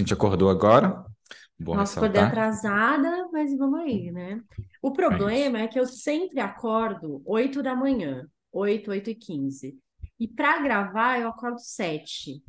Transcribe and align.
Cintia 0.00 0.14
acordou 0.16 0.50
agora? 0.50 1.04
Bom 1.58 1.72
Nossa, 1.72 1.96
acordei 1.96 2.20
ressaltar. 2.20 2.22
atrasada, 2.22 3.28
mas 3.32 3.56
vamos 3.56 3.80
aí, 3.80 4.10
né? 4.10 4.42
O 4.82 4.92
É 5.08 5.16
problema 5.16 5.60
é 5.60 5.68
que 5.68 5.78
eu 5.78 5.86
sempre 5.86 6.40
acordo 6.40 7.22
8 7.24 7.62
da 7.62 7.76
manhã, 7.76 8.26
8, 8.52 8.90
8 8.90 9.10
e 9.10 9.14
15. 9.14 9.78
E 10.18 10.26
para 10.26 10.58
gravar 10.62 11.20
eu 11.20 11.28
acordo 11.28 11.60
7. 11.60 12.42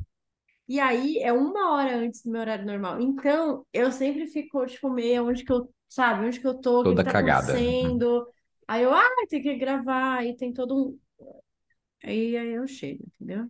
E 0.68 0.80
aí 0.80 1.18
é 1.20 1.32
uma 1.32 1.72
hora 1.74 1.96
antes 1.98 2.22
do 2.24 2.30
meu 2.32 2.40
horário 2.42 2.66
normal. 2.66 3.00
Então, 3.00 3.66
eu 3.72 3.92
sempre 3.92 4.26
fico, 4.28 4.66
tipo, 4.66 4.90
meio 4.90 5.26
onde 5.28 5.44
que 5.44 5.52
eu, 5.52 5.72
sabe, 5.88 6.26
onde 6.26 6.40
que 6.40 6.46
eu 6.46 6.60
tô, 6.60 6.82
o 6.82 6.86
que 6.86 6.94
Toda 6.94 7.02
tá 7.02 7.10
cagada. 7.14 7.56
Acontecendo. 7.58 8.26
Aí 8.68 8.82
eu, 8.84 8.92
ah, 8.94 9.08
tem 9.28 9.42
que 9.42 9.56
gravar, 9.56 10.18
aí 10.18 10.36
tem 10.36 10.52
todo 10.52 10.76
um. 10.76 11.00
Aí, 12.04 12.36
aí 12.36 12.52
eu 12.54 12.66
chego, 12.66 13.04
entendeu? 13.06 13.48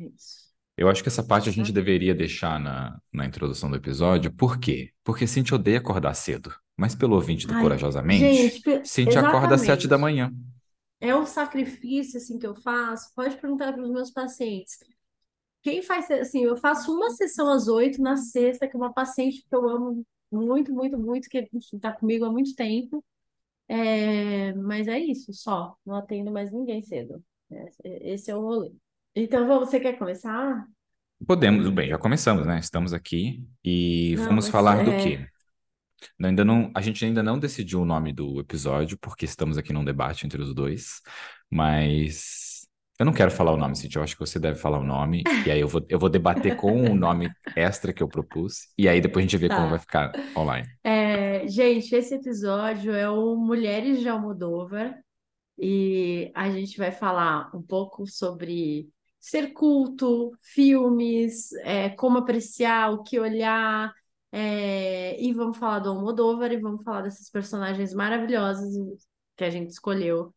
É 0.00 0.04
isso. 0.06 0.49
Eu 0.80 0.88
acho 0.88 1.02
que 1.02 1.10
essa 1.10 1.22
parte 1.22 1.46
a 1.46 1.52
gente 1.52 1.66
Tá? 1.68 1.74
deveria 1.74 2.14
deixar 2.14 2.58
na, 2.58 2.98
na 3.12 3.26
introdução 3.26 3.68
do 3.68 3.76
episódio. 3.76 4.32
Por 4.32 4.58
quê? 4.58 4.90
Porque 5.04 5.26
Cintia 5.26 5.56
odeia 5.56 5.76
acordar 5.76 6.14
cedo. 6.14 6.50
Mas 6.74 6.94
pelo 6.94 7.16
ouvinte 7.16 7.46
do 7.46 7.52
Ai, 7.52 7.62
Corajosamente, 7.62 8.34
gente, 8.34 8.88
Cintia 8.88 9.20
acorda 9.20 9.56
às 9.56 9.60
sete 9.60 9.86
da 9.86 9.98
manhã. 9.98 10.32
É 10.98 11.14
um 11.14 11.26
sacrifício 11.26 12.16
assim 12.16 12.38
que 12.38 12.46
eu 12.46 12.54
faço. 12.54 13.12
Pode 13.14 13.36
perguntar 13.36 13.74
para 13.74 13.82
os 13.82 13.90
meus 13.90 14.10
pacientes. 14.10 14.78
Quem 15.62 15.82
faz 15.82 16.10
assim, 16.10 16.44
eu 16.44 16.56
faço 16.56 16.90
uma 16.96 17.10
sessão 17.10 17.52
às 17.52 17.68
oito 17.68 18.00
na 18.00 18.16
sexta, 18.16 18.66
que 18.66 18.74
é 18.74 18.78
uma 18.78 18.92
paciente 18.92 19.44
que 19.46 19.54
eu 19.54 19.68
amo 19.68 20.02
muito, 20.32 20.72
muito, 20.72 20.98
muito, 20.98 21.28
que 21.28 21.46
está 21.74 21.92
comigo 21.92 22.24
há 22.24 22.32
muito 22.32 22.54
tempo. 22.54 23.04
É, 23.68 24.54
mas 24.54 24.88
é 24.88 24.98
isso, 24.98 25.30
só. 25.34 25.76
Não 25.84 25.94
atendo 25.96 26.30
mais 26.32 26.50
ninguém 26.50 26.82
cedo. 26.82 27.22
É, 27.50 28.12
Esse 28.14 28.30
é 28.30 28.36
o 28.36 28.40
rolê. 28.40 28.72
Então, 29.14 29.46
vamos, 29.46 29.68
você 29.68 29.80
quer 29.80 29.98
começar? 29.98 30.64
Podemos, 31.26 31.68
bem, 31.70 31.88
já 31.88 31.98
começamos, 31.98 32.46
né? 32.46 32.58
Estamos 32.58 32.92
aqui 32.92 33.44
e 33.64 34.14
Não, 34.16 34.24
vamos 34.24 34.44
mas 34.46 34.52
falar 34.52 34.84
do 34.84 34.90
é, 34.90 35.02
quê? 35.02 35.26
Não, 36.18 36.28
Ainda 36.28 36.44
não, 36.44 36.70
a 36.74 36.80
gente 36.80 37.04
ainda 37.04 37.22
não 37.22 37.38
decidiu 37.38 37.82
o 37.82 37.84
nome 37.84 38.12
do 38.12 38.40
episódio, 38.40 38.96
porque 38.98 39.24
estamos 39.24 39.58
aqui 39.58 39.72
num 39.72 39.84
debate 39.84 40.24
entre 40.24 40.40
os 40.40 40.54
dois, 40.54 41.00
mas 41.50 42.66
eu 42.98 43.04
não 43.04 43.12
quero 43.12 43.30
falar 43.30 43.52
o 43.52 43.56
nome, 43.56 43.76
Cintia, 43.76 43.98
eu 43.98 44.04
acho 44.04 44.14
que 44.14 44.20
você 44.20 44.38
deve 44.38 44.58
falar 44.58 44.78
o 44.78 44.84
nome, 44.84 45.24
e 45.44 45.50
aí 45.50 45.60
eu 45.60 45.68
vou, 45.68 45.84
eu 45.88 45.98
vou 45.98 46.08
debater 46.08 46.56
com 46.56 46.90
o 46.90 46.94
nome 46.94 47.30
extra 47.56 47.92
que 47.92 48.02
eu 48.02 48.08
propus, 48.08 48.68
e 48.78 48.88
aí 48.88 49.00
depois 49.00 49.24
a 49.24 49.26
gente 49.28 49.36
vê 49.36 49.48
como 49.48 49.68
vai 49.68 49.78
tá. 49.78 49.80
ficar 49.80 50.12
online. 50.36 50.68
É, 50.84 51.46
gente, 51.48 51.94
esse 51.94 52.14
episódio 52.14 52.92
é 52.92 53.10
o 53.10 53.36
Mulheres 53.36 54.00
de 54.00 54.08
Almodóvar. 54.08 54.96
E 55.62 56.32
a 56.34 56.48
gente 56.48 56.78
vai 56.78 56.90
falar 56.90 57.54
um 57.54 57.60
pouco 57.60 58.06
sobre 58.06 58.88
ser 59.20 59.52
culto, 59.52 60.32
filmes, 60.42 61.52
é, 61.62 61.90
como 61.90 62.18
apreciar, 62.18 62.92
o 62.92 63.02
que 63.02 63.18
olhar, 63.20 63.92
é, 64.32 65.20
e 65.22 65.32
vamos 65.32 65.58
falar 65.58 65.80
do 65.80 65.90
Almodóvar 65.90 66.52
e 66.52 66.58
vamos 66.60 66.82
falar 66.84 67.02
dessas 67.02 67.30
personagens 67.30 67.92
maravilhosas 67.94 68.74
que 69.36 69.44
a 69.44 69.50
gente 69.50 69.70
escolheu 69.70 70.34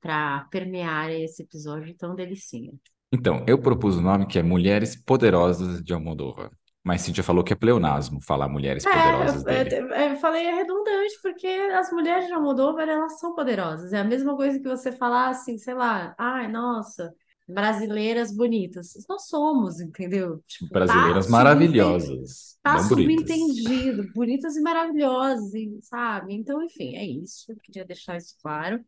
para 0.00 0.44
permear 0.50 1.10
esse 1.10 1.42
episódio 1.42 1.94
tão 1.96 2.14
delicinha. 2.14 2.72
Então, 3.12 3.44
eu 3.46 3.60
propus 3.60 3.96
o 3.96 4.02
nome 4.02 4.26
que 4.26 4.38
é 4.38 4.42
Mulheres 4.42 4.96
Poderosas 4.96 5.82
de 5.82 5.92
Almodóvar, 5.94 6.50
mas 6.82 7.00
Cintia 7.02 7.22
falou 7.24 7.44
que 7.44 7.52
é 7.52 7.56
pleonasmo 7.56 8.20
falar 8.20 8.48
Mulheres 8.48 8.86
É, 8.86 8.90
Poderosas 8.90 9.44
eu, 9.46 9.46
dele. 9.46 9.74
eu- 9.88 9.88
eu 10.12 10.16
falei 10.16 10.46
é 10.46 10.54
redundante, 10.56 11.18
porque 11.22 11.46
as 11.46 11.90
mulheres 11.90 12.26
de 12.26 12.34
Almodóvar, 12.34 12.86
elas 12.88 13.18
são 13.18 13.34
poderosas. 13.34 13.92
É 13.94 14.00
a 14.00 14.04
mesma 14.04 14.36
coisa 14.36 14.58
que 14.58 14.68
você 14.68 14.92
falar 14.92 15.28
assim, 15.30 15.56
sei 15.58 15.74
lá, 15.74 16.14
ai, 16.18 16.48
nossa, 16.48 17.14
brasileiras 17.48 18.34
bonitas. 18.34 18.94
Nós 19.08 19.26
somos, 19.28 19.80
entendeu? 19.80 20.42
Tipo, 20.46 20.70
tá 20.70 20.72
Brasileiras 20.72 21.26
subentendido, 21.26 21.30
maravilhosas, 21.30 22.58
tá 22.62 22.74
não 22.74 22.88
bonitas. 22.88 23.26
subentendido, 23.26 24.12
bonitas 24.14 24.56
e 24.56 24.60
maravilhosas, 24.62 25.52
sabe? 25.82 26.34
Então, 26.34 26.62
enfim, 26.62 26.96
é 26.96 27.04
isso. 27.06 27.50
Eu 27.52 27.56
queria 27.62 27.84
deixar 27.84 28.16
isso 28.16 28.36
claro. 28.42 28.84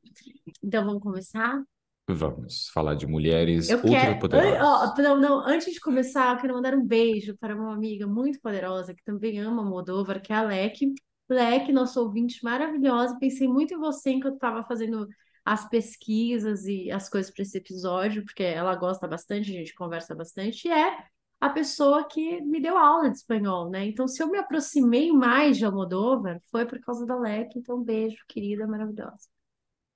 Então, 0.62 0.84
vamos 0.84 1.02
começar? 1.02 1.62
Vamos 2.08 2.68
falar 2.72 2.94
de 2.94 3.06
mulheres 3.06 3.68
Eu 3.68 3.82
quero. 3.82 4.12
an- 4.32 4.58
ó, 4.62 4.86
ultrapoderosas. 4.88 4.98
não, 4.98 5.20
não, 5.20 5.46
antes 5.46 5.72
de 5.72 5.80
começar, 5.80 6.34
eu 6.36 6.40
quero 6.40 6.54
mandar 6.54 6.74
um 6.74 6.84
beijo 6.86 7.36
para 7.38 7.54
uma 7.54 7.74
amiga 7.74 8.06
muito 8.06 8.40
poderosa 8.40 8.94
que 8.94 9.02
também 9.04 9.40
ama 9.40 9.64
Moldova, 9.64 10.20
que 10.20 10.32
é 10.32 10.36
a 10.36 10.42
Lec. 10.42 10.94
Lec, 11.28 11.72
nosso 11.72 12.00
ouvinte 12.00 12.42
maravilhosa. 12.44 13.18
Pensei 13.18 13.48
muito 13.48 13.74
em 13.74 13.78
você 13.78 14.10
enquanto 14.10 14.34
estava 14.36 14.62
fazendo 14.64 15.08
as 15.46 15.68
pesquisas 15.68 16.66
e 16.66 16.90
as 16.90 17.08
coisas 17.08 17.32
para 17.32 17.42
esse 17.42 17.56
episódio, 17.56 18.24
porque 18.24 18.42
ela 18.42 18.74
gosta 18.74 19.06
bastante, 19.06 19.52
a 19.52 19.54
gente 19.54 19.72
conversa 19.76 20.12
bastante, 20.12 20.66
e 20.66 20.72
é 20.72 21.04
a 21.40 21.48
pessoa 21.48 22.04
que 22.08 22.40
me 22.40 22.60
deu 22.60 22.76
aula 22.76 23.08
de 23.08 23.18
espanhol, 23.18 23.70
né? 23.70 23.86
Então, 23.86 24.08
se 24.08 24.20
eu 24.20 24.28
me 24.28 24.38
aproximei 24.38 25.12
mais 25.12 25.56
de 25.56 25.64
Almodóvar, 25.64 26.42
foi 26.50 26.66
por 26.66 26.80
causa 26.80 27.06
da 27.06 27.16
Lec. 27.16 27.56
Então, 27.56 27.80
beijo, 27.80 28.16
querida, 28.26 28.66
maravilhosa. 28.66 29.28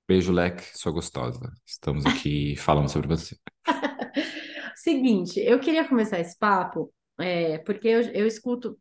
Beijo, 0.07 0.31
Leque, 0.31 0.63
sua 0.77 0.93
gostosa. 0.93 1.51
Estamos 1.65 2.05
aqui 2.05 2.55
falando 2.57 2.89
sobre 2.89 3.09
você. 3.09 3.35
Seguinte, 4.75 5.37
eu 5.41 5.59
queria 5.59 5.85
começar 5.85 6.19
esse 6.19 6.37
papo, 6.39 6.93
é, 7.19 7.57
porque 7.57 7.89
eu, 7.89 8.01
eu 8.13 8.25
escuto 8.25 8.79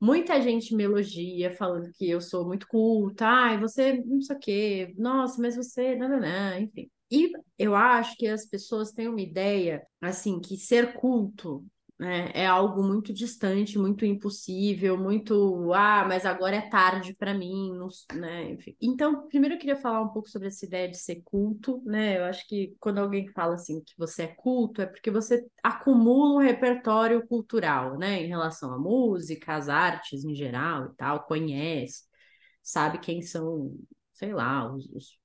muita 0.00 0.40
gente 0.40 0.74
me 0.74 0.84
elogia 0.84 1.52
falando 1.52 1.92
que 1.92 2.08
eu 2.08 2.20
sou 2.20 2.46
muito 2.46 2.66
culta, 2.66 3.26
ai, 3.26 3.60
você 3.60 4.02
não 4.04 4.20
sei 4.22 4.36
o 4.36 4.38
quê, 4.38 4.94
nossa, 4.98 5.40
mas 5.40 5.56
você, 5.56 5.94
não, 5.96 6.58
enfim. 6.58 6.90
E 7.10 7.32
eu 7.58 7.74
acho 7.74 8.16
que 8.16 8.26
as 8.26 8.46
pessoas 8.46 8.92
têm 8.92 9.08
uma 9.08 9.20
ideia, 9.20 9.84
assim, 10.00 10.40
que 10.40 10.56
ser 10.56 10.94
culto, 10.94 11.64
né, 12.00 12.30
é 12.32 12.46
algo 12.46 12.82
muito 12.82 13.12
distante, 13.12 13.78
muito 13.78 14.06
impossível, 14.06 14.96
muito, 14.96 15.70
ah, 15.74 16.02
mas 16.08 16.24
agora 16.24 16.56
é 16.56 16.62
tarde 16.70 17.14
para 17.14 17.34
mim, 17.34 17.74
não 17.76 17.88
né, 18.14 18.52
enfim. 18.52 18.74
Então, 18.80 19.28
primeiro 19.28 19.56
eu 19.56 19.58
queria 19.58 19.76
falar 19.76 20.00
um 20.00 20.08
pouco 20.08 20.26
sobre 20.30 20.48
essa 20.48 20.64
ideia 20.64 20.88
de 20.88 20.96
ser 20.96 21.16
culto, 21.22 21.82
né? 21.84 22.16
Eu 22.18 22.24
acho 22.24 22.48
que 22.48 22.74
quando 22.80 22.98
alguém 22.98 23.28
fala 23.28 23.54
assim 23.54 23.82
que 23.84 23.92
você 23.98 24.22
é 24.22 24.28
culto, 24.28 24.80
é 24.80 24.86
porque 24.86 25.10
você 25.10 25.46
acumula 25.62 26.36
um 26.36 26.46
repertório 26.46 27.26
cultural, 27.26 27.98
né, 27.98 28.22
em 28.22 28.28
relação 28.28 28.72
à 28.72 28.78
música, 28.78 29.54
às 29.54 29.68
artes 29.68 30.24
em 30.24 30.34
geral 30.34 30.86
e 30.86 30.96
tal, 30.96 31.24
conhece, 31.26 32.04
sabe 32.62 32.98
quem 32.98 33.20
são, 33.20 33.76
sei 34.12 34.32
lá, 34.32 34.72
os, 34.74 34.86
os 34.90 35.19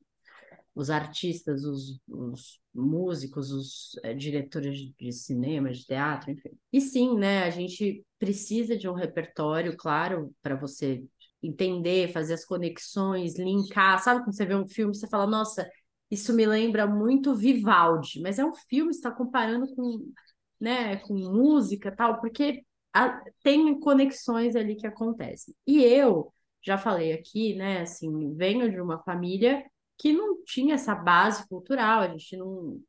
os 0.75 0.90
artistas, 0.90 1.63
os, 1.63 2.00
os 2.08 2.59
músicos, 2.74 3.52
os 3.52 3.91
eh, 4.03 4.13
diretores 4.13 4.78
de 5.00 5.12
cinema, 5.13 5.72
de 5.72 5.86
teatro, 5.86 6.31
enfim. 6.31 6.50
E 6.72 6.81
sim, 6.81 7.18
né, 7.18 7.44
a 7.44 7.50
gente 7.50 8.06
precisa 8.19 8.78
de 8.78 8.88
um 8.90 8.94
repertório, 8.94 9.75
claro, 9.78 10.34
para 10.41 10.56
você 10.56 11.03
entender, 11.41 12.12
fazer 12.12 12.34
as 12.34 12.44
conexões, 12.46 13.38
linkar. 13.38 14.00
Sabe 14.03 14.24
quando 14.24 14.35
você 14.35 14.46
vê 14.46 14.56
um 14.56 14.68
filme, 14.68 14.94
você 14.96 15.08
fala, 15.08 15.25
nossa, 15.28 15.69
isso 16.12 16.34
me 16.34 16.46
lembra 16.46 16.85
muito 16.88 17.35
Vivaldi, 17.35 18.22
mas 18.22 18.38
é 18.40 18.46
um 18.46 18.53
filme, 18.53 18.91
está 18.91 19.12
comparando 19.12 19.74
com, 19.75 20.12
né, 20.59 20.97
com 20.97 21.14
música 21.16 21.91
tal, 21.96 22.19
porque 22.22 22.64
a- 22.94 23.22
tem 23.44 23.80
conexões 23.80 24.56
ali 24.56 24.75
que 24.75 24.88
acontecem. 24.88 25.53
E 25.68 25.84
eu 25.84 26.34
já 26.62 26.78
falei 26.78 27.14
aqui, 27.14 27.56
né, 27.56 27.81
assim, 27.81 28.34
venho 28.35 28.72
de 28.72 28.80
uma 28.81 29.00
família 29.03 29.64
que 29.97 30.13
não 30.13 30.44
tinha 30.44 30.75
essa 30.75 30.94
base 30.94 31.47
cultural, 31.47 32.01
a 32.01 32.07
gente 32.07 32.35
não, 32.38 32.79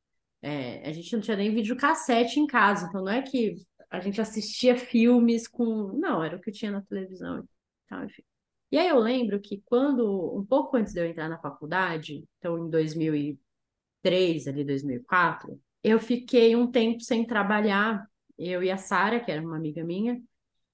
é, 0.42 0.88
a 0.88 0.92
gente 0.92 1.12
não 1.12 1.20
tinha 1.20 1.36
nem 1.36 1.54
videocassete 1.54 2.40
em 2.40 2.46
casa, 2.46 2.86
então 2.86 3.02
não 3.02 3.12
é 3.12 3.22
que 3.22 3.56
a 3.90 4.00
gente 4.00 4.20
assistia 4.20 4.76
filmes 4.76 5.46
com, 5.48 5.92
não, 5.98 6.22
era 6.22 6.36
o 6.36 6.40
que 6.40 6.50
tinha 6.50 6.72
na 6.72 6.82
televisão 6.82 7.38
e 7.38 8.04
enfim. 8.04 8.22
E 8.70 8.78
aí 8.78 8.88
eu 8.88 8.98
lembro 8.98 9.40
que 9.40 9.62
quando, 9.64 10.36
um 10.36 10.44
pouco 10.44 10.76
antes 10.76 10.92
de 10.92 11.00
eu 11.00 11.06
entrar 11.06 11.28
na 11.28 11.38
faculdade, 11.38 12.24
então 12.38 12.58
em 12.58 12.68
2003, 12.68 14.48
ali 14.48 14.64
2004, 14.64 15.60
eu 15.84 16.00
fiquei 16.00 16.56
um 16.56 16.70
tempo 16.70 17.00
sem 17.00 17.24
trabalhar, 17.24 18.04
eu 18.36 18.62
e 18.62 18.70
a 18.70 18.76
Sara, 18.76 19.20
que 19.20 19.30
era 19.30 19.40
uma 19.40 19.56
amiga 19.56 19.84
minha, 19.84 20.20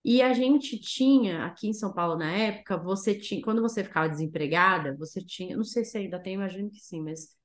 e 0.05 0.21
a 0.23 0.33
gente 0.33 0.78
tinha, 0.81 1.45
aqui 1.47 1.69
em 1.69 1.72
São 1.72 1.93
Paulo 1.93 2.16
na 2.16 2.31
época, 2.33 2.77
você 2.77 3.15
tinha, 3.15 3.41
quando 3.43 3.63
você 3.63 3.84
ficava 3.84 4.09
desempregada, 4.09 4.97
você 4.97 5.25
tinha, 5.25 5.57
não 5.57 5.65
sei 5.65 5.84
se 5.84 5.97
ainda 5.99 6.21
tem, 6.21 6.34
imagino 6.34 6.71
que 6.71 6.81
sim, 6.81 7.01
mas 7.03 7.37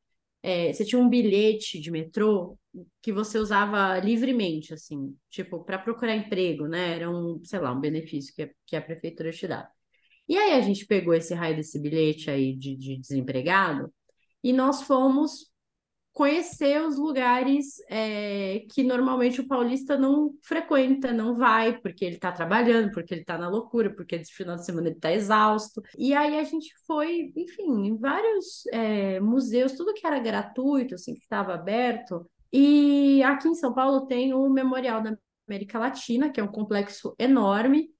é, 0.43 0.71
você 0.73 0.85
tinha 0.85 1.01
um 1.01 1.09
bilhete 1.09 1.79
de 1.79 1.91
metrô 1.91 2.57
que 3.01 3.11
você 3.11 3.37
usava 3.39 3.99
livremente, 3.99 4.73
assim, 4.73 5.15
tipo, 5.29 5.63
para 5.63 5.77
procurar 5.79 6.15
emprego, 6.15 6.67
né? 6.67 6.95
Era 6.95 7.09
um, 7.09 7.43
sei 7.43 7.59
lá, 7.59 7.73
um 7.73 7.79
benefício 7.79 8.33
que 8.35 8.43
a, 8.43 8.49
que 8.65 8.75
a 8.75 8.81
prefeitura 8.81 9.31
te 9.31 9.47
dá. 9.47 9.69
E 10.27 10.37
aí 10.37 10.53
a 10.53 10.61
gente 10.61 10.85
pegou 10.85 11.13
esse 11.13 11.33
raio 11.33 11.55
desse 11.55 11.79
bilhete 11.81 12.29
aí 12.29 12.55
de, 12.55 12.75
de 12.77 12.97
desempregado 12.99 13.93
e 14.43 14.53
nós 14.53 14.83
fomos 14.83 15.51
conhecer 16.17 16.81
os 16.81 16.97
lugares 16.97 17.75
é, 17.87 18.65
que 18.71 18.81
normalmente 18.81 19.39
o 19.39 19.47
paulista 19.47 19.95
não 19.95 20.33
frequenta, 20.41 21.13
não 21.13 21.35
vai, 21.35 21.79
porque 21.79 22.03
ele 22.03 22.15
está 22.15 22.31
trabalhando, 22.31 22.91
porque 22.91 23.13
ele 23.13 23.21
está 23.21 23.37
na 23.37 23.47
loucura, 23.47 23.93
porque 23.93 24.15
esse 24.15 24.33
final 24.33 24.55
de 24.55 24.65
semana 24.65 24.87
ele 24.87 24.95
está 24.95 25.13
exausto. 25.13 25.79
E 25.95 26.15
aí 26.15 26.39
a 26.39 26.43
gente 26.43 26.73
foi, 26.87 27.31
enfim, 27.35 27.85
em 27.85 27.95
vários 27.95 28.65
é, 28.73 29.19
museus, 29.19 29.73
tudo 29.73 29.93
que 29.93 30.07
era 30.07 30.17
gratuito, 30.17 30.95
assim, 30.95 31.13
que 31.13 31.21
estava 31.21 31.53
aberto. 31.53 32.27
E 32.51 33.21
aqui 33.21 33.47
em 33.49 33.53
São 33.53 33.71
Paulo 33.71 34.07
tem 34.07 34.33
o 34.33 34.49
Memorial 34.49 35.03
da 35.03 35.15
América 35.47 35.77
Latina, 35.77 36.31
que 36.31 36.39
é 36.39 36.43
um 36.43 36.51
complexo 36.51 37.13
enorme, 37.19 37.91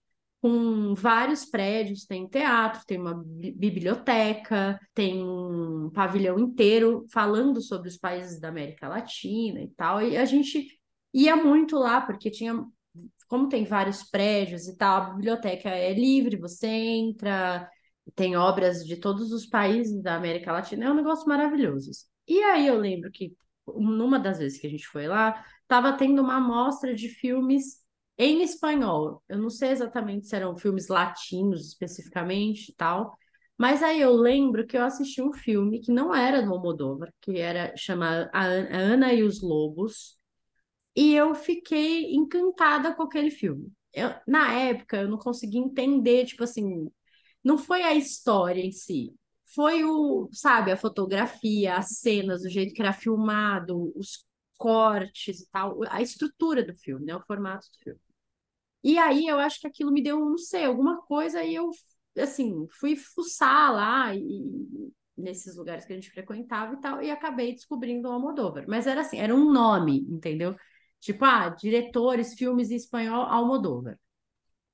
com 0.48 0.96
vários 0.96 1.44
prédios, 1.44 2.06
tem 2.06 2.26
teatro, 2.26 2.82
tem 2.88 2.98
uma 2.98 3.22
biblioteca, 3.22 4.80
tem 4.94 5.22
um 5.22 5.90
pavilhão 5.94 6.40
inteiro 6.40 7.06
falando 7.12 7.62
sobre 7.62 7.90
os 7.90 7.98
países 7.98 8.40
da 8.40 8.48
América 8.48 8.88
Latina 8.88 9.62
e 9.62 9.68
tal. 9.72 10.02
E 10.02 10.16
a 10.16 10.24
gente 10.24 10.66
ia 11.14 11.36
muito 11.36 11.78
lá, 11.78 12.00
porque 12.00 12.32
tinha, 12.32 12.64
como 13.28 13.50
tem 13.50 13.66
vários 13.66 14.04
prédios 14.04 14.70
e 14.70 14.78
tal, 14.78 15.02
a 15.02 15.10
biblioteca 15.10 15.68
é 15.68 15.94
livre, 15.94 16.38
você 16.38 16.68
entra, 16.68 17.70
tem 18.16 18.38
obras 18.38 18.86
de 18.86 18.96
todos 18.96 19.34
os 19.34 19.46
países 19.46 20.02
da 20.02 20.16
América 20.16 20.54
Latina, 20.54 20.86
é 20.86 20.92
um 20.92 20.96
negócio 20.96 21.28
maravilhoso. 21.28 21.92
E 22.26 22.42
aí 22.42 22.68
eu 22.68 22.78
lembro 22.78 23.12
que 23.12 23.36
numa 23.68 24.18
das 24.18 24.40
vezes 24.40 24.62
que 24.62 24.68
a 24.68 24.70
gente 24.70 24.88
foi 24.88 25.08
lá, 25.08 25.44
estava 25.64 25.92
tendo 25.92 26.22
uma 26.22 26.38
amostra 26.38 26.96
de 26.96 27.10
filmes 27.10 27.86
em 28.18 28.42
espanhol. 28.44 29.24
Eu 29.30 29.38
não 29.38 29.50
sei 29.50 29.70
exatamente 29.72 30.28
se 30.28 30.36
eram 30.36 30.58
filmes 30.58 30.88
latinos 30.88 31.68
especificamente 31.68 32.70
e 32.72 32.76
tal, 32.76 33.16
mas 33.58 33.82
aí 33.84 34.02
eu 34.02 34.14
lembro 34.14 34.66
que 34.68 34.78
eu 34.78 34.84
assisti 34.84 35.22
um 35.22 35.34
filme 35.34 35.80
que 35.82 35.92
não 35.92 36.14
era 36.16 36.42
do 36.42 36.54
Almodóvar, 36.54 37.14
que 37.22 37.38
era 37.40 37.76
chamado 37.78 38.30
A 38.34 38.44
Ana 38.46 39.14
e 39.14 39.24
os 39.24 39.42
Lobos, 39.42 40.18
e 40.96 41.14
eu 41.16 41.36
fiquei 41.36 42.14
encantada 42.16 42.94
com 42.96 43.04
aquele 43.04 43.32
filme. 43.32 43.72
Eu, 43.94 44.10
na 44.28 44.54
época, 44.54 44.98
eu 44.98 45.08
não 45.10 45.18
consegui 45.18 45.58
entender, 45.58 46.26
tipo 46.26 46.44
assim, 46.44 46.90
não 47.44 47.58
foi 47.58 47.84
a 47.84 47.94
história 47.96 48.62
em 48.62 48.72
si, 48.72 49.14
foi 49.56 49.84
o, 49.86 50.30
sabe, 50.34 50.72
a 50.72 50.78
fotografia, 50.78 51.78
as 51.78 52.00
cenas, 52.00 52.44
o 52.44 52.50
jeito 52.50 52.74
que 52.74 52.82
era 52.82 52.94
filmado, 52.94 53.94
os 53.96 54.26
cortes 54.58 55.42
e 55.42 55.50
tal, 55.52 55.80
a 55.90 56.02
estrutura 56.02 56.64
do 56.66 56.74
filme, 56.76 57.06
né, 57.06 57.16
o 57.16 57.22
formato 57.26 57.68
do 57.72 57.80
filme. 57.84 58.00
E 58.88 58.98
aí 58.98 59.28
eu 59.28 59.38
acho 59.38 59.60
que 59.60 59.68
aquilo 59.68 59.92
me 59.92 60.02
deu, 60.02 60.18
não 60.18 60.38
sei, 60.38 60.64
alguma 60.64 61.02
coisa 61.02 61.44
e 61.44 61.54
eu, 61.54 61.70
assim, 62.18 62.66
fui 62.80 62.96
fuçar 62.96 63.74
lá 63.74 64.16
e, 64.16 64.24
nesses 65.18 65.58
lugares 65.58 65.84
que 65.84 65.92
a 65.92 65.96
gente 65.98 66.10
frequentava 66.10 66.74
e 66.74 66.80
tal, 66.80 67.04
e 67.04 67.12
acabei 67.12 67.54
descobrindo 67.54 68.08
o 68.08 68.12
Almodóvar. 68.14 68.64
Mas 68.66 68.88
era 68.88 69.02
assim, 69.02 69.18
era 69.20 69.36
um 69.36 69.52
nome, 69.52 70.06
entendeu? 70.10 70.56
Tipo, 71.02 71.26
ah, 71.26 71.50
diretores, 71.50 72.34
filmes 72.36 72.72
em 72.72 72.78
espanhol, 72.78 73.24
Almodóvar. 73.24 74.00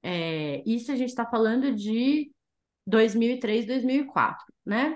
É, 0.04 0.62
isso 0.64 0.92
a 0.92 0.96
gente 0.96 1.10
está 1.10 1.26
falando 1.26 1.74
de 1.76 2.32
2003, 2.86 3.66
2004, 3.66 4.46
né? 4.64 4.96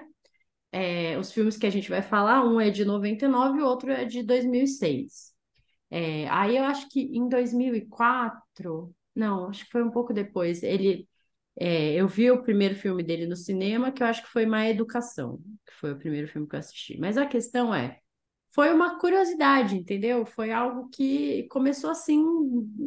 É, 0.72 1.18
os 1.18 1.32
filmes 1.32 1.58
que 1.58 1.66
a 1.66 1.72
gente 1.72 1.90
vai 1.90 2.04
falar, 2.04 2.46
um 2.46 2.62
é 2.62 2.70
de 2.70 2.86
99 2.86 3.58
e 3.60 3.62
o 3.64 3.66
outro 3.66 3.92
é 3.92 4.06
de 4.06 4.22
2006. 4.22 5.34
É, 5.90 6.28
aí 6.30 6.58
eu 6.58 6.66
acho 6.66 6.88
que 6.90 7.02
em 7.02 7.28
2004, 7.28 8.94
não, 9.18 9.50
acho 9.50 9.66
que 9.66 9.72
foi 9.72 9.84
um 9.84 9.92
pouco 9.92 10.14
depois, 10.14 10.64
ele, 10.64 11.08
é, 11.60 11.94
eu 11.96 12.08
vi 12.08 12.30
o 12.32 12.44
primeiro 12.44 12.76
filme 12.76 13.04
dele 13.04 13.26
no 13.28 13.36
cinema, 13.36 13.92
que 13.92 14.04
eu 14.04 14.08
acho 14.08 14.24
que 14.24 14.30
foi 14.30 14.46
Má 14.46 14.68
Educação, 14.70 15.40
que 15.66 15.74
foi 15.74 15.94
o 15.94 15.98
primeiro 15.98 16.28
filme 16.28 16.48
que 16.48 16.56
eu 16.56 16.60
assisti. 16.60 16.98
Mas 17.00 17.18
a 17.18 17.26
questão 17.26 17.74
é, 17.74 18.00
foi 18.52 18.74
uma 18.74 19.00
curiosidade, 19.00 19.76
entendeu? 19.76 20.26
Foi 20.26 20.52
algo 20.52 20.90
que 20.90 21.44
começou 21.50 21.90
assim, 21.90 22.24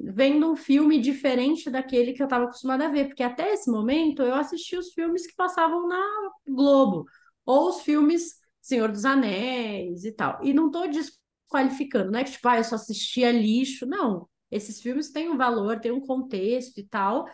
vendo 0.05 0.51
um 0.51 0.57
filme 0.57 1.01
diferente 1.01 1.71
daquele 1.71 2.13
que 2.13 2.23
eu 2.23 2.27
estava 2.27 2.45
acostumada 2.45 2.87
a 2.87 2.91
ver, 2.91 3.07
porque 3.07 3.23
até 3.23 3.53
esse 3.53 3.71
momento 3.71 4.23
eu 4.23 4.35
assisti 4.35 4.77
os 4.77 4.93
filmes 4.93 5.27
que 5.27 5.35
passavam 5.37 5.87
na 5.89 6.01
Globo, 6.47 7.07
ou 7.45 7.69
os 7.69 7.83
filmes 7.83 8.41
Senhor 8.61 8.91
dos 8.91 9.05
Anéis 9.05 10.05
e 10.05 10.13
tal. 10.13 10.41
E 10.45 10.53
não 10.53 10.67
estou 10.67 10.89
desqualificando, 10.89 12.11
não 12.13 12.21
é 12.21 12.25
que 12.25 12.33
tipo, 12.33 12.49
ah, 12.49 12.59
eu 12.59 12.65
só 12.65 12.77
assistia 12.77 13.33
lixo, 13.33 13.87
não. 13.87 14.29
Esses 14.51 14.81
filmes 14.81 15.11
têm 15.11 15.29
um 15.31 15.37
valor, 15.37 15.81
têm 15.81 15.93
um 15.93 16.01
contexto 16.01 16.79
e 16.79 16.85
tal, 16.85 17.27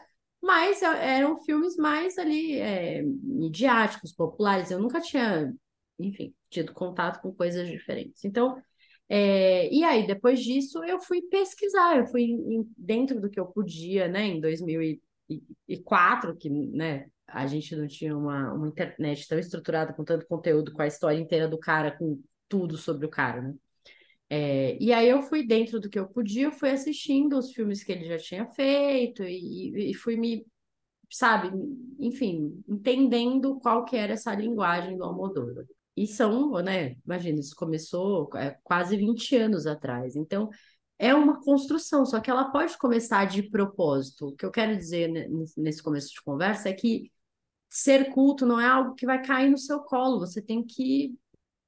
mas 0.42 0.82
eram 0.82 1.38
filmes 1.44 1.76
mais 1.76 2.18
ali 2.18 2.58
é, 2.58 3.02
midiáticos, 3.02 4.12
populares. 4.12 4.70
Eu 4.70 4.80
nunca 4.80 5.00
tinha 5.00 5.52
enfim, 5.98 6.34
tido 6.50 6.72
contato 6.72 7.20
com 7.20 7.32
coisas 7.32 7.68
diferentes. 7.68 8.24
Então, 8.24 8.60
é, 9.08 9.72
e 9.72 9.84
aí, 9.84 10.06
depois 10.06 10.40
disso, 10.42 10.82
eu 10.84 11.00
fui 11.00 11.22
pesquisar, 11.22 11.96
eu 11.98 12.06
fui 12.06 12.22
em, 12.24 12.68
dentro 12.76 13.20
do 13.20 13.30
que 13.30 13.38
eu 13.40 13.46
podia, 13.46 14.08
né, 14.08 14.24
em 14.26 14.40
2004, 14.40 16.36
que, 16.36 16.50
né, 16.50 17.08
a 17.26 17.46
gente 17.46 17.74
não 17.76 17.86
tinha 17.86 18.16
uma, 18.16 18.52
uma 18.52 18.68
internet 18.68 19.26
tão 19.28 19.38
estruturada 19.38 19.92
com 19.92 20.04
tanto 20.04 20.26
conteúdo, 20.26 20.72
com 20.72 20.82
a 20.82 20.86
história 20.86 21.18
inteira 21.18 21.48
do 21.48 21.58
cara, 21.58 21.96
com 21.96 22.20
tudo 22.48 22.76
sobre 22.76 23.06
o 23.06 23.10
cara, 23.10 23.42
né? 23.42 23.54
É, 24.28 24.76
e 24.82 24.92
aí 24.92 25.08
eu 25.08 25.22
fui 25.22 25.46
dentro 25.46 25.80
do 25.80 25.88
que 25.88 25.98
eu 25.98 26.08
podia, 26.08 26.46
eu 26.46 26.52
fui 26.52 26.70
assistindo 26.70 27.38
os 27.38 27.52
filmes 27.52 27.84
que 27.84 27.92
ele 27.92 28.04
já 28.04 28.18
tinha 28.18 28.46
feito 28.46 29.22
e, 29.22 29.90
e 29.90 29.94
fui 29.94 30.16
me, 30.16 30.44
sabe, 31.10 31.50
enfim, 31.98 32.62
entendendo 32.68 33.58
qual 33.60 33.84
que 33.84 33.96
era 33.96 34.14
essa 34.14 34.34
linguagem 34.34 34.96
do 34.96 35.04
Almodóvar. 35.04 35.66
E 35.96 36.06
são, 36.06 36.52
né? 36.62 36.96
Imagina, 37.06 37.40
isso 37.40 37.54
começou 37.56 38.28
é, 38.36 38.58
quase 38.62 38.96
20 38.96 39.36
anos 39.36 39.66
atrás. 39.66 40.14
Então, 40.16 40.50
é 40.98 41.14
uma 41.14 41.40
construção, 41.42 42.04
só 42.04 42.20
que 42.20 42.30
ela 42.30 42.50
pode 42.50 42.76
começar 42.78 43.24
de 43.26 43.42
propósito. 43.44 44.28
O 44.28 44.36
que 44.36 44.44
eu 44.44 44.50
quero 44.50 44.76
dizer 44.76 45.08
nesse 45.56 45.82
começo 45.82 46.12
de 46.12 46.22
conversa 46.22 46.68
é 46.68 46.72
que 46.72 47.10
ser 47.68 48.12
culto 48.12 48.46
não 48.46 48.60
é 48.60 48.66
algo 48.66 48.94
que 48.94 49.06
vai 49.06 49.22
cair 49.22 49.50
no 49.50 49.58
seu 49.58 49.80
colo, 49.80 50.20
você 50.20 50.40
tem 50.40 50.64
que 50.64 51.14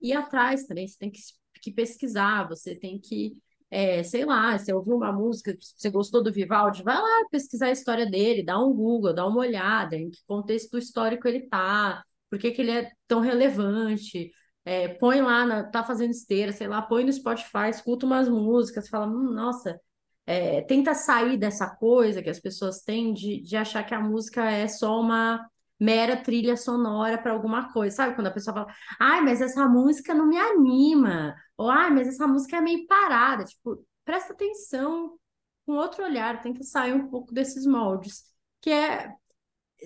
ir 0.00 0.12
atrás 0.14 0.66
também, 0.66 0.86
você 0.86 0.96
tem 0.98 1.10
que, 1.10 1.20
que 1.60 1.72
pesquisar, 1.72 2.48
você 2.48 2.74
tem 2.74 2.98
que, 2.98 3.36
é, 3.70 4.02
sei 4.02 4.24
lá, 4.24 4.58
você 4.58 4.72
ouviu 4.72 4.96
uma 4.96 5.12
música, 5.12 5.56
você 5.60 5.90
gostou 5.90 6.22
do 6.22 6.32
Vivaldi, 6.32 6.82
vai 6.82 6.96
lá 6.96 7.28
pesquisar 7.30 7.66
a 7.66 7.72
história 7.72 8.06
dele, 8.06 8.42
dá 8.44 8.58
um 8.58 8.72
Google, 8.72 9.14
dá 9.14 9.26
uma 9.26 9.40
olhada 9.40 9.96
em 9.96 10.10
que 10.10 10.18
contexto 10.26 10.78
histórico 10.78 11.28
ele 11.28 11.38
está 11.38 12.02
por 12.30 12.38
que, 12.38 12.50
que 12.50 12.62
ele 12.62 12.70
é 12.70 12.90
tão 13.06 13.20
relevante? 13.20 14.30
É, 14.64 14.88
põe 14.88 15.20
lá, 15.22 15.46
na, 15.46 15.64
tá 15.64 15.82
fazendo 15.82 16.10
esteira, 16.10 16.52
sei 16.52 16.68
lá, 16.68 16.82
põe 16.82 17.04
no 17.04 17.12
Spotify, 17.12 17.70
escuta 17.70 18.04
umas 18.04 18.28
músicas, 18.28 18.88
fala, 18.88 19.06
hum, 19.06 19.32
nossa, 19.32 19.80
é, 20.26 20.60
tenta 20.62 20.94
sair 20.94 21.38
dessa 21.38 21.68
coisa 21.76 22.22
que 22.22 22.28
as 22.28 22.40
pessoas 22.40 22.82
têm 22.82 23.14
de, 23.14 23.40
de 23.40 23.56
achar 23.56 23.84
que 23.84 23.94
a 23.94 24.00
música 24.00 24.50
é 24.50 24.68
só 24.68 25.00
uma 25.00 25.46
mera 25.78 26.16
trilha 26.16 26.56
sonora 26.56 27.18
para 27.18 27.32
alguma 27.32 27.72
coisa, 27.72 27.96
sabe? 27.96 28.14
Quando 28.14 28.28
a 28.28 28.32
pessoa 28.32 28.54
fala, 28.54 28.74
ai, 28.98 29.20
mas 29.20 29.40
essa 29.40 29.68
música 29.68 30.14
não 30.14 30.26
me 30.26 30.36
anima, 30.38 31.34
ou 31.56 31.70
ai, 31.70 31.90
mas 31.90 32.08
essa 32.08 32.26
música 32.26 32.56
é 32.56 32.60
meio 32.60 32.86
parada, 32.86 33.44
tipo, 33.44 33.84
presta 34.04 34.32
atenção 34.32 35.18
com 35.66 35.72
outro 35.72 36.04
olhar, 36.04 36.42
tenta 36.42 36.62
sair 36.62 36.92
um 36.94 37.08
pouco 37.08 37.32
desses 37.32 37.66
moldes, 37.66 38.24
que 38.60 38.70
é 38.70 39.12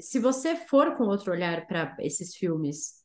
se 0.00 0.18
você 0.18 0.56
for 0.56 0.96
com 0.96 1.04
outro 1.04 1.32
olhar 1.32 1.66
para 1.66 1.96
esses 2.00 2.34
filmes, 2.36 3.02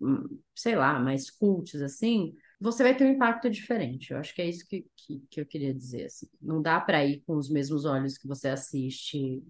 hum, 0.00 0.40
sei 0.54 0.76
lá, 0.76 0.98
mais 0.98 1.30
cultos 1.30 1.82
assim, 1.82 2.34
você 2.60 2.82
vai 2.82 2.96
ter 2.96 3.04
um 3.04 3.12
impacto 3.12 3.48
diferente. 3.50 4.12
Eu 4.12 4.18
acho 4.18 4.34
que 4.34 4.42
é 4.42 4.48
isso 4.48 4.66
que, 4.66 4.86
que, 4.96 5.20
que 5.30 5.40
eu 5.40 5.46
queria 5.46 5.74
dizer. 5.74 6.06
Assim. 6.06 6.28
Não 6.40 6.60
dá 6.60 6.80
para 6.80 7.04
ir 7.04 7.22
com 7.26 7.36
os 7.36 7.48
mesmos 7.48 7.84
olhos 7.84 8.18
que 8.18 8.26
você 8.26 8.48
assiste 8.48 9.42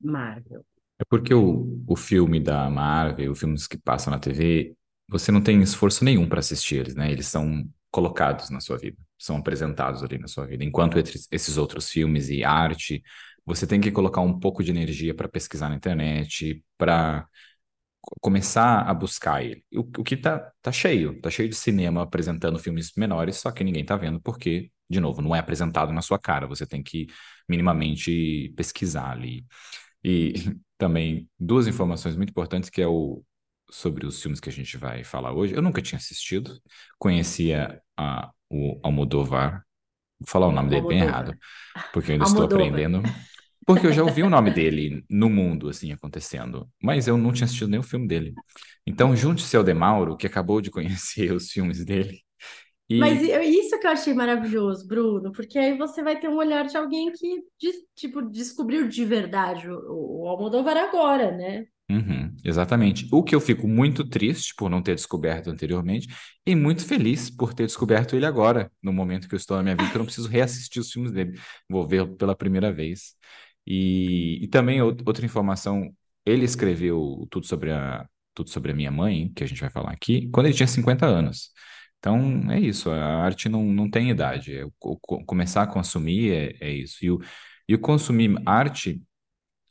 Marvel. 0.00 0.64
É 1.00 1.04
porque 1.08 1.32
o, 1.34 1.82
o 1.86 1.96
filme 1.96 2.40
da 2.40 2.68
Marvel, 2.70 3.32
os 3.32 3.38
filmes 3.38 3.66
que 3.66 3.78
passam 3.78 4.10
na 4.12 4.18
TV, 4.18 4.74
você 5.08 5.30
não 5.32 5.40
tem 5.42 5.62
esforço 5.62 6.04
nenhum 6.04 6.28
para 6.28 6.40
assistir 6.40 6.76
eles, 6.76 6.94
né? 6.94 7.10
Eles 7.12 7.26
são 7.26 7.64
colocados 7.90 8.50
na 8.50 8.60
sua 8.60 8.76
vida, 8.78 8.96
são 9.18 9.36
apresentados 9.36 10.02
ali 10.02 10.18
na 10.18 10.28
sua 10.28 10.46
vida. 10.46 10.64
Enquanto 10.64 10.98
esses 10.98 11.56
outros 11.56 11.88
filmes 11.90 12.28
e 12.28 12.44
arte 12.44 13.02
você 13.46 13.66
tem 13.66 13.80
que 13.80 13.90
colocar 13.90 14.20
um 14.20 14.38
pouco 14.38 14.62
de 14.62 14.70
energia 14.70 15.14
para 15.14 15.26
pesquisar 15.28 15.70
na 15.70 15.74
internet, 15.76 16.62
para 16.76 17.26
começar 18.20 18.82
a 18.82 18.94
buscar 18.94 19.42
ele. 19.44 19.64
O, 19.74 19.80
o 20.00 20.04
que 20.04 20.16
tá, 20.16 20.52
tá 20.62 20.72
cheio, 20.72 21.20
tá 21.20 21.30
cheio 21.30 21.48
de 21.48 21.54
cinema 21.56 22.02
apresentando 22.02 22.58
filmes 22.58 22.92
menores, 22.96 23.36
só 23.36 23.50
que 23.50 23.64
ninguém 23.64 23.84
tá 23.84 23.96
vendo 23.96 24.20
porque, 24.20 24.70
de 24.88 25.00
novo, 25.00 25.20
não 25.22 25.34
é 25.34 25.38
apresentado 25.40 25.92
na 25.92 26.02
sua 26.02 26.18
cara, 26.18 26.46
você 26.46 26.66
tem 26.66 26.82
que 26.82 27.06
minimamente 27.48 28.52
pesquisar 28.56 29.10
ali. 29.12 29.44
E 30.04 30.34
também 30.78 31.28
duas 31.38 31.66
informações 31.66 32.16
muito 32.16 32.30
importantes 32.30 32.70
que 32.70 32.80
é 32.80 32.86
o 32.86 33.22
sobre 33.70 34.06
os 34.06 34.22
filmes 34.22 34.40
que 34.40 34.48
a 34.48 34.52
gente 34.52 34.78
vai 34.78 35.04
falar 35.04 35.32
hoje. 35.32 35.54
Eu 35.54 35.60
nunca 35.62 35.82
tinha 35.82 35.98
assistido, 35.98 36.58
conhecia 36.98 37.82
a, 37.96 38.30
o 38.48 38.80
Almodóvar, 38.82 39.62
vou 40.18 40.26
falar 40.26 40.48
o 40.48 40.52
nome 40.52 40.70
dele 40.70 40.86
bem 40.86 41.00
errado, 41.00 41.36
porque 41.92 42.10
eu 42.10 42.14
ainda 42.14 42.24
estou 42.24 42.44
aprendendo. 42.44 43.02
Porque 43.66 43.86
eu 43.86 43.92
já 43.92 44.02
ouvi 44.02 44.22
o 44.22 44.30
nome 44.30 44.50
dele 44.50 45.04
no 45.10 45.28
mundo, 45.28 45.68
assim, 45.68 45.92
acontecendo. 45.92 46.66
Mas 46.82 47.06
eu 47.06 47.18
não 47.18 47.32
tinha 47.32 47.44
assistido 47.44 47.68
nenhum 47.68 47.82
filme 47.82 48.08
dele. 48.08 48.32
Então, 48.86 49.14
junte-se 49.14 49.54
ao 49.58 49.62
Demauro, 49.62 50.16
que 50.16 50.26
acabou 50.26 50.62
de 50.62 50.70
conhecer 50.70 51.32
os 51.36 51.50
filmes 51.50 51.84
dele. 51.84 52.22
E... 52.88 52.98
Mas 52.98 53.20
isso 53.22 53.78
que 53.78 53.86
eu 53.86 53.90
achei 53.90 54.14
maravilhoso, 54.14 54.86
Bruno, 54.86 55.30
porque 55.32 55.58
aí 55.58 55.76
você 55.76 56.02
vai 56.02 56.18
ter 56.18 56.28
um 56.28 56.36
olhar 56.36 56.66
de 56.66 56.76
alguém 56.76 57.12
que, 57.12 57.44
tipo, 57.94 58.22
descobriu 58.22 58.88
de 58.88 59.04
verdade 59.04 59.70
o, 59.70 60.22
o 60.22 60.28
Almodóvar 60.28 60.76
agora, 60.76 61.30
né? 61.36 61.66
Uhum. 61.90 62.36
exatamente. 62.44 63.08
O 63.10 63.22
que 63.22 63.34
eu 63.34 63.40
fico 63.40 63.66
muito 63.66 64.06
triste 64.06 64.54
por 64.54 64.68
não 64.68 64.82
ter 64.82 64.94
descoberto 64.94 65.48
anteriormente 65.48 66.06
e 66.46 66.54
muito 66.54 66.84
feliz 66.84 67.30
por 67.30 67.54
ter 67.54 67.64
descoberto 67.64 68.14
ele 68.14 68.26
agora, 68.26 68.70
no 68.82 68.92
momento 68.92 69.26
que 69.26 69.34
eu 69.34 69.38
estou 69.38 69.56
na 69.56 69.62
minha 69.62 69.74
vida, 69.74 69.88
que 69.88 69.96
eu 69.96 70.00
não 70.00 70.04
preciso 70.04 70.28
reassistir 70.28 70.82
os 70.82 70.92
filmes 70.92 71.10
dele, 71.12 71.38
vou 71.68 71.86
ver 71.86 72.06
pela 72.16 72.36
primeira 72.36 72.70
vez. 72.70 73.14
E, 73.66 74.38
e 74.42 74.48
também 74.48 74.82
outra 74.82 75.24
informação, 75.24 75.90
ele 76.26 76.44
escreveu 76.44 77.26
tudo 77.30 77.46
sobre 77.46 77.72
a 77.72 78.06
tudo 78.34 78.50
sobre 78.50 78.70
a 78.70 78.74
minha 78.74 78.92
mãe, 78.92 79.32
que 79.34 79.42
a 79.42 79.46
gente 79.48 79.60
vai 79.60 79.68
falar 79.68 79.90
aqui, 79.90 80.28
quando 80.30 80.46
ele 80.46 80.54
tinha 80.54 80.66
50 80.66 81.04
anos. 81.04 81.50
Então, 81.98 82.50
é 82.52 82.60
isso, 82.60 82.90
a 82.90 82.96
arte 83.24 83.48
não, 83.48 83.64
não 83.64 83.90
tem 83.90 84.10
idade. 84.10 84.56
É, 84.56 84.64
o, 84.64 84.96
começar 85.26 85.62
a 85.62 85.66
consumir 85.66 86.32
é, 86.32 86.68
é 86.68 86.72
isso. 86.72 87.04
E 87.04 87.10
o, 87.10 87.18
e 87.68 87.74
o 87.74 87.78
consumir 87.80 88.40
arte 88.46 89.02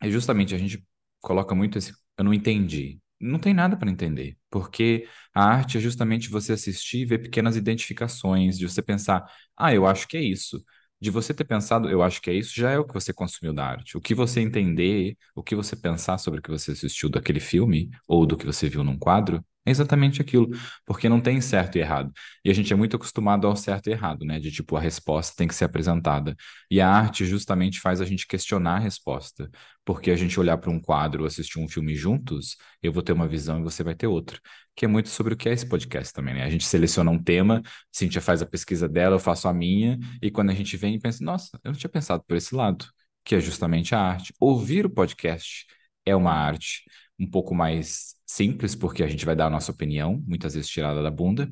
é 0.01 0.09
justamente, 0.09 0.53
a 0.55 0.57
gente 0.57 0.85
coloca 1.21 1.55
muito 1.55 1.77
esse, 1.77 1.93
eu 2.17 2.23
não 2.25 2.33
entendi. 2.33 2.99
Não 3.19 3.39
tem 3.39 3.53
nada 3.53 3.75
para 3.75 3.89
entender, 3.89 4.37
porque 4.49 5.07
a 5.33 5.43
arte 5.43 5.77
é 5.77 5.81
justamente 5.81 6.29
você 6.29 6.53
assistir 6.53 6.99
e 6.99 7.05
ver 7.05 7.19
pequenas 7.19 7.55
identificações, 7.55 8.57
de 8.57 8.67
você 8.69 8.81
pensar, 8.81 9.25
ah, 9.57 9.73
eu 9.73 9.87
acho 9.87 10.07
que 10.07 10.17
é 10.17 10.21
isso 10.21 10.63
de 10.99 11.11
você 11.11 11.31
ter 11.33 11.43
pensado, 11.45 11.89
eu 11.89 12.01
acho 12.01 12.19
que 12.21 12.29
é 12.29 12.33
isso, 12.33 12.53
já 12.55 12.71
é 12.71 12.79
o 12.79 12.83
que 12.85 12.93
você 12.93 13.13
consumiu 13.13 13.53
da 13.53 13.63
arte. 13.65 13.95
O 13.95 14.01
que 14.01 14.15
você 14.15 14.41
entender, 14.41 15.15
o 15.35 15.43
que 15.43 15.55
você 15.55 15.75
pensar 15.75 16.17
sobre 16.17 16.39
o 16.39 16.43
que 16.43 16.49
você 16.49 16.71
assistiu 16.71 17.07
daquele 17.09 17.39
filme 17.39 17.89
ou 18.07 18.25
do 18.25 18.35
que 18.35 18.45
você 18.45 18.67
viu 18.67 18.83
num 18.83 18.97
quadro, 18.97 19.45
é 19.67 19.71
exatamente 19.71 20.21
aquilo, 20.21 20.49
porque 20.85 21.09
não 21.09 21.19
tem 21.19 21.41
certo 21.41 21.77
e 21.77 21.79
errado. 21.79 22.11
E 22.43 22.49
a 22.49 22.53
gente 22.53 22.71
é 22.71 22.75
muito 22.75 22.95
acostumado 22.95 23.45
ao 23.47 23.55
certo 23.55 23.87
e 23.87 23.91
errado, 23.91 24.25
né? 24.25 24.39
De 24.39 24.51
tipo, 24.51 24.75
a 24.75 24.79
resposta 24.79 25.35
tem 25.35 25.47
que 25.47 25.55
ser 25.55 25.65
apresentada. 25.65 26.35
E 26.71 26.79
a 26.79 26.89
arte 26.89 27.25
justamente 27.25 27.79
faz 27.79 28.01
a 28.01 28.05
gente 28.05 28.25
questionar 28.25 28.77
a 28.77 28.79
resposta, 28.79 29.49
porque 29.85 30.11
a 30.11 30.15
gente 30.15 30.39
olhar 30.39 30.57
para 30.57 30.71
um 30.71 30.79
quadro, 30.79 31.25
assistir 31.25 31.59
um 31.59 31.67
filme 31.67 31.95
juntos, 31.95 32.55
eu 32.81 32.91
vou 32.91 33.03
ter 33.03 33.11
uma 33.13 33.27
visão 33.27 33.59
e 33.59 33.63
você 33.63 33.83
vai 33.83 33.95
ter 33.95 34.07
outra 34.07 34.39
que 34.75 34.85
é 34.85 34.87
muito 34.87 35.09
sobre 35.09 35.33
o 35.33 35.37
que 35.37 35.49
é 35.49 35.53
esse 35.53 35.67
podcast 35.67 36.13
também, 36.13 36.35
né? 36.35 36.43
A 36.43 36.49
gente 36.51 36.63
seleciona 36.63 37.09
um 37.09 37.17
tema, 37.21 37.63
Cintia 37.91 38.21
faz 38.21 38.43
a 38.43 38.45
pesquisa 38.45 38.87
dela, 38.87 39.15
eu 39.15 39.19
faço 39.19 39.47
a 39.47 39.53
minha, 39.53 39.97
e 40.21 40.29
quando 40.29 40.51
a 40.51 40.53
gente 40.53 40.77
vem 40.77 40.93
e 40.95 40.99
pensa, 40.99 41.23
nossa, 41.23 41.59
eu 41.63 41.71
não 41.71 41.79
tinha 41.79 41.89
pensado 41.89 42.23
por 42.27 42.37
esse 42.37 42.53
lado, 42.53 42.85
que 43.25 43.33
é 43.35 43.39
justamente 43.39 43.95
a 43.95 43.99
arte. 43.99 44.33
Ouvir 44.39 44.85
o 44.85 44.89
podcast 44.89 45.65
é 46.05 46.15
uma 46.15 46.31
arte 46.31 46.83
um 47.19 47.29
pouco 47.29 47.55
mais 47.55 48.15
simples, 48.25 48.75
porque 48.75 49.03
a 49.03 49.07
gente 49.07 49.25
vai 49.25 49.35
dar 49.35 49.47
a 49.47 49.49
nossa 49.49 49.71
opinião, 49.71 50.23
muitas 50.27 50.53
vezes 50.53 50.69
tirada 50.69 51.01
da 51.01 51.09
bunda, 51.09 51.49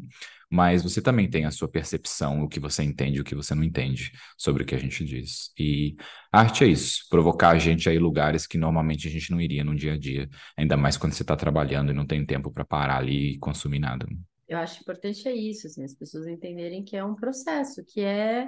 mas 0.49 0.83
você 0.83 1.01
também 1.01 1.29
tem 1.29 1.45
a 1.45 1.51
sua 1.51 1.67
percepção, 1.67 2.43
o 2.43 2.47
que 2.47 2.59
você 2.59 2.83
entende, 2.83 3.19
o 3.19 3.23
que 3.23 3.35
você 3.35 3.55
não 3.55 3.63
entende 3.63 4.11
sobre 4.37 4.63
o 4.63 4.65
que 4.65 4.75
a 4.75 4.77
gente 4.77 5.03
diz. 5.03 5.51
E 5.57 5.95
arte 6.31 6.63
é 6.63 6.67
isso, 6.67 7.05
provocar 7.09 7.49
a 7.49 7.57
gente 7.57 7.89
a 7.89 7.93
ir 7.93 7.99
lugares 7.99 8.45
que 8.45 8.57
normalmente 8.57 9.07
a 9.07 9.11
gente 9.11 9.31
não 9.31 9.41
iria 9.41 9.63
no 9.63 9.75
dia 9.75 9.93
a 9.93 9.97
dia, 9.97 10.29
ainda 10.57 10.77
mais 10.77 10.97
quando 10.97 11.13
você 11.13 11.23
está 11.23 11.35
trabalhando 11.35 11.91
e 11.91 11.95
não 11.95 12.05
tem 12.05 12.25
tempo 12.25 12.51
para 12.51 12.63
parar 12.63 12.97
ali 12.97 13.33
e 13.33 13.37
consumir 13.39 13.79
nada. 13.79 14.05
Eu 14.47 14.59
acho 14.59 14.81
importante 14.81 15.27
é 15.27 15.33
isso, 15.33 15.65
assim, 15.65 15.83
as 15.83 15.95
pessoas 15.95 16.27
entenderem 16.27 16.83
que 16.83 16.95
é 16.95 17.03
um 17.03 17.15
processo, 17.15 17.83
que 17.83 18.01
é, 18.01 18.47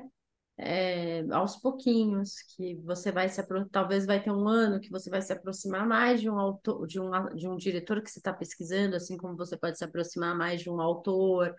é 0.58 1.22
aos 1.32 1.56
pouquinhos, 1.58 2.42
que 2.56 2.76
você 2.78 3.12
vai 3.12 3.30
se 3.30 3.42
talvez 3.72 4.06
vai 4.06 4.22
ter 4.22 4.32
um 4.32 4.48
ano 4.48 4.80
que 4.80 4.90
você 4.90 5.10
vai 5.10 5.22
se 5.22 5.32
aproximar 5.32 5.88
mais 5.88 6.20
de 6.20 6.30
um 6.30 6.40
autor, 6.40 6.88
de 6.88 7.00
um, 7.00 7.12
de 7.36 7.48
um 7.48 7.56
diretor 7.56 8.02
que 8.02 8.10
você 8.10 8.20
está 8.20 8.34
pesquisando, 8.34 8.96
assim 8.96 9.18
como 9.18 9.38
você 9.38 9.56
pode 9.58 9.78
se 9.78 9.84
aproximar 9.84 10.36
mais 10.36 10.62
de 10.62 10.70
um 10.70 10.82
autor, 10.82 11.56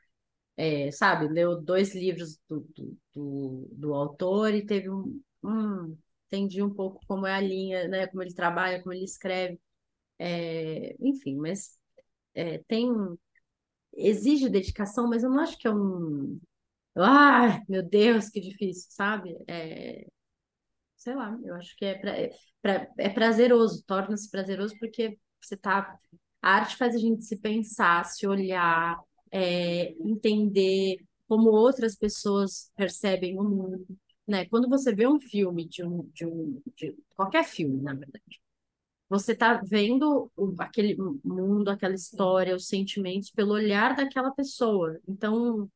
é, 0.56 0.90
sabe, 0.90 1.28
leu 1.28 1.60
dois 1.62 1.94
livros 1.94 2.40
do, 2.48 2.66
do, 2.76 2.98
do, 3.14 3.68
do 3.72 3.94
autor 3.94 4.52
e 4.54 4.66
teve 4.66 4.90
um, 4.90 5.20
um, 5.44 5.96
entendi 6.26 6.62
um 6.62 6.74
pouco 6.74 7.00
como 7.06 7.26
é 7.26 7.34
a 7.34 7.40
linha, 7.40 7.86
né, 7.88 8.06
como 8.08 8.22
ele 8.22 8.34
trabalha, 8.34 8.82
como 8.82 8.92
ele 8.92 9.04
escreve, 9.04 9.60
é, 10.18 10.96
enfim, 11.00 11.36
mas 11.36 11.78
é, 12.34 12.58
tem, 12.68 12.88
exige 13.96 14.48
dedicação, 14.48 15.08
mas 15.08 15.22
eu 15.22 15.30
não 15.30 15.40
acho 15.40 15.58
que 15.58 15.68
é 15.68 15.70
um, 15.72 16.40
ah, 17.02 17.62
meu 17.68 17.82
Deus, 17.82 18.28
que 18.28 18.40
difícil, 18.40 18.88
sabe? 18.90 19.36
É, 19.48 20.06
sei 20.96 21.14
lá, 21.14 21.38
eu 21.44 21.54
acho 21.56 21.76
que 21.76 21.84
é, 21.84 21.94
pra, 21.98 22.10
é, 22.18 22.30
pra, 22.62 22.88
é 22.98 23.08
prazeroso, 23.08 23.84
torna-se 23.86 24.30
prazeroso 24.30 24.76
porque 24.78 25.18
você 25.40 25.56
tá, 25.56 25.98
a 26.42 26.50
arte 26.50 26.76
faz 26.76 26.94
a 26.94 26.98
gente 26.98 27.24
se 27.24 27.38
pensar, 27.38 28.04
se 28.04 28.26
olhar, 28.26 28.98
é, 29.30 29.92
entender 30.00 30.98
como 31.28 31.50
outras 31.50 31.96
pessoas 31.96 32.70
percebem 32.76 33.38
o 33.38 33.44
mundo, 33.44 33.86
né? 34.26 34.46
Quando 34.46 34.68
você 34.68 34.94
vê 34.94 35.06
um 35.06 35.20
filme 35.20 35.68
de 35.68 35.84
um, 35.84 36.10
de 36.14 36.26
um 36.26 36.62
de 36.76 36.96
qualquer 37.14 37.44
filme, 37.44 37.80
na 37.82 37.94
verdade, 37.94 38.40
você 39.08 39.32
está 39.32 39.60
vendo 39.64 40.30
o, 40.36 40.54
aquele 40.58 40.96
mundo, 41.24 41.70
aquela 41.70 41.94
história, 41.94 42.54
os 42.56 42.68
sentimentos 42.68 43.30
pelo 43.30 43.54
olhar 43.54 43.96
daquela 43.96 44.30
pessoa. 44.32 45.00
Então, 45.08 45.70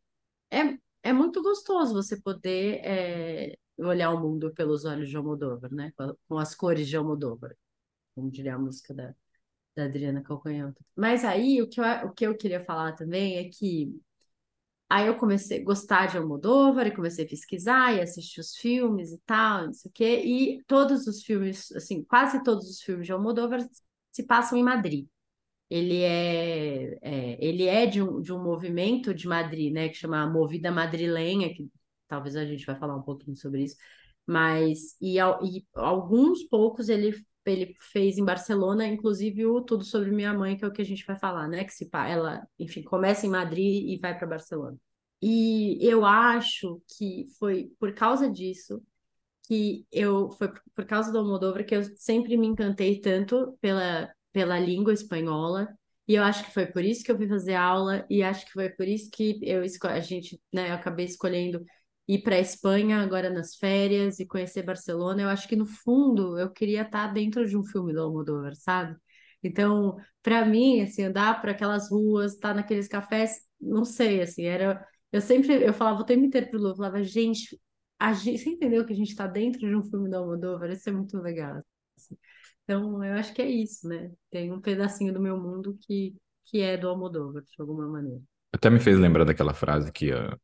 é, 0.51 0.79
é 1.03 1.13
muito 1.13 1.43
gostoso 1.43 1.95
você 1.95 2.21
poder 2.21 2.81
é, 2.85 3.57
olhar 3.79 4.11
o 4.11 4.21
mundo 4.21 4.53
pelos 4.53 4.85
olhos 4.85 5.09
de 5.09 5.17
Almodóvar, 5.17 5.73
né? 5.73 5.93
Com, 6.29 6.39
as 6.39 6.55
cores 6.55 6.89
de 6.89 6.97
Almodóvar, 6.97 7.57
como 8.15 8.31
diria 8.31 8.55
a 8.55 8.59
música 8.59 8.95
da, 8.95 9.15
da 9.77 9.85
Adriana 9.85 10.23
Calcanhoto. 10.23 10.85
Mas 10.97 11.25
aí 11.25 11.61
o 11.63 11.69
que, 11.69 11.81
eu, 11.81 11.85
o 12.07 12.13
que 12.13 12.27
eu 12.27 12.37
queria 12.37 12.65
falar 12.65 12.93
também 12.93 13.39
é 13.39 13.49
que 13.49 14.01
aí 14.89 15.07
eu 15.07 15.17
comecei 15.17 15.61
a 15.61 15.65
gostar 15.65 16.07
de 16.07 16.19
Almodóvar 16.19 16.87
e 16.87 16.95
comecei 16.95 17.25
a 17.25 17.29
pesquisar 17.29 17.95
e 17.95 18.01
assistir 18.01 18.41
os 18.41 18.55
filmes 18.57 19.11
e 19.13 19.19
tal, 19.27 19.67
não 19.67 19.73
sei 19.73 19.91
o 19.91 19.93
quê, 19.93 20.23
e 20.25 20.63
todos 20.65 21.07
os 21.07 21.23
filmes, 21.23 21.73
assim, 21.73 22.05
quase 22.05 22.43
todos 22.43 22.69
os 22.69 22.81
filmes 22.83 23.07
de 23.07 23.13
Almodóvar 23.13 23.67
se 24.11 24.23
passam 24.25 24.59
em 24.59 24.63
Madrid. 24.63 25.07
Ele 25.73 26.03
é, 26.03 26.99
é 27.03 27.39
ele 27.45 27.67
é 27.67 27.87
de 27.87 28.03
um, 28.03 28.21
de 28.21 28.33
um 28.33 28.43
movimento 28.43 29.15
de 29.15 29.27
Madrid, 29.27 29.73
né, 29.73 29.89
que 29.89 29.95
chama 29.97 30.27
Movida 30.27 30.71
Madrilenha, 30.71 31.55
que 31.55 31.71
talvez 32.09 32.37
a 32.37 32.45
gente 32.45 32.67
vai 32.67 32.77
falar 32.79 32.97
um 32.97 33.03
pouquinho 33.03 33.37
sobre 33.37 33.65
isso, 33.65 33.77
mas 34.27 34.97
e, 35.01 35.17
e 35.17 35.67
alguns 35.75 36.43
poucos 36.45 36.89
ele 36.89 37.15
ele 37.45 37.75
fez 37.81 38.19
em 38.19 38.25
Barcelona, 38.25 38.87
inclusive 38.87 39.47
o 39.47 39.61
Tudo 39.61 39.85
Sobre 39.85 40.11
Minha 40.13 40.33
Mãe, 40.33 40.57
que 40.57 40.65
é 40.65 40.69
o 40.69 40.73
que 40.73 40.83
a 40.83 40.85
gente 40.85 41.05
vai 41.05 41.19
falar, 41.19 41.49
né? 41.49 41.65
Que 41.65 41.73
se 41.73 41.89
ela, 41.93 42.47
enfim, 42.59 42.83
começa 42.85 43.27
em 43.27 43.31
Madrid 43.31 43.85
e 43.91 43.99
vai 43.99 44.17
para 44.17 44.29
Barcelona. 44.29 44.79
E 45.21 45.79
eu 45.81 46.05
acho 46.05 46.81
que 46.97 47.27
foi 47.39 47.73
por 47.79 47.93
causa 47.95 48.31
disso 48.31 48.83
que 49.47 49.87
eu 49.91 50.31
foi 50.31 50.53
por 50.75 50.85
causa 50.85 51.13
do 51.13 51.19
Almodóvar 51.19 51.65
que 51.65 51.75
eu 51.75 51.83
sempre 51.97 52.37
me 52.37 52.47
encantei 52.47 53.01
tanto 53.01 53.57
pela 53.61 54.13
pela 54.33 54.59
língua 54.59 54.93
espanhola. 54.93 55.69
E 56.09 56.15
eu 56.15 56.23
acho 56.25 56.45
que 56.45 56.53
foi 56.53 56.67
por 56.67 56.85
isso 56.85 57.05
que 57.05 57.13
eu 57.13 57.17
fui 57.17 57.29
fazer 57.29 57.55
aula 57.55 58.05
e 58.11 58.23
acho 58.23 58.45
que 58.47 58.53
foi 58.53 58.69
por 58.71 58.87
isso 58.89 59.11
que 59.11 59.39
eu 59.43 59.63
a 59.85 60.01
gente, 60.01 60.41
né, 60.53 60.71
eu 60.71 60.75
acabei 60.75 61.07
escolhendo 61.07 61.65
ir 62.09 62.23
para 62.23 62.37
a 62.37 62.41
Espanha 62.41 62.99
agora 62.99 63.31
nas 63.31 63.55
férias 63.57 64.19
e 64.19 64.27
conhecer 64.27 64.63
Barcelona, 64.65 65.23
eu 65.23 65.29
acho 65.29 65.47
que 65.49 65.57
no 65.57 65.65
fundo 65.67 66.39
eu 66.39 66.51
queria 66.51 66.83
estar 66.83 67.07
dentro 67.13 67.47
de 67.47 67.57
um 67.57 67.65
filme 67.65 67.93
do 67.93 68.01
Almodóvar, 68.01 68.55
sabe? 68.57 68.97
Então, 69.43 69.97
para 70.23 70.45
mim, 70.45 70.81
assim, 70.83 71.05
andar 71.05 71.41
por 71.41 71.51
aquelas 71.51 71.91
ruas, 71.91 72.35
estar 72.35 72.55
naqueles 72.55 72.89
cafés, 72.89 73.41
não 73.61 73.85
sei, 73.85 74.21
assim, 74.23 74.45
era 74.45 74.85
eu 75.13 75.21
sempre 75.21 75.63
eu 75.65 75.75
falava 75.75 76.01
o 76.01 76.05
tempo 76.05 76.25
inteiro 76.25 76.49
pro 76.51 76.59
Lu, 76.61 76.71
eu 76.71 76.77
falava, 76.77 77.03
gente, 77.03 77.61
a 77.99 78.13
gente, 78.15 78.39
você 78.39 78.51
entendeu 78.51 78.85
que 78.87 78.93
a 78.93 78.97
gente 78.97 79.11
está 79.11 79.27
dentro 79.27 79.61
de 79.61 79.75
um 79.77 79.83
filme 79.83 80.09
do 80.11 80.17
Almodóvar? 80.17 80.71
Isso 80.71 80.89
é 80.89 80.93
muito 80.93 81.19
legal. 81.19 81.63
Assim. 81.97 82.17
Então, 82.65 83.05
eu 83.05 83.15
acho 83.15 83.35
que 83.35 83.43
é 83.43 83.51
isso, 83.51 83.89
né? 83.89 84.11
Tem 84.31 84.53
um 84.53 84.61
pedacinho 84.61 85.13
do 85.13 85.21
meu 85.21 85.37
mundo 85.37 85.77
que 85.83 86.15
que 86.45 86.61
é 86.61 86.77
do 86.77 86.89
Almodóvar, 86.89 87.43
de 87.43 87.61
alguma 87.61 87.87
maneira. 87.87 88.21
Até 88.53 88.69
me 88.69 88.81
fez 88.81 88.99
lembrar 88.99 89.25
daquela 89.25 89.55
frase 89.55 89.91
que 89.93 90.13
uh, 90.13 90.39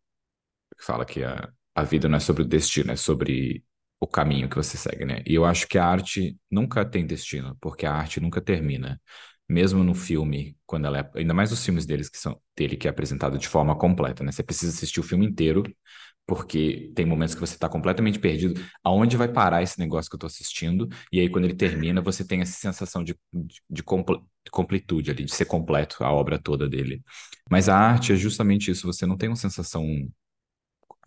fala 0.81 1.05
que 1.05 1.23
a, 1.25 1.51
a 1.75 1.83
vida 1.83 2.09
não 2.09 2.17
é 2.17 2.21
sobre 2.21 2.43
o 2.43 2.47
destino, 2.47 2.93
é 2.93 2.97
sobre 2.97 3.65
o 4.01 4.07
caminho 4.07 4.49
que 4.49 4.57
você 4.57 4.77
segue, 4.77 5.05
né? 5.05 5.23
E 5.27 5.35
eu 5.35 5.45
acho 5.45 5.67
que 5.67 5.77
a 5.77 5.85
arte 5.85 6.39
nunca 6.51 6.85
tem 6.85 7.07
destino, 7.07 7.57
porque 7.61 7.85
a 7.85 7.93
arte 7.93 8.21
nunca 8.21 8.41
termina. 8.41 9.01
Mesmo 9.49 9.83
no 9.83 9.95
filme, 9.95 10.57
quando 10.67 10.87
ela 10.87 10.99
é, 10.99 11.11
ainda 11.15 11.33
mais 11.35 11.51
os 11.53 11.65
filmes 11.65 11.87
deles 11.87 12.09
que 12.09 12.19
são 12.19 12.41
dele 12.57 12.77
que 12.77 12.87
é 12.87 12.91
apresentado 12.91 13.39
de 13.39 13.49
forma 13.49 13.77
completa, 13.77 14.23
né? 14.23 14.31
Você 14.31 14.43
precisa 14.43 14.73
assistir 14.73 15.01
o 15.01 15.03
filme 15.03 15.27
inteiro, 15.27 15.63
porque 16.29 16.93
tem 16.95 17.07
momentos 17.07 17.35
que 17.35 17.41
você 17.41 17.55
está 17.55 17.71
completamente 17.71 18.19
perdido. 18.19 18.61
Aonde 18.85 19.17
vai 19.17 19.29
parar 19.29 19.63
esse 19.63 19.79
negócio 19.79 20.11
que 20.11 20.15
eu 20.15 20.19
estou 20.19 20.27
assistindo? 20.29 20.87
E 21.11 21.19
aí, 21.21 21.31
quando 21.31 21.47
ele 21.47 21.55
termina, 21.55 22.03
você 22.03 22.23
tem 22.23 22.43
essa 22.43 22.53
sensação 22.53 23.03
de, 23.03 23.19
de, 23.33 23.63
de 23.71 23.83
completude 24.53 25.11
ali, 25.11 25.25
de 25.25 25.35
ser 25.35 25.47
completo 25.47 26.05
a 26.05 26.13
obra 26.13 26.39
toda 26.39 26.69
dele. 26.69 27.03
Mas 27.51 27.71
a 27.71 27.77
arte 27.79 28.13
é 28.13 28.17
justamente 28.17 28.71
isso, 28.71 28.87
você 28.87 29.07
não 29.07 29.17
tem 29.17 29.31
uma 29.31 29.37
sensação 29.37 29.87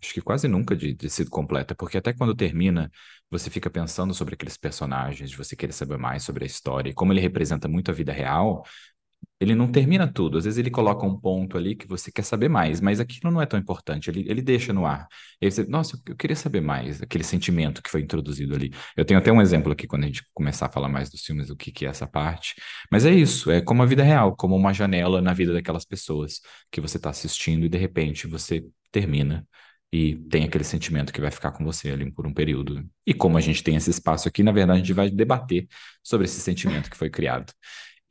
acho 0.02 0.12
que 0.12 0.20
quase 0.20 0.48
nunca 0.48 0.74
de, 0.76 0.92
de 0.94 1.08
sido 1.08 1.30
completa, 1.30 1.74
porque 1.74 1.96
até 1.98 2.12
quando 2.12 2.34
termina, 2.34 2.90
você 3.30 3.48
fica 3.50 3.70
pensando 3.70 4.12
sobre 4.12 4.34
aqueles 4.34 4.56
personagens, 4.56 5.32
você 5.34 5.54
querer 5.54 5.72
saber 5.72 5.96
mais 5.96 6.24
sobre 6.24 6.44
a 6.44 6.46
história, 6.46 6.90
e 6.90 6.94
como 6.94 7.12
ele 7.12 7.20
representa 7.20 7.68
muito 7.68 7.90
a 7.90 7.94
vida 7.94 8.12
real, 8.12 8.64
ele 9.40 9.54
não 9.54 9.70
termina 9.70 10.06
tudo. 10.06 10.38
Às 10.38 10.44
vezes 10.44 10.58
ele 10.58 10.70
coloca 10.70 11.04
um 11.04 11.18
ponto 11.18 11.58
ali 11.58 11.74
que 11.74 11.86
você 11.86 12.12
quer 12.12 12.22
saber 12.22 12.48
mais, 12.48 12.80
mas 12.80 13.00
aquilo 13.00 13.32
não 13.32 13.42
é 13.42 13.46
tão 13.46 13.58
importante. 13.58 14.08
Ele, 14.08 14.24
ele 14.28 14.40
deixa 14.40 14.72
no 14.72 14.86
ar. 14.86 15.08
E 15.40 15.46
aí 15.46 15.50
você, 15.52 15.64
nossa, 15.64 16.00
eu 16.06 16.16
queria 16.16 16.36
saber 16.36 16.60
mais, 16.60 17.02
aquele 17.02 17.24
sentimento 17.24 17.82
que 17.82 17.90
foi 17.90 18.00
introduzido 18.02 18.54
ali. 18.54 18.72
Eu 18.96 19.04
tenho 19.04 19.18
até 19.18 19.32
um 19.32 19.40
exemplo 19.42 19.72
aqui 19.72 19.86
quando 19.86 20.04
a 20.04 20.06
gente 20.06 20.22
começar 20.32 20.66
a 20.66 20.72
falar 20.72 20.88
mais 20.88 21.10
dos 21.10 21.22
filmes, 21.22 21.50
o 21.50 21.56
que, 21.56 21.72
que 21.72 21.84
é 21.86 21.88
essa 21.88 22.06
parte. 22.06 22.54
Mas 22.90 23.04
é 23.04 23.10
isso, 23.10 23.50
é 23.50 23.60
como 23.60 23.82
a 23.82 23.86
vida 23.86 24.02
real, 24.02 24.36
como 24.36 24.54
uma 24.56 24.72
janela 24.72 25.20
na 25.20 25.32
vida 25.32 25.52
daquelas 25.52 25.84
pessoas 25.84 26.40
que 26.70 26.80
você 26.80 26.96
está 26.96 27.10
assistindo 27.10 27.66
e 27.66 27.68
de 27.68 27.78
repente 27.78 28.26
você 28.26 28.64
termina 28.92 29.46
e 29.92 30.16
tem 30.30 30.44
aquele 30.44 30.64
sentimento 30.64 31.12
que 31.12 31.20
vai 31.20 31.30
ficar 31.30 31.52
com 31.52 31.64
você 31.64 31.90
ali 31.90 32.10
por 32.10 32.26
um 32.26 32.32
período. 32.32 32.82
E 33.06 33.12
como 33.12 33.36
a 33.36 33.40
gente 33.40 33.62
tem 33.62 33.76
esse 33.76 33.90
espaço 33.90 34.26
aqui, 34.26 34.42
na 34.42 34.50
verdade, 34.52 34.80
a 34.80 34.82
gente 34.82 34.94
vai 34.94 35.10
debater 35.10 35.68
sobre 36.02 36.24
esse 36.24 36.40
sentimento 36.40 36.90
que 36.90 36.96
foi 36.96 37.10
criado. 37.10 37.52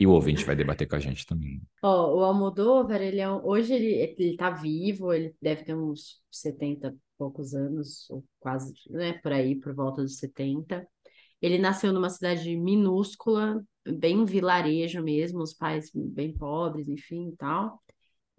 E 0.01 0.07
o 0.07 0.13
ouvinte 0.13 0.43
vai 0.43 0.55
debater 0.55 0.87
com 0.87 0.95
a 0.95 0.99
gente 0.99 1.27
também. 1.27 1.61
Ó, 1.83 2.15
o 2.15 2.23
Almodóvar, 2.23 2.99
ele 3.03 3.19
é 3.19 3.29
um- 3.29 3.45
hoje 3.45 3.71
ele, 3.71 4.15
ele 4.17 4.35
tá 4.35 4.49
vivo, 4.49 5.13
ele 5.13 5.35
deve 5.39 5.63
ter 5.63 5.75
uns 5.75 6.19
70 6.31 6.87
e 6.87 6.97
poucos 7.19 7.53
anos, 7.53 8.09
ou 8.09 8.25
quase, 8.39 8.73
né, 8.89 9.13
por 9.21 9.31
aí, 9.31 9.55
por 9.55 9.75
volta 9.75 10.01
dos 10.01 10.17
70. 10.17 10.87
Ele 11.39 11.59
nasceu 11.59 11.93
numa 11.93 12.09
cidade 12.09 12.57
minúscula, 12.57 13.63
bem 13.87 14.25
vilarejo 14.25 15.03
mesmo, 15.03 15.43
os 15.43 15.53
pais 15.53 15.91
bem 15.93 16.35
pobres, 16.35 16.89
enfim, 16.89 17.29
e 17.29 17.35
tal. 17.35 17.79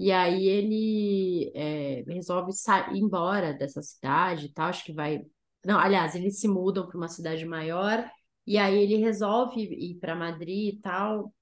E 0.00 0.10
aí 0.10 0.48
ele 0.48 1.52
é, 1.54 2.02
resolve 2.08 2.52
sair 2.52 2.98
embora 2.98 3.52
dessa 3.54 3.80
cidade 3.82 4.46
e 4.46 4.52
tal, 4.52 4.66
acho 4.68 4.84
que 4.84 4.92
vai... 4.92 5.24
Não, 5.64 5.78
aliás, 5.78 6.16
eles 6.16 6.40
se 6.40 6.48
mudam 6.48 6.88
para 6.88 6.96
uma 6.96 7.06
cidade 7.06 7.44
maior, 7.44 8.04
e 8.44 8.58
aí 8.58 8.76
ele 8.82 8.96
resolve 8.96 9.60
ir 9.62 9.94
para 10.00 10.16
Madrid 10.16 10.74
e 10.74 10.80
tal, 10.80 11.32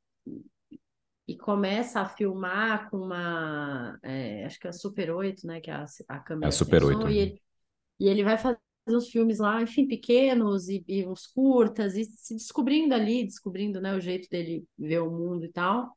e 1.31 1.37
começa 1.37 2.01
a 2.01 2.09
filmar 2.09 2.91
com 2.91 2.97
uma, 2.97 3.97
é, 4.03 4.45
acho 4.45 4.59
que 4.59 4.67
é 4.67 4.71
a 4.71 4.73
Super 4.73 5.13
8, 5.13 5.47
né, 5.47 5.61
que 5.61 5.71
é 5.71 5.75
a, 5.75 5.85
a 6.09 6.15
É 6.15 6.17
a 6.17 6.19
câmera 6.19 6.51
Super 6.51 6.81
sem 6.81 6.89
8. 6.89 7.03
som, 7.03 7.09
e 7.09 7.19
ele, 7.19 7.43
e 8.01 8.09
ele 8.09 8.25
vai 8.25 8.37
fazer 8.37 8.59
uns 8.89 9.09
filmes 9.09 9.39
lá, 9.39 9.63
enfim, 9.63 9.87
pequenos 9.87 10.69
e, 10.69 10.85
e 10.89 11.07
uns 11.07 11.29
curtas, 11.29 11.95
e 11.95 12.05
se 12.05 12.35
descobrindo 12.35 12.95
ali, 12.95 13.25
descobrindo, 13.25 13.81
né, 13.81 13.95
o 13.95 14.01
jeito 14.01 14.29
dele 14.29 14.65
ver 14.77 14.99
o 15.03 15.11
mundo 15.11 15.45
e 15.45 15.53
tal. 15.53 15.97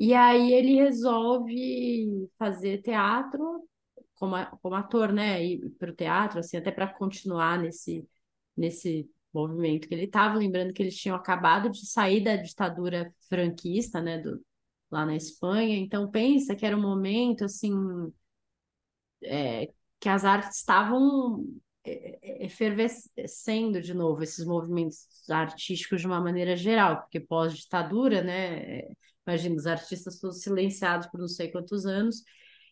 E 0.00 0.14
aí 0.14 0.54
ele 0.54 0.76
resolve 0.76 2.26
fazer 2.38 2.80
teatro 2.80 3.68
como, 4.14 4.34
como 4.62 4.74
ator, 4.76 5.12
né, 5.12 5.44
ir 5.44 5.70
para 5.78 5.90
o 5.90 5.94
teatro, 5.94 6.38
assim, 6.38 6.56
até 6.56 6.70
para 6.70 6.86
continuar 6.86 7.58
nesse, 7.60 8.08
nesse 8.56 9.06
movimento 9.32 9.86
que 9.88 9.94
ele 9.94 10.04
estava, 10.04 10.38
lembrando 10.38 10.72
que 10.72 10.82
eles 10.82 10.96
tinham 10.96 11.16
acabado 11.16 11.68
de 11.68 11.86
sair 11.86 12.24
da 12.24 12.36
ditadura 12.36 13.12
franquista, 13.28 14.00
né, 14.00 14.18
do, 14.18 14.40
lá 14.94 15.04
na 15.04 15.16
Espanha, 15.16 15.76
então 15.76 16.08
pensa 16.10 16.54
que 16.54 16.64
era 16.64 16.76
um 16.76 16.80
momento, 16.80 17.44
assim, 17.44 17.72
é, 19.22 19.72
que 19.98 20.08
as 20.08 20.24
artes 20.24 20.58
estavam 20.58 21.44
é, 21.84 22.18
é, 22.22 22.46
efervescendo 22.46 23.80
de 23.80 23.92
novo, 23.92 24.22
esses 24.22 24.46
movimentos 24.46 25.08
artísticos 25.28 26.00
de 26.00 26.06
uma 26.06 26.20
maneira 26.20 26.56
geral, 26.56 27.00
porque 27.02 27.18
pós-ditadura, 27.18 28.22
né, 28.22 28.78
é, 28.82 28.92
imagina, 29.26 29.56
os 29.56 29.66
artistas 29.66 30.20
todos 30.20 30.42
silenciados 30.42 31.08
por 31.08 31.18
não 31.18 31.28
sei 31.28 31.50
quantos 31.50 31.86
anos, 31.86 32.22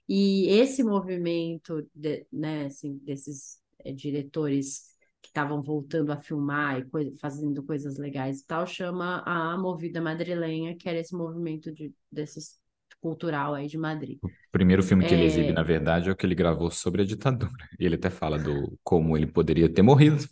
e 0.08 0.46
esse 0.48 0.84
movimento, 0.84 1.88
de, 1.94 2.24
né, 2.32 2.66
assim, 2.66 2.98
desses 2.98 3.60
é, 3.80 3.92
diretores 3.92 4.91
estavam 5.32 5.62
voltando 5.62 6.12
a 6.12 6.20
filmar 6.20 6.80
e 6.80 7.16
fazendo 7.18 7.62
coisas 7.64 7.98
legais 7.98 8.40
e 8.40 8.46
tal, 8.46 8.66
chama 8.66 9.22
a 9.26 9.56
Movida 9.58 10.00
Madrilenha, 10.00 10.76
que 10.76 10.88
era 10.88 10.98
esse 10.98 11.14
movimento 11.16 11.72
de, 11.72 11.92
desses 12.10 12.60
cultural 13.00 13.54
aí 13.54 13.66
de 13.66 13.78
Madrid. 13.78 14.18
O 14.22 14.30
primeiro 14.52 14.82
filme 14.82 15.04
que 15.04 15.14
ele 15.14 15.24
exibe, 15.24 15.52
É, 15.52 15.52
na 15.52 15.62
verdade, 15.62 16.08
é 16.08 16.12
o 16.12 16.16
que 16.16 16.24
ele 16.26 16.34
gravou 16.34 16.70
sobre 16.70 17.02
a 17.02 17.04
ditadura. 17.04 17.68
E 17.78 17.84
ele 17.86 17.96
até 17.96 18.10
fala 18.10 18.38
do 18.38 18.78
como 18.84 19.16
ele 19.16 19.26
poderia 19.26 19.68
ter 19.72 19.82
morrido, 19.82 20.24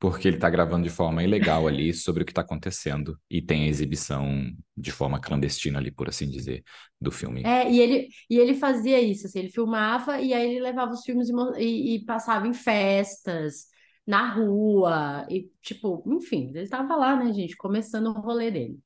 porque 0.00 0.26
ele 0.28 0.36
está 0.36 0.50
gravando 0.50 0.84
de 0.84 0.90
forma 0.90 1.22
ilegal 1.22 1.66
ali 1.68 1.92
sobre 1.94 2.22
o 2.22 2.26
que 2.26 2.32
está 2.32 2.40
acontecendo. 2.42 3.18
E 3.30 3.40
tem 3.42 3.64
a 3.64 3.68
exibição 3.68 4.50
de 4.76 4.90
forma 4.90 5.20
clandestina 5.20 5.78
ali, 5.78 5.90
por 5.92 6.08
assim 6.08 6.28
dizer, 6.28 6.64
do 7.00 7.10
filme. 7.12 7.42
É, 7.42 7.70
e 7.70 7.78
ele, 7.80 8.08
e 8.28 8.38
ele 8.38 8.54
fazia 8.54 9.00
isso, 9.00 9.26
assim, 9.26 9.38
ele 9.38 9.50
filmava 9.50 10.20
e 10.20 10.34
aí 10.34 10.50
ele 10.50 10.60
levava 10.60 10.92
os 10.92 11.04
filmes 11.04 11.28
e, 11.28 11.32
e- 11.62 11.94
e 11.96 12.04
passava 12.04 12.46
em 12.48 12.52
festas, 12.54 13.66
na 14.06 14.30
rua, 14.34 15.26
e 15.28 15.50
tipo, 15.60 16.02
enfim, 16.06 16.50
ele 16.50 16.60
estava 16.60 16.94
lá, 16.96 17.16
né, 17.16 17.32
gente, 17.32 17.56
começando 17.56 18.06
o 18.08 18.20
rolê 18.20 18.50
dele. 18.50 18.78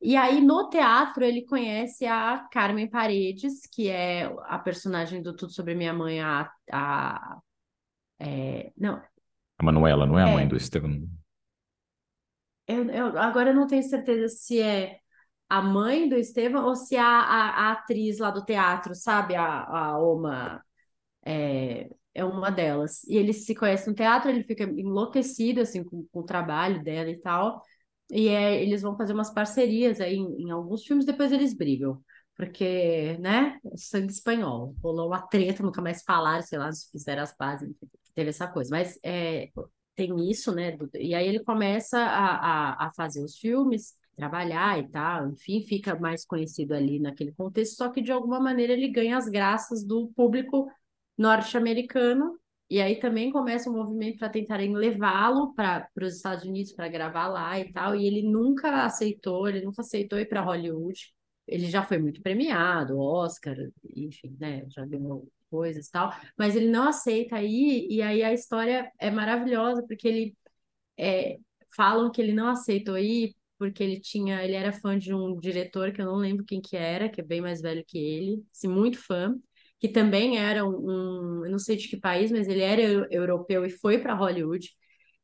E 0.00 0.16
aí 0.16 0.40
no 0.40 0.68
teatro 0.70 1.24
ele 1.24 1.44
conhece 1.44 2.06
a 2.06 2.46
Carmen 2.52 2.88
Paredes, 2.88 3.66
que 3.72 3.88
é 3.88 4.24
a 4.44 4.58
personagem 4.58 5.22
do 5.22 5.34
Tudo 5.34 5.52
Sobre 5.52 5.74
Minha 5.74 5.92
Mãe, 5.92 6.20
a, 6.20 6.50
a 6.72 7.38
é, 8.20 8.72
não, 8.76 9.02
A 9.58 9.64
Manuela 9.64 10.06
não 10.06 10.18
é 10.18 10.24
a 10.24 10.28
mãe 10.28 10.46
do 10.46 10.54
é, 10.54 10.58
Estevam? 10.58 11.08
eu, 12.66 12.84
eu 12.90 13.18
agora 13.18 13.50
eu 13.50 13.54
não 13.54 13.66
tenho 13.66 13.82
certeza 13.82 14.28
se 14.28 14.60
é 14.60 14.98
a 15.48 15.62
mãe 15.62 16.08
do 16.08 16.16
Estevão 16.16 16.66
ou 16.66 16.76
se 16.76 16.96
é 16.96 17.00
a, 17.00 17.04
a, 17.04 17.68
a 17.68 17.72
atriz 17.72 18.18
lá 18.18 18.30
do 18.30 18.44
teatro, 18.44 18.94
sabe? 18.94 19.34
A, 19.34 19.64
a 19.64 19.98
Oma 19.98 20.62
é, 21.24 21.90
é 22.18 22.24
uma 22.24 22.50
delas. 22.50 23.04
E 23.04 23.16
eles 23.16 23.44
se 23.46 23.54
conhecem 23.54 23.88
no 23.90 23.94
teatro, 23.94 24.30
ele 24.30 24.44
fica 24.44 24.64
enlouquecido, 24.64 25.60
assim, 25.60 25.84
com, 25.84 26.06
com 26.12 26.20
o 26.20 26.24
trabalho 26.24 26.82
dela 26.82 27.10
e 27.10 27.18
tal. 27.20 27.62
E 28.10 28.28
é, 28.28 28.62
eles 28.62 28.82
vão 28.82 28.96
fazer 28.96 29.12
umas 29.12 29.30
parcerias 29.32 30.00
aí 30.00 30.16
em, 30.16 30.42
em 30.44 30.50
alguns 30.50 30.84
filmes, 30.84 31.04
depois 31.06 31.32
eles 31.32 31.54
brigam. 31.54 32.02
Porque, 32.36 33.16
né, 33.18 33.58
sangue 33.76 34.12
espanhol. 34.12 34.74
Rolou 34.82 35.08
uma 35.08 35.22
treta, 35.26 35.62
nunca 35.62 35.82
mais 35.82 36.02
falaram, 36.04 36.42
sei 36.42 36.58
lá, 36.58 36.70
se 36.72 36.90
fizeram 36.90 37.22
as 37.22 37.36
pazes, 37.36 37.68
teve 38.14 38.30
essa 38.30 38.46
coisa. 38.48 38.70
Mas 38.70 38.98
é, 39.04 39.48
tem 39.94 40.30
isso, 40.30 40.54
né? 40.54 40.72
do- 40.76 40.88
e 40.94 41.14
aí 41.14 41.26
ele 41.26 41.40
começa 41.44 41.98
a, 41.98 42.72
a, 42.84 42.86
a 42.88 42.92
fazer 42.94 43.22
os 43.24 43.36
filmes, 43.38 43.94
trabalhar 44.16 44.78
e 44.78 44.88
tal, 44.88 45.28
enfim, 45.30 45.62
fica 45.62 45.98
mais 45.98 46.24
conhecido 46.24 46.74
ali 46.74 46.98
naquele 47.00 47.32
contexto, 47.32 47.76
só 47.76 47.88
que 47.90 48.00
de 48.02 48.10
alguma 48.12 48.40
maneira 48.40 48.72
ele 48.72 48.88
ganha 48.88 49.16
as 49.16 49.28
graças 49.28 49.84
do 49.84 50.08
público 50.16 50.68
norte-americano, 51.18 52.38
e 52.70 52.80
aí 52.80 53.00
também 53.00 53.32
começa 53.32 53.70
um 53.70 53.74
movimento 53.74 54.18
para 54.18 54.28
tentarem 54.28 54.74
levá-lo 54.74 55.54
para 55.54 55.88
os 56.02 56.16
Estados 56.16 56.44
Unidos 56.44 56.72
para 56.72 56.88
gravar 56.88 57.28
lá 57.28 57.58
e 57.58 57.72
tal, 57.72 57.96
e 57.96 58.06
ele 58.06 58.22
nunca 58.22 58.84
aceitou, 58.84 59.48
ele 59.48 59.64
nunca 59.64 59.82
aceitou 59.82 60.18
ir 60.18 60.26
para 60.26 60.42
Hollywood. 60.42 61.12
Ele 61.46 61.66
já 61.70 61.82
foi 61.82 61.98
muito 61.98 62.20
premiado, 62.22 62.98
Oscar, 62.98 63.56
enfim, 63.96 64.36
né? 64.38 64.66
Já 64.68 64.84
ganhou 64.84 65.26
coisas 65.50 65.86
e 65.88 65.90
tal, 65.90 66.12
mas 66.36 66.54
ele 66.54 66.68
não 66.70 66.88
aceita 66.88 67.42
ir, 67.42 67.88
e 67.90 68.02
aí 68.02 68.22
a 68.22 68.34
história 68.34 68.92
é 68.98 69.10
maravilhosa, 69.10 69.82
porque 69.86 70.06
ele 70.06 70.36
é, 70.98 71.38
falam 71.74 72.10
que 72.10 72.20
ele 72.20 72.32
não 72.32 72.48
aceitou 72.48 72.98
ir 72.98 73.34
porque 73.58 73.82
ele 73.82 74.00
tinha, 74.00 74.42
ele 74.44 74.54
era 74.54 74.72
fã 74.72 74.96
de 74.96 75.12
um 75.12 75.38
diretor 75.38 75.92
que 75.92 76.00
eu 76.00 76.06
não 76.06 76.16
lembro 76.16 76.44
quem 76.44 76.60
que 76.60 76.76
era, 76.76 77.08
que 77.08 77.20
é 77.20 77.24
bem 77.24 77.40
mais 77.40 77.60
velho 77.60 77.84
que 77.86 77.98
ele, 77.98 78.44
assim, 78.52 78.68
muito 78.68 78.98
fã, 78.98 79.36
que 79.78 79.88
também 79.88 80.38
era 80.38 80.64
um, 80.66 81.40
um- 81.42 81.44
eu 81.46 81.50
não 81.52 81.58
sei 81.58 81.76
de 81.76 81.88
que 81.88 81.96
país, 81.98 82.30
mas 82.32 82.48
ele 82.48 82.60
era 82.62 82.80
eu- 82.82 83.06
europeu 83.10 83.64
e 83.64 83.70
foi 83.70 83.98
para 83.98 84.14
Hollywood. 84.14 84.70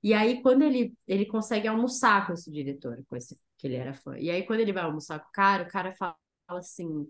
E 0.02 0.12
aí 0.14 0.42
quando 0.42 0.62
ele 0.62 0.94
ele 1.06 1.26
consegue 1.26 1.66
almoçar 1.68 2.26
com 2.26 2.32
esse 2.34 2.50
diretor, 2.50 3.02
com 3.08 3.16
esse 3.16 3.38
que 3.58 3.66
ele 3.66 3.76
era 3.76 3.94
fã. 3.94 4.18
E 4.18 4.30
aí 4.30 4.44
quando 4.46 4.60
ele 4.60 4.72
vai 4.72 4.84
almoçar 4.84 5.18
com 5.20 5.28
o 5.28 5.32
cara, 5.32 5.64
o 5.64 5.68
cara 5.68 5.92
fala 5.96 6.16
assim 6.50 7.08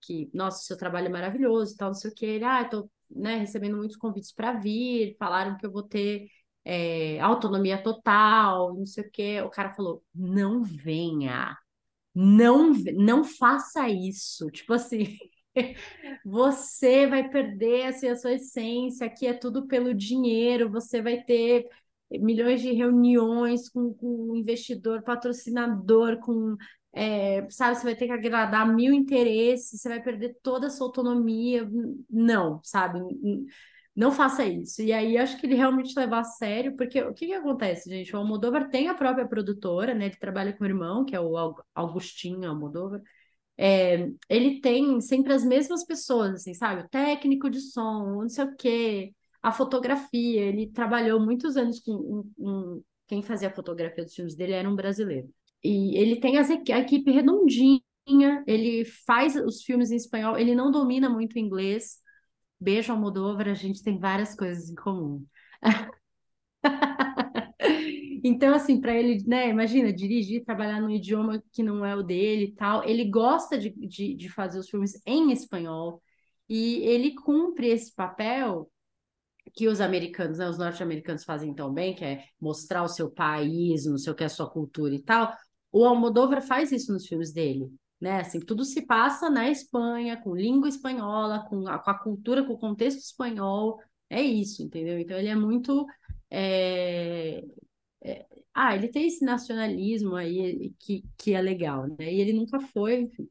que, 0.00 0.30
nossa, 0.34 0.62
seu 0.64 0.76
trabalho 0.76 1.06
é 1.06 1.10
maravilhoso, 1.10 1.74
e 1.74 1.76
tal, 1.76 1.88
não 1.88 1.94
sei 1.94 2.10
o 2.10 2.14
que. 2.14 2.26
Ele, 2.26 2.44
ah, 2.44 2.62
eu 2.62 2.70
tô, 2.70 2.90
né, 3.10 3.36
recebendo 3.38 3.76
muitos 3.76 3.96
convites 3.96 4.32
para 4.32 4.52
vir, 4.54 5.16
falaram 5.18 5.56
que 5.56 5.66
eu 5.66 5.72
vou 5.72 5.82
ter 5.82 6.28
é, 6.64 7.18
autonomia 7.20 7.82
total, 7.82 8.74
não 8.76 8.86
sei 8.86 9.04
o 9.04 9.10
que. 9.10 9.40
O 9.42 9.50
cara 9.50 9.74
falou, 9.74 10.04
não 10.14 10.62
venha, 10.62 11.56
não, 12.14 12.72
não 12.96 13.24
faça 13.24 13.88
isso. 13.90 14.48
Tipo 14.50 14.74
assim, 14.74 15.18
você 16.24 17.06
vai 17.06 17.28
perder 17.28 17.86
assim, 17.86 18.08
a 18.08 18.16
sua 18.16 18.32
essência, 18.34 19.06
aqui 19.06 19.26
é 19.26 19.32
tudo 19.34 19.66
pelo 19.66 19.94
dinheiro, 19.94 20.70
você 20.70 21.02
vai 21.02 21.22
ter 21.22 21.66
milhões 22.10 22.60
de 22.62 22.72
reuniões 22.72 23.68
com, 23.68 23.92
com 23.94 24.34
investidor, 24.36 25.02
patrocinador, 25.02 26.18
com 26.20 26.56
é, 26.92 27.46
sabe, 27.50 27.76
você 27.76 27.84
vai 27.84 27.94
ter 27.94 28.06
que 28.06 28.12
agradar 28.12 28.66
mil 28.74 28.92
interesses, 28.92 29.80
você 29.80 29.88
vai 29.88 30.02
perder 30.02 30.36
toda 30.42 30.66
a 30.68 30.70
sua 30.70 30.86
autonomia. 30.86 31.68
Não, 32.10 32.60
sabe? 32.64 32.98
Não 33.94 34.12
faça 34.12 34.44
isso. 34.44 34.80
E 34.82 34.92
aí, 34.92 35.18
acho 35.18 35.38
que 35.38 35.46
ele 35.46 35.56
realmente 35.56 35.92
leva 35.98 36.20
a 36.20 36.24
sério, 36.24 36.76
porque 36.76 37.02
o 37.02 37.12
que 37.12 37.26
que 37.26 37.34
acontece, 37.34 37.90
gente? 37.90 38.14
O 38.14 38.18
Almodóvar 38.18 38.70
tem 38.70 38.88
a 38.88 38.94
própria 38.94 39.26
produtora, 39.26 39.92
né? 39.94 40.06
Ele 40.06 40.16
trabalha 40.16 40.52
com 40.52 40.62
o 40.64 40.66
irmão, 40.66 41.04
que 41.04 41.16
é 41.16 41.20
o 41.20 41.36
Au- 41.36 41.56
Augustinho 41.74 42.48
Almodóvar. 42.48 43.02
É, 43.58 44.08
ele 44.28 44.60
tem 44.60 45.00
sempre 45.00 45.32
as 45.32 45.44
mesmas 45.44 45.84
pessoas, 45.84 46.34
assim, 46.34 46.54
sabe? 46.54 46.82
O 46.82 46.88
técnico 46.88 47.50
de 47.50 47.60
som, 47.60 48.22
não 48.22 48.28
sei 48.28 48.44
o 48.44 48.56
quê, 48.56 49.14
a 49.42 49.52
fotografia. 49.52 50.42
Ele 50.46 50.68
trabalhou 50.68 51.20
muitos 51.20 51.56
anos 51.56 51.80
com 51.80 51.92
um, 51.92 52.32
um- 52.38 52.82
quem 53.08 53.22
fazia 53.22 53.48
a 53.48 53.54
fotografia 53.54 54.04
dos 54.04 54.14
filmes 54.14 54.36
dele 54.36 54.52
era 54.52 54.68
um 54.70 54.76
brasileiro. 54.76 55.28
E 55.64 55.96
ele 55.98 56.20
tem 56.20 56.38
as 56.38 56.50
a 56.50 56.54
equipe 56.78 57.10
redondinha, 57.10 57.82
ele 58.46 58.84
faz 59.06 59.34
os 59.36 59.62
filmes 59.62 59.90
em 59.90 59.96
espanhol, 59.96 60.38
ele 60.38 60.54
não 60.54 60.70
domina 60.70 61.08
muito 61.10 61.38
inglês. 61.38 61.98
Beijo 62.60 62.92
Almodóvar, 62.92 63.48
a 63.48 63.54
gente 63.54 63.82
tem 63.82 63.98
várias 63.98 64.34
coisas 64.36 64.70
em 64.70 64.74
comum. 64.76 65.24
Então, 68.24 68.54
assim, 68.54 68.80
para 68.80 68.94
ele, 68.94 69.22
né, 69.26 69.48
imagina, 69.48 69.92
dirigir, 69.92 70.44
trabalhar 70.44 70.80
num 70.80 70.90
idioma 70.90 71.42
que 71.52 71.62
não 71.62 71.84
é 71.84 71.94
o 71.94 72.02
dele 72.02 72.46
e 72.46 72.52
tal. 72.54 72.84
Ele 72.84 73.04
gosta 73.10 73.58
de, 73.58 73.70
de, 73.70 74.14
de 74.14 74.28
fazer 74.28 74.58
os 74.58 74.68
filmes 74.68 75.00
em 75.06 75.30
espanhol 75.32 76.02
e 76.48 76.76
ele 76.82 77.14
cumpre 77.14 77.68
esse 77.68 77.94
papel 77.94 78.70
que 79.54 79.68
os 79.68 79.80
americanos, 79.80 80.38
né, 80.38 80.48
os 80.48 80.58
norte-americanos 80.58 81.24
fazem 81.24 81.54
tão 81.54 81.72
bem, 81.72 81.94
que 81.94 82.04
é 82.04 82.24
mostrar 82.40 82.82
o 82.82 82.88
seu 82.88 83.10
país, 83.10 83.86
não 83.86 83.98
sei 83.98 84.12
o 84.12 84.16
que, 84.16 84.24
a 84.24 84.28
sua 84.28 84.48
cultura 84.48 84.94
e 84.94 85.02
tal. 85.02 85.34
O 85.72 85.84
Almodóvar 85.84 86.42
faz 86.42 86.72
isso 86.72 86.92
nos 86.92 87.06
filmes 87.06 87.32
dele, 87.32 87.70
né? 88.00 88.20
Assim, 88.20 88.40
tudo 88.40 88.64
se 88.64 88.86
passa 88.86 89.28
na 89.30 89.50
Espanha, 89.50 90.20
com 90.22 90.34
língua 90.34 90.68
espanhola, 90.68 91.46
com 91.48 91.66
a, 91.68 91.78
com 91.78 91.90
a 91.90 91.98
cultura, 91.98 92.44
com 92.44 92.54
o 92.54 92.58
contexto 92.58 92.98
espanhol. 93.00 93.78
É 94.10 94.22
isso, 94.22 94.62
entendeu? 94.62 94.98
Então 94.98 95.18
ele 95.18 95.28
é 95.28 95.34
muito 95.34 95.86
é, 96.30 97.44
é, 98.08 98.26
ah, 98.54 98.74
ele 98.74 98.88
tem 98.88 99.06
esse 99.06 99.24
nacionalismo 99.24 100.16
aí 100.16 100.72
que, 100.78 101.04
que 101.16 101.34
é 101.34 101.40
legal, 101.40 101.86
né? 101.86 102.12
E 102.12 102.20
ele 102.20 102.32
nunca 102.32 102.60
foi, 102.60 103.02
enfim. 103.02 103.28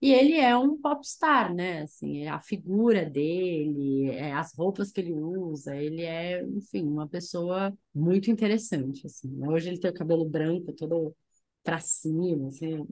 E 0.00 0.12
ele 0.12 0.34
é 0.34 0.56
um 0.56 0.76
popstar, 0.80 1.54
né? 1.54 1.82
Assim, 1.82 2.22
é 2.24 2.28
a 2.28 2.40
figura 2.40 3.08
dele, 3.08 4.10
é 4.10 4.32
as 4.32 4.54
roupas 4.54 4.90
que 4.90 5.00
ele 5.00 5.12
usa, 5.12 5.76
ele 5.76 6.02
é, 6.02 6.42
enfim, 6.42 6.84
uma 6.84 7.08
pessoa 7.08 7.72
muito 7.94 8.30
interessante, 8.30 9.06
assim. 9.06 9.30
Hoje 9.46 9.68
ele 9.68 9.78
tem 9.78 9.90
o 9.90 9.94
cabelo 9.94 10.28
branco 10.28 10.72
todo 10.72 11.14
pra 11.62 11.78
cima, 11.78 12.48
assim, 12.48 12.84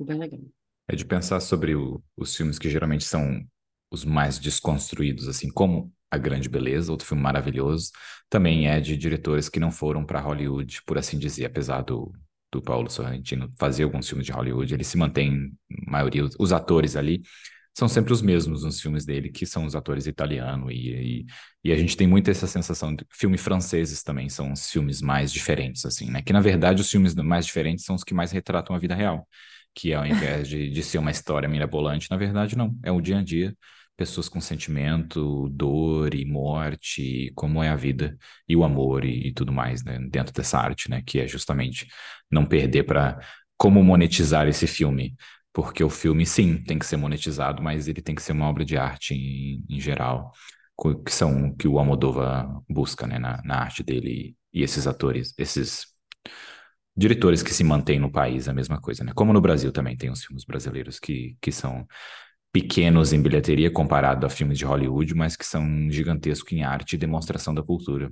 bem 0.00 0.18
legal. 0.18 0.40
É 0.88 0.96
de 0.96 1.04
pensar 1.04 1.40
sobre 1.40 1.74
o, 1.74 2.02
os 2.16 2.34
filmes 2.34 2.58
que 2.58 2.70
geralmente 2.70 3.04
são 3.04 3.46
os 3.90 4.04
mais 4.04 4.38
desconstruídos, 4.38 5.28
assim, 5.28 5.50
como 5.50 5.92
A 6.10 6.18
Grande 6.18 6.48
Beleza, 6.48 6.90
outro 6.90 7.06
filme 7.06 7.22
maravilhoso, 7.22 7.90
também 8.28 8.68
é 8.68 8.80
de 8.80 8.96
diretores 8.96 9.48
que 9.48 9.60
não 9.60 9.70
foram 9.70 10.04
para 10.04 10.20
Hollywood, 10.20 10.82
por 10.86 10.98
assim 10.98 11.18
dizer, 11.18 11.46
apesar 11.46 11.82
do, 11.82 12.12
do 12.52 12.62
Paulo 12.62 12.90
Sorrentino 12.90 13.52
fazer 13.58 13.84
alguns 13.84 14.08
filmes 14.08 14.26
de 14.26 14.32
Hollywood, 14.32 14.74
ele 14.74 14.84
se 14.84 14.96
mantém, 14.96 15.52
maioria, 15.86 16.24
os 16.38 16.52
atores 16.52 16.96
ali 16.96 17.22
são 17.76 17.88
sempre 17.88 18.10
os 18.10 18.22
mesmos 18.22 18.64
nos 18.64 18.80
filmes 18.80 19.04
dele, 19.04 19.28
que 19.28 19.44
são 19.44 19.66
os 19.66 19.76
atores 19.76 20.06
italianos, 20.06 20.72
e, 20.72 21.24
e, 21.24 21.26
e, 21.64 21.72
a 21.72 21.76
gente 21.76 21.94
tem 21.94 22.06
muito 22.06 22.30
essa 22.30 22.46
sensação 22.46 22.94
de 22.96 23.04
filmes 23.12 23.42
franceses 23.42 24.02
também 24.02 24.30
são 24.30 24.50
os 24.50 24.70
filmes 24.70 25.02
mais 25.02 25.30
diferentes, 25.30 25.84
assim, 25.84 26.10
né? 26.10 26.22
Que 26.22 26.32
na 26.32 26.40
verdade 26.40 26.80
os 26.80 26.90
filmes 26.90 27.14
mais 27.14 27.44
diferentes 27.44 27.84
são 27.84 27.94
os 27.94 28.02
que 28.02 28.14
mais 28.14 28.32
retratam 28.32 28.74
a 28.74 28.78
vida 28.78 28.94
real, 28.94 29.28
que 29.76 29.94
ao 29.94 30.06
invés 30.06 30.48
de, 30.48 30.70
de 30.70 30.82
ser 30.82 30.98
uma 30.98 31.12
história 31.12 31.48
mirabolante, 31.48 32.10
na 32.10 32.16
verdade 32.16 32.56
não, 32.56 32.74
é 32.82 32.90
o 32.90 33.00
dia 33.02 33.18
a 33.18 33.22
dia 33.22 33.54
pessoas 33.96 34.28
com 34.28 34.40
sentimento, 34.40 35.48
dor 35.50 36.14
e 36.14 36.24
morte, 36.24 37.32
como 37.34 37.62
é 37.62 37.70
a 37.70 37.76
vida 37.76 38.16
e 38.48 38.54
o 38.56 38.64
amor 38.64 39.04
e, 39.04 39.28
e 39.28 39.32
tudo 39.32 39.52
mais, 39.52 39.82
né, 39.84 39.98
dentro 40.10 40.32
dessa 40.34 40.58
arte, 40.58 40.90
né, 40.90 41.02
que 41.06 41.18
é 41.20 41.26
justamente 41.26 41.86
não 42.30 42.44
perder 42.46 42.84
para 42.84 43.18
como 43.56 43.82
monetizar 43.82 44.46
esse 44.48 44.66
filme, 44.66 45.14
porque 45.52 45.82
o 45.82 45.88
filme 45.90 46.26
sim 46.26 46.62
tem 46.62 46.78
que 46.78 46.86
ser 46.86 46.98
monetizado, 46.98 47.62
mas 47.62 47.88
ele 47.88 48.02
tem 48.02 48.14
que 48.14 48.22
ser 48.22 48.32
uma 48.32 48.46
obra 48.48 48.64
de 48.64 48.76
arte 48.76 49.14
em, 49.14 49.64
em 49.68 49.80
geral, 49.80 50.32
que 51.04 51.12
são 51.12 51.54
que 51.56 51.66
o 51.66 51.78
Almodóvar 51.78 52.46
busca, 52.68 53.06
né, 53.06 53.18
na, 53.18 53.40
na 53.44 53.56
arte 53.62 53.82
dele 53.82 54.36
e 54.52 54.62
esses 54.62 54.86
atores, 54.86 55.34
esses 55.38 55.86
diretores 56.96 57.42
que 57.42 57.52
se 57.52 57.62
mantêm 57.62 57.98
no 57.98 58.10
país, 58.10 58.48
a 58.48 58.52
mesma 58.52 58.80
coisa, 58.80 59.04
né? 59.04 59.12
Como 59.14 59.32
no 59.32 59.40
Brasil 59.40 59.70
também 59.70 59.96
tem 59.96 60.10
os 60.10 60.24
filmes 60.24 60.44
brasileiros 60.44 60.98
que, 60.98 61.36
que 61.40 61.52
são 61.52 61.86
pequenos 62.52 63.12
em 63.12 63.20
bilheteria 63.20 63.70
comparado 63.70 64.24
a 64.24 64.30
filmes 64.30 64.56
de 64.56 64.64
Hollywood, 64.64 65.14
mas 65.14 65.36
que 65.36 65.44
são 65.44 65.90
gigantescos 65.90 66.52
em 66.52 66.62
arte 66.62 66.94
e 66.94 66.98
demonstração 66.98 67.54
da 67.54 67.62
cultura. 67.62 68.10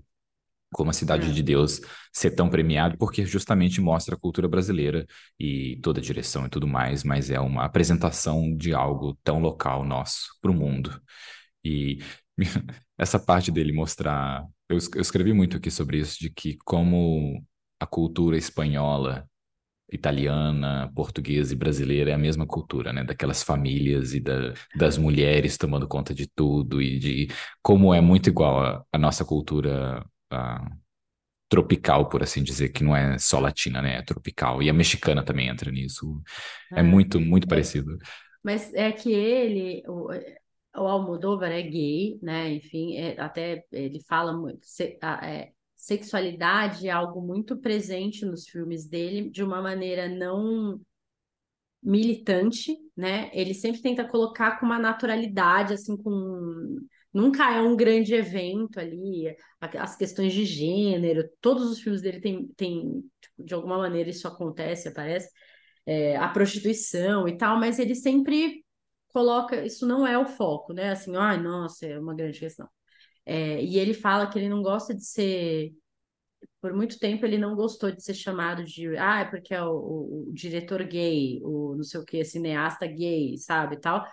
Como 0.75 0.91
a 0.91 0.93
Cidade 0.93 1.31
é. 1.31 1.33
de 1.33 1.43
Deus 1.43 1.81
ser 2.13 2.33
tão 2.33 2.51
premiado, 2.51 2.99
porque 2.99 3.25
justamente 3.25 3.81
mostra 3.81 4.17
a 4.17 4.19
cultura 4.19 4.47
brasileira 4.49 5.07
e 5.41 5.79
toda 5.83 6.01
a 6.01 6.03
direção 6.03 6.45
e 6.47 6.51
tudo 6.51 6.67
mais, 6.67 7.05
mas 7.05 7.31
é 7.31 7.41
uma 7.41 7.65
apresentação 7.65 8.55
de 8.55 8.75
algo 8.75 9.17
tão 9.25 9.41
local 9.41 9.85
nosso 9.85 10.37
para 10.43 10.51
o 10.51 10.55
mundo. 10.55 11.01
E 11.65 11.99
essa 12.99 13.19
parte 13.19 13.51
dele 13.51 13.73
mostrar. 13.73 14.45
Eu, 14.69 14.79
eu 14.95 15.01
escrevi 15.01 15.33
muito 15.33 15.57
aqui 15.57 15.71
sobre 15.71 15.99
isso, 15.99 16.19
de 16.19 16.29
que 16.29 16.59
como 16.65 17.43
a 17.85 17.87
cultura 17.87 18.37
espanhola 18.37 19.29
italiana, 19.93 20.91
portuguesa 20.95 21.53
e 21.53 21.57
brasileira 21.57 22.11
é 22.11 22.15
a 22.15 22.19
mesma 22.19 22.47
cultura, 22.47 22.93
né? 22.93 23.05
Daquelas 23.05 23.43
famílias 23.43 24.15
e 24.15 24.21
da, 24.21 24.55
das 24.75 24.99
mulheres 24.99 25.57
tomando 25.57 25.87
conta 25.87 26.15
de 26.15 26.27
tudo 26.27 26.83
e 26.83 26.99
de 26.99 27.29
como 27.63 27.95
é 27.95 28.01
muito 28.01 28.29
igual 28.29 28.61
a, 28.61 28.85
a 28.93 28.99
nossa 28.99 29.25
cultura 29.25 30.05
a, 30.31 30.69
tropical, 31.49 32.09
por 32.09 32.23
assim 32.23 32.43
dizer, 32.43 32.71
que 32.71 32.83
não 32.83 32.97
é 32.97 33.19
só 33.19 33.39
latina, 33.39 33.81
né? 33.81 33.99
É 33.99 34.03
tropical. 34.03 34.63
E 34.63 34.69
a 34.69 34.73
mexicana 34.73 35.23
também 35.25 35.49
entra 35.49 35.71
nisso. 35.71 36.21
É, 36.73 36.81
é 36.81 36.83
muito, 36.83 37.21
muito 37.21 37.45
é, 37.45 37.49
parecido. 37.49 37.97
Mas 38.43 38.73
é 38.75 38.91
que 38.91 39.13
ele, 39.13 39.83
o, 39.87 40.09
o 40.77 40.89
Almodóvar 40.89 41.53
é 41.53 41.63
gay, 41.63 42.19
né? 42.23 42.53
Enfim, 42.55 42.97
é, 42.97 43.21
até 43.21 43.65
ele 43.71 44.01
fala 44.09 44.33
muito. 44.33 44.61
Se, 44.63 44.99
é, 45.23 45.53
sexualidade 45.85 46.89
é 46.89 46.91
algo 46.91 47.21
muito 47.21 47.59
presente 47.59 48.25
nos 48.25 48.49
filmes 48.49 48.87
dele, 48.87 49.29
de 49.31 49.43
uma 49.43 49.61
maneira 49.61 50.09
não 50.09 50.81
militante, 51.83 52.75
né? 52.97 53.31
Ele 53.35 53.53
sempre 53.53 53.83
tenta 53.83 54.09
colocar 54.09 54.59
com 54.59 54.65
uma 54.65 54.79
naturalidade, 54.79 55.75
assim, 55.75 55.97
com 55.97 56.79
nunca 57.13 57.55
é 57.55 57.61
um 57.61 57.77
grande 57.77 58.15
evento 58.15 58.81
ali, 58.81 59.37
as 59.61 59.95
questões 59.97 60.33
de 60.33 60.45
gênero, 60.45 61.29
todos 61.41 61.71
os 61.71 61.81
filmes 61.81 62.01
dele 62.03 62.21
tem, 62.21 62.49
tem 62.57 63.05
tipo, 63.21 63.45
de 63.45 63.55
alguma 63.55 63.79
maneira 63.79 64.11
isso 64.11 64.27
acontece, 64.27 64.89
aparece, 64.89 65.31
é, 65.87 66.17
a 66.17 66.29
prostituição 66.29 67.29
e 67.29 67.37
tal, 67.37 67.61
mas 67.61 67.79
ele 67.79 67.95
sempre 67.95 68.65
coloca, 69.09 69.65
isso 69.65 69.87
não 69.87 70.07
é 70.07 70.19
o 70.19 70.27
foco, 70.27 70.73
né? 70.73 70.91
Assim, 70.93 71.15
ai, 71.17 71.41
nossa, 71.41 71.87
é 71.87 71.99
uma 71.99 72.15
grande 72.15 72.41
questão. 72.41 72.69
É, 73.27 73.63
e 73.63 73.79
ele 73.79 73.95
fala 73.95 74.29
que 74.31 74.39
ele 74.39 74.49
não 74.49 74.63
gosta 74.63 74.95
de 74.95 75.05
ser. 75.05 75.73
Por 76.61 76.75
muito 76.75 76.99
tempo 76.99 77.27
ele 77.27 77.39
não 77.39 77.55
gostou 77.55 77.91
de 77.91 78.03
ser 78.03 78.15
chamado 78.15 78.65
de. 78.65 78.97
Ah, 78.97 79.21
é 79.21 79.25
porque 79.27 79.55
é 79.55 79.63
o, 79.63 79.71
o, 79.73 80.29
o 80.31 80.33
diretor 80.35 80.83
gay, 80.85 81.41
o 81.43 81.75
não 81.77 81.85
sei 81.85 82.01
o 82.01 82.05
que, 82.05 82.25
cineasta 82.25 82.87
gay, 82.87 83.37
sabe? 83.39 83.79
tal. 83.81 84.05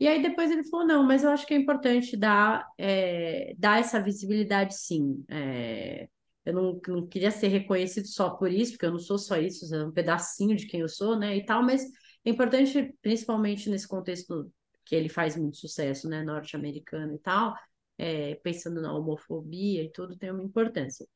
E 0.00 0.08
aí 0.08 0.22
depois 0.22 0.50
ele 0.50 0.64
falou: 0.64 0.86
não, 0.86 1.04
mas 1.04 1.24
eu 1.24 1.30
acho 1.30 1.46
que 1.46 1.54
é 1.54 1.56
importante 1.56 2.16
dar, 2.16 2.66
é, 2.78 3.54
dar 3.58 3.80
essa 3.80 4.00
visibilidade 4.02 4.76
sim. 4.76 5.24
É, 5.28 6.08
eu 6.44 6.52
não, 6.54 6.80
não 6.88 7.06
queria 7.06 7.30
ser 7.30 7.48
reconhecido 7.48 8.06
só 8.08 8.30
por 8.30 8.50
isso, 8.50 8.72
porque 8.72 8.86
eu 8.86 8.90
não 8.92 8.98
sou 8.98 9.18
só 9.18 9.36
isso, 9.36 9.72
é 9.74 9.84
um 9.84 9.92
pedacinho 9.92 10.56
de 10.56 10.66
quem 10.66 10.80
eu 10.80 10.88
sou, 10.88 11.16
né? 11.18 11.36
E 11.36 11.44
tal, 11.44 11.62
mas 11.62 11.84
é 12.24 12.30
importante, 12.30 12.94
principalmente 13.00 13.70
nesse 13.70 13.86
contexto 13.86 14.50
que 14.84 14.94
ele 14.96 15.08
faz 15.08 15.36
muito 15.36 15.56
sucesso, 15.56 16.08
né? 16.08 16.22
Norte-americano 16.24 17.14
e 17.14 17.18
tal 17.18 17.54
é, 18.02 18.34
pensando 18.36 18.82
na 18.82 18.92
homofobia 18.92 19.84
e 19.84 19.92
tudo, 19.92 20.16
tem 20.16 20.32
uma 20.32 20.42
importância. 20.42 21.06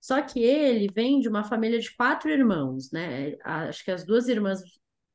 Só 0.00 0.20
que 0.22 0.40
ele 0.42 0.88
vem 0.92 1.20
de 1.20 1.28
uma 1.28 1.44
família 1.44 1.78
de 1.78 1.94
quatro 1.96 2.30
irmãos, 2.30 2.90
né? 2.90 3.36
Acho 3.44 3.84
que 3.84 3.92
as 3.92 4.04
duas 4.04 4.28
irmãs 4.28 4.60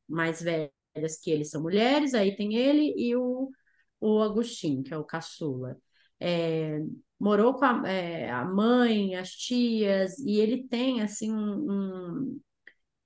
mais 0.07 0.41
velhas 0.41 1.19
que 1.21 1.29
ele 1.29 1.43
são 1.43 1.61
mulheres, 1.61 2.13
aí 2.13 2.35
tem 2.35 2.55
ele 2.55 2.93
e 2.97 3.13
o, 3.15 3.51
o 3.99 4.21
Agostinho, 4.21 4.83
que 4.83 4.93
é 4.93 4.97
o 4.97 5.03
caçula. 5.03 5.77
É, 6.19 6.79
morou 7.19 7.55
com 7.55 7.65
a, 7.65 7.89
é, 7.89 8.31
a, 8.31 8.45
mãe, 8.45 9.15
as 9.17 9.31
tias, 9.31 10.17
e 10.19 10.39
ele 10.39 10.67
tem, 10.69 11.01
assim, 11.01 11.31
um, 11.33 11.71
um... 11.71 12.41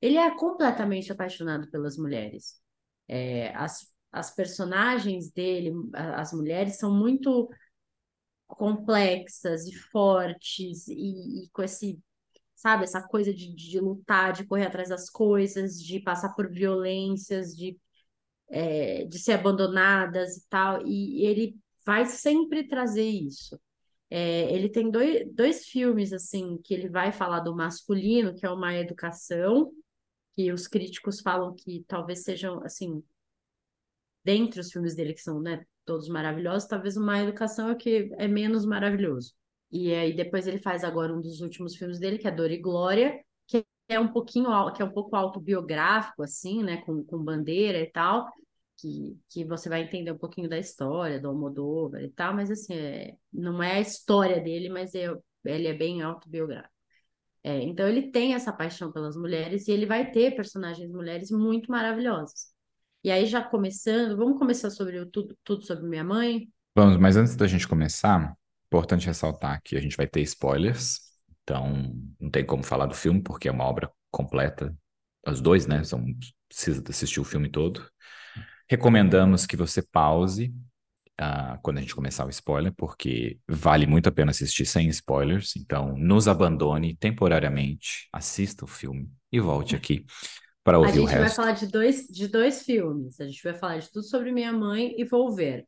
Ele 0.02 0.18
é 0.18 0.36
completamente 0.38 1.12
apaixonado 1.12 1.70
pelas 1.72 1.98
mulheres. 1.98 2.62
É, 3.08 3.56
as, 3.56 3.92
as 4.12 4.34
personagens 4.36 5.32
dele, 5.32 5.74
as 5.94 6.34
mulheres, 6.34 6.78
são 6.78 6.94
muito 6.94 7.50
complexas 8.56 9.66
e 9.66 9.74
fortes 9.74 10.88
e, 10.88 11.46
e 11.46 11.50
com 11.52 11.64
esse 11.64 12.00
sabe, 12.62 12.84
essa 12.84 13.02
coisa 13.02 13.34
de, 13.34 13.54
de, 13.56 13.80
lutar, 13.80 14.34
de 14.34 14.46
correr 14.46 14.68
atrás 14.68 14.90
das 14.90 15.10
coisas, 15.10 15.82
de 15.82 16.00
passar 16.00 16.36
por 16.36 16.48
violências, 16.48 17.56
de, 17.56 17.76
é, 18.50 19.06
de 19.06 19.18
ser 19.18 19.34
abandonadas 19.34 20.38
e 20.38 20.48
tal, 20.48 20.86
e 20.86 21.26
ele 21.26 21.58
vai 21.84 22.06
sempre 22.06 22.68
trazer 22.68 23.10
isso. 23.10 23.60
É, 24.12 24.54
ele 24.54 24.70
tem 24.70 24.92
dois, 24.92 25.26
dois 25.34 25.66
filmes, 25.66 26.14
assim, 26.14 26.60
que 26.64 26.74
ele 26.74 26.88
vai 26.90 27.12
falar 27.12 27.40
do 27.40 27.56
masculino, 27.56 28.36
que 28.36 28.46
é 28.46 28.50
uma 28.50 28.76
educação, 28.76 29.72
que 30.36 30.52
os 30.52 30.68
críticos 30.68 31.20
falam 31.22 31.56
que 31.56 31.84
talvez 31.88 32.24
sejam, 32.24 32.64
assim, 32.64 33.04
dentre 34.24 34.60
os 34.60 34.72
filmes 34.72 34.96
dele 34.96 35.14
que 35.14 35.22
são, 35.22 35.42
né, 35.42 35.66
todos 35.92 36.08
maravilhosos, 36.08 36.70
talvez 36.70 36.96
uma 36.96 37.22
educação 37.22 37.68
é 37.68 37.74
o 37.74 37.76
que 37.76 38.10
é 38.18 38.26
menos 38.26 38.66
maravilhoso. 38.66 39.34
E 39.70 39.94
aí 39.94 40.16
depois 40.16 40.48
ele 40.48 40.58
faz 40.58 40.86
agora 40.86 41.14
um 41.14 41.20
dos 41.20 41.42
últimos 41.42 41.76
filmes 41.76 42.00
dele, 42.00 42.18
que 42.18 42.28
é 42.28 42.32
Dor 42.32 42.50
e 42.50 42.58
Glória, 42.58 43.20
que 43.46 43.66
é 43.90 44.00
um 44.00 44.08
pouquinho, 44.08 44.50
que 44.72 44.82
é 44.82 44.86
um 44.86 44.92
pouco 44.92 45.18
autobiográfico, 45.18 46.24
assim, 46.24 46.64
né, 46.64 46.78
com, 46.86 47.04
com 47.04 47.18
bandeira 47.22 47.78
e 47.78 47.92
tal, 47.92 48.26
que, 48.78 49.20
que 49.30 49.44
você 49.44 49.68
vai 49.68 49.82
entender 49.84 50.14
um 50.14 50.18
pouquinho 50.18 50.48
da 50.48 50.58
história 50.58 51.20
do 51.20 51.28
Almodóvar 51.28 52.02
e 52.02 52.10
tal, 52.10 52.34
mas 52.34 52.50
assim, 52.50 52.74
é, 52.74 53.16
não 53.34 53.62
é 53.62 53.74
a 53.74 53.82
história 53.82 54.40
dele, 54.40 54.70
mas 54.70 54.96
é, 54.96 55.14
ele 55.44 55.68
é 55.68 55.74
bem 55.74 56.02
autobiográfico. 56.02 56.74
É, 57.44 57.62
então 57.64 57.86
ele 57.86 58.12
tem 58.12 58.34
essa 58.34 58.54
paixão 58.54 58.94
pelas 58.94 59.18
mulheres 59.18 59.68
e 59.68 59.72
ele 59.74 59.86
vai 59.86 60.10
ter 60.10 60.36
personagens 60.38 60.90
mulheres 60.90 61.32
muito 61.32 61.70
maravilhosas. 61.70 62.51
E 63.04 63.10
aí, 63.10 63.26
já 63.26 63.42
começando, 63.42 64.16
vamos 64.16 64.38
começar 64.38 64.70
sobre 64.70 65.00
o 65.00 65.08
tudo, 65.08 65.36
tudo 65.44 65.66
sobre 65.66 65.88
minha 65.88 66.04
mãe? 66.04 66.48
Vamos, 66.76 66.98
mas 66.98 67.18
antes 67.18 67.36
da 67.36 67.48
gente 67.48 67.68
começar, 67.68 68.36
importante 68.68 69.08
ressaltar 69.08 69.60
que 69.64 69.76
a 69.76 69.82
gente 69.82 69.98
vai 69.98 70.06
ter 70.06 70.22
spoilers, 70.22 71.00
então 71.42 71.96
não 72.20 72.30
tem 72.30 72.46
como 72.46 72.64
falar 72.64 72.86
do 72.86 72.94
filme, 72.94 73.20
porque 73.20 73.48
é 73.48 73.52
uma 73.52 73.64
obra 73.64 73.92
completa. 74.12 74.76
Os 75.26 75.42
dois, 75.42 75.66
né? 75.66 75.84
São, 75.84 76.06
precisa 76.48 76.84
assistir 76.88 77.20
o 77.20 77.24
filme 77.24 77.50
todo. 77.50 77.84
Recomendamos 78.70 79.48
que 79.48 79.58
você 79.58 79.82
pause 79.82 80.54
uh, 81.20 81.60
quando 81.64 81.80
a 81.80 81.82
gente 81.82 81.96
começar 81.96 82.26
o 82.28 82.30
spoiler, 82.30 82.72
porque 82.72 83.40
vale 83.48 83.88
muito 83.88 84.10
a 84.10 84.12
pena 84.12 84.30
assistir 84.30 84.68
sem 84.68 84.88
spoilers. 84.90 85.56
Então, 85.56 85.98
nos 85.98 86.28
abandone 86.28 86.96
temporariamente, 86.96 88.08
assista 88.14 88.64
o 88.64 88.68
filme 88.68 89.12
e 89.32 89.40
volte 89.40 89.76
aqui 89.76 90.06
para 90.64 90.80
ouvir 90.80 91.00
o 91.00 91.06
resto. 91.06 91.22
A 91.22 91.28
gente 91.28 91.28
vai 91.28 91.36
falar 91.36 91.52
de 91.54 91.68
dois, 91.68 92.08
de 92.08 92.28
dois 92.28 92.64
filmes. 92.64 93.20
A 93.20 93.26
gente 93.26 93.42
vai 93.44 93.54
falar 93.54 93.78
de 93.80 93.92
tudo 93.92 94.04
sobre 94.04 94.32
minha 94.32 94.54
mãe 94.54 94.94
e 94.98 95.04
vou 95.04 95.34
ver. 95.34 95.66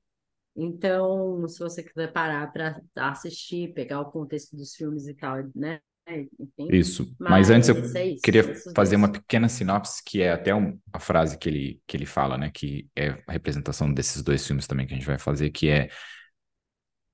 Então, 0.56 1.48
se 1.48 1.60
você 1.60 1.82
quiser 1.82 2.12
parar 2.12 2.52
para 2.52 2.80
assistir, 2.98 3.74
pegar 3.74 4.02
o 4.02 4.12
contexto 4.12 4.56
dos 4.56 4.76
filmes 4.76 5.08
e 5.08 5.14
tal, 5.16 5.38
né? 5.56 5.80
Enfim, 6.08 6.68
isso. 6.70 7.16
Mas, 7.18 7.32
mas 7.32 7.50
antes 7.50 7.70
eu 7.70 7.78
é 7.96 8.08
isso, 8.08 8.22
queria 8.22 8.44
fazer 8.76 8.98
uma 8.98 9.10
pequena 9.12 9.48
sinopse, 9.48 10.04
que 10.06 10.22
é 10.22 10.34
até 10.34 10.54
um, 10.54 10.78
a 10.92 11.00
frase 11.00 11.38
que 11.38 11.48
ele, 11.48 11.82
que 11.88 11.96
ele 11.96 12.06
fala, 12.06 12.38
né? 12.38 12.52
Que 12.54 12.88
é 12.96 13.24
a 13.26 13.32
representação 13.32 13.92
desses 13.92 14.22
dois 14.22 14.46
filmes 14.46 14.68
também 14.68 14.86
que 14.86 14.94
a 14.94 14.98
gente 14.98 15.08
vai 15.08 15.18
fazer, 15.18 15.50
que 15.50 15.70
é 15.70 15.90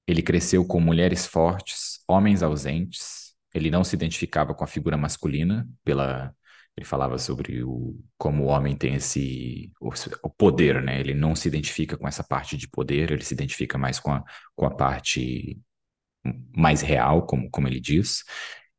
ele 0.08 0.24
cresceu 0.24 0.66
com 0.66 0.80
mulheres 0.80 1.28
fortes, 1.28 2.04
homens 2.08 2.42
ausentes, 2.42 3.36
ele 3.54 3.70
não 3.70 3.84
se 3.84 3.96
identificava 3.96 4.56
com 4.56 4.64
a 4.64 4.68
figura 4.68 4.98
masculina 4.98 5.70
pela 5.84 6.34
ele 6.80 6.86
falava 6.86 7.18
sobre 7.18 7.62
o, 7.64 7.94
como 8.18 8.46
o 8.46 8.48
homem 8.48 8.76
tem 8.76 8.96
esse 8.96 9.72
o, 9.82 9.90
o, 10.24 10.30
poder, 10.30 10.82
né? 10.82 11.00
Ele 11.00 11.14
não 11.14 11.36
se 11.36 11.48
identifica 11.48 11.98
com 11.98 12.08
essa 12.08 12.24
parte 12.24 12.56
de 12.56 12.70
poder, 12.70 13.12
ele 13.12 13.24
se 13.24 13.34
identifica 13.34 13.78
mais 13.78 14.00
com 14.00 14.12
a, 14.14 14.24
com 14.56 14.66
a 14.66 14.72
parte 14.72 15.60
mais 16.56 16.82
real, 16.82 17.26
como, 17.26 17.50
como 17.50 17.68
ele 17.68 17.80
diz. 17.82 18.24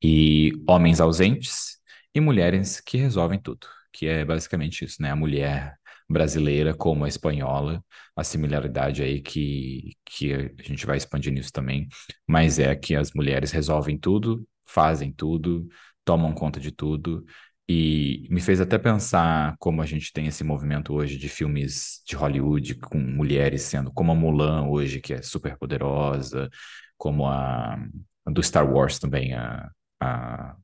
E 0.02 0.52
homens 0.66 1.00
ausentes 1.00 1.78
e 2.14 2.20
mulheres 2.20 2.80
que 2.80 2.96
resolvem 2.96 3.38
tudo, 3.38 3.66
que 3.92 4.06
é 4.06 4.24
basicamente 4.24 4.84
isso, 4.84 5.02
né? 5.02 5.10
A 5.10 5.16
mulher 5.16 5.76
brasileira 6.08 6.74
como 6.74 7.04
a 7.04 7.08
espanhola, 7.08 7.84
a 8.16 8.24
similaridade 8.24 9.02
aí 9.02 9.20
que, 9.20 9.92
que 10.06 10.32
a 10.32 10.62
gente 10.62 10.86
vai 10.86 10.96
expandir 10.96 11.32
nisso 11.32 11.52
também, 11.52 11.86
mas 12.26 12.58
é 12.58 12.74
que 12.74 12.96
as 12.96 13.12
mulheres 13.12 13.52
resolvem 13.52 13.98
tudo, 13.98 14.46
fazem 14.64 15.12
tudo, 15.12 15.68
tomam 16.04 16.32
conta 16.32 16.58
de 16.58 16.72
tudo 16.72 17.24
e 17.72 18.26
me 18.28 18.40
fez 18.40 18.60
até 18.60 18.76
pensar 18.78 19.54
como 19.60 19.80
a 19.80 19.86
gente 19.86 20.12
tem 20.12 20.26
esse 20.26 20.42
movimento 20.42 20.92
hoje 20.92 21.16
de 21.16 21.28
filmes 21.28 22.02
de 22.04 22.16
Hollywood 22.16 22.74
com 22.74 22.98
mulheres 22.98 23.62
sendo, 23.62 23.92
como 23.92 24.10
a 24.10 24.14
Mulan 24.16 24.66
hoje, 24.66 25.00
que 25.00 25.14
é 25.14 25.22
super 25.22 25.56
poderosa, 25.56 26.50
como 26.98 27.28
a, 27.28 27.78
a 28.26 28.30
do 28.32 28.42
Star 28.42 28.68
Wars 28.68 28.98
também, 28.98 29.34
a. 29.34 29.70
a... 30.02 30.56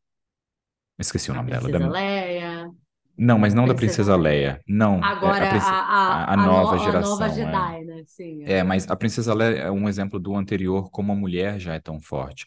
Esqueci 0.98 1.30
o 1.30 1.34
nome 1.34 1.52
dela. 1.52 1.68
Da... 1.70 1.88
Leia. 1.88 2.68
Não, 3.16 3.38
mas 3.38 3.54
não 3.54 3.68
da 3.68 3.74
Princesa 3.74 4.16
Leia. 4.16 4.60
Não. 4.66 4.98
É 4.98 5.04
Agora, 5.04 5.44
é 5.44 5.58
a, 5.58 5.62
a, 5.62 6.32
a, 6.32 6.36
nova 6.36 6.76
no, 6.76 6.84
geração. 6.84 7.14
A 7.14 7.18
nova 7.18 7.26
é. 7.26 7.34
Jedi, 7.34 7.76
é. 7.76 7.84
né? 7.84 8.02
Sim, 8.04 8.42
é. 8.42 8.52
é, 8.54 8.62
mas 8.64 8.90
a 8.90 8.96
Princesa 8.96 9.32
Leia 9.32 9.58
é 9.60 9.70
um 9.70 9.88
exemplo 9.88 10.18
do 10.18 10.34
anterior, 10.34 10.90
como 10.90 11.12
a 11.12 11.14
mulher 11.14 11.60
já 11.60 11.74
é 11.74 11.78
tão 11.78 12.00
forte. 12.00 12.46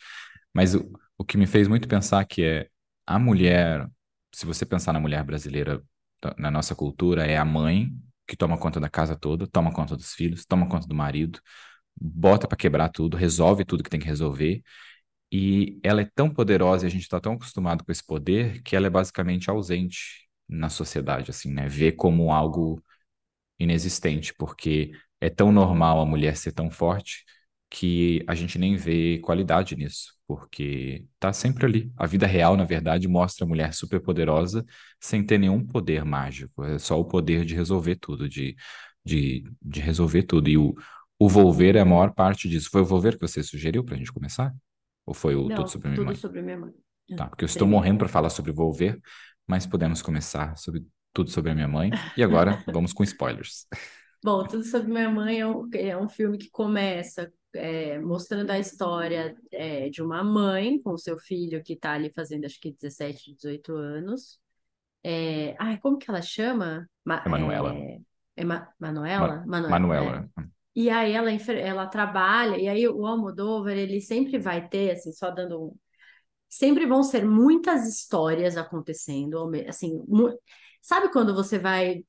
Mas 0.54 0.76
o, 0.76 0.91
o 1.17 1.24
que 1.24 1.38
me 1.38 1.48
fez 1.48 1.69
muito 1.69 1.88
pensar 1.88 2.26
que 2.26 2.43
é 2.43 2.67
a 3.08 3.17
mulher 3.17 3.88
se 4.32 4.46
você 4.46 4.65
pensar 4.65 4.94
na 4.94 5.00
mulher 5.00 5.24
brasileira, 5.24 5.84
na 6.38 6.52
nossa 6.52 6.76
cultura, 6.76 7.26
é 7.26 7.38
a 7.38 7.46
mãe 7.46 7.92
que 8.28 8.36
toma 8.38 8.58
conta 8.58 8.80
da 8.80 8.89
casa 8.89 9.15
toda, 9.15 9.48
toma 9.48 9.72
conta 9.74 9.96
dos 9.96 10.13
filhos, 10.13 10.46
toma 10.46 10.68
conta 10.70 10.88
do 10.88 10.96
marido, 10.96 11.39
bota 12.00 12.48
para 12.48 12.58
quebrar 12.58 12.89
tudo, 12.89 13.18
resolve 13.18 13.65
tudo 13.65 13.84
que 13.84 13.89
tem 13.89 14.00
que 14.00 14.06
resolver. 14.06 14.62
E 15.32 15.80
ela 15.84 16.02
é 16.02 16.06
tão 16.15 16.30
poderosa 16.30 16.86
e 16.86 16.88
a 16.88 16.92
gente 16.92 17.04
está 17.04 17.20
tão 17.20 17.34
acostumado 17.34 17.84
com 17.84 17.92
esse 17.92 18.06
poder 18.06 18.62
que 18.63 18.76
ela 18.76 18.88
é 18.88 18.89
basicamente 18.89 19.50
ausente 19.50 20.28
na 20.48 20.70
sociedade, 20.70 21.32
assim, 21.32 21.52
né? 21.54 21.68
Vê 21.68 21.92
como 21.92 22.32
algo 22.32 22.84
inexistente, 23.60 24.34
porque 24.36 24.92
é 25.22 25.30
tão 25.30 25.52
normal 25.52 26.00
a 26.02 26.06
mulher 26.06 26.38
ser 26.38 26.52
tão 26.54 26.72
forte 26.72 27.26
que 27.69 28.23
a 28.27 28.34
gente 28.36 28.58
nem 28.58 28.75
vê 28.75 29.19
qualidade 29.19 29.75
nisso, 29.75 30.13
porque 30.27 31.05
tá 31.19 31.32
sempre 31.34 31.65
ali. 31.65 31.91
A 31.97 32.08
vida 32.08 32.25
real, 32.25 32.58
na 32.58 32.63
verdade, 32.65 33.08
mostra 33.08 33.45
a 33.45 33.47
mulher 33.47 33.73
super 33.73 33.99
poderosa 34.01 34.65
sem 34.99 35.23
ter 35.25 35.38
nenhum 35.38 35.65
poder 35.65 36.03
mágico, 36.03 36.63
é 36.63 36.79
só 36.79 36.99
o 36.99 37.05
poder 37.05 37.45
de 37.45 37.55
resolver 37.55 37.95
tudo, 37.97 38.27
de, 38.27 38.55
de, 39.05 39.43
de 39.62 39.79
resolver 39.82 40.23
tudo. 40.23 40.49
E 40.49 40.58
o, 40.58 40.73
o 41.19 41.29
Volver 41.29 41.75
é 41.75 41.79
a 41.82 41.86
maior 41.86 42.13
parte 42.13 42.49
disso. 42.49 42.69
Foi 42.71 42.82
o 42.82 42.86
Volver 42.86 43.15
que 43.15 43.27
você 43.27 43.43
sugeriu 43.43 43.84
para 43.84 43.95
a 43.95 43.97
gente 43.97 44.12
começar? 44.12 44.53
Ou 45.05 45.13
foi 45.13 45.36
o 45.36 45.47
Não, 45.47 45.55
Tudo 45.58 45.69
Sobre 45.69 45.89
Minha 45.89 45.97
tudo 45.97 46.05
Mãe? 46.08 46.15
sobre 46.15 46.41
minha 46.41 46.58
mãe. 46.58 46.71
Tá, 47.15 47.27
porque 47.27 47.43
eu 47.43 47.47
estou 47.47 47.67
morrendo 47.67 47.99
para 47.99 48.08
falar 48.08 48.29
sobre 48.29 48.51
Volver, 48.51 48.99
mas 49.47 49.65
podemos 49.65 50.01
começar 50.01 50.55
sobre 50.58 50.86
tudo 51.12 51.29
sobre 51.29 51.51
a 51.51 51.55
minha 51.55 51.67
mãe. 51.67 51.89
E 52.15 52.23
agora 52.23 52.63
vamos 52.71 52.93
com 52.93 53.03
spoilers. 53.03 53.65
Bom, 54.23 54.45
Tudo 54.45 54.63
Sobre 54.63 54.89
Minha 54.89 55.10
Mãe 55.10 55.39
é 55.39 55.47
um, 55.47 55.69
é 55.73 55.97
um 55.97 56.10
filme 56.10 56.38
que 56.38 56.49
começa 56.49 57.32
é, 57.54 58.00
mostrando 58.00 58.52
a 58.52 58.60
história 58.60 59.36
é, 59.52 59.90
de 59.90 60.02
uma 60.02 60.24
mãe 60.24 60.82
com 60.82 60.98
seu 60.98 61.18
filho 61.18 61.64
que 61.64 61.74
está 61.74 61.94
ali 61.94 62.12
fazendo 62.14 62.46
acho 62.46 62.60
que 62.60 62.72
17, 62.72 63.36
18 63.36 63.74
anos. 63.76 64.40
É, 65.04 65.56
ai, 65.60 65.78
como 65.80 65.98
que 65.98 66.10
ela 66.10 66.22
chama? 66.22 66.90
Ma 67.04 67.24
é 67.26 67.30
Manuela. 67.30 67.76
É, 67.76 68.00
é 68.38 68.44
Ma 68.44 68.68
Manuela? 68.80 69.44
Ma 69.46 69.62
Manuela. 69.62 69.80
Manuela. 69.80 70.30
É. 70.38 70.44
E 70.76 70.90
aí 70.90 71.14
ela, 71.14 71.32
ela 71.32 71.88
trabalha, 71.88 72.58
e 72.58 72.68
aí 72.68 72.88
o 72.88 73.06
Almodóvar, 73.06 73.74
ele 73.74 74.00
sempre 74.00 74.38
vai 74.38 74.68
ter, 74.68 74.92
assim, 74.92 75.12
só 75.12 75.30
dando 75.32 75.62
um... 75.62 75.76
Sempre 76.48 76.86
vão 76.86 77.04
ser 77.04 77.26
muitas 77.26 77.88
histórias 77.88 78.58
acontecendo, 78.58 79.52
assim, 79.68 80.04
sabe 80.82 81.12
quando 81.12 81.34
você 81.36 81.60
vai 81.60 82.04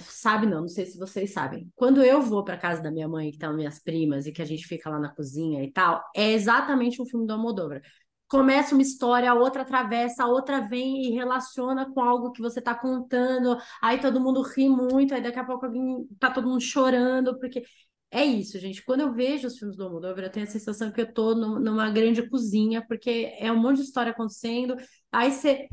sabe 0.00 0.46
não, 0.46 0.62
não 0.62 0.68
sei 0.68 0.86
se 0.86 0.98
vocês 0.98 1.32
sabem. 1.32 1.70
Quando 1.76 2.02
eu 2.02 2.20
vou 2.20 2.44
para 2.44 2.56
casa 2.56 2.82
da 2.82 2.90
minha 2.90 3.08
mãe, 3.08 3.30
que 3.30 3.36
estão 3.36 3.54
minhas 3.54 3.78
primas, 3.78 4.26
e 4.26 4.32
que 4.32 4.42
a 4.42 4.44
gente 4.44 4.66
fica 4.66 4.90
lá 4.90 4.98
na 4.98 5.14
cozinha 5.14 5.62
e 5.62 5.70
tal, 5.72 6.02
é 6.14 6.32
exatamente 6.32 7.00
um 7.00 7.06
filme 7.06 7.26
do 7.26 7.32
Almodóvar. 7.32 7.80
Começa 8.28 8.74
uma 8.74 8.82
história, 8.82 9.30
a 9.30 9.34
outra 9.34 9.62
atravessa, 9.62 10.24
a 10.24 10.28
outra 10.28 10.60
vem 10.60 11.06
e 11.06 11.10
relaciona 11.14 11.92
com 11.92 12.00
algo 12.00 12.30
que 12.32 12.40
você 12.40 12.60
está 12.60 12.74
contando, 12.74 13.56
aí 13.82 13.98
todo 14.00 14.20
mundo 14.20 14.42
ri 14.42 14.68
muito, 14.68 15.14
aí 15.14 15.22
daqui 15.22 15.38
a 15.38 15.44
pouco 15.44 15.66
alguém 15.66 16.06
tá 16.18 16.30
todo 16.30 16.48
mundo 16.48 16.60
chorando, 16.60 17.38
porque 17.40 17.64
é 18.10 18.24
isso, 18.24 18.58
gente. 18.58 18.84
Quando 18.84 19.00
eu 19.02 19.12
vejo 19.12 19.46
os 19.48 19.58
filmes 19.58 19.76
do 19.76 19.84
Almodóvar, 19.84 20.24
eu 20.24 20.30
tenho 20.30 20.46
a 20.46 20.50
sensação 20.50 20.92
que 20.92 21.00
eu 21.00 21.12
tô 21.12 21.34
numa 21.34 21.90
grande 21.90 22.28
cozinha, 22.28 22.84
porque 22.86 23.32
é 23.38 23.50
um 23.52 23.60
monte 23.60 23.78
de 23.78 23.82
história 23.84 24.12
acontecendo, 24.12 24.76
aí 25.12 25.30
você 25.32 25.68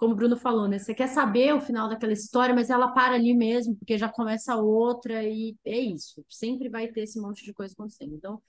como 0.00 0.14
o 0.14 0.16
Bruno 0.16 0.34
falou, 0.36 0.66
né? 0.66 0.78
Você 0.78 0.94
quer 0.94 1.08
saber 1.08 1.54
o 1.54 1.60
final 1.60 1.86
daquela 1.86 2.14
história, 2.14 2.54
mas 2.54 2.70
ela 2.70 2.88
para 2.92 3.14
ali 3.14 3.34
mesmo, 3.34 3.76
porque 3.76 3.98
já 3.98 4.08
começa 4.08 4.56
outra 4.56 5.22
e 5.22 5.54
é 5.62 5.78
isso. 5.78 6.24
Sempre 6.26 6.70
vai 6.70 6.88
ter 6.88 7.02
esse 7.02 7.20
monte 7.20 7.44
de 7.44 7.52
coisa 7.52 7.74
acontecendo. 7.74 8.14
Então, 8.14 8.42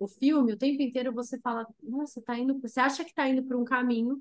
o 0.00 0.08
filme, 0.08 0.52
o 0.52 0.58
tempo 0.58 0.82
inteiro 0.82 1.12
você 1.14 1.38
fala, 1.40 1.64
nossa, 1.80 2.20
tá 2.22 2.36
indo, 2.36 2.60
você 2.60 2.80
acha 2.80 3.04
que 3.04 3.14
tá 3.14 3.28
indo 3.28 3.44
por 3.44 3.56
um 3.56 3.64
caminho, 3.64 4.20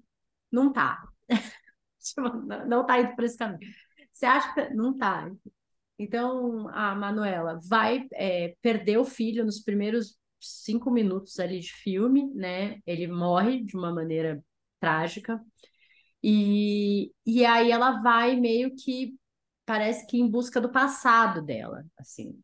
não 0.51 0.71
tá. 0.71 1.03
Tipo, 1.99 2.29
não 2.67 2.85
tá 2.85 2.99
indo 3.01 3.15
por 3.15 3.23
esse 3.23 3.37
caminho. 3.37 3.67
Você 4.11 4.27
acha 4.27 4.53
que 4.53 4.73
não 4.75 4.95
tá. 4.95 5.31
Então, 5.97 6.69
a 6.69 6.93
Manuela 6.95 7.59
vai 7.67 8.07
é, 8.13 8.55
perder 8.61 8.97
o 8.99 9.05
filho 9.05 9.43
nos 9.43 9.59
primeiros 9.59 10.17
cinco 10.39 10.91
minutos 10.91 11.39
ali 11.39 11.59
de 11.61 11.73
filme, 11.73 12.31
né? 12.35 12.79
Ele 12.85 13.07
morre 13.07 13.63
de 13.63 13.75
uma 13.75 13.91
maneira 13.91 14.43
trágica. 14.79 15.41
E, 16.27 17.13
e 17.23 17.45
aí 17.45 17.69
ela 17.69 18.01
vai 18.01 18.35
meio 18.35 18.75
que 18.75 19.15
parece 19.63 20.07
que 20.07 20.17
em 20.17 20.27
busca 20.27 20.59
do 20.59 20.71
passado 20.71 21.39
dela, 21.39 21.85
assim. 21.99 22.41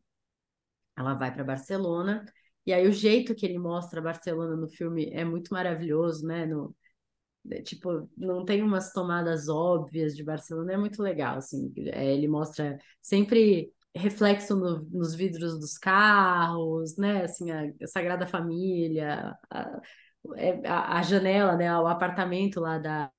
Ela 0.96 1.14
vai 1.14 1.34
para 1.34 1.42
Barcelona 1.42 2.24
e 2.64 2.72
aí 2.72 2.86
o 2.86 2.92
jeito 2.92 3.34
que 3.34 3.44
ele 3.44 3.58
mostra 3.58 4.00
Barcelona 4.00 4.54
no 4.54 4.68
filme 4.68 5.10
é 5.12 5.24
muito 5.24 5.52
maravilhoso, 5.52 6.24
né? 6.24 6.46
No, 6.46 6.72
é, 7.50 7.60
tipo, 7.62 8.08
não 8.16 8.44
tem 8.44 8.62
umas 8.62 8.92
tomadas 8.92 9.48
óbvias 9.48 10.14
de 10.16 10.22
Barcelona, 10.22 10.74
é 10.74 10.76
muito 10.76 11.02
legal, 11.02 11.38
assim. 11.38 11.72
É, 11.92 12.14
ele 12.14 12.28
mostra 12.28 12.78
sempre 13.00 13.72
reflexo 13.94 14.54
no, 14.56 14.84
nos 14.92 15.12
vidros 15.14 15.58
dos 15.58 15.76
carros, 15.76 16.96
né? 16.96 17.24
Assim, 17.24 17.50
a, 17.50 17.64
a 17.82 17.86
Sagrada 17.88 18.28
Família, 18.28 19.36
a, 19.50 19.80
é, 20.36 20.68
a, 20.68 20.98
a, 20.98 21.02
janela, 21.02 21.56
né? 21.56 21.76
O 21.78 21.88
apartamento 21.88 22.60
lá 22.60 22.78
da 22.78 23.10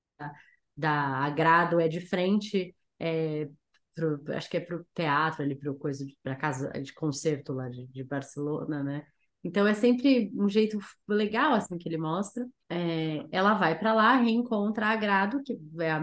da 0.76 0.92
Agrado 0.92 1.80
é 1.80 1.88
de 1.88 2.00
frente, 2.00 2.74
é, 2.98 3.48
pro, 3.94 4.20
acho 4.34 4.50
que 4.50 4.56
é 4.56 4.60
para 4.60 4.76
o 4.76 4.86
teatro, 4.94 5.42
ali 5.42 5.54
para 5.54 5.72
coisa 5.74 6.04
para 6.22 6.36
casa 6.36 6.68
de 6.70 6.92
concerto 6.92 7.52
lá 7.52 7.68
de, 7.68 7.86
de, 7.86 8.04
Barcelona, 8.04 8.82
né? 8.82 9.06
Então 9.42 9.66
é 9.66 9.74
sempre 9.74 10.32
um 10.34 10.48
jeito 10.48 10.78
legal 11.06 11.52
assim 11.52 11.76
que 11.76 11.88
ele 11.88 11.98
mostra. 11.98 12.46
É, 12.68 13.24
ela 13.30 13.54
vai 13.54 13.78
para 13.78 13.92
lá, 13.92 14.16
reencontra 14.16 14.86
a 14.86 14.90
Agrado, 14.90 15.42
que 15.42 15.58
é 15.80 15.94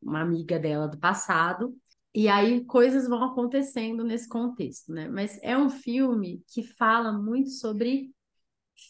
uma 0.00 0.20
amiga 0.20 0.58
dela 0.58 0.86
do 0.86 0.98
passado, 0.98 1.76
e 2.14 2.28
aí 2.28 2.64
coisas 2.64 3.08
vão 3.08 3.24
acontecendo 3.24 4.04
nesse 4.04 4.28
contexto, 4.28 4.92
né? 4.92 5.08
Mas 5.08 5.38
é 5.42 5.58
um 5.58 5.68
filme 5.68 6.42
que 6.46 6.62
fala 6.62 7.12
muito 7.12 7.50
sobre 7.50 8.12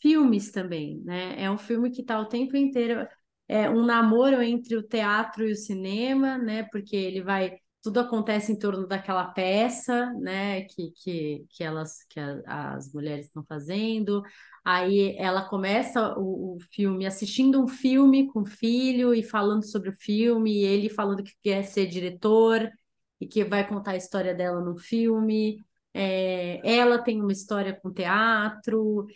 filmes 0.01 0.53
também, 0.53 1.01
né? 1.01 1.43
É 1.43 1.51
um 1.51 1.57
filme 1.57 1.91
que 1.91 2.03
está 2.03 2.21
o 2.21 2.27
tempo 2.27 2.57
inteiro 2.57 3.09
é 3.49 3.69
um 3.69 3.85
namoro 3.85 4.43
entre 4.43 4.77
o 4.77 4.83
teatro 4.83 5.47
e 5.47 5.53
o 5.53 5.57
cinema, 5.57 6.39
né? 6.39 6.65
Porque 6.65 6.97
ele 6.97 7.23
vai 7.23 7.59
tudo 7.85 8.01
acontece 8.01 8.51
em 8.51 8.59
torno 8.59 8.87
daquela 8.87 9.27
peça, 9.27 10.11
né, 10.15 10.63
que, 10.63 10.91
que, 10.93 11.47
que 11.51 11.63
elas 11.63 12.03
que 12.09 12.19
a, 12.19 12.75
as 12.75 12.91
mulheres 12.91 13.27
estão 13.27 13.45
fazendo. 13.45 14.23
Aí 14.65 15.15
ela 15.19 15.47
começa 15.47 16.19
o, 16.19 16.57
o, 16.57 16.59
filme 16.73 17.05
assistindo 17.07 17.63
um 17.63 17.69
filme 17.69 18.27
com 18.33 18.41
o 18.41 18.47
filho 18.47 19.15
e 19.15 19.23
falando 19.23 19.65
sobre 19.71 19.91
o 19.91 19.97
filme, 19.99 20.63
e 20.63 20.65
ele 20.65 20.89
falando 20.89 21.23
que 21.23 21.35
quer 21.43 21.63
ser 21.65 21.87
diretor 21.87 22.71
e 23.21 23.27
que 23.27 23.45
vai 23.45 23.69
contar 23.69 23.93
a 23.93 23.97
história 23.97 24.35
dela 24.35 24.63
no 24.63 24.79
filme. 24.79 25.59
É, 25.93 26.61
ela 26.65 26.99
tem 26.99 27.21
uma 27.21 27.33
história 27.33 27.79
com 27.83 27.93
teatro. 27.93 29.07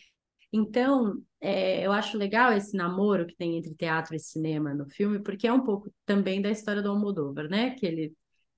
Então, 0.52 1.22
é, 1.40 1.86
eu 1.86 1.92
acho 1.92 2.16
legal 2.16 2.52
esse 2.52 2.76
namoro 2.76 3.26
que 3.26 3.36
tem 3.36 3.56
entre 3.56 3.74
teatro 3.74 4.14
e 4.14 4.18
cinema 4.18 4.74
no 4.74 4.88
filme, 4.88 5.20
porque 5.20 5.46
é 5.46 5.52
um 5.52 5.62
pouco 5.62 5.92
também 6.06 6.40
da 6.40 6.50
história 6.50 6.82
do 6.82 6.90
Almodóvar, 6.90 7.48
né? 7.48 7.70
Que 7.70 7.86
ele, 7.86 8.14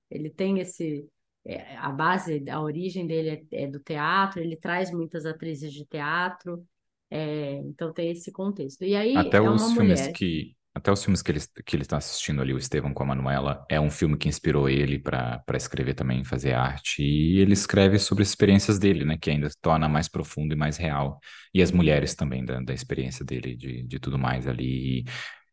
ele 0.09 0.29
tem 0.29 0.59
esse. 0.59 1.07
É, 1.43 1.75
a 1.77 1.89
base, 1.89 2.43
a 2.49 2.61
origem 2.61 3.07
dele 3.07 3.47
é, 3.51 3.63
é, 3.63 3.67
do 3.67 3.79
teatro, 3.79 4.39
ele 4.39 4.55
traz 4.55 4.91
muitas 4.91 5.25
atrizes 5.25 5.73
de 5.73 5.85
teatro, 5.85 6.63
é, 7.09 7.55
então 7.55 7.91
tem 7.91 8.11
esse 8.11 8.31
contexto. 8.31 8.83
E 8.83 8.95
aí 8.95 9.17
Até 9.17 9.37
é 9.37 9.41
os 9.41 9.73
filmes 9.73 9.99
mulher... 10.01 10.13
que 10.13 10.55
até 10.73 10.91
os 10.91 11.03
filmes 11.03 11.21
que 11.21 11.31
ele, 11.31 11.39
que 11.65 11.75
ele 11.75 11.83
está 11.83 11.97
assistindo 11.97 12.41
ali, 12.41 12.53
o 12.53 12.57
Estevão 12.57 12.93
com 12.93 13.03
a 13.03 13.05
Manuela, 13.07 13.65
é 13.69 13.79
um 13.79 13.89
filme 13.89 14.17
que 14.17 14.29
inspirou 14.29 14.69
ele 14.69 14.97
para 14.97 15.43
escrever 15.55 15.93
também, 15.93 16.23
fazer 16.23 16.53
arte. 16.53 17.03
E 17.03 17.39
ele 17.39 17.53
escreve 17.53 17.99
sobre 17.99 18.23
as 18.23 18.29
experiências 18.29 18.79
dele, 18.79 19.03
né? 19.03 19.17
Que 19.19 19.31
ainda 19.31 19.49
torna 19.61 19.89
mais 19.89 20.07
profundo 20.07 20.53
e 20.53 20.57
mais 20.57 20.77
real. 20.77 21.19
E 21.53 21.61
as 21.61 21.71
mulheres 21.71 22.15
também, 22.15 22.45
da, 22.45 22.61
da 22.61 22.73
experiência 22.73 23.25
dele, 23.25 23.55
de, 23.55 23.83
de 23.83 23.99
tudo 23.99 24.17
mais 24.17 24.47
ali. 24.47 25.03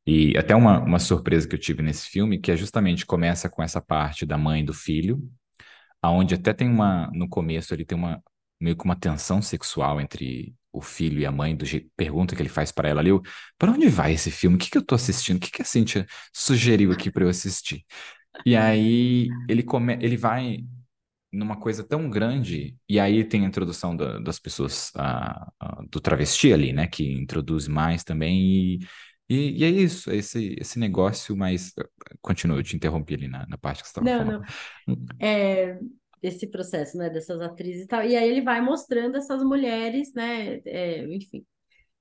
E, 0.07 0.33
e 0.33 0.38
até 0.38 0.54
uma, 0.54 0.78
uma 0.81 0.98
surpresa 1.00 1.48
que 1.48 1.54
eu 1.54 1.61
tive 1.61 1.83
nesse 1.83 2.09
filme, 2.09 2.38
que 2.40 2.52
é 2.52 2.57
justamente 2.57 3.04
começa 3.04 3.48
com 3.50 3.62
essa 3.62 3.81
parte 3.81 4.24
da 4.24 4.38
mãe 4.38 4.62
e 4.62 4.64
do 4.64 4.72
filho, 4.74 5.20
aonde 6.02 6.35
até 6.35 6.52
tem 6.52 6.68
uma, 6.68 7.11
no 7.12 7.28
começo 7.28 7.74
ele 7.74 7.85
tem 7.85 7.98
uma, 7.98 8.22
meio 8.61 8.76
que 8.76 8.85
uma 8.85 8.96
tensão 8.96 9.42
sexual 9.42 10.00
entre 10.00 10.54
o 10.78 10.82
filho 10.82 11.20
e 11.20 11.26
a 11.26 11.32
mãe, 11.32 11.56
do 11.56 11.64
jeito, 11.64 11.90
pergunta 11.96 12.34
que 12.36 12.42
ele 12.42 12.48
faz 12.48 12.72
para 12.72 12.88
ela 12.88 13.00
ali, 13.00 13.10
para 13.58 13.72
onde 13.72 13.88
vai 13.88 14.12
esse 14.12 14.30
filme? 14.30 14.56
O 14.56 14.58
que, 14.58 14.70
que 14.70 14.78
eu 14.78 14.84
tô 14.84 14.94
assistindo? 14.94 15.36
O 15.36 15.40
que, 15.40 15.50
que 15.50 15.62
a 15.62 15.64
Cintia 15.64 16.06
sugeriu 16.32 16.92
aqui 16.92 17.10
para 17.10 17.24
eu 17.24 17.28
assistir? 17.28 17.84
E 18.46 18.56
aí 18.56 19.28
ele, 19.48 19.62
come, 19.62 19.98
ele 20.00 20.16
vai 20.16 20.64
numa 21.32 21.56
coisa 21.58 21.84
tão 21.84 22.08
grande, 22.08 22.76
e 22.88 22.98
aí 22.98 23.22
tem 23.24 23.44
a 23.44 23.48
introdução 23.48 23.94
da, 23.94 24.18
das 24.18 24.38
pessoas, 24.38 24.90
a, 24.94 25.52
a, 25.60 25.82
do 25.90 26.00
travesti 26.00 26.52
ali, 26.52 26.72
né, 26.72 26.86
que 26.86 27.04
introduz 27.12 27.68
mais 27.68 28.02
também, 28.02 28.40
e, 28.40 28.78
e, 29.28 29.58
e, 29.60 29.64
é 29.64 29.68
isso, 29.68 30.10
esse, 30.10 30.56
esse 30.58 30.78
negócio, 30.78 31.36
mas 31.36 31.74
continua, 32.22 32.58
eu 32.58 32.62
te 32.62 32.74
interrompi 32.76 33.14
ali 33.14 33.28
na, 33.28 33.46
na 33.46 33.58
parte 33.58 33.82
que 33.82 33.88
você 33.88 34.00
estava 34.00 34.06
falando. 34.06 34.44
Não, 34.86 34.96
não. 34.96 35.06
É, 35.20 35.78
esse 36.22 36.50
processo, 36.50 36.96
né, 36.98 37.11
dessas 37.11 37.40
atrizes 37.40 37.85
e 37.85 37.87
tal. 37.87 38.04
E 38.04 38.16
aí 38.16 38.28
ele 38.28 38.42
vai 38.42 38.61
mostrando 38.61 39.16
essas 39.16 39.42
mulheres, 39.42 40.12
né, 40.14 40.61
é, 40.64 41.04
enfim, 41.14 41.44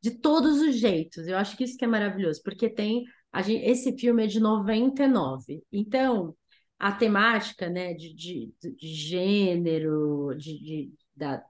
de 0.02 0.12
todos 0.12 0.62
os 0.62 0.76
jeitos. 0.78 1.28
Eu 1.28 1.38
acho 1.38 1.58
que 1.58 1.64
isso 1.64 1.78
que 1.78 1.86
é 1.86 1.88
maravilhoso, 1.88 2.42
porque 2.44 2.70
tem 2.70 3.06
gente, 3.44 3.64
esse 3.66 3.98
filme 3.98 4.24
é 4.26 4.28
de 4.28 4.40
99. 4.40 5.64
Então, 5.72 6.36
a 6.80 6.92
temática, 6.92 7.70
né, 7.70 7.94
de, 7.94 8.14
de, 8.14 8.54
de 8.62 8.88
gênero, 8.94 10.36
de, 10.38 10.60
de 10.60 10.94
da 11.16 11.44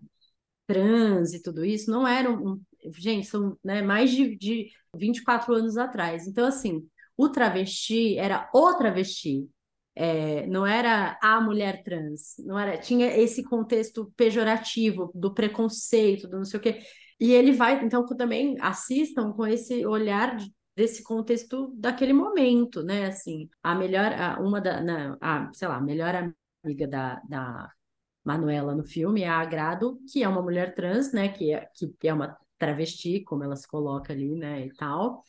trans 0.66 1.34
e 1.34 1.42
tudo 1.42 1.66
isso, 1.66 1.90
não 1.92 2.08
era 2.08 2.32
um, 2.32 2.62
gente, 2.98 3.28
são 3.28 3.58
né, 3.64 3.82
mais 3.82 4.12
de, 4.12 4.36
de 4.38 4.70
24 4.96 5.54
anos 5.56 5.78
atrás. 5.78 6.28
Então, 6.28 6.46
assim, 6.48 6.88
o 7.16 7.30
travesti 7.30 8.18
era 8.18 8.50
o 8.54 8.74
travesti, 8.76 9.50
é, 9.98 10.46
não 10.46 10.66
era 10.66 11.18
a 11.22 11.42
mulher 11.42 11.84
trans, 11.84 12.36
não 12.46 12.58
era, 12.58 12.78
tinha 12.78 13.08
esse 13.18 13.44
contexto 13.44 14.14
pejorativo 14.16 15.12
do 15.16 15.34
preconceito, 15.34 16.28
do 16.28 16.38
não 16.38 16.46
sei 16.46 16.60
o 16.60 16.64
quê. 16.64 16.80
E 17.20 17.34
ele 17.34 17.52
vai, 17.52 17.84
então, 17.84 18.06
também 18.06 18.56
assistam 18.62 19.34
com 19.34 19.48
esse 19.48 19.86
olhar 19.88 20.36
de, 20.36 20.54
desse 20.76 21.04
contexto 21.04 21.74
daquele 21.76 22.14
momento, 22.14 22.84
né? 22.84 23.08
Assim, 23.08 23.50
a 23.64 23.74
melhor, 23.74 24.14
a, 24.14 24.40
uma 24.40 24.62
da, 24.62 24.82
na, 24.82 25.18
a, 25.20 25.52
sei 25.54 25.68
lá, 25.68 25.78
a 25.78 25.82
melhor 25.82 26.32
amiga 26.64 26.88
da, 26.88 27.20
da 27.28 27.72
Manuela 28.24 28.76
no 28.76 28.84
filme 28.84 29.24
é 29.24 29.28
a 29.28 29.40
Agrado, 29.40 30.00
que 30.12 30.22
é 30.22 30.28
uma 30.28 30.44
mulher 30.44 30.76
trans, 30.76 31.12
né? 31.12 31.30
Que 31.30 31.54
é, 31.54 31.68
que 32.00 32.08
é 32.08 32.14
uma 32.14 32.38
travesti, 32.60 33.24
como 33.24 33.44
ela 33.44 33.56
se 33.56 33.68
coloca 33.68 34.14
ali, 34.14 34.36
né? 34.36 34.68
E 34.68 34.74
tal 34.76 35.24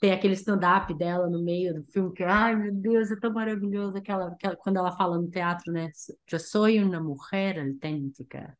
tem 0.00 0.12
aquele 0.12 0.34
stand-up 0.34 0.92
dela 0.94 1.28
no 1.28 1.42
meio 1.42 1.74
do 1.74 1.84
filme, 1.90 2.12
que, 2.12 2.22
ai 2.22 2.54
meu 2.54 2.72
Deus, 2.72 3.10
é 3.10 3.16
tão 3.16 3.32
maravilhoso, 3.32 3.96
aquela, 3.96 4.28
aquela, 4.28 4.56
quando 4.56 4.76
ela 4.76 4.92
fala 4.92 5.18
no 5.18 5.28
teatro, 5.28 5.72
né? 5.72 5.90
Eu 6.30 6.38
sou 6.38 6.68
uma 6.68 7.00
mulher 7.00 7.58
autêntica. 7.58 8.56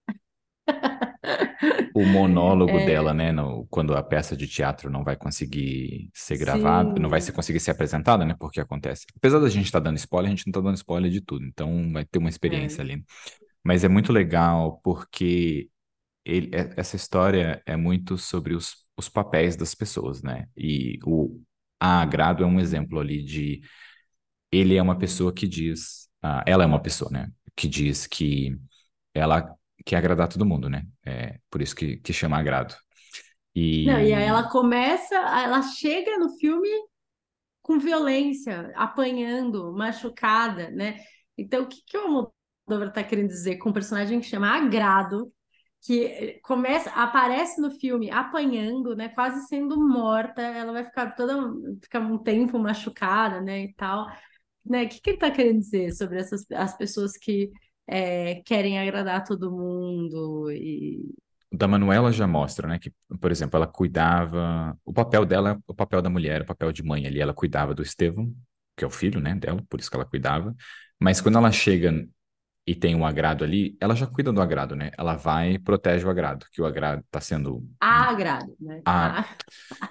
O 1.95 2.05
monólogo 2.05 2.73
é... 2.79 2.87
dela, 2.87 3.13
né? 3.13 3.33
No, 3.33 3.67
quando 3.69 3.95
a 3.95 4.03
peça 4.03 4.37
de 4.37 4.47
teatro 4.47 4.91
não 4.91 5.05
vai 5.05 5.17
conseguir 5.17 6.11
ser 6.15 6.39
gravada, 6.39 6.95
Sim. 6.95 7.01
não 7.01 7.09
vai 7.09 7.21
ser, 7.21 7.33
conseguir 7.33 7.61
ser 7.61 7.71
apresentada, 7.71 8.25
né? 8.25 8.35
Porque 8.39 8.61
acontece. 8.61 9.05
Apesar 9.17 9.39
da 9.39 9.49
gente 9.49 9.67
estar 9.67 9.81
tá 9.81 9.85
dando 9.85 9.97
spoiler, 9.97 10.29
a 10.29 10.35
gente 10.35 10.47
não 10.47 10.51
está 10.51 10.61
dando 10.61 10.77
spoiler 10.77 11.11
de 11.11 11.21
tudo, 11.21 11.45
então 11.45 11.93
vai 11.93 12.05
ter 12.05 12.19
uma 12.19 12.29
experiência 12.29 12.81
é. 12.81 12.85
ali. 12.85 13.05
Mas 13.63 13.85
é 13.85 13.89
muito 13.89 14.13
legal 14.13 14.81
porque 14.83 15.69
ele, 16.27 16.51
é, 16.55 16.75
essa 16.77 16.97
história 16.97 17.63
é 17.65 17.77
muito 17.77 18.19
sobre 18.19 18.55
os 18.55 18.87
os 18.97 19.09
papéis 19.09 19.57
das 19.57 19.75
pessoas, 19.75 20.23
né? 20.23 20.49
E 20.57 20.99
o 21.05 21.41
a 21.79 22.01
Agrado 22.01 22.43
é 22.43 22.47
um 22.47 22.59
exemplo 22.59 22.99
ali 22.99 23.23
de 23.23 23.61
ele 24.51 24.77
é 24.77 24.83
uma 24.83 24.97
pessoa 24.97 25.33
que 25.33 25.47
diz, 25.47 26.09
uh, 26.25 26.43
ela 26.47 26.65
é 26.65 26.67
uma 26.67 26.81
pessoa, 26.81 27.11
né? 27.11 27.31
Que 27.55 27.69
diz 27.69 28.07
que 28.07 28.57
ela 29.13 29.55
quer 29.85 29.97
agradar 29.97 30.29
todo 30.29 30.47
mundo, 30.47 30.71
né? 30.71 30.87
É 31.05 31.39
por 31.51 31.61
isso 31.61 31.77
que, 31.77 31.99
que 31.99 32.13
chama 32.13 32.39
Agrado. 32.39 32.75
E... 33.55 33.85
Não, 33.85 34.01
e 34.01 34.13
aí 34.15 34.25
ela 34.25 34.49
começa, 34.49 35.15
ela 35.15 35.63
chega 35.63 36.17
no 36.19 36.31
filme 36.39 36.69
com 37.61 37.79
violência, 37.79 38.73
apanhando, 38.75 39.73
machucada, 39.75 40.71
né? 40.71 41.01
Então, 41.37 41.65
o 41.65 41.67
que, 41.67 41.83
que 41.85 41.99
o 41.99 42.01
Almodóvar 42.01 42.89
está 42.89 43.05
querendo 43.05 43.29
dizer 43.29 43.57
com 43.57 43.69
um 43.69 43.75
personagem 43.75 44.21
que 44.21 44.27
chama 44.27 44.49
Agrado, 44.49 45.31
que 45.87 46.41
começa, 46.43 46.91
aparece 46.91 47.61
no 47.61 47.71
filme 47.71 48.11
apanhando, 48.11 48.97
né, 48.97 49.09
quase 49.11 49.47
sendo 49.47 49.79
morta, 49.79 50.43
ela 50.43 50.73
vai 50.73 50.85
ficar 50.85 51.13
toda 51.15 51.37
ficar 51.81 52.01
um 52.01 52.19
tempo 52.19 52.59
machucada, 52.59 53.41
né, 53.41 53.65
e 53.65 53.75
tal, 53.75 54.07
né? 54.65 54.85
O 54.85 54.89
que, 54.89 55.01
que 55.01 55.11
ele 55.11 55.17
está 55.17 55.31
querendo 55.31 55.61
dizer 55.61 55.93
sobre 55.93 56.19
essas 56.19 56.45
as 56.51 56.77
pessoas 56.77 57.17
que 57.17 57.53
é, 57.87 58.43
querem 58.45 58.81
agradar 58.81 59.25
todo 59.25 59.53
mundo 59.53 60.51
e 60.51 61.15
da 61.53 61.69
Manuela 61.69 62.11
já 62.13 62.27
mostra, 62.27 62.67
né, 62.67 62.79
que, 62.79 62.93
por 63.21 63.31
exemplo, 63.31 63.57
ela 63.57 63.67
cuidava, 63.67 64.77
o 64.85 64.93
papel 64.93 65.25
dela, 65.25 65.59
o 65.67 65.75
papel 65.75 66.03
da 66.03 66.11
mulher, 66.11 66.43
o 66.43 66.47
papel 66.47 66.73
de 66.73 66.83
mãe 66.83 67.07
ali, 67.07 67.21
ela 67.21 67.33
cuidava 67.33 67.75
do 67.75 67.83
Estevão, 67.83 68.35
que 68.77 68.85
é 68.85 68.87
o 68.87 68.91
filho, 68.91 69.21
né, 69.21 69.35
dela, 69.37 69.63
por 69.69 69.79
isso 69.79 69.89
que 69.89 69.97
ela 69.97 70.05
cuidava. 70.05 70.55
Mas 71.01 71.21
quando 71.21 71.39
ela 71.39 71.53
chega 71.53 72.07
e 72.67 72.75
tem 72.75 72.97
um 72.97 73.07
agrado 73.07 73.45
ali, 73.45 73.77
ela 73.81 73.95
já 73.95 74.09
cuida 74.09 74.33
do 74.33 74.41
agrado, 74.41 74.75
né? 74.75 74.91
Ela 74.99 75.15
vai 75.15 75.53
e 75.53 75.59
protege 75.59 76.05
o 76.05 76.11
agrado, 76.11 76.47
que 76.51 76.61
o 76.61 76.67
agrado 76.67 77.01
tá 77.13 77.21
sendo. 77.21 77.65
A 77.81 78.11
agrado, 78.11 78.57
né? 78.61 78.81
A... 78.85 79.25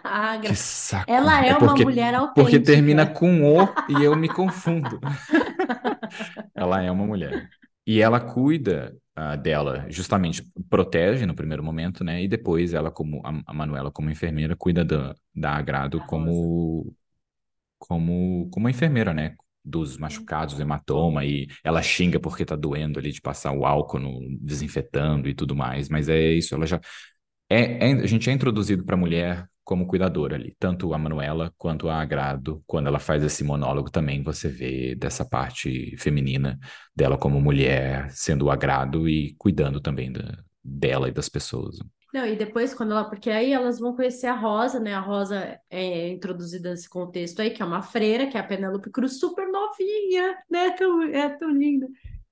a 0.04 0.32
agrado. 0.32 0.50
Que 0.50 0.56
saco. 0.56 1.10
Ela 1.10 1.46
é, 1.46 1.50
é 1.50 1.54
porque, 1.56 1.84
uma 1.84 1.92
mulher 1.92 2.14
autêntica. 2.14 2.42
Porque 2.42 2.60
termina 2.60 3.06
com 3.06 3.44
o 3.44 3.64
e 3.88 4.04
eu 4.04 4.14
me 4.18 4.28
confundo. 4.28 5.00
ela 6.54 6.82
é 6.82 6.92
uma 6.92 7.06
mulher. 7.06 7.48
E 7.88 8.02
ela 8.02 8.20
cuida 8.20 8.94
uh, 9.18 9.38
dela, 9.38 9.86
justamente 9.90 10.44
protege 10.70 11.26
no 11.26 11.36
primeiro 11.36 11.64
momento, 11.64 12.04
né? 12.04 12.22
E 12.24 12.28
depois 12.28 12.74
ela, 12.74 12.92
como 12.92 13.22
a, 13.24 13.42
a 13.46 13.54
Manuela, 13.54 13.90
como 13.90 14.10
enfermeira, 14.10 14.54
cuida 14.54 14.84
da, 14.84 15.16
da 15.34 15.52
agrado 15.52 16.02
como, 16.08 16.94
como, 17.80 18.50
como 18.52 18.68
enfermeira, 18.68 19.14
né? 19.14 19.36
Dos 19.66 19.98
machucados, 19.98 20.60
hematoma, 20.60 21.26
e 21.26 21.48
ela 21.64 21.82
xinga 21.82 22.20
porque 22.20 22.46
tá 22.46 22.56
doendo 22.56 23.00
ali 23.00 23.12
de 23.12 23.22
passar 23.22 23.52
o 23.52 23.66
álcool 23.66 24.00
no, 24.00 24.20
desinfetando 24.40 25.28
e 25.28 25.34
tudo 25.34 25.56
mais, 25.56 25.90
mas 25.90 26.08
é 26.10 26.32
isso, 26.34 26.54
ela 26.56 26.66
já. 26.66 26.80
É, 27.50 27.90
é 27.90 27.94
a 27.94 28.08
gente 28.08 28.30
é 28.30 28.34
introduzido 28.34 28.84
para 28.86 28.96
a 28.96 28.98
mulher 28.98 29.48
como 29.64 29.88
cuidadora 29.88 30.36
ali. 30.36 30.56
Tanto 30.60 30.94
a 30.94 30.98
Manuela 30.98 31.54
quanto 31.58 31.90
a 31.90 32.00
Agrado, 32.00 32.64
quando 32.68 32.88
ela 32.88 33.00
faz 33.00 33.24
esse 33.24 33.44
monólogo 33.44 33.90
também, 33.90 34.24
você 34.24 34.48
vê 34.48 34.96
dessa 34.96 35.26
parte 35.26 35.96
feminina 35.98 36.60
dela 36.96 37.18
como 37.18 37.42
mulher, 37.42 38.10
sendo 38.12 38.46
o 38.46 38.52
agrado 38.52 39.10
e 39.10 39.36
cuidando 39.38 39.82
também 39.82 40.12
da, 40.12 40.38
dela 40.64 41.10
e 41.10 41.12
das 41.12 41.28
pessoas. 41.28 41.78
Não, 42.16 42.26
e 42.26 42.34
depois 42.38 42.74
quando 42.74 42.92
ela, 42.94 43.04
porque 43.04 43.30
aí 43.30 43.52
elas 43.52 43.78
vão 43.78 43.94
conhecer 43.94 44.28
a 44.28 44.34
Rosa, 44.34 44.80
né? 44.80 44.94
A 44.94 45.02
Rosa 45.02 45.60
é 45.70 46.08
introduzida 46.12 46.70
nesse 46.70 46.88
contexto 46.88 47.42
aí, 47.42 47.50
que 47.52 47.62
é 47.62 47.66
uma 47.66 47.82
freira, 47.82 48.26
que 48.26 48.38
é 48.38 48.40
a 48.40 48.44
Penélope 48.48 48.90
Cruz, 48.90 49.20
super 49.20 49.46
novinha, 49.50 50.38
né? 50.50 50.72
Tão, 50.78 51.02
é 51.04 51.28
tão 51.38 51.52
linda. 51.52 51.86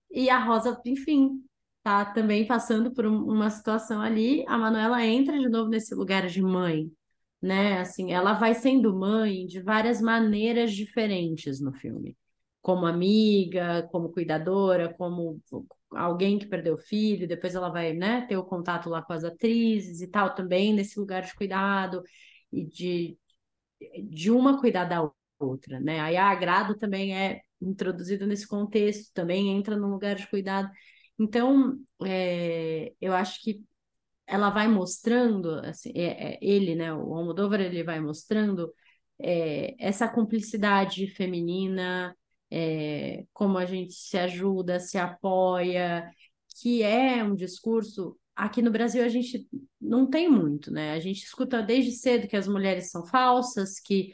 E 0.10 0.30
a 0.30 0.40
Rosa, 0.40 0.82
enfim, 0.86 1.44
tá 1.84 2.06
também 2.06 2.48
passando 2.48 2.94
por 2.94 3.06
uma 3.06 3.50
situação 3.50 4.02
ali. 4.02 4.46
A 4.48 4.58
Manuela 4.58 5.06
entra 5.06 5.38
de 5.38 5.50
novo 5.50 5.70
nesse 5.70 5.94
lugar 5.94 6.28
de 6.28 6.42
mãe, 6.42 6.90
né? 7.42 7.82
Assim, 7.82 8.14
ela 8.14 8.34
vai 8.36 8.54
sendo 8.56 8.96
mãe 8.98 9.46
de 9.46 9.62
várias 9.62 10.00
maneiras 10.02 10.72
diferentes 10.74 11.60
no 11.60 11.74
filme. 11.74 12.18
Como 12.62 12.86
amiga, 12.86 13.84
como 13.92 14.14
cuidadora, 14.14 14.94
como 14.94 15.42
alguém 15.96 16.40
que 16.40 16.48
perdeu 16.48 16.76
o 16.76 16.78
filho, 16.78 17.28
depois 17.28 17.56
ela 17.56 17.70
vai, 17.70 17.94
né, 17.94 18.26
ter 18.28 18.38
o 18.38 18.44
contato 18.44 18.90
lá 18.90 19.02
com 19.02 19.14
as 19.14 19.24
atrizes 19.24 20.02
e 20.02 20.08
tal, 20.08 20.34
também 20.36 20.74
nesse 20.74 21.00
lugar 21.00 21.24
de 21.24 21.34
cuidado 21.36 22.04
e 22.52 22.66
de, 22.66 23.18
de 24.04 24.32
uma 24.32 24.60
cuidar 24.60 24.86
da 24.86 25.10
outra, 25.40 25.80
né? 25.80 26.00
Aí 26.00 26.18
a 26.18 26.28
agrado 26.30 26.78
também 26.78 27.18
é 27.18 27.42
introduzido 27.62 28.28
nesse 28.28 28.48
contexto, 28.48 29.12
também 29.14 29.50
entra 29.50 29.76
num 29.78 29.90
lugar 29.90 30.16
de 30.16 30.28
cuidado. 30.30 30.70
Então, 31.20 31.78
é, 32.06 32.94
eu 33.02 33.14
acho 33.14 33.42
que 33.42 33.64
ela 34.28 34.50
vai 34.50 34.68
mostrando, 34.68 35.56
assim, 35.60 35.92
é, 35.96 36.36
é, 36.36 36.40
ele, 36.42 36.76
né, 36.76 36.94
o 36.94 37.14
Almodóvar, 37.14 37.62
ele 37.62 37.84
vai 37.84 38.00
mostrando 38.00 38.74
é, 39.20 39.76
essa 39.80 40.08
cumplicidade 40.08 41.08
feminina, 41.08 42.16
é, 42.56 43.26
como 43.34 43.58
a 43.58 43.66
gente 43.66 43.94
se 43.94 44.18
ajuda, 44.18 44.80
se 44.80 44.98
apoia, 44.98 46.08
que 46.62 46.84
é 46.84 47.24
um 47.24 47.36
discurso. 47.36 48.18
Aqui 48.36 48.62
no 48.62 48.72
Brasil 48.72 49.04
a 49.04 49.10
gente 49.10 49.48
não 49.82 50.08
tem 50.08 50.30
muito, 50.30 50.72
né? 50.72 50.94
A 50.94 51.00
gente 51.00 51.24
escuta 51.24 51.64
desde 51.64 51.92
cedo 51.94 52.28
que 52.28 52.38
as 52.38 52.48
mulheres 52.48 52.92
são 52.92 53.06
falsas, 53.06 53.80
que 53.80 54.12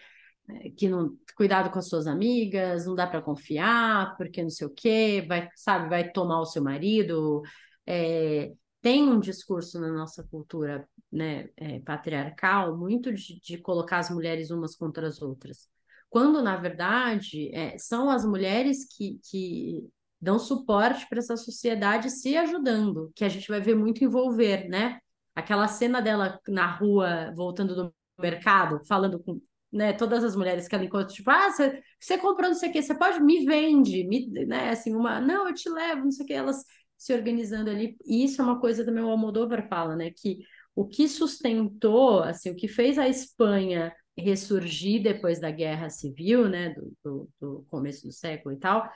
que 0.76 0.90
não 0.90 1.16
cuidado 1.36 1.70
com 1.72 1.78
as 1.80 1.88
suas 1.88 2.08
amigas, 2.08 2.86
não 2.86 2.96
dá 2.96 3.06
para 3.06 3.22
confiar, 3.22 4.18
porque 4.18 4.42
não 4.42 4.50
sei 4.50 4.66
o 4.68 4.72
quê, 4.72 5.24
vai, 5.28 5.48
sabe, 5.56 5.90
vai 5.90 6.12
tomar 6.12 6.42
o 6.42 6.46
seu 6.46 6.64
marido. 6.64 7.44
É, 7.86 8.52
tem 8.82 9.04
um 9.10 9.20
discurso 9.20 9.80
na 9.80 9.92
nossa 9.92 10.24
cultura 10.24 10.88
né, 11.12 11.50
é, 11.58 11.80
patriarcal 11.82 12.76
muito 12.78 13.14
de, 13.14 13.40
de, 13.42 13.58
colocar 13.60 14.00
as 14.00 14.10
mulheres 14.10 14.50
umas 14.52 14.76
contra 14.76 15.08
as 15.08 15.22
outras 15.22 15.70
quando 16.10 16.42
na 16.42 16.58
verdade 16.58 17.50
é, 17.54 17.78
são 17.78 18.10
as 18.10 18.26
mulheres 18.26 18.86
que, 18.86 19.20
que 19.30 19.88
dão 20.22 20.40
suporte 20.40 21.08
para 21.08 21.20
essa 21.20 21.38
sociedade 21.38 22.10
se 22.10 22.36
ajudando, 22.38 23.12
que 23.16 23.24
a 23.24 23.30
gente 23.30 23.48
vai 23.48 23.62
ver 23.62 23.76
muito 23.76 24.04
envolver, 24.04 24.68
né? 24.70 25.00
Aquela 25.36 25.68
cena 25.68 26.02
dela 26.02 26.40
na 26.48 26.68
rua, 26.76 27.32
voltando 27.36 27.76
do 27.76 27.94
mercado, 28.20 28.82
falando 28.86 29.20
com 29.20 29.40
né, 29.72 29.94
todas 29.94 30.24
as 30.24 30.36
mulheres 30.36 30.68
que 30.68 30.76
ela 30.76 30.84
encontra, 30.84 31.08
tipo, 31.08 31.30
ah, 31.30 31.52
você, 31.52 32.18
comprou 32.18 32.50
não 32.50 32.56
sei 32.56 32.70
o 32.70 32.72
quê, 32.74 32.82
você 32.82 32.96
pode, 32.98 33.22
me 33.22 33.46
vende, 33.46 34.04
me, 34.04 34.28
né, 34.48 34.72
assim, 34.72 34.96
uma, 34.96 35.22
não, 35.22 35.48
eu 35.48 35.54
te 35.54 35.70
levo, 35.70 36.04
não 36.06 36.12
sei 36.12 36.26
o 36.26 36.28
quê, 36.28 36.34
elas 36.34 36.66
se 36.98 37.14
organizando 37.14 37.70
ali, 37.70 37.96
e 38.06 38.24
isso 38.26 38.42
é 38.42 38.44
uma 38.44 38.60
coisa 38.60 38.84
também 38.84 39.04
o 39.04 39.10
Almodóvar 39.10 39.68
fala, 39.70 39.96
né, 39.96 40.12
que 40.12 40.40
o 40.76 40.88
que 40.88 41.08
sustentou, 41.08 42.24
assim, 42.24 42.50
o 42.52 42.56
que 42.56 42.68
fez 42.68 42.98
a 42.98 43.08
Espanha 43.08 43.94
ressurgir 44.20 45.02
depois 45.02 45.40
da 45.40 45.52
guerra 45.52 45.90
civil, 45.90 46.48
né, 46.50 46.70
do, 46.74 46.94
do, 47.04 47.30
do 47.40 47.66
começo 47.70 48.06
do 48.06 48.12
século 48.12 48.54
e 48.54 48.60
tal, 48.60 48.90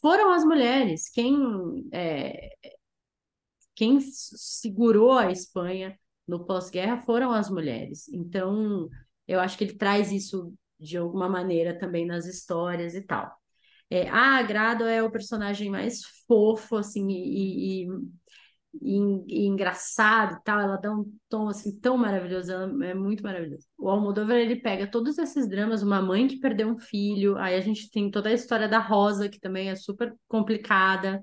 foram 0.00 0.32
as 0.32 0.44
mulheres. 0.44 1.08
Quem, 1.10 1.88
é, 1.92 2.50
quem 3.74 4.00
segurou 4.00 5.12
a 5.12 5.30
Espanha 5.30 5.98
no 6.26 6.44
pós-guerra 6.44 7.00
foram 7.02 7.32
as 7.32 7.50
mulheres. 7.50 8.08
Então, 8.08 8.88
eu 9.26 9.40
acho 9.40 9.58
que 9.58 9.64
ele 9.64 9.74
traz 9.74 10.12
isso 10.12 10.54
de 10.78 10.96
alguma 10.96 11.28
maneira 11.28 11.78
também 11.78 12.06
nas 12.06 12.26
histórias 12.26 12.94
e 12.94 13.02
tal. 13.02 13.30
É, 13.90 14.08
a 14.08 14.36
Agrado 14.36 14.84
é 14.84 15.02
o 15.02 15.10
personagem 15.10 15.68
mais 15.68 16.02
fofo, 16.26 16.76
assim, 16.76 17.08
e, 17.08 17.84
e 17.84 17.88
e, 18.74 18.96
e, 19.26 19.46
engraçado 19.46 20.36
e 20.36 20.42
tal, 20.44 20.60
ela 20.60 20.76
dá 20.76 20.92
um 20.92 21.04
tom 21.28 21.48
assim 21.48 21.78
tão 21.80 21.96
maravilhoso, 21.96 22.52
ela 22.52 22.86
é 22.86 22.94
muito 22.94 23.22
maravilhosa. 23.22 23.66
O 23.78 23.88
Almodóvar 23.88 24.36
ele 24.36 24.56
pega 24.56 24.86
todos 24.90 25.18
esses 25.18 25.48
dramas, 25.48 25.82
uma 25.82 26.00
mãe 26.00 26.28
que 26.28 26.38
perdeu 26.38 26.68
um 26.68 26.78
filho, 26.78 27.36
aí 27.38 27.54
a 27.56 27.60
gente 27.60 27.90
tem 27.90 28.10
toda 28.10 28.28
a 28.28 28.32
história 28.32 28.68
da 28.68 28.78
Rosa 28.78 29.28
que 29.28 29.40
também 29.40 29.70
é 29.70 29.74
super 29.74 30.14
complicada, 30.28 31.22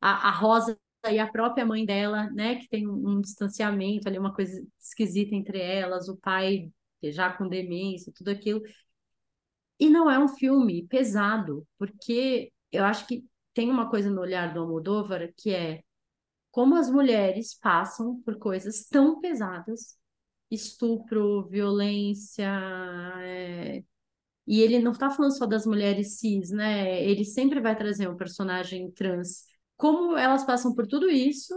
a, 0.00 0.28
a 0.28 0.30
Rosa 0.30 0.78
e 1.10 1.18
a 1.18 1.30
própria 1.30 1.64
mãe 1.66 1.84
dela, 1.84 2.30
né, 2.32 2.56
que 2.56 2.68
tem 2.68 2.88
um, 2.88 3.16
um 3.18 3.20
distanciamento 3.20 4.08
ali, 4.08 4.18
uma 4.18 4.34
coisa 4.34 4.52
esquisita 4.80 5.34
entre 5.34 5.60
elas, 5.60 6.08
o 6.08 6.16
pai 6.16 6.70
já 7.04 7.32
com 7.32 7.48
demência, 7.48 8.12
tudo 8.16 8.30
aquilo. 8.30 8.60
E 9.78 9.88
não 9.90 10.10
é 10.10 10.18
um 10.18 10.28
filme 10.28 10.86
pesado, 10.88 11.66
porque 11.78 12.50
eu 12.72 12.84
acho 12.84 13.06
que 13.06 13.24
tem 13.54 13.70
uma 13.70 13.90
coisa 13.90 14.10
no 14.10 14.20
olhar 14.20 14.52
do 14.52 14.60
Almodóvar 14.60 15.32
que 15.36 15.50
é 15.54 15.82
como 16.56 16.74
as 16.74 16.88
mulheres 16.90 17.54
passam 17.54 18.18
por 18.22 18.38
coisas 18.38 18.86
tão 18.88 19.20
pesadas, 19.20 19.98
estupro, 20.50 21.46
violência, 21.50 22.48
é... 23.22 23.84
e 24.46 24.62
ele 24.62 24.78
não 24.78 24.92
está 24.92 25.10
falando 25.10 25.36
só 25.36 25.44
das 25.46 25.66
mulheres 25.66 26.18
cis, 26.18 26.50
né? 26.50 27.02
Ele 27.04 27.26
sempre 27.26 27.60
vai 27.60 27.76
trazer 27.76 28.08
um 28.08 28.16
personagem 28.16 28.90
trans, 28.92 29.44
como 29.76 30.16
elas 30.16 30.44
passam 30.46 30.74
por 30.74 30.86
tudo 30.86 31.10
isso 31.10 31.54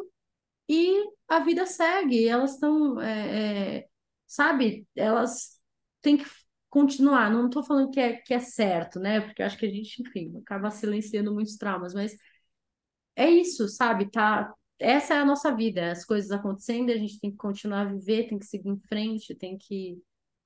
e 0.69 1.01
a 1.29 1.39
vida 1.39 1.65
segue, 1.65 2.27
elas 2.27 2.55
estão, 2.55 2.99
é, 3.01 3.77
é, 3.77 3.89
sabe? 4.27 4.85
Elas 4.95 5.61
têm 6.01 6.17
que 6.17 6.25
continuar. 6.69 7.31
Não 7.31 7.47
estou 7.47 7.63
falando 7.63 7.89
que 7.91 8.01
é, 8.01 8.17
que 8.17 8.33
é 8.33 8.39
certo, 8.39 8.99
né? 8.99 9.21
Porque 9.21 9.43
acho 9.43 9.57
que 9.57 9.65
a 9.65 9.69
gente, 9.69 10.01
enfim, 10.01 10.37
acaba 10.39 10.69
silenciando 10.71 11.33
muitos 11.33 11.55
traumas, 11.57 11.93
mas 11.93 12.13
é 13.15 13.29
isso, 13.29 13.67
sabe? 13.69 14.09
Tá, 14.11 14.53
essa 14.79 15.13
é 15.13 15.17
a 15.17 15.25
nossa 15.25 15.53
vida, 15.53 15.91
as 15.91 16.05
coisas 16.05 16.31
acontecendo, 16.31 16.91
a 16.91 16.97
gente 16.97 17.19
tem 17.19 17.31
que 17.31 17.37
continuar 17.37 17.81
a 17.81 17.93
viver, 17.93 18.27
tem 18.27 18.39
que 18.39 18.45
seguir 18.45 18.69
em 18.69 18.79
frente, 18.87 19.35
tem 19.35 19.57
que. 19.57 19.97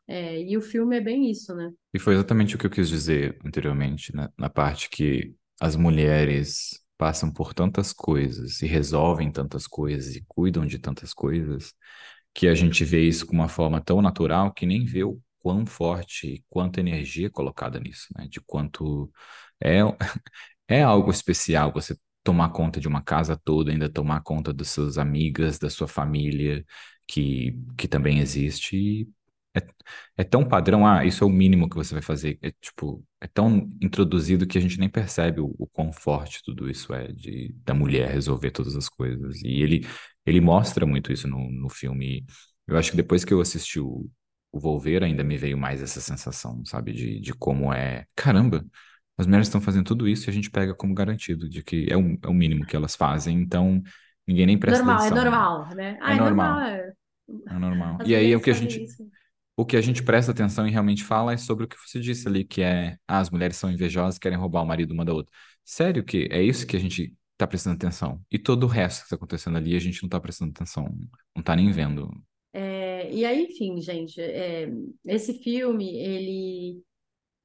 É, 0.07 0.41
e 0.41 0.57
o 0.57 0.61
filme 0.61 0.97
é 0.97 1.01
bem 1.01 1.29
isso, 1.29 1.55
né? 1.55 1.71
E 1.93 1.99
foi 1.99 2.15
exatamente 2.15 2.55
o 2.55 2.59
que 2.59 2.65
eu 2.65 2.71
quis 2.71 2.89
dizer 2.89 3.37
anteriormente, 3.45 4.13
né? 4.15 4.27
na 4.37 4.49
parte 4.49 4.89
que 4.89 5.33
as 5.61 5.75
mulheres 5.75 6.81
passam 6.97 7.31
por 7.31 7.53
tantas 7.53 7.93
coisas 7.93 8.61
e 8.61 8.67
resolvem 8.67 9.31
tantas 9.31 9.67
coisas 9.67 10.15
e 10.15 10.23
cuidam 10.27 10.65
de 10.65 10.77
tantas 10.77 11.13
coisas, 11.13 11.73
que 12.33 12.47
a 12.47 12.55
gente 12.55 12.83
vê 12.83 13.01
isso 13.01 13.25
com 13.25 13.33
uma 13.33 13.47
forma 13.47 13.79
tão 13.81 14.01
natural 14.01 14.51
que 14.51 14.65
nem 14.65 14.85
vê 14.85 15.03
o 15.03 15.21
quão 15.39 15.65
forte 15.65 16.27
e 16.27 16.43
quanta 16.49 16.79
energia 16.79 17.27
é 17.27 17.29
colocada 17.29 17.79
nisso, 17.79 18.07
né? 18.17 18.27
De 18.27 18.41
quanto 18.41 19.11
é, 19.61 19.79
é 20.67 20.81
algo 20.83 21.11
especial 21.11 21.71
você 21.71 21.95
tomar 22.23 22.49
conta 22.49 22.79
de 22.79 22.87
uma 22.87 23.01
casa 23.03 23.37
toda, 23.37 23.71
ainda 23.71 23.89
tomar 23.89 24.21
conta 24.21 24.53
das 24.53 24.69
suas 24.69 24.97
amigas, 24.97 25.59
da 25.59 25.69
sua 25.69 25.87
família, 25.87 26.65
que, 27.07 27.53
que 27.77 27.87
também 27.87 28.19
existe. 28.19 29.07
É, 29.55 29.61
é 30.17 30.23
tão 30.23 30.43
padrão, 30.47 30.85
ah, 30.87 31.05
isso 31.05 31.23
é 31.23 31.27
o 31.27 31.29
mínimo 31.29 31.69
que 31.69 31.75
você 31.75 31.93
vai 31.93 32.01
fazer. 32.01 32.39
É 32.41 32.51
tipo, 32.51 33.05
é 33.21 33.27
tão 33.27 33.69
introduzido 33.81 34.47
que 34.47 34.57
a 34.57 34.61
gente 34.61 34.79
nem 34.79 34.89
percebe 34.89 35.41
o, 35.41 35.53
o 35.57 35.67
quão 35.67 35.91
forte 35.93 36.41
tudo 36.43 36.69
isso 36.69 36.93
é 36.93 37.07
de 37.11 37.53
da 37.63 37.73
mulher 37.73 38.09
resolver 38.11 38.51
todas 38.51 38.75
as 38.75 38.89
coisas. 38.89 39.41
E 39.43 39.61
ele, 39.61 39.85
ele 40.25 40.41
mostra 40.41 40.85
muito 40.85 41.11
isso 41.13 41.27
no, 41.27 41.49
no 41.51 41.69
filme. 41.69 42.25
Eu 42.67 42.77
acho 42.77 42.91
que 42.91 42.97
depois 42.97 43.23
que 43.25 43.33
eu 43.33 43.41
assisti 43.41 43.79
o, 43.79 44.09
o 44.51 44.59
Volver, 44.59 45.03
ainda 45.03 45.23
me 45.23 45.37
veio 45.37 45.57
mais 45.57 45.81
essa 45.81 45.99
sensação, 46.01 46.63
sabe, 46.65 46.93
de, 46.93 47.19
de 47.19 47.33
como 47.33 47.73
é. 47.73 48.05
Caramba! 48.15 48.65
As 49.17 49.27
mulheres 49.27 49.47
estão 49.47 49.61
fazendo 49.61 49.85
tudo 49.85 50.07
isso 50.07 50.27
e 50.27 50.31
a 50.31 50.33
gente 50.33 50.49
pega 50.49 50.73
como 50.73 50.93
garantido 50.93 51.47
de 51.47 51.63
que 51.63 51.85
é 51.89 51.95
o, 51.95 52.17
é 52.21 52.27
o 52.27 52.33
mínimo 52.33 52.65
que 52.65 52.75
elas 52.75 52.95
fazem, 52.95 53.37
então 53.37 53.81
ninguém 54.27 54.45
nem 54.45 54.57
presta 54.57 54.83
normal, 54.83 54.95
é 54.95 55.07
atenção. 55.07 55.17
É 55.17 55.23
normal, 55.23 55.75
né? 55.75 55.97
Ah, 56.01 56.11
é, 56.11 56.15
é 56.15 56.19
normal. 56.19 56.59
É. 56.59 56.93
é 57.47 57.59
normal. 57.59 57.97
As 58.01 58.07
e 58.07 58.15
aí 58.15 58.31
é 58.31 58.35
o 58.35 58.41
que 58.41 58.49
a 58.49 58.53
gente 58.53 58.83
isso. 58.83 59.07
o 59.55 59.65
que 59.65 59.77
a 59.77 59.81
gente 59.81 60.01
presta 60.01 60.31
atenção 60.31 60.67
e 60.67 60.71
realmente 60.71 61.03
fala 61.03 61.33
é 61.33 61.37
sobre 61.37 61.65
o 61.65 61.67
que 61.67 61.77
você 61.77 61.99
disse 61.99 62.27
ali, 62.27 62.43
que 62.43 62.61
é 62.61 62.97
ah, 63.07 63.19
as 63.19 63.29
mulheres 63.29 63.55
são 63.55 63.71
invejosas, 63.71 64.17
querem 64.17 64.37
roubar 64.37 64.63
o 64.63 64.65
marido 64.65 64.93
uma 64.93 65.05
da 65.05 65.13
outra. 65.13 65.31
Sério 65.63 66.03
que 66.03 66.27
é 66.31 66.41
isso 66.41 66.65
que 66.65 66.75
a 66.75 66.79
gente 66.79 67.15
tá 67.37 67.45
prestando 67.45 67.75
atenção? 67.75 68.19
E 68.31 68.39
todo 68.39 68.63
o 68.63 68.67
resto 68.67 69.01
que 69.01 69.05
está 69.05 69.15
acontecendo 69.15 69.57
ali 69.57 69.75
a 69.75 69.79
gente 69.79 70.01
não 70.01 70.09
tá 70.09 70.19
prestando 70.19 70.51
atenção, 70.51 70.91
não 71.35 71.43
tá 71.43 71.55
nem 71.55 71.71
vendo. 71.71 72.09
É, 72.51 73.11
e 73.11 73.25
aí, 73.25 73.45
enfim, 73.45 73.79
gente, 73.81 74.19
é, 74.21 74.71
esse 75.05 75.33
filme, 75.41 75.97
ele 75.97 76.83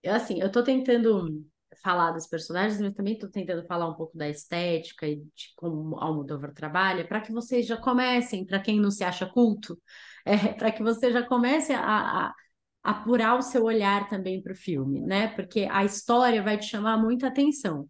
assim, 0.07 0.41
eu 0.41 0.51
tô 0.51 0.63
tentando 0.63 1.45
falar 1.83 2.13
dos 2.13 2.27
personagens, 2.27 2.81
mas 2.81 2.95
também 2.95 3.15
estou 3.15 3.31
tentando 3.31 3.67
falar 3.67 3.89
um 3.89 3.95
pouco 3.95 4.17
da 4.17 4.29
estética 4.29 5.07
e 5.07 5.17
de 5.17 5.53
como 5.57 5.99
Almodóvar 5.99 6.53
trabalha, 6.55 7.07
para 7.07 7.21
que 7.21 7.33
vocês 7.33 7.67
já 7.67 7.77
comecem, 7.77 8.45
para 8.47 8.61
quem 8.61 8.81
não 8.81 8.91
se 8.91 9.05
acha 9.05 9.27
culto, 9.27 9.81
é, 10.25 10.53
para 10.55 10.73
que 10.73 10.83
você 10.83 11.13
já 11.13 11.23
comece 11.27 11.73
a, 11.73 12.29
a 12.29 12.35
apurar 12.83 13.37
o 13.39 13.43
seu 13.43 13.65
olhar 13.65 14.09
também 14.09 14.43
para 14.43 14.53
o 14.53 14.57
filme, 14.57 15.01
né? 15.01 15.29
Porque 15.29 15.69
a 15.71 15.85
história 15.85 16.43
vai 16.43 16.59
te 16.59 16.67
chamar 16.67 16.97
muita 16.99 17.29
atenção. 17.29 17.89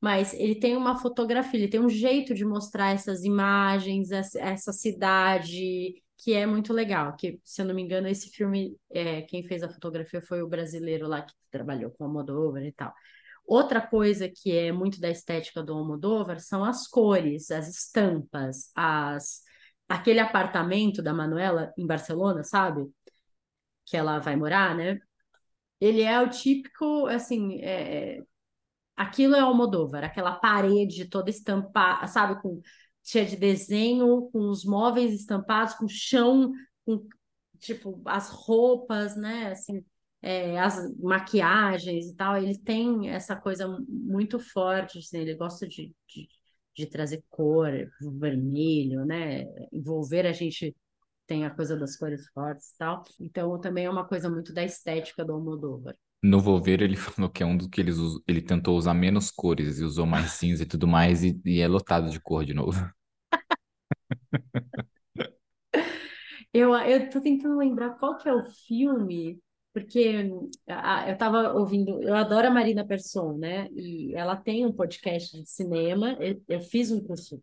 Mas 0.00 0.32
ele 0.34 0.54
tem 0.58 0.76
uma 0.76 0.96
fotografia, 0.96 1.60
ele 1.60 1.68
tem 1.68 1.80
um 1.80 1.88
jeito 1.88 2.34
de 2.34 2.44
mostrar 2.44 2.90
essas 2.94 3.22
imagens, 3.22 4.10
essa 4.10 4.72
cidade, 4.72 6.02
que 6.18 6.32
é 6.32 6.46
muito 6.46 6.72
legal. 6.72 7.14
Que, 7.16 7.38
se 7.44 7.60
eu 7.62 7.66
não 7.66 7.74
me 7.74 7.82
engano, 7.82 8.08
esse 8.08 8.30
filme, 8.30 8.76
é, 8.90 9.22
quem 9.22 9.42
fez 9.44 9.62
a 9.62 9.68
fotografia 9.68 10.22
foi 10.22 10.42
o 10.42 10.48
brasileiro 10.48 11.06
lá 11.06 11.22
que 11.22 11.32
trabalhou 11.50 11.90
com 11.90 12.04
o 12.04 12.06
Almodóvar 12.06 12.62
e 12.64 12.72
tal. 12.72 12.94
Outra 13.50 13.80
coisa 13.84 14.28
que 14.28 14.56
é 14.56 14.70
muito 14.70 15.00
da 15.00 15.10
estética 15.10 15.60
do 15.60 15.72
Almodóvar 15.74 16.38
são 16.38 16.64
as 16.64 16.86
cores, 16.86 17.50
as 17.50 17.68
estampas, 17.68 18.70
as 18.76 19.42
aquele 19.88 20.20
apartamento 20.20 21.02
da 21.02 21.12
Manuela 21.12 21.72
em 21.76 21.84
Barcelona, 21.84 22.44
sabe? 22.44 22.88
Que 23.84 23.96
ela 23.96 24.20
vai 24.20 24.36
morar, 24.36 24.76
né? 24.76 25.00
Ele 25.80 26.02
é 26.02 26.20
o 26.20 26.30
típico, 26.30 27.06
assim, 27.06 27.60
é... 27.60 28.18
é 28.18 28.22
aquilo 28.96 29.34
é 29.34 29.40
Almodóvar, 29.40 30.04
aquela 30.04 30.36
parede 30.36 31.08
toda 31.08 31.30
estampada, 31.30 32.06
sabe, 32.06 32.40
com 32.40 32.62
cheia 33.02 33.26
de 33.26 33.36
desenho, 33.36 34.30
com 34.30 34.48
os 34.48 34.64
móveis 34.64 35.12
estampados, 35.12 35.74
com 35.74 35.88
chão, 35.88 36.52
com 36.86 37.04
tipo 37.58 38.00
as 38.06 38.30
roupas, 38.30 39.16
né? 39.16 39.52
Assim, 39.52 39.84
é, 40.22 40.58
as 40.58 40.94
maquiagens 40.98 42.06
e 42.06 42.14
tal. 42.16 42.36
Ele 42.36 42.56
tem 42.58 43.10
essa 43.10 43.36
coisa 43.36 43.66
muito 43.88 44.38
forte, 44.38 44.98
assim, 44.98 45.18
ele 45.18 45.34
gosta 45.34 45.66
de, 45.66 45.94
de, 46.08 46.28
de 46.74 46.86
trazer 46.86 47.24
cor, 47.28 47.70
vermelho, 48.18 49.04
né? 49.04 49.44
Envolver 49.72 50.26
a 50.26 50.32
gente 50.32 50.74
tem 51.26 51.44
a 51.46 51.50
coisa 51.50 51.76
das 51.76 51.96
cores 51.96 52.26
fortes 52.28 52.70
e 52.70 52.78
tal. 52.78 53.04
Então 53.20 53.60
também 53.60 53.84
é 53.84 53.90
uma 53.90 54.06
coisa 54.06 54.28
muito 54.28 54.52
da 54.52 54.64
estética 54.64 55.24
do 55.24 55.32
Almodóvar. 55.32 55.96
No 56.22 56.40
Volver, 56.40 56.82
ele 56.82 56.96
falou 56.98 57.30
que 57.30 57.42
é 57.42 57.46
um 57.46 57.56
dos 57.56 57.68
que 57.68 57.80
eles 57.80 57.96
ele 58.26 58.42
tentou 58.42 58.76
usar 58.76 58.94
menos 58.94 59.30
cores 59.30 59.78
e 59.78 59.84
usou 59.84 60.06
mais 60.06 60.32
cinza 60.32 60.64
e 60.64 60.66
tudo 60.66 60.86
mais, 60.86 61.22
e, 61.22 61.40
e 61.44 61.60
é 61.60 61.68
lotado 61.68 62.10
de 62.10 62.20
cor 62.20 62.44
de 62.44 62.52
novo. 62.54 62.90
Eu, 66.52 66.74
eu 66.74 67.08
tô 67.08 67.20
tentando 67.20 67.56
lembrar 67.56 67.90
qual 67.90 68.16
que 68.18 68.28
é 68.28 68.34
o 68.34 68.44
filme, 68.44 69.40
porque 69.72 70.30
a, 70.66 71.10
eu 71.10 71.16
tava 71.16 71.52
ouvindo, 71.54 72.02
eu 72.02 72.14
adoro 72.14 72.48
a 72.48 72.50
Marina 72.50 72.84
Persson, 72.84 73.36
né? 73.38 73.68
E 73.72 74.14
ela 74.14 74.36
tem 74.36 74.66
um 74.66 74.72
podcast 74.72 75.40
de 75.40 75.48
cinema. 75.48 76.16
Eu, 76.20 76.42
eu 76.48 76.60
fiz 76.60 76.90
um 76.90 77.00
curso 77.02 77.42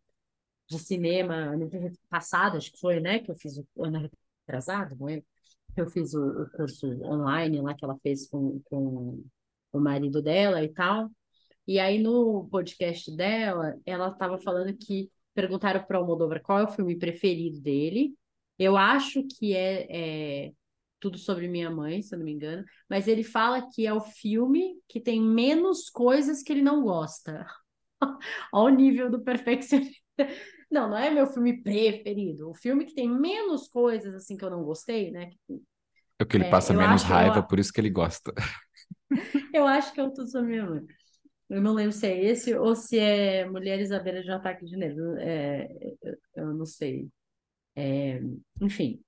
de 0.70 0.80
cinema 0.80 1.56
no 1.56 1.70
passado, 2.10 2.58
acho 2.58 2.72
que 2.72 2.80
foi, 2.80 3.00
né? 3.00 3.20
Que 3.20 3.32
eu 3.32 3.36
fiz 3.36 3.58
o 3.58 3.86
ano 3.86 4.10
retrasado, 4.46 4.96
não 5.00 5.10
é? 5.10 5.24
Eu 5.76 5.88
fiz 5.90 6.14
o, 6.14 6.44
o 6.44 6.50
curso 6.52 6.88
online 7.04 7.62
lá 7.62 7.74
que 7.74 7.86
ela 7.86 7.98
fez 8.04 8.28
com, 8.28 8.60
com 8.66 9.24
o 9.72 9.80
marido 9.80 10.22
dela 10.22 10.64
e 10.64 10.70
tal. 10.70 11.10
E 11.68 11.80
aí 11.80 12.00
no 12.00 12.48
podcast 12.50 13.16
dela, 13.16 13.78
ela 13.86 14.10
estava 14.10 14.38
falando 14.40 14.76
que 14.76 15.12
perguntaram 15.34 15.84
para 15.84 15.98
o 15.98 16.02
Almodóvar 16.02 16.42
qual 16.42 16.60
é 16.60 16.64
o 16.64 16.70
filme 16.70 16.98
preferido 16.98 17.62
dele. 17.62 18.16
Eu 18.58 18.76
acho 18.76 19.24
que 19.24 19.56
é, 19.56 20.48
é, 20.48 20.54
Tudo 21.00 21.18
Sobre 21.18 21.48
Minha 21.48 21.70
Mãe, 21.70 22.02
se 22.02 22.14
eu 22.14 22.20
não 22.20 22.26
me 22.26 22.34
engano, 22.34 22.64
mas 22.90 23.08
ele 23.08 23.24
fala 23.24 23.70
que 23.74 23.86
é 23.86 23.94
o 23.94 24.02
filme 24.02 24.80
que 24.88 25.00
tem 25.00 25.22
menos 25.22 25.90
coisas 25.90 26.42
que 26.44 26.52
ele 26.52 26.62
não 26.62 26.84
gosta. 26.84 27.46
Ao 28.52 28.70
nível 28.70 29.10
do 29.10 29.22
perfeccionismo. 29.22 29.96
Não, 30.70 30.90
não 30.90 30.98
é 30.98 31.10
meu 31.10 31.28
filme 31.28 31.62
preferido. 31.62 32.50
O 32.50 32.54
filme 32.54 32.86
que 32.86 32.94
tem 32.94 33.10
menos 33.10 33.68
coisas 33.68 34.14
assim 34.14 34.36
que 34.36 34.44
eu 34.44 34.50
não 34.50 34.64
gostei, 34.64 35.12
né? 35.12 35.32
É 36.20 36.24
o 36.24 36.26
que 36.26 36.36
ele 36.36 36.46
é, 36.46 36.50
passa 36.50 36.74
menos 36.74 37.04
raiva, 37.04 37.38
eu... 37.38 37.48
por 37.48 37.60
isso 37.60 37.72
que 37.72 37.80
ele 37.80 37.90
gosta. 37.90 38.34
eu 39.54 39.66
acho 39.66 39.94
que 39.94 40.00
é 40.00 40.04
o 40.04 40.12
Tudo 40.12 40.30
Sobre 40.30 40.50
Minha 40.50 40.66
Mãe. 40.66 40.86
Eu 41.50 41.62
não 41.62 41.74
lembro 41.74 41.94
se 41.94 42.06
é 42.06 42.26
esse 42.26 42.54
ou 42.56 42.76
se 42.76 43.00
é 43.00 43.48
Mulheres 43.50 43.92
à 43.92 44.00
Beira 44.00 44.22
de 44.22 44.30
um 44.30 44.36
Ataque 44.36 44.66
de 44.66 44.76
Nervos. 44.76 45.18
É, 45.20 45.70
eu 46.36 46.54
não 46.54 46.66
sei. 46.66 47.08
É, 47.76 48.20
enfim. 48.62 49.02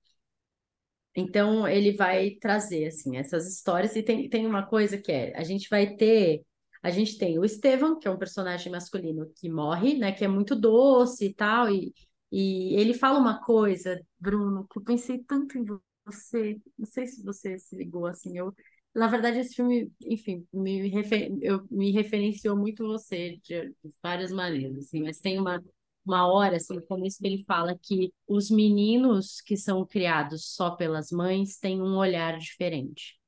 Então, 1.16 1.66
ele 1.66 1.92
vai 1.96 2.30
trazer, 2.40 2.86
assim, 2.86 3.16
essas 3.16 3.46
histórias. 3.52 3.96
E 3.96 4.02
tem, 4.02 4.28
tem 4.28 4.46
uma 4.46 4.66
coisa 4.66 4.96
que 4.98 5.10
é, 5.12 5.36
a 5.36 5.42
gente 5.42 5.68
vai 5.68 5.94
ter... 5.96 6.42
A 6.82 6.90
gente 6.90 7.18
tem 7.18 7.38
o 7.38 7.44
Estevam, 7.44 7.98
que 7.98 8.08
é 8.08 8.10
um 8.10 8.16
personagem 8.18 8.72
masculino 8.72 9.30
que 9.36 9.50
morre, 9.50 9.98
né? 9.98 10.12
Que 10.12 10.24
é 10.24 10.28
muito 10.28 10.56
doce 10.56 11.26
e 11.26 11.34
tal. 11.34 11.68
E, 11.70 11.92
e 12.32 12.74
ele 12.74 12.94
fala 12.94 13.18
uma 13.18 13.40
coisa, 13.44 14.00
Bruno, 14.18 14.66
que 14.70 14.78
eu 14.78 14.82
pensei 14.82 15.18
tanto 15.24 15.58
em 15.58 15.64
você. 16.06 16.58
Não 16.78 16.86
sei 16.86 17.06
se 17.06 17.22
você 17.22 17.58
se 17.58 17.76
ligou, 17.76 18.06
assim. 18.06 18.38
Eu, 18.38 18.54
na 18.94 19.06
verdade, 19.06 19.38
esse 19.40 19.54
filme, 19.54 19.92
enfim, 20.04 20.46
me, 20.52 20.88
refer... 20.88 21.30
eu, 21.42 21.66
me 21.70 21.90
referenciou 21.92 22.56
muito 22.56 22.86
você 22.86 23.38
de, 23.42 23.74
várias 24.02 24.32
maneiras, 24.32 24.78
assim, 24.78 25.02
mas 25.02 25.20
tem 25.20 25.38
uma, 25.38 25.62
uma 26.04 26.26
hora, 26.26 26.56
assim, 26.56 26.74
no 26.74 26.82
começo 26.82 27.18
que 27.18 27.26
ele 27.26 27.44
fala 27.44 27.78
que 27.80 28.12
os 28.26 28.50
meninos 28.50 29.40
que 29.40 29.56
são 29.56 29.84
criados 29.86 30.54
só 30.54 30.70
pelas 30.70 31.10
mães 31.10 31.58
têm 31.58 31.80
um 31.80 31.96
olhar 31.96 32.38
diferente. 32.38 33.18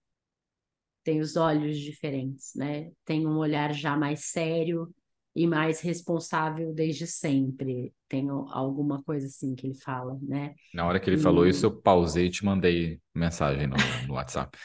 Tem 1.04 1.20
os 1.20 1.36
olhos 1.36 1.78
diferentes, 1.78 2.52
né? 2.54 2.90
Tem 3.04 3.26
um 3.26 3.36
olhar 3.36 3.74
já 3.74 3.96
mais 3.96 4.26
sério 4.26 4.92
e 5.34 5.46
mais 5.46 5.80
responsável 5.80 6.72
desde 6.72 7.06
sempre. 7.06 7.92
Tem 8.08 8.28
alguma 8.28 9.02
coisa 9.02 9.26
assim 9.26 9.54
que 9.54 9.66
ele 9.66 9.74
fala, 9.74 10.18
né? 10.22 10.54
Na 10.72 10.86
hora 10.86 11.00
que 11.00 11.10
ele 11.10 11.16
e... 11.18 11.22
falou 11.22 11.46
isso, 11.46 11.66
eu 11.66 11.80
pausei 11.80 12.26
e 12.26 12.30
te 12.30 12.44
mandei 12.44 13.00
mensagem 13.14 13.66
no, 13.66 13.76
no 14.06 14.14
WhatsApp. 14.14 14.56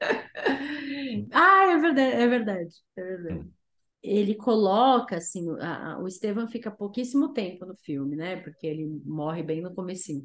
ah, 1.32 1.66
é 1.66 1.78
verdade, 1.78 2.14
é 2.14 2.26
verdade, 2.26 2.74
é 2.96 3.02
verdade. 3.02 3.40
Hum. 3.40 3.59
Ele 4.02 4.34
coloca, 4.34 5.16
assim, 5.16 5.46
a, 5.60 5.98
o 6.00 6.08
Estevam 6.08 6.48
fica 6.48 6.70
pouquíssimo 6.70 7.32
tempo 7.32 7.66
no 7.66 7.76
filme, 7.76 8.16
né? 8.16 8.36
Porque 8.36 8.66
ele 8.66 8.86
morre 9.04 9.42
bem 9.42 9.60
no 9.60 9.74
comecinho. 9.74 10.24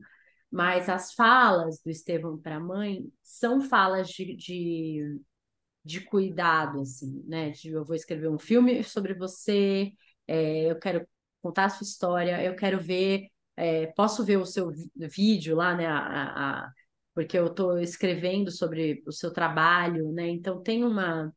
Mas 0.51 0.87
as 0.89 1.13
falas 1.13 1.81
do 1.81 1.89
Estevam 1.89 2.37
para 2.37 2.57
a 2.57 2.59
mãe 2.59 3.05
são 3.21 3.61
falas 3.61 4.09
de, 4.09 4.35
de, 4.35 5.19
de, 5.83 6.01
cuidado, 6.01 6.81
assim, 6.81 7.23
né? 7.27 7.51
De, 7.51 7.69
eu 7.69 7.85
vou 7.85 7.95
escrever 7.95 8.29
um 8.29 8.39
filme 8.39 8.83
sobre 8.83 9.13
você, 9.13 9.91
é, 10.27 10.71
eu 10.71 10.79
quero 10.79 11.07
contar 11.41 11.65
a 11.65 11.69
sua 11.69 11.85
história, 11.85 12.43
eu 12.43 12.55
quero 12.55 12.79
ver, 12.79 13.27
é, 13.57 13.87
posso 13.87 14.23
ver 14.25 14.37
o 14.37 14.45
seu 14.45 14.71
vídeo 14.95 15.55
lá, 15.55 15.75
né? 15.75 15.87
A, 15.87 16.65
a, 16.67 16.71
porque 17.13 17.37
eu 17.37 17.47
estou 17.47 17.79
escrevendo 17.79 18.51
sobre 18.51 19.03
o 19.07 19.11
seu 19.11 19.31
trabalho, 19.33 20.11
né? 20.11 20.27
Então 20.29 20.61
tem 20.61 20.83
uma 20.83 21.33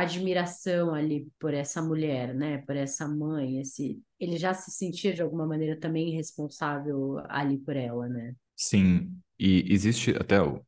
admiração 0.00 0.94
ali 0.94 1.28
por 1.38 1.54
essa 1.54 1.82
mulher, 1.82 2.34
né? 2.34 2.58
Por 2.58 2.76
essa 2.76 3.06
mãe, 3.08 3.60
esse 3.60 4.00
ele 4.18 4.36
já 4.36 4.52
se 4.54 4.70
sentia 4.70 5.12
de 5.12 5.22
alguma 5.22 5.46
maneira 5.46 5.78
também 5.78 6.14
responsável 6.14 7.20
ali 7.28 7.58
por 7.58 7.76
ela, 7.76 8.08
né? 8.08 8.34
Sim, 8.56 9.16
e 9.38 9.64
existe 9.72 10.10
até 10.18 10.42
o, 10.42 10.60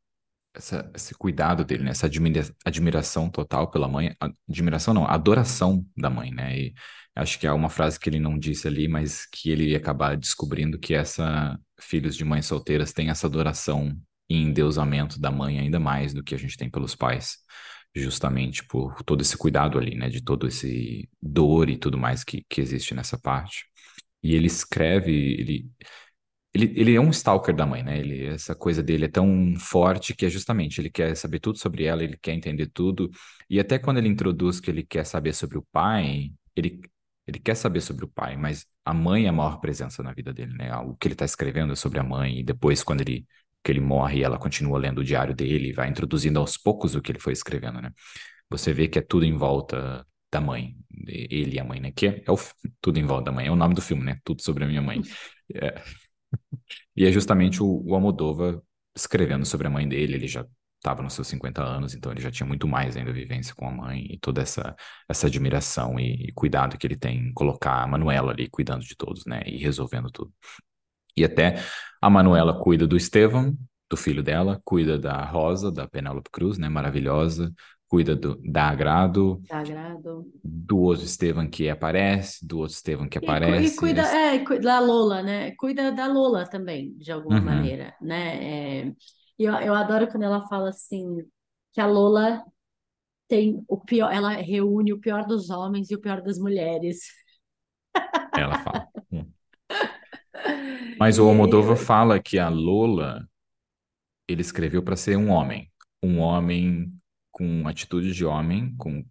essa, 0.54 0.90
esse 0.94 1.14
cuidado 1.14 1.64
dele, 1.64 1.84
né? 1.84 1.90
Essa 1.90 2.06
admira, 2.06 2.42
admiração 2.64 3.28
total 3.28 3.70
pela 3.70 3.88
mãe, 3.88 4.14
admiração 4.48 4.94
não, 4.94 5.06
adoração 5.06 5.84
da 5.96 6.10
mãe, 6.10 6.30
né? 6.30 6.58
E 6.58 6.74
acho 7.14 7.38
que 7.38 7.46
há 7.46 7.54
uma 7.54 7.68
frase 7.68 7.98
que 7.98 8.08
ele 8.08 8.20
não 8.20 8.38
disse 8.38 8.66
ali, 8.68 8.88
mas 8.88 9.26
que 9.26 9.50
ele 9.50 9.70
ia 9.70 9.76
acabar 9.76 10.16
descobrindo 10.16 10.78
que 10.78 10.94
essa 10.94 11.58
filhos 11.80 12.16
de 12.16 12.24
mães 12.24 12.46
solteiras 12.46 12.92
têm 12.92 13.10
essa 13.10 13.26
adoração 13.26 13.96
e 14.28 14.36
endeusamento 14.36 15.18
da 15.20 15.30
mãe 15.30 15.58
ainda 15.58 15.80
mais 15.80 16.14
do 16.14 16.22
que 16.22 16.34
a 16.34 16.38
gente 16.38 16.56
tem 16.56 16.70
pelos 16.70 16.94
pais, 16.94 17.38
justamente 17.94 18.64
por 18.64 19.02
todo 19.02 19.20
esse 19.22 19.36
cuidado 19.36 19.78
ali, 19.78 19.96
né, 19.96 20.08
de 20.08 20.22
todo 20.22 20.46
esse 20.46 21.08
dor 21.20 21.68
e 21.68 21.76
tudo 21.76 21.98
mais 21.98 22.22
que, 22.24 22.44
que 22.48 22.60
existe 22.60 22.94
nessa 22.94 23.18
parte. 23.18 23.66
E 24.22 24.34
ele 24.34 24.46
escreve, 24.46 25.12
ele, 25.12 25.70
ele, 26.54 26.72
ele 26.76 26.94
é 26.94 27.00
um 27.00 27.10
stalker 27.10 27.54
da 27.54 27.66
mãe, 27.66 27.82
né? 27.82 27.98
Ele, 27.98 28.26
essa 28.26 28.54
coisa 28.54 28.82
dele 28.82 29.06
é 29.06 29.08
tão 29.08 29.54
forte 29.56 30.14
que 30.14 30.26
é 30.26 30.30
justamente 30.30 30.80
ele 30.80 30.90
quer 30.90 31.16
saber 31.16 31.40
tudo 31.40 31.58
sobre 31.58 31.84
ela, 31.84 32.02
ele 32.02 32.18
quer 32.20 32.32
entender 32.34 32.66
tudo. 32.68 33.10
E 33.48 33.60
até 33.60 33.78
quando 33.78 33.98
ele 33.98 34.08
introduz 34.08 34.60
que 34.60 34.70
ele 34.70 34.82
quer 34.84 35.04
saber 35.06 35.32
sobre 35.34 35.58
o 35.58 35.66
pai, 35.72 36.30
ele, 36.56 36.80
ele 37.26 37.38
quer 37.38 37.54
saber 37.54 37.80
sobre 37.80 38.04
o 38.04 38.08
pai, 38.08 38.36
mas 38.36 38.66
a 38.84 38.92
mãe 38.92 39.26
é 39.26 39.28
a 39.28 39.32
maior 39.32 39.60
presença 39.60 40.02
na 40.02 40.12
vida 40.12 40.32
dele, 40.34 40.52
né? 40.54 40.74
O 40.78 40.94
que 40.96 41.06
ele 41.08 41.14
está 41.14 41.24
escrevendo 41.24 41.72
é 41.72 41.76
sobre 41.76 41.98
a 42.00 42.02
mãe, 42.02 42.40
e 42.40 42.44
depois, 42.44 42.82
quando 42.82 43.00
ele 43.02 43.26
que 43.62 43.72
ele 43.72 43.80
morre 43.80 44.18
e 44.20 44.22
ela 44.22 44.38
continua 44.38 44.78
lendo 44.78 44.98
o 45.00 45.04
diário 45.04 45.34
dele, 45.34 45.72
vai 45.72 45.88
introduzindo 45.88 46.38
aos 46.38 46.56
poucos 46.56 46.94
o 46.94 47.02
que 47.02 47.12
ele 47.12 47.18
foi 47.18 47.32
escrevendo, 47.32 47.80
né? 47.80 47.92
Você 48.50 48.72
vê 48.72 48.88
que 48.88 48.98
é 48.98 49.02
tudo 49.02 49.24
em 49.24 49.36
volta 49.36 50.06
da 50.32 50.40
mãe, 50.40 50.76
ele 51.06 51.56
e 51.56 51.60
a 51.60 51.64
mãe, 51.64 51.80
né? 51.80 51.92
Que 51.92 52.06
é, 52.06 52.22
é 52.26 52.30
o, 52.30 52.38
tudo 52.80 52.98
em 52.98 53.04
volta 53.04 53.24
da 53.26 53.32
mãe, 53.32 53.46
é 53.46 53.50
o 53.50 53.56
nome 53.56 53.74
do 53.74 53.82
filme, 53.82 54.04
né? 54.04 54.18
Tudo 54.24 54.42
sobre 54.42 54.64
a 54.64 54.68
minha 54.68 54.82
mãe. 54.82 55.00
É. 55.52 55.82
E 56.96 57.04
é 57.04 57.10
justamente 57.10 57.62
o, 57.62 57.82
o 57.84 57.92
Almodóvar 57.94 58.60
escrevendo 58.94 59.44
sobre 59.44 59.66
a 59.66 59.70
mãe 59.70 59.88
dele, 59.88 60.14
ele 60.14 60.28
já 60.28 60.46
estava 60.76 61.02
nos 61.02 61.12
seus 61.14 61.28
50 61.28 61.62
anos, 61.62 61.94
então 61.94 62.10
ele 62.10 62.20
já 62.20 62.30
tinha 62.30 62.46
muito 62.46 62.66
mais 62.66 62.96
ainda 62.96 63.12
vivência 63.12 63.54
com 63.54 63.66
a 63.68 63.70
mãe 63.70 64.06
e 64.10 64.18
toda 64.18 64.40
essa, 64.40 64.74
essa 65.08 65.26
admiração 65.26 65.98
e, 66.00 66.28
e 66.28 66.32
cuidado 66.32 66.78
que 66.78 66.86
ele 66.86 66.96
tem 66.96 67.18
em 67.28 67.32
colocar 67.32 67.82
a 67.82 67.86
Manuela 67.86 68.32
ali 68.32 68.48
cuidando 68.48 68.82
de 68.84 68.96
todos, 68.96 69.26
né, 69.26 69.42
e 69.46 69.58
resolvendo 69.58 70.10
tudo. 70.10 70.32
E 71.16 71.24
até 71.24 71.56
a 72.00 72.08
Manuela 72.08 72.58
cuida 72.58 72.86
do 72.86 72.96
Estevão, 72.96 73.56
do 73.88 73.96
filho 73.96 74.22
dela, 74.22 74.60
cuida 74.64 74.98
da 74.98 75.24
Rosa, 75.24 75.70
da 75.70 75.86
Penélope 75.86 76.30
Cruz, 76.30 76.58
né, 76.58 76.68
maravilhosa, 76.68 77.52
cuida 77.90 78.14
do, 78.14 78.40
da 78.44 78.68
Agrado, 78.68 79.42
da 79.48 79.58
Agrado, 79.58 80.24
do 80.44 80.78
outro 80.78 81.04
Estevam 81.04 81.50
que 81.50 81.68
aparece, 81.68 82.46
do 82.46 82.60
outro 82.60 82.74
Estevam 82.74 83.08
que 83.08 83.18
aparece. 83.18 83.74
E, 83.74 83.76
cuida, 83.76 84.02
é, 84.02 84.38
da 84.60 84.78
Lola, 84.78 85.22
né? 85.24 85.50
Cuida 85.56 85.90
da 85.90 86.06
Lola 86.06 86.46
também, 86.46 86.96
de 86.96 87.10
alguma 87.10 87.40
uhum. 87.40 87.44
maneira, 87.44 87.92
né? 88.00 88.84
É, 88.84 88.92
eu, 89.36 89.52
eu 89.54 89.74
adoro 89.74 90.06
quando 90.06 90.22
ela 90.22 90.46
fala 90.46 90.68
assim, 90.68 91.16
que 91.72 91.80
a 91.80 91.86
Lola 91.86 92.44
tem 93.26 93.64
o 93.66 93.76
pior, 93.76 94.12
ela 94.12 94.30
reúne 94.30 94.92
o 94.92 95.00
pior 95.00 95.26
dos 95.26 95.50
homens 95.50 95.90
e 95.90 95.96
o 95.96 96.00
pior 96.00 96.22
das 96.22 96.38
mulheres. 96.38 97.00
Ela 98.36 98.58
fala. 98.60 98.88
Mas 100.98 101.18
o 101.18 101.26
Almodóvar 101.26 101.76
fala 101.76 102.20
que 102.20 102.38
a 102.38 102.48
Lola 102.48 103.26
ele 104.28 104.42
escreveu 104.42 104.82
para 104.82 104.96
ser 104.96 105.16
um 105.16 105.30
homem, 105.30 105.70
um 106.02 106.18
homem 106.18 106.92
com 107.30 107.66
atitude 107.66 108.12
de 108.12 108.24
homem, 108.24 108.74
com, 108.76 109.04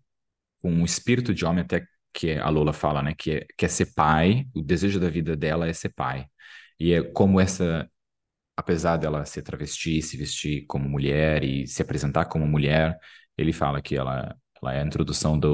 com 0.62 0.72
um 0.72 0.86
espírito 0.86 1.34
de 1.34 1.46
homem, 1.46 1.64
até 1.64 1.86
que 2.14 2.34
a 2.34 2.50
Lola 2.50 2.74
fala, 2.74 3.02
né, 3.02 3.14
que 3.18 3.32
é, 3.32 3.46
que 3.58 3.66
é 3.66 3.68
ser 3.68 3.94
pai, 3.94 4.46
o 4.54 4.62
desejo 4.62 5.00
da 5.00 5.10
vida 5.10 5.36
dela 5.36 5.68
é 5.68 5.74
ser 5.74 5.90
pai. 5.90 6.26
E 6.80 6.94
é 6.94 7.04
como 7.04 7.40
essa, 7.40 7.90
apesar 8.56 8.98
dela 8.98 9.26
ser 9.26 9.42
travesti, 9.42 10.02
se 10.02 10.18
vestir 10.18 10.66
como 10.68 10.88
mulher 10.88 11.44
e 11.44 11.68
se 11.68 11.82
apresentar 11.82 12.26
como 12.26 12.48
mulher, 12.48 12.98
ele 13.38 13.54
fala 13.54 13.82
que 13.82 13.96
ela, 13.96 14.36
ela 14.62 14.74
é 14.74 14.82
a 14.82 14.86
introdução 14.86 15.40
da 15.40 15.50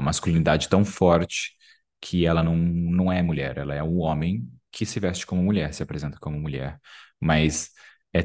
masculinidade 0.00 0.68
tão 0.68 0.84
forte 0.84 1.52
que 2.00 2.26
ela 2.26 2.42
não, 2.42 2.56
não 2.56 3.12
é 3.12 3.22
mulher, 3.22 3.58
ela 3.58 3.74
é 3.74 3.82
um 3.82 3.98
homem 4.00 4.48
que 4.72 4.86
se 4.86 4.98
veste 4.98 5.26
como 5.26 5.42
mulher, 5.42 5.72
se 5.74 5.82
apresenta 5.82 6.18
como 6.18 6.40
mulher, 6.40 6.80
mas 7.20 7.70
é 8.12 8.22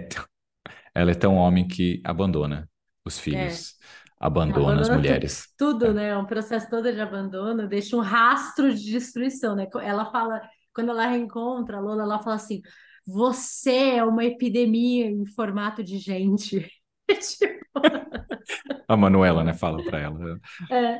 ela 0.96 1.12
é 1.12 1.16
tão 1.16 1.36
homem 1.36 1.68
que 1.68 2.02
abandona 2.04 2.68
os 3.06 3.20
filhos. 3.20 3.76
É. 3.84 4.08
Abandona, 4.20 4.56
abandona, 4.56 4.82
as 4.82 4.90
mulheres. 4.90 5.54
Tudo, 5.56 5.86
é. 5.86 5.94
né? 5.94 6.18
Um 6.18 6.26
processo 6.26 6.68
todo 6.72 6.92
de 6.92 7.00
abandono, 7.00 7.68
deixa 7.68 7.96
um 7.96 8.00
rastro 8.00 8.74
de 8.74 8.92
destruição, 8.92 9.56
né? 9.56 9.68
Ela 9.80 10.12
fala, 10.12 10.42
quando 10.74 10.90
ela 10.90 11.06
reencontra 11.06 11.78
a 11.78 11.80
Lola, 11.80 12.02
ela 12.02 12.18
fala 12.18 12.36
assim: 12.36 12.62
você 13.06 13.96
é 13.98 14.04
uma 14.04 14.26
epidemia 14.26 15.06
em 15.06 15.26
formato 15.28 15.84
de 15.84 16.00
gente. 16.00 16.68
Tipo... 17.16 17.66
A 18.88 18.96
Manuela, 18.96 19.44
né, 19.44 19.54
fala 19.54 19.84
para 19.84 20.00
ela. 20.00 20.40
É, 20.72 20.76
é, 20.76 21.00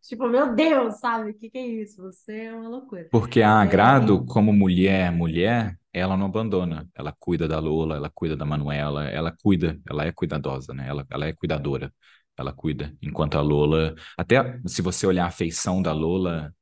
tipo, 0.00 0.26
meu 0.26 0.54
Deus, 0.54 0.98
sabe? 0.98 1.30
O 1.30 1.34
que, 1.34 1.50
que 1.50 1.58
é 1.58 1.66
isso? 1.66 2.02
Você 2.02 2.44
é 2.44 2.54
uma 2.54 2.68
loucura. 2.68 3.06
Porque 3.10 3.42
a 3.42 3.60
Agrado, 3.60 4.24
é... 4.24 4.32
como 4.32 4.52
mulher, 4.52 5.12
mulher, 5.12 5.78
ela 5.92 6.16
não 6.16 6.26
abandona. 6.26 6.88
Ela 6.94 7.14
cuida 7.18 7.46
da 7.46 7.58
Lola, 7.58 7.96
ela 7.96 8.10
cuida 8.12 8.34
da 8.34 8.46
Manuela, 8.46 9.04
ela 9.08 9.30
cuida, 9.30 9.78
ela 9.88 10.06
é 10.06 10.12
cuidadosa, 10.12 10.72
né? 10.72 10.86
Ela, 10.88 11.06
ela 11.10 11.26
é 11.26 11.32
cuidadora. 11.34 11.92
Ela 12.38 12.52
cuida. 12.52 12.94
Enquanto 13.02 13.36
a 13.36 13.42
Lola, 13.42 13.94
até 14.16 14.58
se 14.66 14.80
você 14.80 15.06
olhar 15.06 15.26
a 15.26 15.30
feição 15.30 15.82
da 15.82 15.92
Lola, 15.92 16.54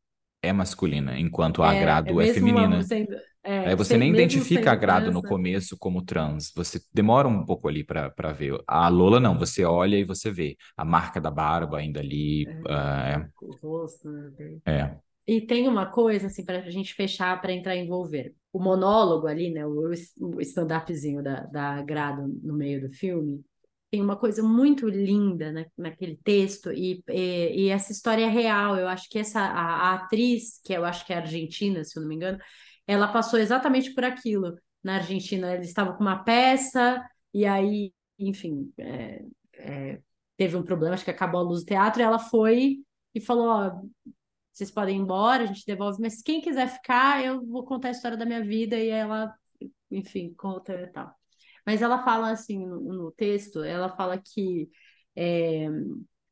é 0.42 0.52
masculina, 0.52 1.18
enquanto 1.18 1.62
a 1.62 1.74
é, 1.74 1.78
Agrado 1.78 2.20
é, 2.20 2.28
é 2.28 2.34
feminina. 2.34 2.82
Sendo, 2.82 3.16
é, 3.44 3.72
é, 3.72 3.76
você 3.76 3.96
nem 3.98 4.10
identifica 4.10 4.72
a 4.72 4.74
Grado 4.74 5.12
no 5.12 5.22
começo 5.22 5.76
como 5.76 6.02
trans, 6.02 6.50
você 6.56 6.80
demora 6.92 7.28
um 7.28 7.44
pouco 7.44 7.68
ali 7.68 7.84
para 7.84 8.32
ver. 8.32 8.58
A 8.66 8.88
Lola 8.88 9.20
não, 9.20 9.38
você 9.38 9.64
olha 9.64 9.96
e 9.96 10.04
você 10.04 10.30
vê 10.30 10.56
a 10.76 10.84
marca 10.84 11.20
da 11.20 11.30
barba 11.30 11.78
ainda 11.78 12.00
ali. 12.00 12.46
É, 12.46 13.18
uh, 13.18 13.30
o 13.42 13.56
rosto. 13.56 14.08
Né? 14.08 14.58
É. 14.64 14.96
E 15.26 15.40
tem 15.40 15.68
uma 15.68 15.86
coisa, 15.86 16.26
assim, 16.26 16.44
para 16.44 16.58
a 16.58 16.70
gente 16.70 16.94
fechar, 16.94 17.40
para 17.40 17.52
entrar 17.52 17.76
em 17.76 17.84
envolver. 17.84 18.34
O 18.52 18.58
monólogo 18.58 19.26
ali, 19.26 19.50
né, 19.50 19.66
o, 19.66 19.90
o 20.20 20.40
stand-upzinho 20.40 21.22
da, 21.22 21.40
da 21.44 21.82
Grado 21.82 22.26
no 22.42 22.54
meio 22.54 22.80
do 22.80 22.90
filme, 22.94 23.44
tem 23.90 24.02
uma 24.02 24.16
coisa 24.16 24.42
muito 24.42 24.88
linda 24.88 25.52
né, 25.52 25.66
naquele 25.78 26.16
texto, 26.16 26.72
e, 26.72 27.02
e, 27.08 27.66
e, 27.66 27.68
essa 27.68 27.92
história 27.92 28.24
é 28.24 28.28
real. 28.28 28.76
Eu 28.76 28.88
acho 28.88 29.08
que 29.08 29.20
essa 29.20 29.40
a, 29.40 29.90
a, 29.90 29.94
atriz, 29.94 30.60
que 30.64 30.72
eu 30.72 30.84
acho 30.84 31.06
que 31.06 31.12
é 31.12 31.16
argentina, 31.16 31.84
se 31.84 31.96
eu 31.96 32.02
não 32.02 32.08
me 32.08 32.16
engano, 32.16 32.38
ela 32.86 33.08
passou 33.08 33.38
exatamente 33.38 33.94
por 33.94 34.04
aquilo. 34.04 34.56
Na 34.82 34.96
Argentina, 34.96 35.54
eles 35.54 35.68
estavam 35.68 35.96
com 35.96 36.02
uma 36.02 36.22
peça, 36.24 37.02
e 37.32 37.46
aí, 37.46 37.92
enfim, 38.18 38.72
é, 38.78 39.24
é, 39.54 40.00
teve 40.36 40.56
um 40.56 40.62
problema, 40.62 40.94
acho 40.94 41.04
que 41.04 41.10
acabou 41.10 41.40
a 41.40 41.44
luz 41.44 41.62
do 41.62 41.66
teatro, 41.66 42.00
e 42.02 42.04
ela 42.04 42.18
foi 42.18 42.78
e 43.14 43.20
falou: 43.20 43.48
Ó, 43.48 43.82
vocês 44.52 44.70
podem 44.70 44.96
ir 44.98 45.00
embora, 45.00 45.44
a 45.44 45.46
gente 45.46 45.66
devolve, 45.66 46.00
mas 46.00 46.22
quem 46.22 46.40
quiser 46.40 46.68
ficar, 46.68 47.24
eu 47.24 47.44
vou 47.46 47.64
contar 47.64 47.88
a 47.88 47.90
história 47.92 48.16
da 48.16 48.26
minha 48.26 48.44
vida, 48.44 48.76
e 48.76 48.88
ela, 48.88 49.34
enfim, 49.90 50.34
conta 50.34 50.74
e 50.74 50.86
tal. 50.88 51.14
Mas 51.66 51.82
ela 51.82 52.04
fala 52.04 52.30
assim 52.30 52.66
no, 52.66 52.80
no 52.80 53.12
texto, 53.12 53.62
ela 53.62 53.88
fala 53.96 54.18
que 54.18 54.68
é, 55.16 55.68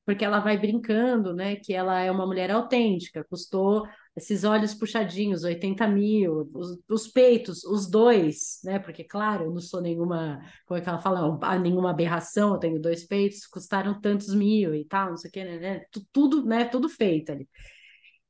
porque 0.05 0.25
ela 0.25 0.41
vai 0.41 0.59
brincando, 0.59 1.35
né? 1.35 1.57
Que 1.57 1.73
ela 1.75 2.01
é 2.01 2.11
uma 2.11 2.27
mulher 2.27 2.51
autêntica, 2.51 3.25
custou 3.25 3.87
esses 4.15 4.45
olhos 4.45 4.75
puxadinhos, 4.75 5.43
80 5.43 5.87
mil, 5.89 6.51
os, 6.55 6.79
os, 6.89 7.09
peitos, 7.09 7.65
os 7.65 7.89
dois, 7.89 8.61
né? 8.63 8.79
Porque, 8.79 9.05
claro, 9.05 9.45
eu 9.45 9.51
não 9.51 9.61
sou 9.61 9.81
nenhuma, 9.81 10.41
como 10.67 10.79
é 10.79 10.83
que 10.83 10.89
ela 10.89 10.99
fala, 10.99 11.59
nenhuma 11.59 11.91
aberração, 11.91 12.53
eu 12.53 12.59
tenho 12.59 12.81
dois 12.81 13.07
peitos, 13.07 13.47
custaram 13.47 13.99
tantos 14.01 14.35
mil 14.35 14.75
e 14.75 14.85
tal, 14.85 15.11
não 15.11 15.17
sei 15.17 15.31
o 15.31 15.33
que, 15.33 15.45
né? 15.45 15.59
né 15.59 15.85
tudo, 16.13 16.45
né? 16.45 16.65
Tudo 16.67 16.89
feito 16.89 17.33
ali. 17.33 17.49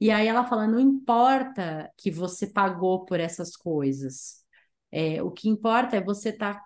E 0.01 0.11
aí 0.11 0.27
ela 0.27 0.45
fala: 0.45 0.67
não 0.67 0.81
importa 0.81 1.91
que 1.97 2.11
você 2.11 2.47
pagou 2.49 3.05
por 3.05 3.21
essas 3.21 3.57
coisas. 3.57 4.43
É, 4.91 5.23
o 5.23 5.31
que 5.31 5.49
importa 5.49 5.97
é 5.97 6.05
você 6.05 6.31
estar 6.31 6.55
tá 6.55 6.65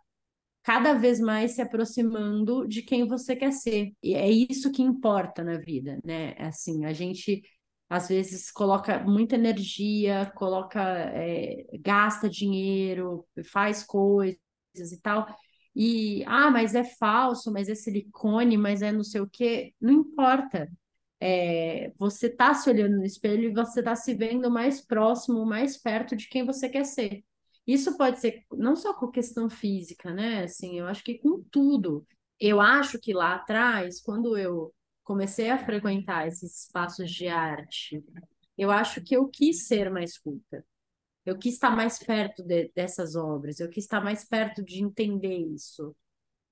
cada 0.62 0.94
vez 0.94 1.20
mais 1.20 1.52
se 1.52 1.62
aproximando 1.62 2.66
de 2.66 2.82
quem 2.82 3.06
você 3.06 3.36
quer 3.36 3.52
ser. 3.52 3.92
E 4.02 4.14
é 4.14 4.28
isso 4.30 4.72
que 4.72 4.82
importa 4.82 5.44
na 5.44 5.58
vida, 5.58 5.98
né? 6.04 6.34
Assim, 6.38 6.84
a 6.84 6.92
gente 6.92 7.42
às 7.88 8.08
vezes 8.08 8.50
coloca 8.50 8.98
muita 9.00 9.36
energia, 9.36 10.30
coloca, 10.34 10.80
é, 10.80 11.66
gasta 11.80 12.28
dinheiro, 12.28 13.26
faz 13.52 13.82
coisas 13.84 14.38
e 14.74 15.00
tal. 15.00 15.26
E, 15.74 16.24
ah, 16.26 16.50
mas 16.50 16.74
é 16.74 16.84
falso, 16.84 17.52
mas 17.52 17.68
é 17.68 17.74
silicone, 17.74 18.56
mas 18.56 18.82
é 18.82 18.90
não 18.92 19.04
sei 19.04 19.20
o 19.20 19.28
quê. 19.30 19.74
Não 19.80 19.92
importa 19.92 20.68
é, 21.20 21.92
você 21.98 22.26
está 22.26 22.54
se 22.54 22.68
olhando 22.68 22.96
no 22.96 23.04
espelho 23.04 23.50
e 23.50 23.54
você 23.54 23.80
está 23.80 23.94
se 23.96 24.14
vendo 24.14 24.50
mais 24.50 24.80
próximo, 24.80 25.44
mais 25.46 25.76
perto 25.76 26.14
de 26.16 26.28
quem 26.28 26.44
você 26.44 26.68
quer 26.68 26.84
ser. 26.84 27.24
Isso 27.66 27.96
pode 27.96 28.20
ser 28.20 28.44
não 28.52 28.76
só 28.76 28.94
com 28.94 29.10
questão 29.10 29.50
física, 29.50 30.12
né? 30.12 30.44
Assim, 30.44 30.78
eu 30.78 30.86
acho 30.86 31.02
que 31.02 31.18
com 31.18 31.42
tudo. 31.50 32.06
Eu 32.38 32.60
acho 32.60 32.98
que 32.98 33.12
lá 33.12 33.34
atrás, 33.34 34.00
quando 34.00 34.36
eu 34.36 34.72
comecei 35.06 35.50
a 35.50 35.56
frequentar 35.64 36.26
esses 36.26 36.64
espaços 36.64 37.10
de 37.12 37.28
arte, 37.28 38.04
eu 38.58 38.72
acho 38.72 39.00
que 39.00 39.16
eu 39.16 39.28
quis 39.28 39.66
ser 39.66 39.88
mais 39.88 40.18
culta. 40.18 40.64
Eu 41.24 41.38
quis 41.38 41.54
estar 41.54 41.70
mais 41.70 41.98
perto 41.98 42.42
de, 42.42 42.70
dessas 42.74 43.14
obras, 43.16 43.60
eu 43.60 43.68
quis 43.70 43.84
estar 43.84 44.02
mais 44.02 44.24
perto 44.24 44.64
de 44.64 44.82
entender 44.82 45.36
isso. 45.38 45.94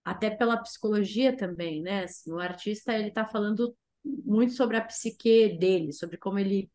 Até 0.05 0.30
pela 0.30 0.57
psicologia 0.59 1.36
também, 1.36 1.82
né? 1.82 2.05
Assim, 2.05 2.32
o 2.32 2.38
artista 2.38 2.94
ele 2.94 3.09
está 3.09 3.26
falando 3.26 3.76
muito 4.05 4.52
sobre 4.55 4.76
a 4.76 4.84
psique 4.84 5.59
dele, 5.59 5.92
sobre 5.92 6.16
como 6.16 6.38
ele 6.38 6.70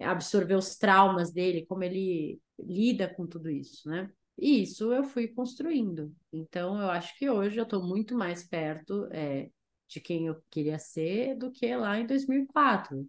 absorveu 0.00 0.58
os 0.58 0.76
traumas 0.76 1.32
dele, 1.32 1.66
como 1.66 1.84
ele 1.84 2.40
lida 2.58 3.08
com 3.14 3.26
tudo 3.26 3.48
isso, 3.50 3.88
né? 3.88 4.10
E 4.38 4.62
isso 4.62 4.92
eu 4.92 5.04
fui 5.04 5.28
construindo. 5.28 6.14
Então, 6.32 6.80
eu 6.80 6.90
acho 6.90 7.16
que 7.18 7.30
hoje 7.30 7.58
eu 7.58 7.64
estou 7.64 7.82
muito 7.84 8.16
mais 8.16 8.46
perto 8.46 9.08
é, 9.12 9.50
de 9.88 10.00
quem 10.00 10.26
eu 10.26 10.42
queria 10.50 10.78
ser 10.78 11.36
do 11.36 11.50
que 11.50 11.74
lá 11.74 11.98
em 11.98 12.06
2004. 12.06 13.06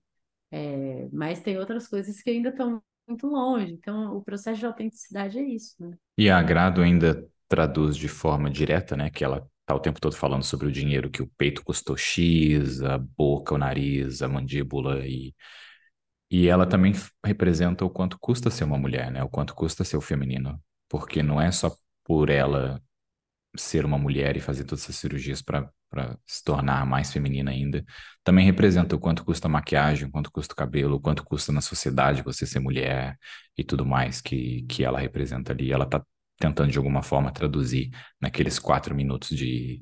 É, 0.52 1.10
mas 1.12 1.42
tem 1.42 1.58
outras 1.58 1.88
coisas 1.88 2.22
que 2.22 2.30
ainda 2.30 2.50
estão 2.50 2.82
muito 3.08 3.28
longe. 3.28 3.74
Então, 3.74 4.16
o 4.16 4.24
processo 4.24 4.60
de 4.60 4.66
autenticidade 4.66 5.40
é 5.40 5.44
isso, 5.44 5.76
né? 5.80 5.98
E 6.18 6.30
a 6.30 6.38
Agrado 6.38 6.82
ainda 6.82 7.28
traduz 7.48 7.96
de 7.96 8.08
forma 8.08 8.50
direta, 8.50 8.96
né? 8.96 9.10
Que 9.10 9.24
ela 9.24 9.48
tá 9.66 9.76
o 9.76 9.80
tempo 9.80 10.00
todo 10.00 10.16
falando 10.16 10.44
sobre 10.44 10.68
o 10.68 10.72
dinheiro 10.72 11.10
que 11.10 11.22
o 11.22 11.28
peito 11.38 11.64
custou 11.64 11.98
X, 11.98 12.82
a 12.82 12.98
boca, 12.98 13.54
o 13.56 13.58
nariz, 13.58 14.22
a 14.22 14.28
mandíbula 14.28 15.06
e 15.06 15.34
e 16.30 16.48
ela 16.48 16.68
também 16.68 16.94
representa 17.26 17.86
o 17.86 17.90
quanto 17.90 18.18
custa 18.20 18.50
ser 18.52 18.64
uma 18.66 18.78
mulher, 18.78 19.12
né? 19.12 19.24
O 19.24 19.30
quanto 19.30 19.56
custa 19.56 19.84
ser 19.84 19.98
o 19.98 20.02
feminino, 20.02 20.62
porque 20.90 21.24
não 21.24 21.40
é 21.42 21.52
só 21.52 21.72
por 22.04 22.30
ela 22.30 22.82
ser 23.58 23.86
uma 23.86 23.98
mulher 23.98 24.38
e 24.38 24.42
fazer 24.42 24.66
todas 24.66 24.84
essas 24.84 24.98
cirurgias 24.98 25.42
para 25.42 25.70
se 26.26 26.44
tornar 26.44 26.86
mais 26.86 27.12
feminina 27.12 27.52
ainda, 27.52 27.84
também 28.24 28.46
representa 28.46 28.96
o 28.96 29.00
quanto 29.00 29.24
custa 29.24 29.48
a 29.48 29.52
maquiagem, 29.52 30.08
o 30.08 30.12
quanto 30.12 30.32
custa 30.32 30.54
o 30.54 30.58
cabelo, 30.58 30.96
o 30.96 31.00
quanto 31.00 31.24
custa 31.24 31.52
na 31.52 31.62
sociedade 31.62 32.22
você 32.22 32.46
ser 32.46 32.60
mulher 32.60 33.18
e 33.58 33.64
tudo 33.64 33.86
mais 33.86 34.22
que, 34.22 34.64
que 34.64 34.84
ela 34.84 35.00
representa 35.00 35.54
ali. 35.54 35.72
Ela 35.72 35.86
tá 35.86 36.04
tentando 36.40 36.72
de 36.72 36.78
alguma 36.78 37.02
forma 37.02 37.32
traduzir 37.32 37.90
naqueles 38.20 38.60
quatro 38.60 38.94
minutos 38.94 39.30
de, 39.30 39.82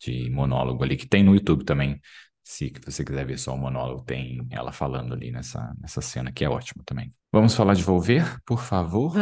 de 0.00 0.30
monólogo 0.30 0.82
ali, 0.82 0.96
que 0.96 1.06
tem 1.06 1.22
no 1.22 1.34
YouTube 1.34 1.64
também. 1.64 2.00
Se 2.42 2.72
você 2.84 3.04
quiser 3.04 3.26
ver 3.26 3.38
só 3.38 3.52
o 3.54 3.58
monólogo, 3.58 4.04
tem 4.04 4.46
ela 4.50 4.70
falando 4.70 5.12
ali 5.12 5.32
nessa, 5.32 5.74
nessa 5.80 6.00
cena, 6.00 6.30
que 6.30 6.44
é 6.44 6.48
ótimo 6.48 6.84
também. 6.84 7.12
Vamos 7.32 7.54
falar 7.54 7.74
de 7.74 7.82
Volver, 7.82 8.40
por 8.46 8.62
favor? 8.62 9.12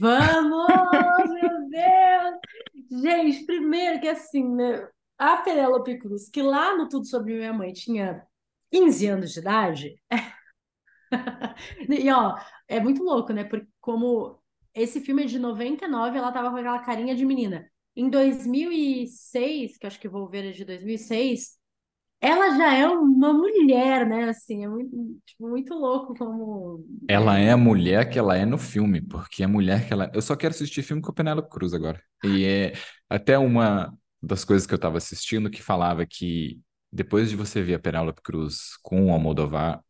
Vamos, 0.00 1.30
meu 1.30 1.70
Deus! 1.70 3.02
Gente, 3.02 3.46
primeiro 3.46 4.00
que 4.00 4.08
assim, 4.08 4.44
né? 4.54 4.86
A 5.18 5.38
Penélope 5.38 5.98
Cruz, 5.98 6.28
que 6.28 6.42
lá 6.42 6.76
no 6.76 6.88
Tudo 6.88 7.06
Sobre 7.06 7.34
Minha 7.34 7.52
Mãe 7.52 7.72
tinha 7.72 8.26
15 8.70 9.06
anos 9.06 9.32
de 9.32 9.40
idade. 9.40 10.02
e 11.88 12.10
ó, 12.10 12.36
é 12.68 12.80
muito 12.80 13.02
louco, 13.02 13.32
né? 13.32 13.44
Porque 13.44 13.66
como 13.80 14.38
esse 14.74 15.00
filme 15.00 15.22
é 15.24 15.26
de 15.26 15.38
99, 15.38 16.18
ela 16.18 16.32
tava 16.32 16.50
com 16.50 16.56
aquela 16.56 16.80
carinha 16.80 17.14
de 17.14 17.24
menina. 17.24 17.66
Em 17.94 18.10
2006, 18.10 19.78
que 19.78 19.86
acho 19.86 19.98
que 19.98 20.08
vou 20.08 20.28
ver 20.28 20.50
é 20.50 20.52
de 20.52 20.66
2006, 20.66 21.56
ela 22.20 22.56
já 22.56 22.74
é 22.74 22.86
uma 22.86 23.32
mulher, 23.32 24.06
né? 24.06 24.28
Assim, 24.28 24.64
é 24.64 24.68
muito, 24.68 25.18
tipo, 25.24 25.48
muito 25.48 25.74
louco 25.74 26.14
como. 26.14 26.84
Ela 27.08 27.38
é 27.38 27.52
a 27.52 27.56
mulher 27.56 28.10
que 28.10 28.18
ela 28.18 28.36
é 28.36 28.44
no 28.44 28.58
filme, 28.58 29.00
porque 29.00 29.42
a 29.42 29.48
mulher 29.48 29.86
que 29.86 29.92
ela. 29.92 30.10
Eu 30.12 30.20
só 30.20 30.36
quero 30.36 30.52
assistir 30.54 30.82
filme 30.82 31.00
com 31.00 31.10
a 31.10 31.14
Penélope 31.14 31.48
Cruz 31.48 31.72
agora. 31.72 32.02
E 32.24 32.44
é 32.44 32.72
até 33.08 33.38
uma 33.38 33.96
das 34.26 34.44
coisas 34.44 34.66
que 34.66 34.74
eu 34.74 34.76
estava 34.76 34.98
assistindo 34.98 35.50
que 35.50 35.62
falava 35.62 36.04
que 36.06 36.60
depois 36.92 37.30
de 37.30 37.36
você 37.36 37.62
ver 37.62 37.74
a 37.74 37.78
Penélope 37.78 38.22
Cruz 38.22 38.76
com 38.82 39.06
o 39.06 39.12
Almodóvar, 39.12 39.80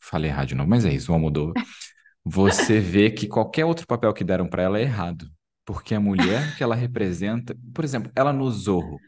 falei 0.00 0.30
errado 0.30 0.48
de 0.48 0.54
novo, 0.54 0.68
mas 0.68 0.84
é 0.84 0.92
isso, 0.92 1.12
o 1.12 1.14
Almodóvar, 1.14 1.54
você 2.24 2.80
vê 2.80 3.10
que 3.10 3.26
qualquer 3.28 3.64
outro 3.64 3.86
papel 3.86 4.12
que 4.12 4.24
deram 4.24 4.48
para 4.48 4.62
ela 4.62 4.78
é 4.78 4.82
errado. 4.82 5.30
Porque 5.64 5.94
a 5.94 6.00
mulher 6.00 6.56
que 6.56 6.62
ela 6.62 6.76
representa, 6.76 7.56
por 7.74 7.84
exemplo, 7.84 8.10
ela 8.14 8.32
no 8.32 8.48
Zorro. 8.50 8.98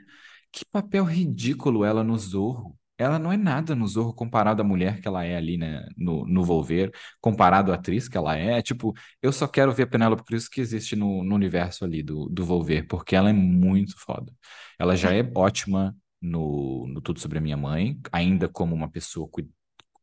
Que 0.52 0.64
papel 0.64 1.04
ridículo 1.04 1.84
ela 1.84 2.02
no 2.02 2.18
Zorro. 2.18 2.77
Ela 2.98 3.18
não 3.18 3.32
é 3.32 3.36
nada 3.36 3.74
no 3.76 3.86
Zorro 3.86 4.12
comparado 4.12 4.60
à 4.60 4.64
mulher 4.64 5.00
que 5.00 5.06
ela 5.08 5.24
é 5.24 5.36
ali, 5.36 5.56
né, 5.56 5.86
no, 5.96 6.26
no 6.26 6.44
Volver, 6.44 6.90
comparado 7.20 7.70
à 7.72 7.76
atriz 7.76 8.08
que 8.08 8.16
ela 8.18 8.36
é. 8.36 8.60
Tipo, 8.60 8.92
eu 9.22 9.32
só 9.32 9.46
quero 9.46 9.72
ver 9.72 9.84
a 9.84 9.86
Penélope 9.86 10.24
Cruz 10.24 10.48
que 10.48 10.60
existe 10.60 10.96
no, 10.96 11.22
no 11.24 11.34
universo 11.34 11.84
ali 11.84 12.02
do, 12.02 12.28
do 12.28 12.44
Volver, 12.44 12.86
porque 12.88 13.14
ela 13.16 13.30
é 13.30 13.32
muito 13.32 13.94
foda. 13.98 14.32
Ela 14.78 14.96
já 14.96 15.14
é 15.14 15.22
ótima 15.36 15.94
no, 16.20 16.86
no 16.88 17.00
Tudo 17.00 17.20
Sobre 17.20 17.38
a 17.38 17.40
Minha 17.40 17.56
Mãe, 17.56 17.98
ainda 18.12 18.48
como 18.48 18.74
uma 18.74 18.90
pessoa 18.90 19.28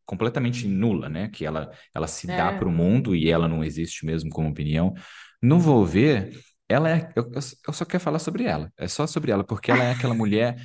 completamente 0.06 0.68
nula, 0.68 1.10
né? 1.10 1.30
Que 1.30 1.46
ela, 1.46 1.72
ela 1.93 2.08
se 2.08 2.28
dá 2.28 2.52
É. 2.52 2.58
para 2.58 2.68
o 2.68 2.72
mundo 2.72 3.16
e 3.16 3.30
ela 3.30 3.48
não 3.48 3.64
existe 3.64 4.06
mesmo 4.06 4.30
como 4.30 4.50
opinião. 4.50 4.93
No 5.41 5.60
Volver, 5.60 6.32
ela 6.70 6.89
é. 6.89 7.12
Eu, 7.16 7.32
eu 7.68 7.74
só 7.74 7.86
quero 7.86 8.04
falar 8.04 8.20
sobre 8.20 8.46
ela. 8.46 8.72
É 8.78 8.88
só 8.88 9.08
sobre 9.08 9.32
ela, 9.32 9.43
porque 9.43 9.72
ela 9.72 9.84
é 9.84 9.91
aquela 9.91 10.14
mulher. 10.14 10.56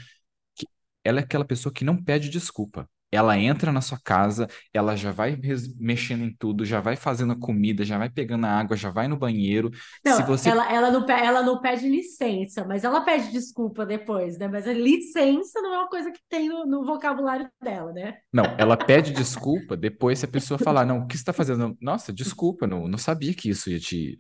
Ela 1.05 1.21
é 1.21 1.25
aquela 1.25 1.45
pessoa 1.45 1.73
que 1.73 1.85
não 1.85 2.03
pede 2.03 2.29
desculpa. 2.31 2.89
Ela 3.13 3.39
entra 3.39 3.73
na 3.73 3.81
sua 3.81 3.99
casa, 4.03 4.47
ela 4.73 4.97
já 4.97 5.11
vai 5.11 5.37
mexendo 5.79 6.25
em 6.25 6.35
tudo, 6.35 6.65
já 6.65 6.81
vai 6.81 6.97
fazendo 6.97 7.33
a 7.33 7.39
comida, 7.39 7.85
já 7.85 7.99
vai 7.99 8.09
pegando 8.09 8.47
a 8.47 8.51
água, 8.51 8.77
já 8.77 8.91
vai 8.91 9.09
no 9.09 9.17
banheiro. 9.17 9.71
Se 9.75 10.05
Não, 10.05 10.27
você 10.27 10.49
ela, 10.51 10.73
ela, 10.73 10.91
não, 10.91 11.09
ela 11.09 11.43
não 11.43 11.61
pede 11.61 11.89
licença, 11.89 12.65
mas 12.65 12.85
ela 12.85 13.01
pede 13.01 13.31
desculpa 13.33 13.85
depois, 13.85 14.39
né? 14.39 14.49
Mas 14.49 14.67
a 14.67 14.73
licença 14.73 15.61
não 15.61 15.75
é 15.75 15.79
uma 15.79 15.89
coisa 15.89 16.11
que 16.11 16.21
tem 16.29 16.49
no, 16.49 16.65
no 16.67 16.85
vocabulário 16.85 17.49
dela, 17.63 17.93
né? 17.93 18.19
Não, 18.33 18.45
ela 18.59 18.77
pede 18.77 19.13
desculpa 19.13 19.77
depois 19.77 20.21
se 20.21 20.25
a 20.25 20.29
pessoa 20.29 20.59
falar, 20.59 20.87
não, 20.87 21.01
o 21.01 21.07
que 21.07 21.17
você 21.17 21.23
está 21.23 21.33
fazendo? 21.33 21.77
Nossa, 21.81 22.13
desculpa, 22.13 22.67
não, 22.67 22.87
não 22.87 22.99
sabia 22.99 23.35
que 23.35 23.51
isso 23.51 23.71
ia 23.71 23.81
te. 23.81 24.17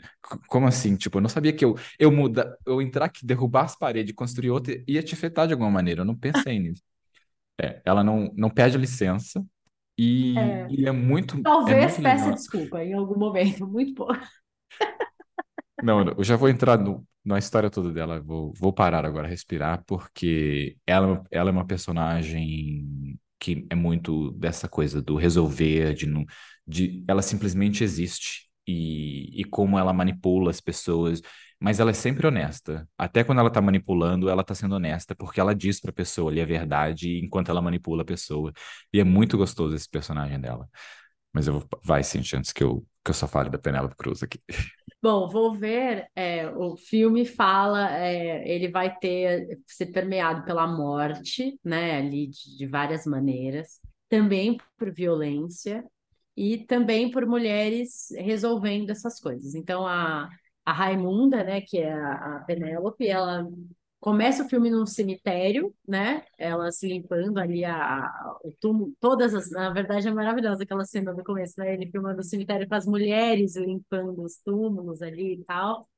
Como 0.48 0.66
assim? 0.66 0.96
Tipo, 0.96 1.18
eu 1.18 1.22
não 1.22 1.28
sabia 1.28 1.52
que 1.52 1.64
eu, 1.64 1.76
eu 1.98 2.10
muda, 2.10 2.56
eu 2.66 2.82
entrar 2.82 3.06
aqui, 3.06 3.24
derrubar 3.24 3.64
as 3.64 3.76
paredes, 3.76 4.14
construir 4.14 4.50
outra, 4.50 4.74
ia 4.86 5.02
te 5.02 5.14
afetar 5.14 5.46
de 5.46 5.52
alguma 5.52 5.70
maneira. 5.70 6.00
Eu 6.00 6.04
não 6.04 6.16
pensei 6.16 6.58
nisso. 6.58 6.82
É, 7.62 7.80
ela 7.84 8.02
não, 8.04 8.32
não 8.36 8.50
pede 8.50 8.78
licença 8.78 9.44
e, 9.98 10.64
É, 10.64 10.68
e 10.68 10.86
é 10.88 10.92
muito, 10.92 11.48
é 11.66 11.74
talvez 11.74 11.74
muito 11.74 12.00
peça 12.00 12.32
legal. 12.32 12.34
desculpa 12.34 12.82
em 12.84 12.94
algum 12.94 13.18
momento, 13.18 13.66
muito 13.68 13.94
bom. 13.94 14.08
Não, 15.80 16.02
eu 16.16 16.24
já 16.24 16.36
vou 16.36 16.48
entrar 16.48 16.78
no, 16.78 17.06
na 17.24 17.38
história 17.38 17.70
toda 17.70 17.90
dela. 17.92 18.20
Vou, 18.20 18.52
vou 18.54 18.72
parar 18.72 19.04
agora, 19.06 19.26
respirar, 19.28 19.82
porque 19.86 20.76
ela, 20.86 21.22
ela 21.30 21.48
é 21.50 21.52
uma 21.52 21.66
personagem 21.66 23.18
que 23.38 23.66
é 23.70 23.74
muito 23.74 24.30
dessa 24.32 24.68
coisa 24.68 25.00
do 25.00 25.16
resolver, 25.16 25.94
de, 25.94 26.06
não- 26.06 26.24
de 26.66 27.02
ela 27.08 27.22
simplesmente 27.22 27.82
existe 27.82 28.50
e, 28.66 29.40
e 29.40 29.44
como 29.44 29.78
ela 29.78 29.92
manipula 29.92 30.50
as 30.50 30.60
pessoas. 30.60 31.22
Mas 31.60 31.78
ela 31.78 31.90
é 31.90 31.94
sempre 31.94 32.26
honesta. 32.26 32.88
Até 32.96 33.22
quando 33.22 33.38
ela 33.40 33.50
tá 33.50 33.60
manipulando, 33.60 34.30
ela 34.30 34.42
tá 34.42 34.54
sendo 34.54 34.74
honesta, 34.76 35.14
porque 35.14 35.40
ela 35.40 35.54
diz 35.54 35.80
pra 35.80 35.92
pessoa 35.92 36.30
ali 36.30 36.40
a 36.40 36.46
verdade 36.46 37.18
enquanto 37.22 37.50
ela 37.50 37.60
manipula 37.62 38.02
a 38.02 38.04
pessoa. 38.06 38.52
E 38.92 38.98
é 39.00 39.04
muito 39.04 39.36
gostoso 39.36 39.76
esse 39.76 39.88
personagem 39.88 40.40
dela. 40.40 40.68
Mas 41.32 41.46
eu 41.46 41.54
vou. 41.54 41.68
Vai, 41.84 42.02
Cintia, 42.02 42.38
antes 42.38 42.52
que 42.52 42.62
eu, 42.64 42.84
que 43.04 43.10
eu 43.10 43.14
só 43.14 43.28
fale 43.28 43.50
da 43.50 43.58
Penélope 43.58 43.94
Cruz 43.96 44.22
aqui. 44.22 44.38
Bom, 45.02 45.28
vou 45.28 45.54
ver. 45.54 46.06
é, 46.14 46.48
o 46.50 46.76
filme 46.76 47.24
fala, 47.24 47.90
é, 47.96 48.46
ele 48.48 48.68
vai 48.68 48.94
ter 48.98 49.58
ser 49.66 49.86
permeado 49.86 50.44
pela 50.44 50.66
morte, 50.66 51.58
né, 51.64 51.96
ali 51.98 52.26
de, 52.26 52.56
de 52.58 52.66
várias 52.66 53.06
maneiras, 53.06 53.80
também 54.08 54.58
por 54.76 54.92
violência 54.92 55.84
e 56.36 56.58
também 56.66 57.10
por 57.10 57.24
mulheres 57.26 58.08
resolvendo 58.18 58.90
essas 58.90 59.18
coisas. 59.20 59.54
Então 59.54 59.86
a, 59.86 60.28
a 60.64 60.72
Raimunda, 60.72 61.42
né, 61.44 61.60
que 61.60 61.78
é 61.78 61.92
a, 61.92 62.44
Penélope, 62.46 63.06
ela 63.08 63.46
começa 64.00 64.44
o 64.44 64.48
filme 64.48 64.70
num 64.70 64.86
cemitério, 64.86 65.74
né? 65.86 66.24
Ela 66.38 66.72
se 66.72 66.88
limpando 66.88 67.38
ali 67.38 67.64
a, 67.64 67.76
a- 68.06 68.38
o 68.44 68.52
túmulo, 68.60 68.94
todas 69.00 69.34
as, 69.34 69.50
na 69.50 69.70
verdade 69.72 70.08
é 70.08 70.12
maravilhosa 70.12 70.62
aquela 70.62 70.84
cena 70.86 71.14
do 71.14 71.22
começo, 71.24 71.54
né? 71.60 71.74
Ele 71.74 71.90
filmando 71.90 72.20
o 72.20 72.24
cemitério 72.24 72.68
com 72.68 72.74
as 72.74 72.86
mulheres 72.86 73.56
limpando 73.56 74.22
os 74.22 74.38
túmulos 74.38 75.02
ali 75.02 75.34
e 75.34 75.44
tal. 75.44 75.88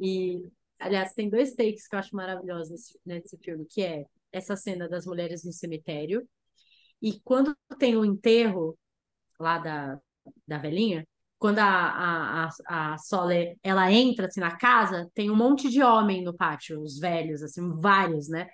E, 0.00 0.50
aliás, 0.78 1.14
tem 1.14 1.30
dois 1.30 1.54
takes 1.54 1.88
que 1.88 1.94
eu 1.94 1.98
acho 2.00 2.16
maravilhosos 2.16 2.70
nesse, 2.72 3.00
nesse 3.06 3.38
filme, 3.38 3.66
que 3.66 3.82
é 3.82 4.06
essa 4.32 4.56
cena 4.56 4.88
das 4.88 5.06
mulheres 5.06 5.44
no 5.44 5.52
cemitério 5.52 6.26
e 7.02 7.20
quando 7.20 7.56
tem 7.78 7.96
o 7.96 8.04
enterro 8.04 8.78
lá 9.40 9.58
da, 9.58 10.00
da 10.46 10.58
velhinha, 10.58 11.06
quando 11.44 11.58
a, 11.58 12.48
a, 12.48 12.94
a, 12.94 12.96
Sole, 12.96 13.58
ela 13.62 13.92
entra 13.92 14.28
assim 14.28 14.40
na 14.40 14.56
casa, 14.56 15.10
tem 15.14 15.30
um 15.30 15.36
monte 15.36 15.68
de 15.68 15.82
homem 15.82 16.24
no 16.24 16.34
pátio, 16.34 16.80
os 16.80 16.98
velhos, 16.98 17.42
assim, 17.42 17.68
vários, 17.82 18.30
né? 18.30 18.48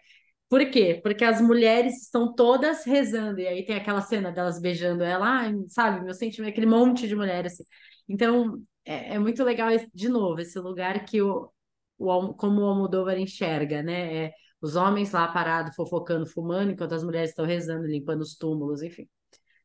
Por 0.48 0.68
quê? 0.70 1.00
Porque 1.00 1.24
as 1.24 1.40
mulheres 1.40 2.02
estão 2.02 2.34
todas 2.34 2.84
rezando, 2.84 3.38
e 3.38 3.46
aí 3.46 3.64
tem 3.64 3.76
aquela 3.76 4.00
cena 4.00 4.32
delas 4.32 4.60
beijando 4.60 5.04
ela, 5.04 5.52
sabe? 5.68 6.04
Meu 6.04 6.14
sentimento, 6.14 6.50
aquele 6.50 6.66
monte 6.66 7.06
de 7.06 7.14
mulher, 7.14 7.46
assim. 7.46 7.62
Então, 8.08 8.60
é, 8.84 9.14
é 9.14 9.18
muito 9.20 9.44
legal, 9.44 9.68
de 9.94 10.08
novo, 10.08 10.40
esse 10.40 10.58
lugar 10.58 11.04
que 11.04 11.22
o, 11.22 11.48
o 11.96 12.34
como 12.34 12.62
o 12.62 12.64
Almodóvar 12.66 13.18
enxerga, 13.18 13.84
né? 13.84 14.26
É, 14.26 14.32
os 14.60 14.74
homens 14.74 15.12
lá 15.12 15.28
parados, 15.28 15.76
fofocando, 15.76 16.26
fumando, 16.26 16.72
enquanto 16.72 16.94
as 16.94 17.04
mulheres 17.04 17.30
estão 17.30 17.46
rezando, 17.46 17.86
limpando 17.86 18.22
os 18.22 18.36
túmulos, 18.36 18.82
enfim 18.82 19.08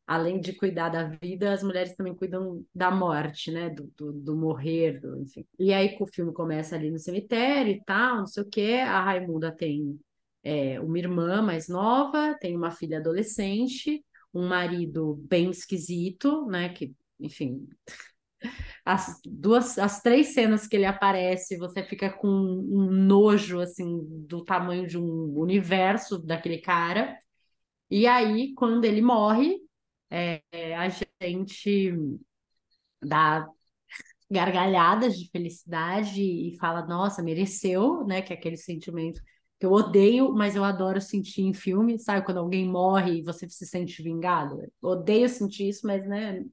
além 0.08 0.40
de 0.40 0.54
cuidar 0.54 0.90
da 0.90 1.04
vida, 1.04 1.52
as 1.52 1.64
mulheres 1.64 1.96
também 1.96 2.16
cuidam 2.16 2.64
da 2.74 2.92
morte, 2.92 3.52
né? 3.52 3.70
Do, 3.70 3.92
do, 3.98 4.14
do 4.14 4.36
morrer, 4.36 5.00
do, 5.00 5.20
enfim. 5.22 5.46
E 5.58 5.74
aí 5.74 5.98
o 6.00 6.06
filme 6.08 6.32
começa 6.34 6.76
ali 6.76 6.92
no 6.92 7.00
cemitério 7.00 7.72
e 7.74 7.84
tal, 7.84 8.18
não 8.18 8.28
sei 8.28 8.44
o 8.44 8.50
quê. 8.50 8.74
A 8.86 9.04
Raimunda 9.04 9.52
tem 9.52 10.00
é, 10.44 10.80
uma 10.80 11.00
irmã 11.00 11.42
mais 11.42 11.68
nova, 11.68 12.36
tem 12.40 12.56
uma 12.56 12.72
filha 12.72 13.00
adolescente, 13.00 14.04
um 14.34 14.48
marido 14.48 15.16
bem 15.28 15.50
esquisito, 15.50 16.46
né? 16.46 16.70
Que, 16.70 16.94
enfim, 17.20 17.68
as 18.86 19.20
duas, 19.26 19.78
as 19.80 20.02
três 20.02 20.34
cenas 20.34 20.68
que 20.68 20.76
ele 20.76 20.86
aparece, 20.86 21.58
você 21.58 21.84
fica 21.84 22.12
com 22.12 22.28
um 22.28 22.92
nojo 22.92 23.60
assim 23.60 24.02
do 24.28 24.44
tamanho 24.44 24.88
de 24.88 24.98
um 25.00 25.34
universo 25.40 26.20
daquele 26.20 26.60
cara. 26.60 27.18
E 27.90 28.08
aí, 28.08 28.54
quando 28.56 28.86
ele 28.86 29.02
morre, 29.02 29.60
é, 30.10 30.42
a 30.76 30.88
gente 30.90 31.94
dá 33.02 33.48
gargalhadas 34.32 35.18
de 35.18 35.30
felicidade 35.30 36.22
e 36.22 36.58
fala, 36.60 36.86
nossa, 36.86 37.24
mereceu, 37.24 38.06
né? 38.06 38.22
Que 38.22 38.34
é 38.34 38.38
aquele 38.38 38.58
sentimento 38.58 39.22
que 39.60 39.66
eu 39.66 39.72
odeio, 39.72 40.34
mas 40.34 40.56
eu 40.56 40.64
adoro 40.64 41.02
sentir 41.02 41.44
em 41.44 41.54
filme, 41.54 42.00
sabe? 42.00 42.26
Quando 42.26 42.40
alguém 42.40 42.68
morre 42.70 43.20
e 43.20 43.24
você 43.24 43.48
se 43.50 43.66
sente 43.66 44.04
vingado. 44.04 44.62
Eu 44.62 44.90
odeio 44.90 45.30
sentir 45.30 45.70
isso, 45.70 45.88
mas, 45.88 46.08
né? 46.08 46.44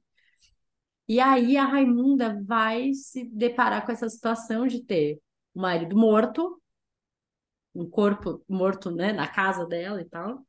E 1.07 1.19
aí 1.19 1.57
a 1.57 1.65
Raimunda 1.65 2.41
vai 2.45 2.93
se 2.93 3.25
deparar 3.25 3.85
com 3.85 3.91
essa 3.91 4.09
situação 4.09 4.67
de 4.67 4.83
ter 4.83 5.19
o 5.53 5.61
marido 5.61 5.95
morto, 5.97 6.61
um 7.75 7.87
corpo 7.89 8.43
morto, 8.49 8.89
né, 8.91 9.13
na 9.13 9.27
casa 9.27 9.65
dela 9.65 10.01
e 10.01 10.05
tal. 10.05 10.43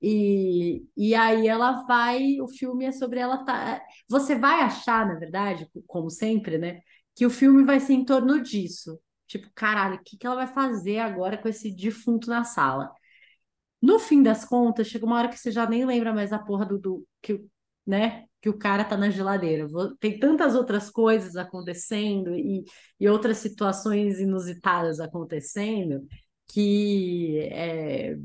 E, 0.00 0.86
e 0.96 1.14
aí 1.14 1.48
ela 1.48 1.84
vai, 1.84 2.40
o 2.40 2.48
filme 2.48 2.84
é 2.84 2.92
sobre 2.92 3.18
ela 3.20 3.44
tá. 3.44 3.82
Você 4.08 4.36
vai 4.36 4.60
achar, 4.62 5.06
na 5.06 5.14
verdade, 5.16 5.68
como 5.86 6.10
sempre, 6.10 6.58
né, 6.58 6.80
que 7.14 7.26
o 7.26 7.30
filme 7.30 7.64
vai 7.64 7.80
ser 7.80 7.94
em 7.94 8.04
torno 8.04 8.40
disso. 8.42 9.00
Tipo, 9.26 9.48
caralho, 9.54 9.96
o 9.96 10.02
que 10.04 10.16
que 10.16 10.26
ela 10.26 10.36
vai 10.36 10.46
fazer 10.46 10.98
agora 11.00 11.36
com 11.36 11.48
esse 11.48 11.70
defunto 11.74 12.28
na 12.30 12.44
sala? 12.44 12.90
no 13.80 13.98
fim 13.98 14.22
das 14.22 14.44
contas, 14.44 14.88
chega 14.88 15.06
uma 15.06 15.16
hora 15.18 15.28
que 15.28 15.38
você 15.38 15.50
já 15.50 15.68
nem 15.68 15.84
lembra 15.86 16.12
mais 16.12 16.32
a 16.32 16.38
porra 16.38 16.66
do, 16.66 16.78
do 16.78 17.06
que, 17.22 17.44
né? 17.86 18.26
Que 18.40 18.48
o 18.48 18.58
cara 18.58 18.84
tá 18.84 18.96
na 18.96 19.10
geladeira. 19.10 19.66
Tem 20.00 20.18
tantas 20.18 20.54
outras 20.54 20.90
coisas 20.90 21.36
acontecendo 21.36 22.34
e, 22.36 22.64
e 23.00 23.08
outras 23.08 23.38
situações 23.38 24.18
inusitadas 24.20 25.00
acontecendo 25.00 26.06
que 26.48 27.40
é, 27.52 28.16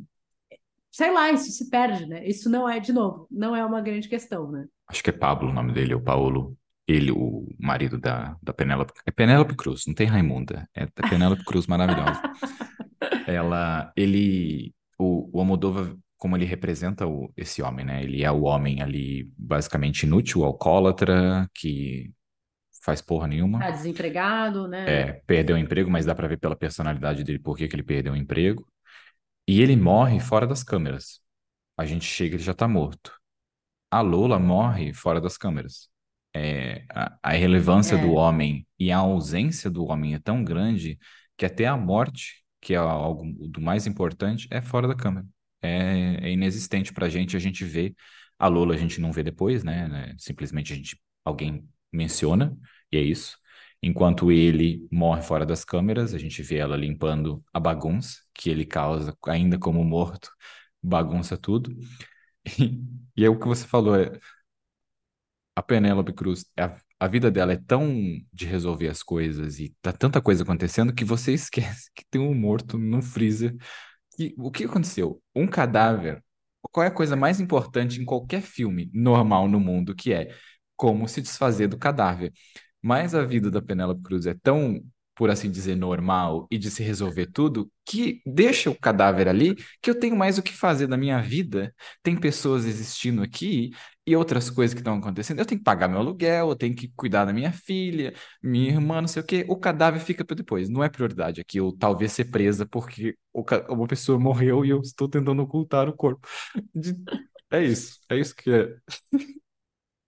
sei 0.94 1.12
lá, 1.12 1.32
isso 1.32 1.52
se 1.52 1.70
perde, 1.70 2.06
né? 2.06 2.26
Isso 2.26 2.50
não 2.50 2.70
é, 2.70 2.80
de 2.80 2.94
novo, 2.94 3.28
não 3.30 3.56
é 3.56 3.66
uma 3.66 3.82
grande 3.82 4.08
questão, 4.08 4.50
né? 4.52 4.66
Acho 4.88 5.04
que 5.04 5.10
é 5.10 5.14
Pablo 5.14 5.50
o 5.50 5.54
nome 5.54 5.74
dele, 5.74 5.96
o 5.96 6.02
Paulo. 6.02 6.56
Ele, 6.88 7.12
o 7.12 7.48
marido 7.58 7.98
da, 7.98 8.38
da 8.44 8.54
Penélope. 8.54 8.94
É 9.06 9.12
Penélope 9.12 9.56
Cruz, 9.56 9.86
não 9.88 9.94
tem 9.94 10.06
Raimunda. 10.06 10.70
É 10.76 10.86
Penélope 11.10 11.44
Cruz 11.46 11.66
maravilhosa. 11.66 12.22
Ela, 13.26 13.92
ele, 13.96 14.74
o, 15.00 15.30
o 15.34 15.40
Almodóvar, 15.40 15.96
como 16.18 16.36
ele 16.36 16.46
representa 16.46 17.08
o, 17.08 17.32
esse 17.38 17.62
homem, 17.62 17.86
né? 17.86 18.04
Ele 18.04 18.24
é 18.24 18.32
o 18.32 18.44
homem 18.44 18.82
ali 18.82 19.32
basicamente 19.38 20.04
inútil, 20.04 20.44
alcoólatra, 20.44 21.50
que 21.56 22.12
faz 22.84 23.02
porra 23.02 23.28
nenhuma. 23.28 23.60
Tá 23.60 23.72
desempregado, 23.72 24.68
né? 24.68 24.86
É, 24.88 25.14
perdeu 25.26 25.56
o 25.56 25.60
emprego, 25.60 25.90
mas 25.90 26.06
dá 26.06 26.14
pra 26.14 26.28
ver 26.28 26.38
pela 26.38 26.56
personalidade 26.56 27.24
dele 27.24 27.40
por 27.40 27.58
que 27.58 27.64
ele 27.64 27.84
perdeu 27.84 28.12
o 28.12 28.18
emprego. 28.18 28.68
E 29.48 29.62
ele 29.62 29.76
morre 29.76 30.20
fora 30.20 30.48
das 30.48 30.64
câmeras. 30.64 31.20
A 31.78 31.86
gente 31.86 32.06
chega 32.06 32.36
ele 32.36 32.44
já 32.44 32.54
tá 32.54 32.68
morto. 32.68 33.14
A 33.92 34.02
Lola 34.02 34.40
morre 34.40 34.94
fora 34.94 35.22
das 35.22 35.38
câmeras. 35.38 35.90
É, 36.36 36.86
a, 36.90 37.18
a 37.24 37.32
relevância 37.34 37.98
do 37.98 38.08
É, 38.08 38.16
homem 38.16 38.68
e 38.80 38.92
a 38.92 38.98
ausência 39.00 39.70
do 39.70 39.86
homem 39.86 40.16
é 40.16 40.20
tão 40.20 40.44
grande 40.44 40.98
que 41.38 41.46
até 41.46 41.66
a 41.68 41.78
morte, 41.78 42.44
que 42.62 42.74
é 42.74 42.78
algo 42.78 43.48
do 43.50 43.62
mais 43.62 43.88
importante, 43.88 44.48
é 44.52 44.62
fora 44.62 44.88
da 44.88 44.96
câmera. 44.96 45.28
É, 45.62 46.28
é 46.30 46.32
inexistente 46.32 46.94
pra 46.94 47.10
gente. 47.10 47.38
A 47.38 47.40
gente 47.40 47.66
vê 47.66 47.96
a 48.40 48.48
Lola, 48.48 48.74
a 48.76 48.78
gente 48.78 49.00
não 49.02 49.12
vê 49.12 49.24
depois, 49.24 49.64
né? 49.64 49.88
né? 49.88 50.16
Simplesmente 50.18 50.74
a 50.74 50.76
gente, 50.76 51.00
alguém 51.26 51.68
menciona 51.92 52.58
e 52.92 52.98
é 52.98 53.02
isso. 53.02 53.38
Enquanto 53.84 54.32
ele 54.32 54.88
morre 54.92 55.22
fora 55.22 55.46
das 55.46 55.66
câmeras, 55.66 56.14
a 56.14 56.18
gente 56.18 56.42
vê 56.42 56.58
ela 56.58 56.78
limpando 56.78 57.44
a 57.54 57.60
bagunça 57.60 58.22
que 58.34 58.50
ele 58.50 58.66
causa, 58.66 59.18
ainda 59.28 59.60
como 59.60 59.84
morto, 59.84 60.32
bagunça 60.82 61.38
tudo. 61.38 61.76
E, 63.16 63.24
é 63.26 63.30
o 63.30 63.40
que 63.40 63.48
você 63.48 63.68
falou, 63.68 63.96
é, 63.96 64.20
a 65.56 65.62
Penélope 65.62 66.14
Cruz, 66.14 66.46
a, 66.58 66.76
a 67.00 67.08
vida 67.08 67.30
dela 67.30 67.54
é 67.54 67.58
tão 67.58 67.94
de 68.32 68.46
resolver 68.46 68.88
as 68.90 69.04
coisas 69.04 69.60
e 69.60 69.76
tá 69.82 69.92
tanta 69.94 70.22
coisa 70.22 70.44
acontecendo 70.44 70.94
que 70.94 71.06
você 71.06 71.34
esquece 71.34 71.90
que 71.96 72.06
tem 72.10 72.22
um 72.22 72.34
morto 72.34 72.78
no 72.78 73.02
freezer. 73.02 73.56
E 74.20 74.34
o 74.38 74.52
que 74.52 74.66
aconteceu? 74.66 75.22
Um 75.36 75.48
cadáver. 75.48 76.24
Qual 76.62 76.84
é 76.84 76.88
a 76.88 76.92
coisa 76.92 77.16
mais 77.16 77.40
importante 77.40 78.02
em 78.02 78.06
qualquer 78.06 78.42
filme 78.42 78.90
normal 78.94 79.48
no 79.50 79.60
mundo, 79.60 79.96
que 79.96 80.14
é 80.14 80.34
como 80.76 81.08
se 81.08 81.22
desfazer 81.22 81.68
do 81.68 81.78
cadáver? 81.78 82.32
Mas 82.84 83.16
a 83.16 83.24
vida 83.24 83.50
da 83.50 83.62
Penélope 83.62 84.04
Cruz 84.04 84.26
é 84.28 84.34
tão, 84.36 84.82
por 85.16 85.30
assim 85.30 85.50
dizer, 85.50 85.76
normal 85.76 86.48
e 86.52 86.58
de 86.58 86.70
se 86.72 86.84
resolver 86.84 87.28
tudo, 87.28 87.72
que 87.86 88.22
deixa 88.26 88.70
o 88.70 88.76
cadáver 88.80 89.28
ali, 89.28 89.56
que 89.82 89.90
eu 89.90 90.00
tenho 90.00 90.16
mais 90.16 90.38
o 90.38 90.44
que 90.44 90.54
fazer 90.54 90.88
da 90.88 90.98
minha 90.98 91.22
vida. 91.22 91.74
Tem 92.04 92.16
pessoas 92.20 92.66
existindo 92.66 93.22
aqui 93.24 93.72
e 94.06 94.16
outras 94.16 94.50
coisas 94.50 94.74
que 94.74 94.82
estão 94.82 94.96
acontecendo. 94.98 95.40
Eu 95.40 95.46
tenho 95.46 95.60
que 95.60 95.64
pagar 95.64 95.88
meu 95.88 96.00
aluguel, 96.00 96.50
eu 96.50 96.56
tenho 96.56 96.76
que 96.76 96.92
cuidar 96.96 97.26
da 97.26 97.34
minha 97.34 97.52
filha, 97.54 98.14
minha 98.42 98.70
irmã, 98.72 99.02
não 99.02 99.08
sei 99.08 99.22
o 99.22 99.26
quê. 99.26 99.46
O 99.48 99.56
cadáver 99.58 100.00
fica 100.02 100.26
para 100.26 100.36
depois. 100.36 100.70
Não 100.70 100.84
é 100.84 100.90
prioridade 100.90 101.40
aqui. 101.42 101.58
Eu 101.60 101.72
talvez 101.78 102.12
ser 102.12 102.26
presa 102.26 102.66
porque 102.66 103.16
uma 103.70 103.88
pessoa 103.88 104.20
morreu 104.20 104.66
e 104.66 104.70
eu 104.70 104.82
estou 104.82 105.08
tentando 105.08 105.42
ocultar 105.42 105.88
o 105.88 105.94
corpo. 105.96 106.28
É 107.52 107.64
isso. 107.64 108.00
É 108.10 108.18
isso 108.18 108.36
que 108.36 108.52
é. 108.52 108.76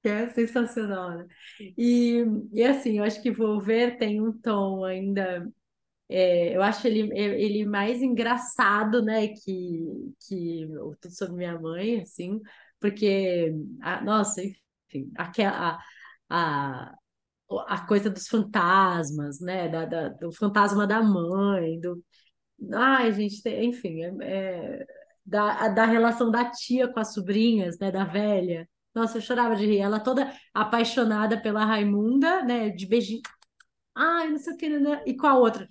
Que 0.06 0.10
é 0.10 0.30
sensacional, 0.30 1.18
né? 1.18 1.28
E, 1.78 2.24
e 2.54 2.64
assim, 2.64 2.98
eu 3.00 3.04
acho 3.04 3.22
que 3.22 3.32
Volver 3.32 3.98
tem 3.98 4.22
um 4.22 4.32
tom 4.32 4.84
ainda. 4.86 5.48
é, 6.10 6.56
eu 6.56 6.62
acho 6.64 6.88
ele, 6.88 7.12
ele 7.18 7.66
mais 7.66 8.02
engraçado, 8.02 9.04
né? 9.04 9.30
Que, 9.30 10.14
que 10.28 10.66
o 10.80 10.96
Tudo 10.98 11.14
Sobre 11.16 11.36
Minha 11.38 11.60
Mãe, 11.60 12.02
assim, 12.02 12.42
porque, 12.80 13.54
a, 13.82 14.02
nossa, 14.04 14.42
enfim, 14.44 15.12
aquela. 15.18 15.80
A, 16.30 16.94
a 17.68 17.88
coisa 17.88 18.10
dos 18.10 18.28
fantasmas, 18.28 19.40
né? 19.40 19.70
Da, 19.70 19.86
da- 19.86 20.10
do 20.10 20.32
fantasma 20.34 20.88
da 20.88 21.02
mãe, 21.04 21.80
do. 21.80 22.04
Ai, 22.74 23.12
gente, 23.14 23.42
tem- 23.44 23.66
enfim, 23.70 24.04
é, 24.04 24.82
é- 24.82 24.86
da, 25.26 25.68
da 25.70 25.86
relação 25.86 26.32
da 26.32 26.50
tia 26.52 26.88
com 26.92 27.00
as 27.00 27.14
sobrinhas, 27.14 27.80
né? 27.80 27.92
Da 27.92 28.06
velha. 28.06 28.70
Nossa, 28.96 29.18
eu 29.18 29.22
chorava 29.22 29.56
de 29.56 29.66
rir. 29.66 29.80
Ela 29.80 30.00
toda 30.00 30.34
apaixonada 30.54 31.40
pela 31.42 31.66
Raimunda, 31.66 32.44
né? 32.44 32.70
De 32.70 32.88
beijinho. 32.88 33.22
Ai, 33.96 34.30
não 34.32 34.40
sei 34.40 34.54
o 34.54 34.58
que, 34.58 34.70
né? 34.70 35.04
E 35.06 35.16
com 35.16 35.28
a 35.28 35.38
outra. 35.38 35.70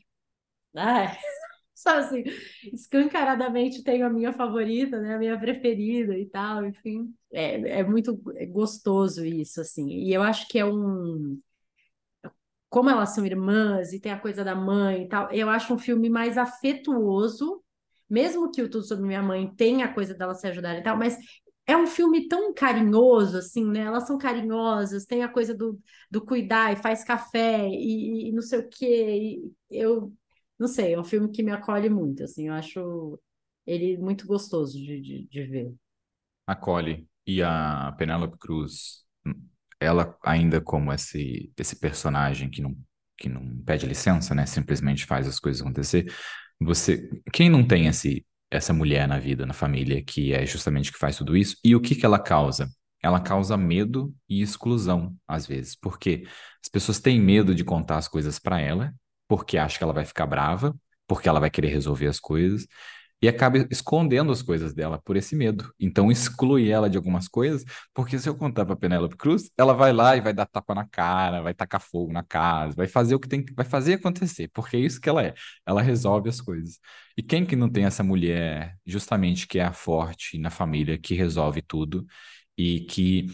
Ai, 0.76 1.16
só 1.74 1.98
assim, 1.98 2.24
escancaradamente 2.72 3.82
tenho 3.84 4.06
a 4.06 4.10
minha 4.10 4.32
favorita, 4.32 5.00
né? 5.00 5.14
A 5.16 5.18
minha 5.18 5.38
preferida 5.38 6.18
e 6.18 6.26
tal, 6.28 6.66
enfim. 6.66 7.14
É, 7.32 7.80
é 7.80 7.84
muito 7.84 8.16
gostoso 8.50 9.24
isso, 9.24 9.60
assim. 9.60 9.88
E 9.90 10.12
eu 10.14 10.22
acho 10.22 10.48
que 10.48 10.58
é 10.58 10.66
um 10.66 11.40
como 12.68 12.90
elas 12.90 13.10
são 13.14 13.24
irmãs 13.24 13.92
e 13.92 14.00
tem 14.00 14.12
a 14.12 14.18
coisa 14.18 14.44
da 14.44 14.54
mãe 14.54 15.04
e 15.04 15.08
tal, 15.08 15.30
eu 15.32 15.48
acho 15.48 15.72
um 15.74 15.78
filme 15.78 16.10
mais 16.10 16.36
afetuoso, 16.36 17.62
mesmo 18.10 18.50
que 18.50 18.62
o 18.62 18.68
Tudo 18.70 18.84
Sobre 18.84 19.06
Minha 19.06 19.22
Mãe 19.22 19.52
tenha 19.56 19.86
a 19.86 19.92
coisa 19.94 20.14
delas 20.14 20.40
se 20.40 20.46
ajudarem 20.48 20.80
e 20.80 20.82
tal, 20.84 20.96
mas 20.96 21.16
é 21.66 21.76
um 21.76 21.86
filme 21.86 22.28
tão 22.28 22.52
carinhoso, 22.52 23.38
assim, 23.38 23.64
né? 23.64 23.80
Elas 23.80 24.06
são 24.06 24.18
carinhosas, 24.18 25.06
tem 25.06 25.22
a 25.22 25.28
coisa 25.28 25.54
do, 25.54 25.80
do 26.10 26.24
cuidar 26.24 26.72
e 26.72 26.76
faz 26.76 27.04
café 27.04 27.68
e, 27.68 28.28
e 28.28 28.32
não 28.32 28.42
sei 28.42 28.58
o 28.60 28.68
quê. 28.68 29.42
Eu 29.70 30.12
não 30.58 30.68
sei, 30.68 30.94
é 30.94 31.00
um 31.00 31.04
filme 31.04 31.30
que 31.30 31.42
me 31.42 31.50
acolhe 31.52 31.88
muito, 31.88 32.22
assim, 32.24 32.48
eu 32.48 32.54
acho 32.54 33.18
ele 33.66 33.96
muito 33.98 34.26
gostoso 34.26 34.78
de, 34.78 35.00
de, 35.00 35.26
de 35.26 35.42
ver. 35.46 35.74
A 36.46 36.54
Collie 36.54 37.08
e 37.26 37.42
a 37.42 37.92
Penélope 37.98 38.38
Cruz, 38.38 39.04
ela 39.80 40.16
ainda 40.24 40.60
como 40.60 40.92
esse, 40.92 41.52
esse 41.58 41.76
personagem 41.76 42.50
que 42.50 42.60
não, 42.62 42.76
que 43.16 43.28
não 43.28 43.58
pede 43.64 43.86
licença, 43.86 44.34
né? 44.34 44.46
Simplesmente 44.46 45.06
faz 45.06 45.26
as 45.26 45.40
coisas 45.40 45.62
acontecer. 45.62 46.12
Você, 46.60 47.08
quem 47.32 47.48
não 47.50 47.66
tem 47.66 47.86
esse, 47.86 48.24
essa 48.56 48.72
mulher 48.72 49.06
na 49.08 49.18
vida, 49.18 49.46
na 49.46 49.52
família, 49.52 50.02
que 50.02 50.32
é 50.32 50.46
justamente 50.46 50.92
que 50.92 50.98
faz 50.98 51.16
tudo 51.16 51.36
isso, 51.36 51.56
e 51.64 51.74
o 51.74 51.80
que 51.80 51.94
que 51.94 52.06
ela 52.06 52.18
causa? 52.18 52.68
Ela 53.02 53.20
causa 53.20 53.56
medo 53.56 54.14
e 54.28 54.40
exclusão, 54.40 55.14
às 55.28 55.46
vezes, 55.46 55.76
porque 55.76 56.26
as 56.62 56.68
pessoas 56.68 57.00
têm 57.00 57.20
medo 57.20 57.54
de 57.54 57.64
contar 57.64 57.98
as 57.98 58.08
coisas 58.08 58.38
para 58.38 58.60
ela, 58.60 58.94
porque 59.28 59.58
acham 59.58 59.78
que 59.78 59.84
ela 59.84 59.92
vai 59.92 60.04
ficar 60.04 60.26
brava, 60.26 60.74
porque 61.06 61.28
ela 61.28 61.40
vai 61.40 61.50
querer 61.50 61.68
resolver 61.68 62.06
as 62.06 62.18
coisas, 62.18 62.66
e 63.24 63.28
acaba 63.28 63.56
escondendo 63.70 64.30
as 64.30 64.42
coisas 64.42 64.74
dela 64.74 65.00
por 65.02 65.16
esse 65.16 65.34
medo. 65.34 65.72
Então 65.80 66.12
exclui 66.12 66.68
ela 66.68 66.90
de 66.90 66.98
algumas 66.98 67.26
coisas, 67.26 67.64
porque 67.94 68.18
se 68.18 68.28
eu 68.28 68.36
contar 68.36 68.66
para 68.66 68.76
Penélope 68.76 69.16
Cruz, 69.16 69.50
ela 69.56 69.72
vai 69.72 69.94
lá 69.94 70.14
e 70.14 70.20
vai 70.20 70.34
dar 70.34 70.44
tapa 70.44 70.74
na 70.74 70.86
cara, 70.86 71.40
vai 71.40 71.54
tacar 71.54 71.80
fogo 71.80 72.12
na 72.12 72.22
casa, 72.22 72.76
vai 72.76 72.86
fazer 72.86 73.14
o 73.14 73.18
que 73.18 73.26
tem 73.26 73.42
vai 73.56 73.64
fazer 73.64 73.94
acontecer, 73.94 74.50
porque 74.52 74.76
é 74.76 74.80
isso 74.80 75.00
que 75.00 75.08
ela 75.08 75.22
é. 75.24 75.32
Ela 75.66 75.80
resolve 75.80 76.28
as 76.28 76.38
coisas. 76.38 76.78
E 77.16 77.22
quem 77.22 77.46
que 77.46 77.56
não 77.56 77.70
tem 77.70 77.86
essa 77.86 78.04
mulher, 78.04 78.76
justamente 78.84 79.46
que 79.48 79.58
é 79.58 79.64
a 79.64 79.72
forte 79.72 80.36
na 80.38 80.50
família, 80.50 80.98
que 80.98 81.14
resolve 81.14 81.62
tudo 81.62 82.04
e 82.58 82.80
que 82.82 83.28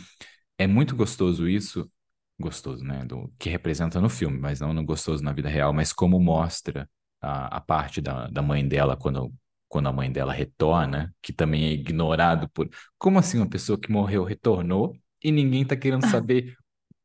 é 0.59 0.67
muito 0.69 0.95
gostoso 0.97 1.49
isso, 1.49 1.91
gostoso, 2.39 2.85
né, 2.85 3.05
do 3.05 3.33
que 3.39 3.51
representa 3.51 4.01
no 4.01 4.09
filme, 4.09 4.39
mas 4.39 4.61
não 4.61 4.73
no 4.73 4.85
gostoso 4.85 5.23
na 5.25 5.33
vida 5.33 5.49
real, 5.49 5.73
mas 5.73 5.93
como 5.93 6.21
mostra 6.21 6.89
a, 7.21 7.57
a 7.59 7.61
parte 7.61 8.01
da, 8.01 8.29
da 8.29 8.43
mãe 8.43 8.67
dela 8.67 8.97
quando 8.97 9.33
quando 9.71 9.89
a 9.89 9.95
mãe 9.95 10.13
dela 10.13 10.35
retorna, 10.35 11.15
que 11.23 11.33
também 11.35 11.67
é 11.67 11.73
ignorado 11.73 12.51
por. 12.51 12.71
Como 12.99 13.19
assim 13.21 13.39
uma 13.39 13.51
pessoa 13.51 13.81
que 13.81 13.93
morreu 13.93 14.25
retornou 14.25 14.95
e 15.25 15.33
ninguém 15.33 15.67
tá 15.67 15.77
querendo 15.77 16.07
saber 16.11 16.57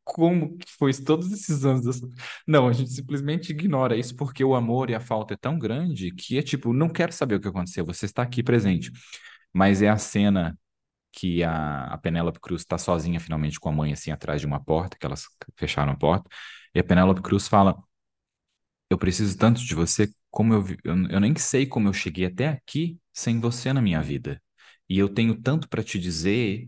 como 0.03 0.57
que 0.57 0.72
foi 0.78 0.93
todos 0.93 1.32
esses 1.32 1.66
anos? 1.66 1.86
dessa- 1.86 2.07
Não, 2.47 2.68
a 2.68 2.74
gente 2.74 2.91
simplesmente 2.91 3.51
ignora 3.51 3.95
isso 3.97 4.16
porque 4.16 4.43
o 4.43 4.55
amor 4.55 4.89
e 4.89 4.95
a 4.95 4.99
falta 4.99 5.34
é 5.36 5.38
tão 5.38 5.57
grande 5.59 6.11
que 6.13 6.38
é 6.38 6.41
tipo, 6.43 6.74
não 6.74 6.89
quero 6.89 7.11
saber 7.13 7.36
o 7.36 7.39
que 7.41 7.47
aconteceu, 7.47 7.86
você 7.86 8.05
está 8.05 8.22
aqui 8.24 8.43
presente. 8.43 8.91
Mas 9.53 9.82
é 9.82 9.89
a 9.89 9.97
cena 9.97 10.57
que 11.13 11.43
a, 11.43 11.88
a 11.93 11.97
Penélope 11.99 12.39
Cruz 12.41 12.61
está 12.63 12.78
sozinha 12.78 13.20
finalmente 13.20 13.59
com 13.59 13.70
a 13.70 13.72
mãe 13.72 13.93
assim 13.93 14.11
atrás 14.11 14.41
de 14.41 14.47
uma 14.47 14.63
porta, 14.63 14.97
que 14.99 15.05
elas 15.05 15.26
fecharam 15.57 15.93
a 15.93 15.97
porta, 15.97 16.30
e 16.76 16.80
a 16.80 16.84
Penélope 16.84 17.22
Cruz 17.22 17.47
fala 17.47 17.76
eu 18.89 18.97
preciso 18.97 19.38
tanto 19.38 19.61
de 19.63 19.76
você, 19.76 20.09
como 20.36 20.54
eu, 20.54 20.66
eu, 20.84 21.08
eu 21.12 21.20
nem 21.22 21.34
sei 21.38 21.66
como 21.66 21.88
eu 21.88 21.94
cheguei 21.94 22.26
até 22.26 22.50
aqui 22.50 23.00
sem 23.14 23.40
você 23.40 23.72
na 23.72 23.82
minha 23.82 24.02
vida. 24.02 24.42
E 24.90 25.00
eu 25.00 25.08
tenho 25.08 25.34
tanto 25.42 25.70
para 25.70 25.82
te 25.82 25.98
dizer, 25.98 26.68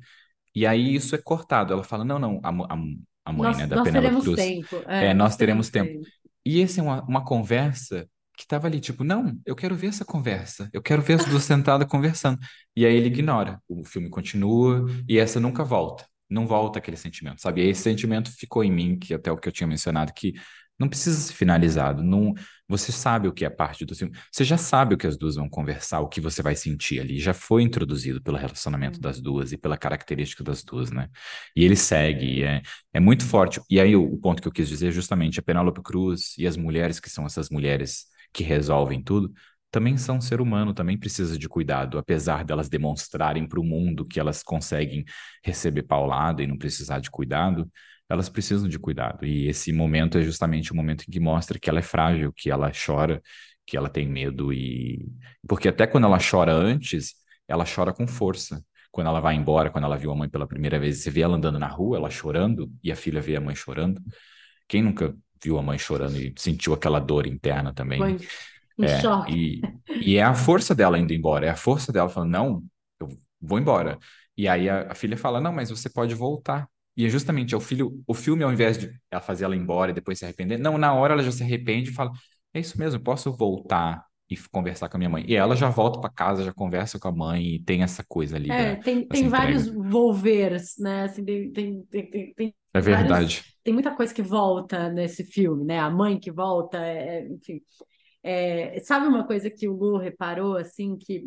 e 0.55 0.65
aí 0.65 0.95
isso 0.95 1.13
é 1.13 1.17
cortado. 1.17 1.73
Ela 1.73 1.83
fala: 1.83 2.05
não, 2.05 2.17
não, 2.17 2.39
a, 2.41 2.49
a, 2.49 2.77
a 3.25 3.33
mãe, 3.33 3.51
né, 3.57 3.65
Nós, 3.65 3.69
da 3.69 3.75
nós 3.75 3.83
Penélope 3.91 4.21
Cruz, 4.21 4.37
tempo, 4.37 4.75
é, 4.87 5.07
é, 5.07 5.13
nós 5.13 5.17
nós 5.31 5.35
teremos 5.35 5.69
tempo. 5.69 5.91
tempo. 5.91 6.07
E 6.45 6.61
essa 6.61 6.79
é 6.79 6.83
uma, 6.83 7.03
uma 7.03 7.25
conversa 7.25 8.07
que 8.37 8.47
tava 8.47 8.67
ali, 8.67 8.79
tipo, 8.79 9.03
não, 9.03 9.37
eu 9.45 9.53
quero 9.53 9.75
ver 9.75 9.87
essa 9.87 10.05
conversa, 10.05 10.69
eu 10.71 10.81
quero 10.81 11.01
ver 11.01 11.15
as 11.15 11.25
duas 11.25 11.43
sentadas 11.43 11.89
conversando. 11.89 12.39
E 12.73 12.85
aí 12.85 12.95
ele 12.95 13.07
ignora, 13.07 13.61
o 13.67 13.83
filme 13.83 14.09
continua 14.09 14.85
e 15.09 15.19
essa 15.19 15.41
nunca 15.41 15.65
volta, 15.65 16.05
não 16.29 16.47
volta 16.47 16.79
aquele 16.79 16.95
sentimento, 16.95 17.41
sabe? 17.41 17.65
E 17.65 17.69
esse 17.69 17.81
sentimento 17.81 18.31
ficou 18.31 18.63
em 18.63 18.71
mim, 18.71 18.97
que 18.97 19.13
até 19.13 19.29
o 19.29 19.37
que 19.37 19.49
eu 19.49 19.51
tinha 19.51 19.67
mencionado, 19.67 20.13
que 20.13 20.35
não 20.79 20.87
precisa 20.87 21.19
ser 21.19 21.33
finalizado, 21.33 22.03
não, 22.03 22.33
você 22.67 22.91
sabe 22.91 23.27
o 23.27 23.33
que 23.33 23.45
é 23.45 23.49
parte 23.49 23.85
do 23.85 23.95
filme, 23.95 24.15
você 24.31 24.43
já 24.43 24.57
sabe 24.57 24.93
o 24.95 24.97
que 24.97 25.07
as 25.07 25.17
duas 25.17 25.35
vão 25.35 25.49
conversar, 25.49 26.01
o 26.01 26.07
que 26.07 26.21
você 26.21 26.41
vai 26.41 26.55
sentir 26.55 26.99
ali, 26.99 27.19
já 27.19 27.33
foi 27.33 27.63
introduzido 27.63 28.21
pelo 28.21 28.37
relacionamento 28.37 28.99
das 28.99 29.21
duas 29.21 29.51
e 29.51 29.57
pela 29.57 29.77
característica 29.77 30.43
das 30.43 30.63
duas, 30.63 30.91
né? 30.91 31.09
E 31.55 31.63
ele 31.63 31.75
segue, 31.75 32.43
é, 32.43 32.61
é 32.93 32.99
muito 32.99 33.25
forte. 33.25 33.61
E 33.69 33.79
aí 33.79 33.95
o, 33.95 34.03
o 34.03 34.17
ponto 34.19 34.41
que 34.41 34.47
eu 34.47 34.51
quis 34.51 34.67
dizer 34.67 34.89
é 34.89 34.91
justamente 34.91 35.39
a 35.39 35.43
Penélope 35.43 35.81
Cruz 35.81 36.35
e 36.37 36.45
as 36.45 36.57
mulheres 36.57 36.99
que 36.99 37.09
são 37.09 37.25
essas 37.25 37.49
mulheres 37.49 38.05
que 38.33 38.43
resolvem 38.43 39.01
tudo, 39.01 39.31
também 39.71 39.97
são 39.97 40.21
ser 40.21 40.39
humano, 40.41 40.73
também 40.73 40.97
precisa 40.97 41.37
de 41.37 41.47
cuidado, 41.49 41.97
apesar 41.97 42.43
delas 42.43 42.69
demonstrarem 42.69 43.47
para 43.47 43.59
o 43.59 43.63
mundo 43.63 44.05
que 44.05 44.19
elas 44.19 44.41
conseguem 44.41 45.03
receber 45.43 45.83
paulada 45.83 46.41
e 46.41 46.47
não 46.47 46.57
precisar 46.57 46.99
de 46.99 47.11
cuidado, 47.11 47.69
elas 48.09 48.29
precisam 48.29 48.67
de 48.67 48.79
cuidado. 48.79 49.25
E 49.25 49.47
esse 49.47 49.71
momento 49.73 50.17
é 50.17 50.21
justamente 50.21 50.71
o 50.71 50.75
momento 50.75 51.03
em 51.07 51.11
que 51.11 51.19
mostra 51.19 51.59
que 51.59 51.69
ela 51.69 51.79
é 51.79 51.83
frágil, 51.83 52.31
que 52.33 52.49
ela 52.49 52.71
chora, 52.71 53.21
que 53.65 53.75
ela 53.75 53.89
tem 53.89 54.07
medo 54.07 54.53
e 54.53 55.05
porque 55.47 55.67
até 55.67 55.85
quando 55.85 56.05
ela 56.05 56.17
chora 56.19 56.53
antes, 56.53 57.15
ela 57.47 57.65
chora 57.65 57.93
com 57.93 58.07
força. 58.07 58.63
Quando 58.91 59.07
ela 59.07 59.19
vai 59.19 59.35
embora, 59.35 59.69
quando 59.69 59.83
ela 59.83 59.97
viu 59.97 60.11
a 60.11 60.15
mãe 60.15 60.29
pela 60.29 60.47
primeira 60.47 60.79
vez, 60.79 60.99
você 60.99 61.11
vê 61.11 61.21
ela 61.21 61.35
andando 61.35 61.59
na 61.59 61.67
rua, 61.67 61.97
ela 61.97 62.09
chorando, 62.09 62.71
e 62.83 62.91
a 62.91 62.95
filha 62.95 63.21
vê 63.21 63.35
a 63.35 63.41
mãe 63.41 63.55
chorando. 63.55 64.01
Quem 64.67 64.81
nunca 64.81 65.15
viu 65.43 65.57
a 65.57 65.61
mãe 65.61 65.77
chorando 65.77 66.17
e 66.17 66.33
sentiu 66.37 66.73
aquela 66.73 66.99
dor 66.99 67.27
interna 67.27 67.73
também. 67.73 67.99
Mãe, 67.99 68.17
em 68.79 68.85
é, 68.85 69.01
choque. 69.01 69.33
E, 69.33 69.61
e 70.01 70.17
é 70.17 70.23
a 70.23 70.33
força 70.33 70.73
dela 70.73 70.97
indo 70.97 71.13
embora, 71.13 71.45
é 71.45 71.49
a 71.49 71.55
força 71.55 71.91
dela 71.91 72.09
falando, 72.09 72.31
não, 72.31 72.63
eu 72.99 73.07
vou 73.39 73.59
embora. 73.59 73.99
E 74.35 74.47
aí 74.47 74.69
a, 74.69 74.91
a 74.91 74.95
filha 74.95 75.17
fala, 75.17 75.41
não, 75.41 75.51
mas 75.51 75.69
você 75.69 75.89
pode 75.89 76.15
voltar. 76.15 76.67
E 76.97 77.05
é 77.05 77.09
justamente 77.09 77.53
é 77.53 77.57
o 77.57 77.61
filho, 77.61 78.03
o 78.07 78.13
filme, 78.15 78.43
ao 78.43 78.51
invés 78.51 78.75
de 78.75 78.91
ela 79.11 79.21
fazer 79.21 79.45
ela 79.45 79.55
ir 79.55 79.59
embora 79.59 79.91
e 79.91 79.93
depois 79.93 80.17
se 80.17 80.25
arrepender, 80.25 80.57
não, 80.57 80.79
na 80.79 80.91
hora 80.93 81.13
ela 81.13 81.21
já 81.21 81.31
se 81.31 81.43
arrepende 81.43 81.91
e 81.91 81.93
fala, 81.93 82.11
é 82.51 82.59
isso 82.59 82.77
mesmo, 82.79 82.99
posso 82.99 83.31
voltar 83.31 84.03
e 84.29 84.35
conversar 84.51 84.89
com 84.89 84.97
a 84.97 84.99
minha 84.99 85.09
mãe. 85.09 85.23
E 85.27 85.35
ela 85.35 85.55
já 85.55 85.69
volta 85.69 86.01
para 86.01 86.09
casa, 86.09 86.43
já 86.43 86.51
conversa 86.51 86.99
com 86.99 87.07
a 87.07 87.11
mãe 87.11 87.55
e 87.55 87.59
tem 87.59 87.83
essa 87.83 88.03
coisa 88.03 88.35
ali. 88.35 88.51
É, 88.51 88.75
da, 88.75 88.81
tem, 88.81 89.07
tem 89.07 89.29
vários 89.29 89.67
volvers, 89.67 90.75
né? 90.79 91.03
Assim, 91.03 91.23
tem, 91.23 91.51
tem, 91.51 91.83
tem, 91.83 92.33
tem, 92.33 92.55
é 92.73 92.81
verdade. 92.81 93.09
Vários, 93.09 93.43
tem 93.63 93.73
muita 93.73 93.95
coisa 93.95 94.13
que 94.13 94.21
volta 94.21 94.89
nesse 94.89 95.23
filme, 95.23 95.63
né? 95.63 95.79
A 95.79 95.89
mãe 95.89 96.19
que 96.19 96.31
volta, 96.31 96.77
é, 96.77 97.19
é, 97.19 97.27
enfim. 97.27 97.61
É, 98.23 98.79
sabe 98.81 99.07
uma 99.07 99.25
coisa 99.25 99.49
que 99.49 99.67
o 99.67 99.73
Lu 99.73 99.97
reparou, 99.97 100.57
assim, 100.57 100.97
que 100.97 101.23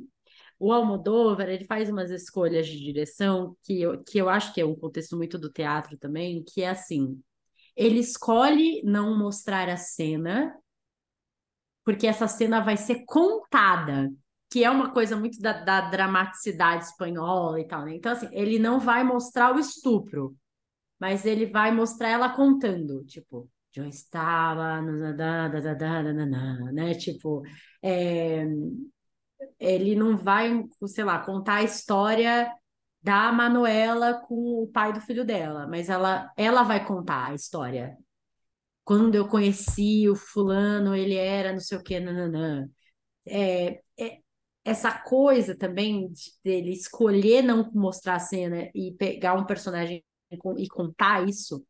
o 0.61 0.73
Almodóvar, 0.73 1.49
ele 1.49 1.65
faz 1.65 1.89
umas 1.89 2.11
escolhas 2.11 2.67
de 2.67 2.79
direção 2.79 3.57
que 3.65 3.81
eu, 3.81 4.05
que 4.05 4.19
eu 4.19 4.29
acho 4.29 4.53
que 4.53 4.61
é 4.61 4.67
um 4.67 4.77
contexto 4.77 5.17
muito 5.17 5.39
do 5.39 5.51
teatro 5.51 5.97
também, 5.97 6.45
que 6.45 6.63
é 6.63 6.69
assim, 6.69 7.21
ele 7.75 7.99
escolhe 7.99 8.83
não 8.85 9.19
mostrar 9.19 9.69
a 9.71 9.77
cena 9.79 10.55
porque 11.85 12.07
essa 12.07 12.29
cena 12.29 12.61
vai 12.61 12.77
ser 12.77 13.05
contada, 13.07 14.13
que 14.51 14.63
é 14.63 14.71
uma 14.71 14.93
coisa 14.93 15.17
muito 15.17 15.41
da, 15.41 15.65
da 15.65 15.81
dramaticidade 15.91 16.85
espanhola 16.85 17.61
e 17.61 17.67
tal, 17.67 17.85
né? 17.85 17.95
Então, 17.97 18.13
assim, 18.13 18.29
ele 18.33 18.59
não 18.59 18.79
vai 18.79 19.03
mostrar 19.03 19.55
o 19.55 19.59
estupro, 19.59 20.37
mas 20.99 21.25
ele 21.25 21.47
vai 21.47 21.73
mostrar 21.73 22.09
ela 22.11 22.29
contando, 22.31 23.05
tipo, 23.07 23.49
eu 23.75 23.87
estava, 23.87 24.83
né? 26.73 26.95
Tipo, 26.95 27.43
é, 27.83 28.45
ele 29.59 29.95
não 29.95 30.17
vai, 30.17 30.65
sei 30.87 31.05
lá, 31.05 31.19
contar 31.19 31.57
a 31.57 31.63
história 31.63 32.53
da 33.03 33.33
Manuela 33.33 34.15
com 34.27 34.63
o 34.63 34.69
pai 34.69 34.93
do 34.93 35.01
filho 35.01 35.25
dela, 35.25 35.67
mas 35.67 35.89
ela, 35.89 36.31
ela 36.37 36.63
vai 36.63 36.85
contar 36.85 37.29
a 37.31 37.35
história 37.35 37.97
quando 38.91 39.15
eu 39.15 39.29
conheci 39.29 40.09
o 40.09 40.17
fulano, 40.17 40.97
ele 40.97 41.15
era 41.15 41.53
não 41.53 41.61
sei 41.61 41.79
o 41.79 41.83
que, 41.83 42.01
nananã. 42.01 42.69
É, 43.25 43.81
é, 43.99 44.19
essa 44.65 44.91
coisa 44.93 45.57
também 45.57 46.13
dele 46.45 46.73
escolher 46.73 47.43
não 47.43 47.71
mostrar 47.73 48.17
a 48.17 48.19
cena 48.19 48.69
e 48.75 48.93
pegar 48.99 49.35
um 49.35 49.47
personagem 49.47 50.05
e 50.59 50.69
contar 50.69 51.29
isso, 51.29 51.65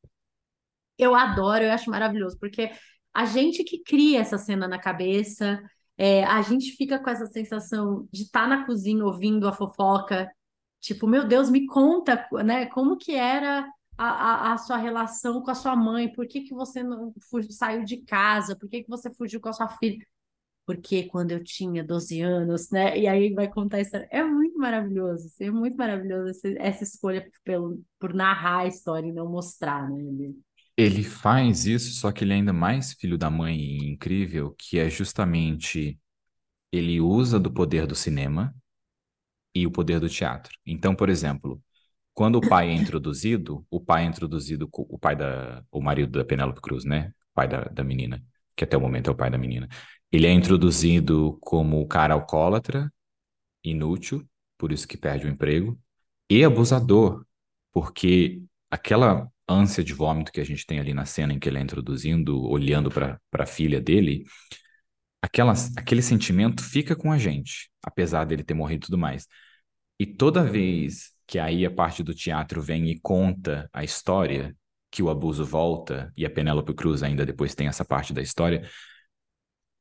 eu 0.99 1.15
adoro, 1.15 1.65
eu 1.65 1.73
acho 1.73 1.91
maravilhoso, 1.91 2.39
porque 2.39 2.71
a 3.13 3.25
gente 3.27 3.65
que 3.65 3.83
cria 3.83 4.21
essa 4.21 4.39
cena 4.39 4.69
na 4.69 4.79
cabeça, 4.79 5.63
é, 6.03 6.25
a 6.25 6.41
gente 6.41 6.73
fica 6.77 6.99
com 6.99 7.11
essa 7.11 7.27
sensação 7.27 8.09
de 8.11 8.23
estar 8.23 8.45
tá 8.45 8.47
na 8.49 8.65
cozinha 8.65 9.05
ouvindo 9.05 9.47
a 9.47 9.53
fofoca, 9.53 10.33
tipo, 10.81 11.07
meu 11.07 11.29
Deus, 11.29 11.51
me 11.51 11.67
conta, 11.67 12.27
né, 12.43 12.65
como 12.67 12.97
que 12.97 13.15
era 13.15 13.69
a, 13.99 14.09
a, 14.09 14.53
a, 14.55 14.57
sua 14.57 14.79
relação 14.79 15.43
com 15.43 15.51
a 15.51 15.55
sua 15.55 15.77
mãe, 15.77 16.11
por 16.11 16.27
que, 16.27 16.41
que 16.41 16.55
você 16.55 16.83
não 16.83 17.13
saiu 17.51 17.85
de 17.85 17.99
casa, 17.99 18.57
por 18.57 18.67
que, 18.67 18.83
que 18.83 18.89
você 18.89 19.13
fugiu 19.13 19.43
com 19.43 19.51
a 19.51 19.53
sua 19.53 19.69
filha? 19.69 20.03
Porque 20.65 21.05
quando 21.05 21.33
eu 21.33 21.45
tinha 21.45 21.85
12 21.85 22.23
anos, 22.23 22.71
né? 22.71 22.99
E 22.99 23.07
aí 23.07 23.35
vai 23.35 23.49
contar 23.49 23.81
isso. 23.81 23.97
É 24.11 24.23
muito 24.23 24.57
maravilhoso, 24.59 25.27
assim, 25.27 25.47
é 25.47 25.51
muito 25.51 25.77
maravilhoso 25.77 26.31
essa, 26.31 26.49
essa 26.59 26.85
escolha 26.85 27.31
pelo, 27.45 27.83
por 27.99 28.15
narrar 28.15 28.61
a 28.61 28.67
história 28.67 29.09
e 29.09 29.13
não 29.13 29.29
mostrar, 29.29 29.91
né? 29.91 30.33
Ele... 30.81 31.03
faz 31.05 31.67
isso, 31.67 31.93
só 31.93 32.13
que 32.13 32.25
ele 32.25 32.33
é 32.33 32.37
ainda 32.37 32.53
mais 32.53 32.93
filho 32.93 33.19
da 33.19 33.31
mãe 33.31 33.79
incrível, 33.79 34.55
que 34.59 34.79
é 34.79 34.89
justamente 34.91 35.99
ele 36.73 37.01
usa 37.01 37.39
do 37.39 37.53
poder 37.53 37.87
do 37.87 37.95
cinema 37.95 38.55
e 39.55 39.67
o 39.67 39.71
poder 39.71 40.01
do 40.01 40.09
teatro. 40.09 40.53
Então, 40.65 40.95
por 40.95 41.09
exemplo, 41.09 41.63
quando 42.15 42.37
o 42.37 42.49
pai 42.49 42.69
é 42.71 42.75
introduzido, 42.75 43.67
o 43.71 43.81
pai 43.81 44.05
é 44.05 44.07
introduzido, 44.07 44.69
o 44.73 44.99
pai 44.99 45.17
da, 45.17 45.65
o 45.71 45.81
marido 45.81 46.19
da 46.19 46.25
Penélope 46.25 46.61
Cruz, 46.61 46.85
né? 46.85 47.13
O 47.33 47.35
pai 47.35 47.49
da, 47.49 47.65
da 47.65 47.85
menina, 47.85 48.23
que 48.57 48.65
até 48.65 48.77
o 48.77 48.81
momento 48.81 49.09
é 49.09 49.13
o 49.13 49.17
pai 49.17 49.31
da 49.31 49.39
menina. 49.39 49.69
Ele 50.13 50.27
é 50.27 50.33
introduzido 50.33 51.39
como 51.41 51.81
o 51.81 51.87
cara 51.87 52.15
alcoólatra, 52.15 52.93
inútil, 53.65 54.27
por 54.59 54.73
isso 54.73 54.87
que 54.87 54.97
perde 54.97 55.27
o 55.27 55.31
emprego, 55.31 55.79
e 56.29 56.45
abusador, 56.45 57.25
porque 57.73 58.43
aquela 58.71 59.29
ânsia 59.53 59.85
de 59.85 59.93
vômito 59.95 60.33
que 60.33 60.41
a 60.41 60.45
gente 60.45 60.67
tem 60.67 60.79
ali 60.81 60.95
na 60.95 61.05
cena 61.05 61.33
em 61.33 61.39
que 61.39 61.49
ele 61.49 61.59
é 61.59 61.63
introduzindo, 61.63 62.43
olhando 62.43 62.91
para 62.91 63.21
a 63.33 63.47
filha 63.47 63.81
dele, 63.81 64.25
aquela, 65.23 65.53
aquele 65.77 66.03
sentimento 66.03 66.63
fica 66.63 66.97
com 66.97 67.13
a 67.13 67.19
gente, 67.19 67.71
apesar 67.83 68.25
dele 68.25 68.45
ter 68.45 68.55
morrido 68.55 68.85
e 68.85 68.87
tudo 68.87 68.99
mais. 68.99 69.27
E 69.99 70.07
toda 70.07 70.45
vez 70.45 71.13
que 71.27 71.39
aí 71.39 71.65
a 71.65 71.71
parte 71.71 72.03
do 72.03 72.15
teatro 72.15 72.61
vem 72.61 72.91
e 72.91 72.99
conta 73.01 73.69
a 73.73 73.85
história, 73.85 74.57
que 74.91 75.03
o 75.03 75.09
abuso 75.09 75.45
volta 75.45 76.13
e 76.17 76.27
a 76.27 76.31
Penélope 76.31 76.75
Cruz 76.75 77.03
ainda 77.03 77.25
depois 77.25 77.55
tem 77.55 77.69
essa 77.69 77.85
parte 77.85 78.13
da 78.13 78.21
história, 78.21 78.69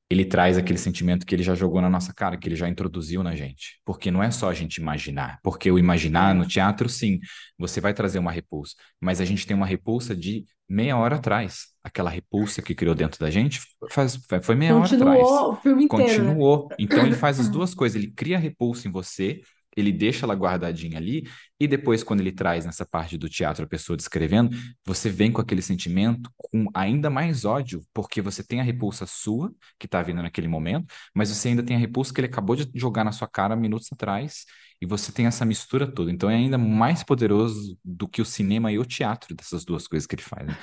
ele 0.10 0.26
traz 0.26 0.58
aquele 0.58 0.80
sentimento 0.80 1.26
que 1.26 1.36
ele 1.36 1.44
já 1.44 1.54
jogou 1.54 1.82
na 1.82 1.90
nossa 1.90 2.12
cara, 2.12 2.36
que 2.36 2.48
ele 2.48 2.56
já 2.56 2.68
introduziu 2.68 3.22
na 3.22 3.36
gente. 3.36 3.80
Porque 3.86 4.10
não 4.10 4.24
é 4.24 4.32
só 4.32 4.50
a 4.50 4.54
gente 4.54 4.78
imaginar, 4.78 5.40
porque 5.44 5.72
o 5.72 5.78
imaginar 5.78 6.34
no 6.34 6.48
teatro, 6.48 6.90
sim, 6.90 7.20
você 7.58 7.80
vai 7.80 7.94
trazer 7.94 8.18
uma 8.18 8.32
repulsa, 8.32 8.76
mas 9.00 9.22
a 9.22 9.26
gente 9.26 9.46
tem 9.46 9.56
uma 9.56 9.68
repulsa 9.68 10.16
de 10.16 10.46
meia 10.68 10.98
hora 10.98 11.18
atrás. 11.18 11.68
Aquela 11.84 12.10
repulsa 12.10 12.62
que 12.62 12.74
criou 12.74 12.96
dentro 12.96 13.20
da 13.20 13.30
gente 13.30 13.62
faz, 13.92 14.20
foi 14.42 14.56
meia 14.56 14.74
Continuou 14.74 15.14
hora 15.14 15.24
atrás. 15.24 15.42
o 15.48 15.56
filme 15.58 15.86
inteiro. 15.86 16.04
Né? 16.06 16.18
Continuou. 16.30 16.70
Então 16.80 17.06
ele 17.06 17.16
faz 17.16 17.40
as 17.40 17.50
duas 17.50 17.76
coisas, 17.76 17.96
ele 17.96 18.12
cria 18.12 18.40
repulsa 18.40 18.88
em 18.88 18.92
você 18.92 19.42
ele 19.80 19.92
deixa 19.92 20.26
ela 20.26 20.34
guardadinha 20.36 20.98
ali, 20.98 21.28
e 21.60 21.68
depois, 21.68 22.04
quando 22.04 22.22
ele 22.22 22.32
traz 22.32 22.66
nessa 22.66 22.86
parte 22.86 23.18
do 23.18 23.30
teatro 23.30 23.66
a 23.66 23.68
pessoa 23.68 23.98
descrevendo, 23.98 24.56
você 24.86 25.10
vem 25.10 25.32
com 25.32 25.42
aquele 25.42 25.62
sentimento 25.62 26.32
com 26.38 26.68
ainda 26.74 27.10
mais 27.10 27.46
ódio, 27.46 27.82
porque 27.94 28.22
você 28.22 28.44
tem 28.44 28.62
a 28.62 28.64
repulsa 28.64 29.06
sua, 29.06 29.54
que 29.78 29.86
está 29.86 30.02
vindo 30.02 30.22
naquele 30.22 30.48
momento, 30.48 30.94
mas 31.14 31.30
você 31.30 31.50
ainda 31.50 31.64
tem 31.64 31.76
a 31.76 31.80
repulsa 31.80 32.14
que 32.14 32.22
ele 32.22 32.28
acabou 32.28 32.56
de 32.56 32.70
jogar 32.74 33.04
na 33.04 33.12
sua 33.12 33.28
cara 33.28 33.56
minutos 33.56 33.88
atrás, 33.92 34.46
e 34.82 34.86
você 34.86 35.12
tem 35.12 35.26
essa 35.26 35.46
mistura 35.46 35.86
toda. 35.86 36.12
Então 36.12 36.30
é 36.30 36.36
ainda 36.36 36.58
mais 36.58 37.04
poderoso 37.04 37.78
do 37.84 38.08
que 38.08 38.22
o 38.22 38.26
cinema 38.26 38.72
e 38.72 38.80
o 38.80 38.86
teatro 38.86 39.36
dessas 39.36 39.66
duas 39.66 39.88
coisas 39.88 40.08
que 40.08 40.16
ele 40.16 40.22
faz. 40.22 40.48
Né? 40.48 40.58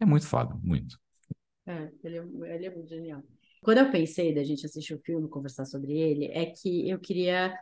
É 0.00 0.04
muito 0.04 0.26
foda, 0.26 0.54
muito. 0.62 0.98
É, 1.66 1.88
ele 2.02 2.18
é, 2.18 2.54
ele 2.54 2.66
é 2.66 2.74
muito 2.74 2.88
genial. 2.88 3.22
Quando 3.62 3.78
eu 3.78 3.90
pensei 3.90 4.34
da 4.34 4.42
gente 4.42 4.64
assistir 4.64 4.94
o 4.94 5.00
filme, 5.04 5.28
conversar 5.28 5.66
sobre 5.66 5.92
ele, 5.92 6.26
é 6.26 6.46
que 6.46 6.88
eu 6.88 6.98
queria 6.98 7.54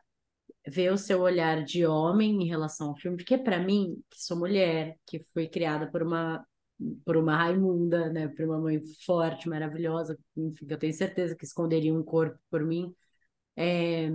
ver 0.69 0.93
o 0.93 0.99
seu 0.99 1.21
olhar 1.21 1.65
de 1.65 1.87
homem 1.87 2.43
em 2.43 2.47
relação 2.49 2.89
ao 2.91 2.97
filme, 2.97 3.17
porque 3.17 3.39
para 3.39 3.59
mim, 3.59 4.03
que 4.11 4.23
sou 4.23 4.37
mulher, 4.39 4.97
que 5.07 5.21
fui 5.33 5.49
criada 5.49 5.91
por 5.91 6.03
uma 6.03 6.45
por 7.05 7.17
uma 7.17 7.37
Raimunda, 7.37 8.09
né, 8.13 8.29
por 8.29 8.45
uma 8.45 8.59
mãe 8.61 8.81
forte, 9.05 9.49
maravilhosa, 9.49 10.17
enfim, 10.37 10.67
eu 10.71 10.79
tenho 10.79 10.93
certeza 10.93 11.35
que 11.37 11.45
esconderia 11.45 11.93
um 11.93 12.05
corpo 12.05 12.39
por 12.49 12.65
mim. 12.65 12.95
É, 13.57 14.09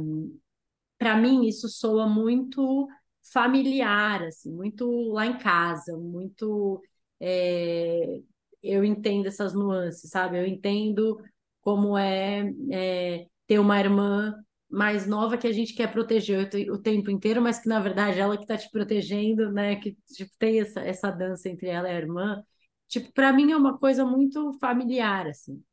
para 0.97 1.17
mim 1.17 1.45
isso 1.45 1.67
soa 1.69 2.07
muito 2.07 2.87
familiar, 3.33 4.23
assim, 4.23 4.51
muito 4.51 5.11
lá 5.11 5.25
em 5.25 5.37
casa, 5.37 5.97
muito 5.97 6.81
é, 7.19 8.21
eu 8.61 8.83
entendo 8.83 9.27
essas 9.27 9.53
nuances, 9.53 10.09
sabe? 10.09 10.37
Eu 10.37 10.45
entendo 10.47 11.19
como 11.61 11.97
é, 11.97 12.49
é 12.71 13.27
ter 13.47 13.59
uma 13.59 13.79
irmã 13.79 14.33
mais 14.73 15.05
nova 15.05 15.37
que 15.37 15.45
a 15.45 15.51
gente 15.51 15.75
quer 15.75 15.91
proteger 15.91 16.49
o 16.71 16.79
tempo 16.79 17.11
inteiro, 17.11 17.39
mas 17.39 17.59
que 17.59 17.69
na 17.69 17.79
verdade 17.79 18.19
ela 18.19 18.35
que 18.35 18.43
está 18.43 18.57
te 18.57 18.69
protegendo, 18.71 19.51
né? 19.51 19.75
Que 19.75 19.95
tipo, 20.11 20.31
tem 20.39 20.59
essa, 20.59 20.81
essa 20.81 21.11
dança 21.11 21.47
entre 21.47 21.67
ela 21.67 21.87
e 21.87 21.91
a 21.91 21.97
irmã. 21.97 22.43
Tipo, 22.87 23.13
para 23.13 23.31
mim 23.31 23.51
é 23.51 23.55
uma 23.55 23.77
coisa 23.77 24.03
muito 24.03 24.51
familiar, 24.53 25.27
assim. 25.27 25.63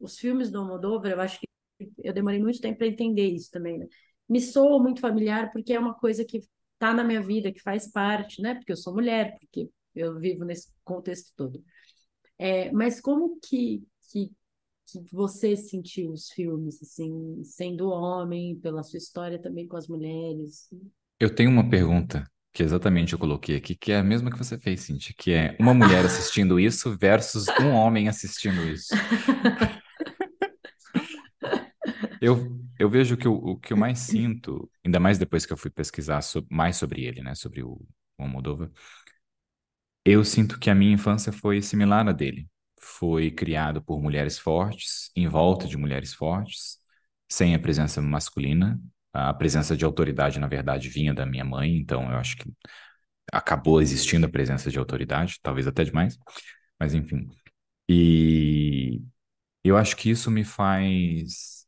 Os 0.00 0.18
filmes 0.18 0.50
do 0.50 0.58
Almodóvar, 0.58 1.12
eu 1.12 1.20
acho 1.20 1.38
que 1.38 1.46
eu 2.02 2.14
demorei 2.14 2.40
muito 2.40 2.60
tempo 2.62 2.78
para 2.78 2.86
entender 2.86 3.28
isso 3.28 3.50
também, 3.50 3.78
né? 3.78 3.86
Me 4.26 4.40
soa 4.40 4.82
muito 4.82 5.00
familiar 5.02 5.52
porque 5.52 5.74
é 5.74 5.78
uma 5.78 5.94
coisa 5.94 6.24
que 6.24 6.38
está 6.72 6.94
na 6.94 7.04
minha 7.04 7.22
vida, 7.22 7.52
que 7.52 7.60
faz 7.60 7.90
parte, 7.92 8.40
né? 8.40 8.54
Porque 8.54 8.72
eu 8.72 8.76
sou 8.76 8.94
mulher, 8.94 9.36
porque 9.38 9.68
eu 9.94 10.18
vivo 10.18 10.44
nesse 10.46 10.72
contexto 10.82 11.30
todo. 11.36 11.62
É, 12.38 12.72
mas 12.72 13.02
como 13.02 13.38
que, 13.38 13.82
que, 14.10 14.32
que 14.86 15.00
você 15.12 15.56
sentiu 15.56 16.12
os 16.12 16.30
filmes, 16.30 16.80
assim, 16.82 17.42
sendo 17.44 17.88
homem, 17.88 18.56
pela 18.56 18.82
sua 18.82 18.98
história 18.98 19.40
também 19.40 19.66
com 19.66 19.76
as 19.76 19.88
mulheres? 19.88 20.68
Eu 21.18 21.34
tenho 21.34 21.50
uma 21.50 21.68
pergunta 21.68 22.24
que 22.52 22.62
exatamente 22.62 23.12
eu 23.12 23.18
coloquei 23.18 23.56
aqui, 23.56 23.74
que 23.74 23.90
é 23.92 23.98
a 23.98 24.04
mesma 24.04 24.30
que 24.30 24.38
você 24.38 24.56
fez, 24.58 24.82
Cintia, 24.82 25.14
que 25.18 25.32
é 25.32 25.56
uma 25.58 25.74
mulher 25.74 26.04
assistindo 26.06 26.60
isso 26.60 26.96
versus 26.96 27.46
um 27.60 27.70
homem 27.70 28.08
assistindo 28.08 28.62
isso. 28.68 28.94
Eu, 32.20 32.58
eu 32.78 32.88
vejo 32.88 33.16
que 33.18 33.28
o, 33.28 33.34
o 33.34 33.58
que 33.58 33.72
eu 33.72 33.76
mais 33.76 33.98
sinto, 33.98 34.70
ainda 34.84 34.98
mais 34.98 35.18
depois 35.18 35.44
que 35.44 35.52
eu 35.52 35.56
fui 35.58 35.70
pesquisar 35.70 36.20
mais 36.50 36.76
sobre 36.76 37.04
ele, 37.04 37.22
né, 37.22 37.34
sobre 37.34 37.62
o, 37.62 37.78
o 38.18 38.26
Moldova, 38.26 38.70
eu 40.04 40.24
sinto 40.24 40.58
que 40.58 40.70
a 40.70 40.74
minha 40.74 40.94
infância 40.94 41.32
foi 41.32 41.60
similar 41.62 42.08
à 42.08 42.12
dele. 42.12 42.48
Foi 42.84 43.30
criado 43.30 43.82
por 43.82 44.00
mulheres 44.02 44.38
fortes, 44.38 45.10
em 45.16 45.28
volta 45.28 45.66
de 45.66 45.76
mulheres 45.76 46.14
fortes, 46.14 46.78
sem 47.30 47.54
a 47.54 47.58
presença 47.58 48.00
masculina. 48.02 48.80
A 49.12 49.32
presença 49.32 49.76
de 49.76 49.84
autoridade, 49.84 50.40
na 50.40 50.48
verdade, 50.48 50.88
vinha 50.88 51.14
da 51.14 51.24
minha 51.24 51.44
mãe, 51.44 51.76
então 51.76 52.02
eu 52.10 52.18
acho 52.18 52.36
que 52.36 52.52
acabou 53.32 53.80
existindo 53.82 54.26
a 54.26 54.30
presença 54.30 54.70
de 54.70 54.78
autoridade, 54.78 55.38
talvez 55.42 55.66
até 55.66 55.84
demais, 55.84 56.18
mas 56.80 56.94
enfim. 56.94 57.28
E 57.88 59.02
eu 59.64 59.76
acho 59.76 59.96
que 59.96 60.10
isso 60.10 60.30
me 60.30 60.44
faz 60.44 61.66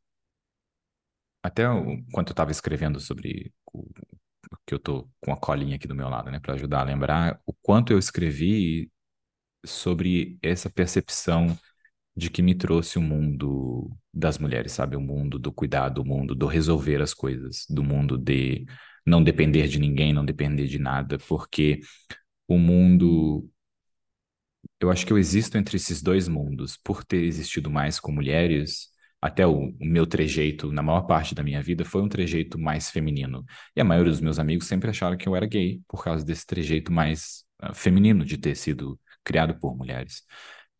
até 1.42 1.64
enquanto 1.64 2.28
eu 2.28 2.32
estava 2.32 2.50
escrevendo 2.50 3.00
sobre 3.00 3.52
o 3.72 3.84
que 4.66 4.74
eu 4.74 4.78
tô 4.78 5.08
com 5.20 5.32
a 5.32 5.36
colinha 5.36 5.76
aqui 5.76 5.86
do 5.88 5.94
meu 5.94 6.08
lado, 6.08 6.30
né, 6.30 6.40
para 6.40 6.54
ajudar 6.54 6.80
a 6.80 6.84
lembrar 6.84 7.40
o 7.46 7.52
quanto 7.52 7.92
eu 7.92 7.98
escrevi 7.98 8.90
sobre 9.66 10.38
essa 10.42 10.70
percepção 10.70 11.56
de 12.16 12.30
que 12.30 12.42
me 12.42 12.54
trouxe 12.54 12.98
o 12.98 13.02
mundo 13.02 13.90
das 14.12 14.38
mulheres, 14.38 14.72
sabe? 14.72 14.96
O 14.96 15.00
mundo 15.00 15.38
do 15.38 15.52
cuidado, 15.52 16.00
o 16.00 16.04
mundo 16.04 16.34
do 16.34 16.46
resolver 16.46 17.02
as 17.02 17.12
coisas, 17.12 17.66
do 17.68 17.82
mundo 17.84 18.16
de 18.18 18.64
não 19.04 19.22
depender 19.22 19.68
de 19.68 19.78
ninguém, 19.78 20.12
não 20.12 20.24
depender 20.24 20.66
de 20.66 20.78
nada, 20.78 21.18
porque 21.18 21.80
o 22.48 22.58
mundo 22.58 23.48
eu 24.80 24.90
acho 24.90 25.06
que 25.06 25.12
eu 25.12 25.18
existo 25.18 25.56
entre 25.56 25.76
esses 25.76 26.02
dois 26.02 26.28
mundos, 26.28 26.76
por 26.76 27.04
ter 27.04 27.24
existido 27.24 27.70
mais 27.70 27.98
com 28.00 28.12
mulheres, 28.12 28.88
até 29.20 29.46
o, 29.46 29.70
o, 29.70 29.76
meu 29.80 30.06
trejeito, 30.06 30.70
na 30.72 30.82
maior 30.82 31.02
parte 31.02 31.34
da 31.34 31.42
minha 31.42 31.62
vida, 31.62 31.84
foi 31.84 32.02
um 32.02 32.08
trejeito 32.08 32.58
mais 32.58 32.90
feminino. 32.90 33.44
E 33.74 33.80
a 33.80 33.84
maioria 33.84 34.12
dos 34.12 34.20
meus 34.20 34.38
amigos 34.38 34.66
sempre 34.66 34.90
acharam 34.90 35.16
que 35.16 35.28
eu 35.28 35.34
era 35.34 35.46
gay 35.46 35.80
por 35.88 36.04
causa 36.04 36.24
desse 36.24 36.46
trejeito 36.46 36.92
mais 36.92 37.44
uh, 37.62 37.74
feminino 37.74 38.24
de 38.24 38.36
ter 38.38 38.54
sido 38.54 38.98
criado 39.26 39.58
por 39.58 39.76
mulheres. 39.76 40.22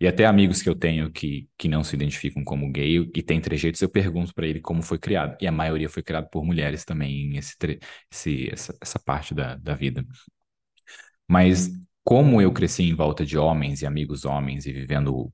E 0.01 0.07
até 0.07 0.27
amigos 0.27 0.63
que 0.63 0.69
eu 0.69 0.75
tenho 0.75 1.11
que, 1.11 1.49
que 1.59 1.69
não 1.69 1.83
se 1.83 1.97
identificam 1.97 2.45
como 2.45 2.71
gay 2.71 3.11
e 3.15 3.23
têm 3.23 3.41
trejeitos, 3.41 3.81
eu 3.81 3.89
pergunto 3.89 4.35
para 4.35 4.47
ele 4.47 4.61
como 4.61 4.83
foi 4.83 4.99
criado. 4.99 5.37
E 5.41 5.47
a 5.47 5.53
maioria 5.53 5.89
foi 5.89 6.03
criado 6.03 6.29
por 6.31 6.45
mulheres 6.45 6.85
também, 6.85 7.37
esse, 7.37 7.57
esse, 8.13 8.51
essa, 8.53 8.77
essa 8.81 8.99
parte 8.99 9.35
da, 9.35 9.57
da 9.57 9.75
vida. 9.75 10.05
Mas 11.29 11.71
como 12.05 12.41
eu 12.41 12.53
cresci 12.53 12.85
em 12.85 12.95
volta 12.95 13.25
de 13.25 13.37
homens 13.39 13.83
e 13.83 13.87
amigos 13.87 14.25
homens 14.25 14.67
e 14.67 14.73
vivendo 14.73 15.33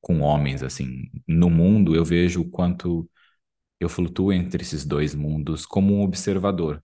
com 0.00 0.20
homens, 0.20 0.62
assim, 0.62 1.10
no 1.26 1.50
mundo, 1.50 1.94
eu 1.94 2.04
vejo 2.04 2.42
o 2.42 2.50
quanto 2.50 3.08
eu 3.80 3.88
flutuo 3.88 4.32
entre 4.32 4.62
esses 4.62 4.84
dois 4.86 5.14
mundos 5.14 5.66
como 5.66 5.94
um 5.94 6.02
observador. 6.02 6.82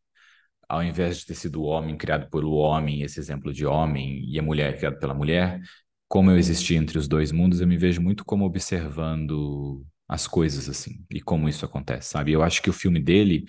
Ao 0.69 0.83
invés 0.83 1.19
de 1.19 1.27
ter 1.27 1.35
sido 1.35 1.63
o 1.63 1.65
homem 1.65 1.97
criado 1.97 2.29
pelo 2.31 2.53
homem, 2.55 3.03
esse 3.03 3.19
exemplo 3.21 3.53
de 3.53 3.67
homem, 3.67 4.25
e 4.29 4.39
a 4.39 4.43
mulher 4.43 4.77
criada 4.79 4.99
pela 4.99 5.15
mulher, 5.15 5.61
como 6.09 6.31
eu 6.31 6.39
existi 6.39 6.75
entre 6.75 6.99
os 6.99 7.09
dois 7.09 7.33
mundos, 7.33 7.61
eu 7.61 7.67
me 7.67 7.77
vejo 7.77 8.01
muito 8.01 8.25
como 8.25 8.45
observando 8.45 9.85
as 10.09 10.27
coisas, 10.27 10.69
assim, 10.69 11.05
e 11.11 11.21
como 11.21 11.49
isso 11.49 11.65
acontece, 11.65 12.11
sabe? 12.11 12.33
Eu 12.33 12.43
acho 12.43 12.63
que 12.63 12.71
o 12.71 12.73
filme 12.73 13.01
dele 13.01 13.45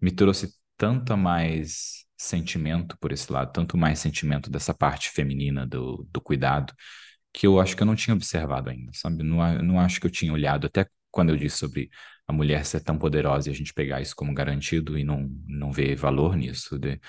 me 0.00 0.10
trouxe 0.10 0.52
tanta 0.76 1.16
mais 1.16 2.04
sentimento 2.16 2.96
por 2.98 3.12
esse 3.12 3.30
lado, 3.32 3.52
tanto 3.52 3.76
mais 3.76 3.98
sentimento 3.98 4.50
dessa 4.50 4.72
parte 4.74 5.10
feminina 5.10 5.66
do, 5.66 6.06
do 6.10 6.20
cuidado, 6.20 6.72
que 7.32 7.46
eu 7.46 7.60
acho 7.60 7.76
que 7.76 7.82
eu 7.82 7.86
não 7.86 7.94
tinha 7.96 8.14
observado 8.14 8.70
ainda, 8.70 8.90
sabe? 8.94 9.22
Não, 9.22 9.36
não 9.62 9.80
acho 9.80 10.00
que 10.00 10.06
eu 10.06 10.10
tinha 10.10 10.32
olhado, 10.32 10.66
até 10.66 10.86
quando 11.10 11.30
eu 11.30 11.36
disse 11.36 11.58
sobre 11.58 11.90
a 12.28 12.32
mulher 12.32 12.64
ser 12.64 12.80
tão 12.80 12.98
poderosa 12.98 13.48
e 13.48 13.52
a 13.52 13.54
gente 13.54 13.72
pegar 13.72 14.00
isso 14.00 14.16
como 14.16 14.34
garantido 14.34 14.98
e 14.98 15.04
não, 15.04 15.30
não 15.46 15.72
ver 15.72 15.96
valor 15.96 16.36
nisso. 16.36 16.78
De, 16.78 17.00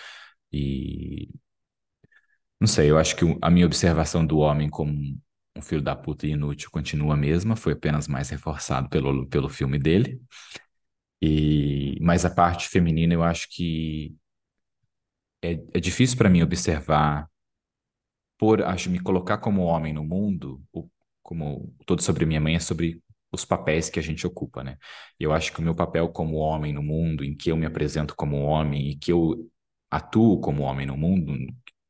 e. 0.51 1.29
Não 2.59 2.67
sei, 2.67 2.89
eu 2.89 2.97
acho 2.97 3.15
que 3.15 3.23
a 3.41 3.49
minha 3.51 3.65
observação 3.65 4.25
do 4.25 4.39
homem 4.39 4.69
como 4.69 4.91
um 5.55 5.61
filho 5.61 5.81
da 5.81 5.95
puta 5.95 6.27
e 6.27 6.31
inútil 6.31 6.69
continua 6.71 7.13
a 7.15 7.17
mesma, 7.17 7.55
foi 7.55 7.73
apenas 7.73 8.07
mais 8.07 8.29
reforçado 8.29 8.89
pelo, 8.89 9.27
pelo 9.27 9.49
filme 9.49 9.79
dele. 9.79 10.21
E, 11.21 11.97
mas 12.01 12.25
a 12.25 12.29
parte 12.29 12.67
feminina 12.69 13.13
eu 13.13 13.23
acho 13.23 13.47
que 13.49 14.15
é, 15.41 15.53
é 15.73 15.79
difícil 15.79 16.17
para 16.17 16.29
mim 16.29 16.41
observar 16.41 17.27
por 18.37 18.61
acho 18.63 18.89
me 18.89 18.99
colocar 18.99 19.39
como 19.39 19.63
homem 19.63 19.93
no 19.93 20.03
mundo, 20.03 20.61
como 21.23 21.73
todo 21.85 22.01
sobre 22.01 22.25
minha 22.25 22.39
mãe 22.39 22.55
é 22.55 22.59
sobre 22.59 23.01
os 23.31 23.45
papéis 23.45 23.89
que 23.89 23.99
a 23.99 24.03
gente 24.03 24.25
ocupa, 24.25 24.63
né? 24.63 24.77
Eu 25.19 25.33
acho 25.33 25.51
que 25.53 25.59
o 25.59 25.63
meu 25.63 25.75
papel 25.75 26.09
como 26.09 26.37
homem 26.37 26.73
no 26.73 26.81
mundo, 26.83 27.23
em 27.23 27.35
que 27.35 27.51
eu 27.51 27.57
me 27.57 27.65
apresento 27.65 28.15
como 28.15 28.37
homem 28.37 28.89
e 28.91 28.95
que 28.97 29.11
eu 29.11 29.49
atuo 29.91 30.39
como 30.39 30.63
homem 30.63 30.85
no 30.85 30.97
mundo, 30.97 31.33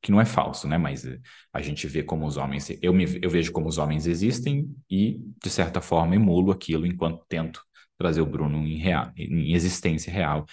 que 0.02 0.12
não 0.12 0.22
é 0.22 0.26
falso, 0.26 0.68
né? 0.68 0.78
Mas 0.78 1.06
a 1.54 1.62
gente 1.62 1.88
vê 1.88 2.04
como 2.04 2.26
os 2.26 2.38
homens, 2.38 2.70
eu 2.82 2.94
me 2.94 3.06
eu 3.22 3.30
vejo 3.30 3.52
como 3.52 3.68
os 3.68 3.78
homens 3.78 4.08
existem 4.08 4.70
e 4.90 5.20
de 5.44 5.50
certa 5.50 5.82
forma 5.82 6.16
emulo 6.16 6.52
aquilo 6.52 6.86
enquanto 6.86 7.26
tento 7.28 7.62
trazer 7.98 8.22
o 8.22 8.26
Bruno 8.26 8.60
em 8.68 8.78
real, 8.78 9.12
em 9.18 9.54
existência 9.54 10.12
real. 10.12 10.46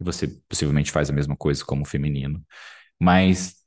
E 0.00 0.04
você 0.04 0.28
possivelmente 0.48 0.90
faz 0.92 1.10
a 1.10 1.12
mesma 1.12 1.36
coisa 1.36 1.64
como 1.64 1.84
feminino, 1.84 2.44
mas 3.00 3.57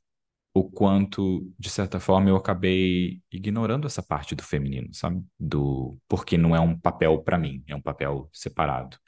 o 0.54 0.64
quanto, 0.70 1.50
de 1.58 1.70
certa 1.70 1.98
forma, 2.00 2.28
eu 2.28 2.36
acabei 2.36 3.22
ignorando 3.32 3.86
essa 3.86 4.02
parte 4.02 4.34
do 4.34 4.42
feminino, 4.42 4.92
sabe? 4.94 5.24
Do 5.38 5.98
porque 6.08 6.36
não 6.36 6.54
é 6.54 6.60
um 6.60 6.78
papel 6.78 7.22
para 7.22 7.38
mim, 7.38 7.62
é 7.66 7.74
um 7.74 7.80
papel 7.82 8.28
separado. 8.32 8.98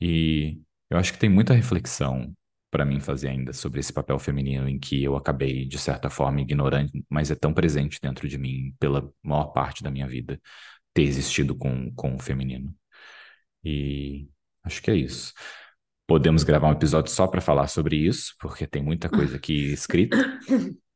E 0.00 0.60
eu 0.90 0.98
acho 0.98 1.12
que 1.12 1.18
tem 1.18 1.30
muita 1.30 1.54
reflexão 1.54 2.34
para 2.70 2.84
mim 2.84 3.00
fazer 3.00 3.28
ainda 3.28 3.52
sobre 3.52 3.80
esse 3.80 3.92
papel 3.92 4.18
feminino 4.18 4.68
em 4.68 4.78
que 4.78 5.02
eu 5.02 5.16
acabei, 5.16 5.66
de 5.66 5.78
certa 5.78 6.10
forma, 6.10 6.40
ignorando, 6.40 6.90
mas 7.08 7.30
é 7.30 7.34
tão 7.34 7.54
presente 7.54 7.98
dentro 8.02 8.28
de 8.28 8.38
mim 8.38 8.74
pela 8.78 9.10
maior 9.22 9.46
parte 9.52 9.82
da 9.82 9.90
minha 9.90 10.06
vida 10.08 10.40
ter 10.94 11.02
existido 11.02 11.56
com, 11.56 11.92
com 11.94 12.14
o 12.16 12.18
feminino. 12.18 12.74
E 13.64 14.28
acho 14.64 14.82
que 14.82 14.90
é 14.90 14.96
isso. 14.96 15.32
Podemos 16.06 16.44
gravar 16.44 16.68
um 16.68 16.72
episódio 16.72 17.10
só 17.10 17.26
para 17.26 17.40
falar 17.40 17.66
sobre 17.66 17.96
isso, 17.96 18.34
porque 18.38 18.64
tem 18.64 18.80
muita 18.80 19.08
coisa 19.08 19.36
aqui 19.36 19.72
escrita. 19.72 20.16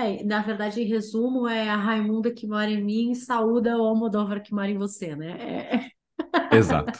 É, 0.00 0.22
na 0.22 0.40
verdade, 0.40 0.80
em 0.80 0.84
resumo, 0.86 1.48
é 1.48 1.68
a 1.68 1.74
Raimunda 1.74 2.32
que 2.32 2.46
mora 2.46 2.70
em 2.70 2.80
mim 2.80 3.14
saúda 3.16 3.76
o 3.76 3.82
Almodóvar 3.82 4.40
que 4.40 4.54
mora 4.54 4.70
em 4.70 4.78
você, 4.78 5.16
né? 5.16 5.90
É... 6.52 6.56
Exato. 6.56 6.92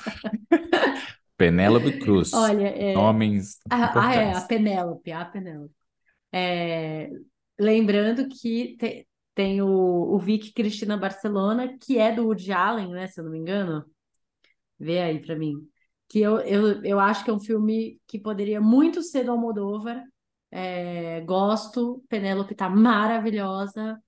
Penélope 1.36 1.96
Cruz. 2.00 2.32
Olha, 2.32 2.66
é... 2.66 2.98
Homens 2.98 3.60
ah, 3.70 4.12
é, 4.12 4.32
a 4.32 4.40
Penélope, 4.40 5.12
a 5.12 5.24
Penélope. 5.24 5.74
É... 6.32 7.08
Lembrando 7.56 8.28
que 8.28 8.76
te, 8.76 9.06
tem 9.32 9.62
o, 9.62 9.68
o 9.68 10.18
Vic 10.18 10.52
Cristina 10.52 10.96
Barcelona, 10.96 11.78
que 11.80 11.98
é 11.98 12.10
do 12.12 12.24
Woody 12.24 12.50
Allen, 12.50 12.88
né? 12.88 13.06
Se 13.06 13.20
eu 13.20 13.24
não 13.24 13.30
me 13.30 13.38
engano. 13.38 13.84
Vê 14.76 14.98
aí 14.98 15.20
para 15.20 15.36
mim 15.36 15.68
que 16.08 16.20
eu, 16.20 16.38
eu, 16.40 16.82
eu 16.82 16.98
acho 16.98 17.22
que 17.22 17.30
é 17.30 17.32
um 17.34 17.40
filme 17.40 18.00
que 18.06 18.18
poderia 18.18 18.60
muito 18.60 19.02
ser 19.02 19.24
do 19.24 19.32
Almodóvar. 19.32 20.02
É, 20.50 21.20
gosto, 21.20 22.02
Penélope 22.08 22.54
tá 22.54 22.70
maravilhosa, 22.70 24.00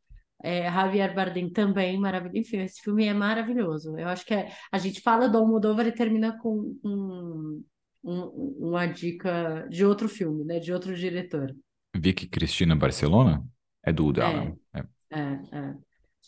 é, 0.42 0.64
Javier 0.64 1.14
Bardem 1.14 1.50
também 1.50 1.98
maravilhoso. 1.98 2.38
Enfim, 2.38 2.58
esse 2.62 2.80
filme 2.80 3.06
é 3.06 3.12
maravilhoso. 3.12 3.98
Eu 3.98 4.08
acho 4.08 4.24
que 4.24 4.32
é, 4.32 4.50
a 4.72 4.78
gente 4.78 5.02
fala 5.02 5.28
do 5.28 5.36
Almodóvar 5.36 5.86
e 5.86 5.92
termina 5.92 6.38
com 6.38 6.74
um, 6.82 7.62
um, 8.02 8.22
uma 8.58 8.86
dica 8.86 9.66
de 9.68 9.84
outro 9.84 10.08
filme, 10.08 10.44
né? 10.44 10.58
De 10.58 10.72
outro 10.72 10.96
diretor. 10.96 11.54
Vicky 11.94 12.26
Cristina 12.26 12.74
Barcelona? 12.74 13.44
É 13.84 13.92
do 13.92 14.04
Woody 14.04 14.20
é, 14.20 14.24
Allen. 14.24 14.58
É, 14.74 14.80
é, 15.10 15.76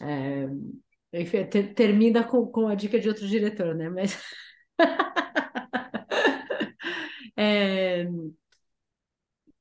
é. 0.03 1.21
Enfim, 1.21 1.45
ter, 1.45 1.75
termina 1.75 2.25
com, 2.25 2.47
com 2.47 2.69
a 2.69 2.75
dica 2.75 2.99
de 2.99 3.09
outro 3.09 3.27
diretor, 3.27 3.75
né? 3.75 3.89
Mas. 3.89 4.19
é, 7.37 8.07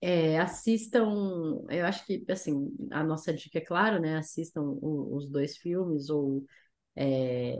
é, 0.01 0.39
assistam, 0.39 1.63
eu 1.69 1.85
acho 1.85 2.05
que, 2.05 2.23
assim, 2.29 2.71
a 2.91 3.03
nossa 3.03 3.33
dica 3.33 3.59
é 3.59 3.61
claro, 3.61 3.99
né? 4.01 4.17
Assistam 4.17 4.61
o, 4.63 5.15
os 5.15 5.29
dois 5.29 5.57
filmes, 5.57 6.09
ou, 6.09 6.43
é, 6.95 7.55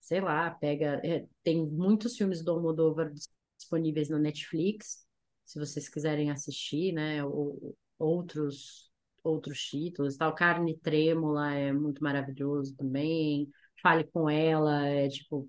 sei 0.00 0.20
lá, 0.20 0.50
pega... 0.50 1.00
É, 1.04 1.26
tem 1.42 1.66
muitos 1.66 2.16
filmes 2.16 2.42
do 2.42 2.50
Almodóvar 2.52 3.12
disponíveis 3.58 4.08
na 4.08 4.18
Netflix, 4.18 5.06
se 5.44 5.58
vocês 5.58 5.88
quiserem 5.88 6.30
assistir, 6.30 6.92
né? 6.92 7.24
Ou, 7.24 7.76
outros, 7.98 8.90
outros 9.22 9.60
títulos, 9.64 10.16
tal. 10.16 10.34
Carne 10.34 10.76
Trêmula 10.78 11.52
é 11.54 11.72
muito 11.72 12.02
maravilhoso 12.02 12.74
também. 12.76 13.50
Fale 13.82 14.04
com 14.04 14.28
ela, 14.28 14.86
é 14.86 15.08
tipo, 15.08 15.48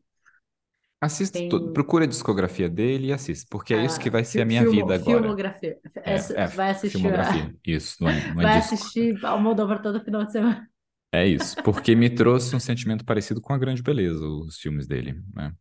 Assista, 1.05 1.39
tem 1.41 1.73
procura 1.73 2.05
a 2.05 2.07
discografia 2.07 2.69
dele 2.69 3.07
e 3.07 3.13
assista, 3.13 3.45
porque 3.49 3.73
é 3.73 3.83
isso 3.85 3.99
que 3.99 4.09
vai 4.09 4.23
ser 4.25 4.41
a 4.41 4.45
minha 4.45 4.65
filmo, 4.65 4.65
vida 4.65 4.95
agora. 4.95 5.35
filmografia. 5.35 5.79
É, 6.03 6.15
é, 6.43 6.47
vai 6.49 6.71
assistir 6.71 7.09
filmografia. 7.11 7.53
a, 7.53 7.53
Isso, 7.65 7.97
não 8.01 8.09
é, 8.09 8.23
não 8.27 8.41
é 8.41 8.45
vai 8.45 8.47
disco. 8.47 8.75
assistir 8.75 9.23
Almodóvar 9.25 9.81
todo 9.81 10.03
final 10.03 10.23
de 10.25 10.31
semana. 10.31 10.69
É 11.11 11.25
isso, 11.25 11.57
porque 11.63 11.95
me 11.95 12.09
trouxe 12.13 12.55
um 12.55 12.59
sentimento 12.59 13.05
parecido 13.05 13.39
com 13.41 13.53
a 13.53 13.57
grande 13.57 13.81
beleza, 13.81 14.25
os 14.27 14.57
filmes 14.59 14.85
dele, 14.87 15.21
né? 15.33 15.53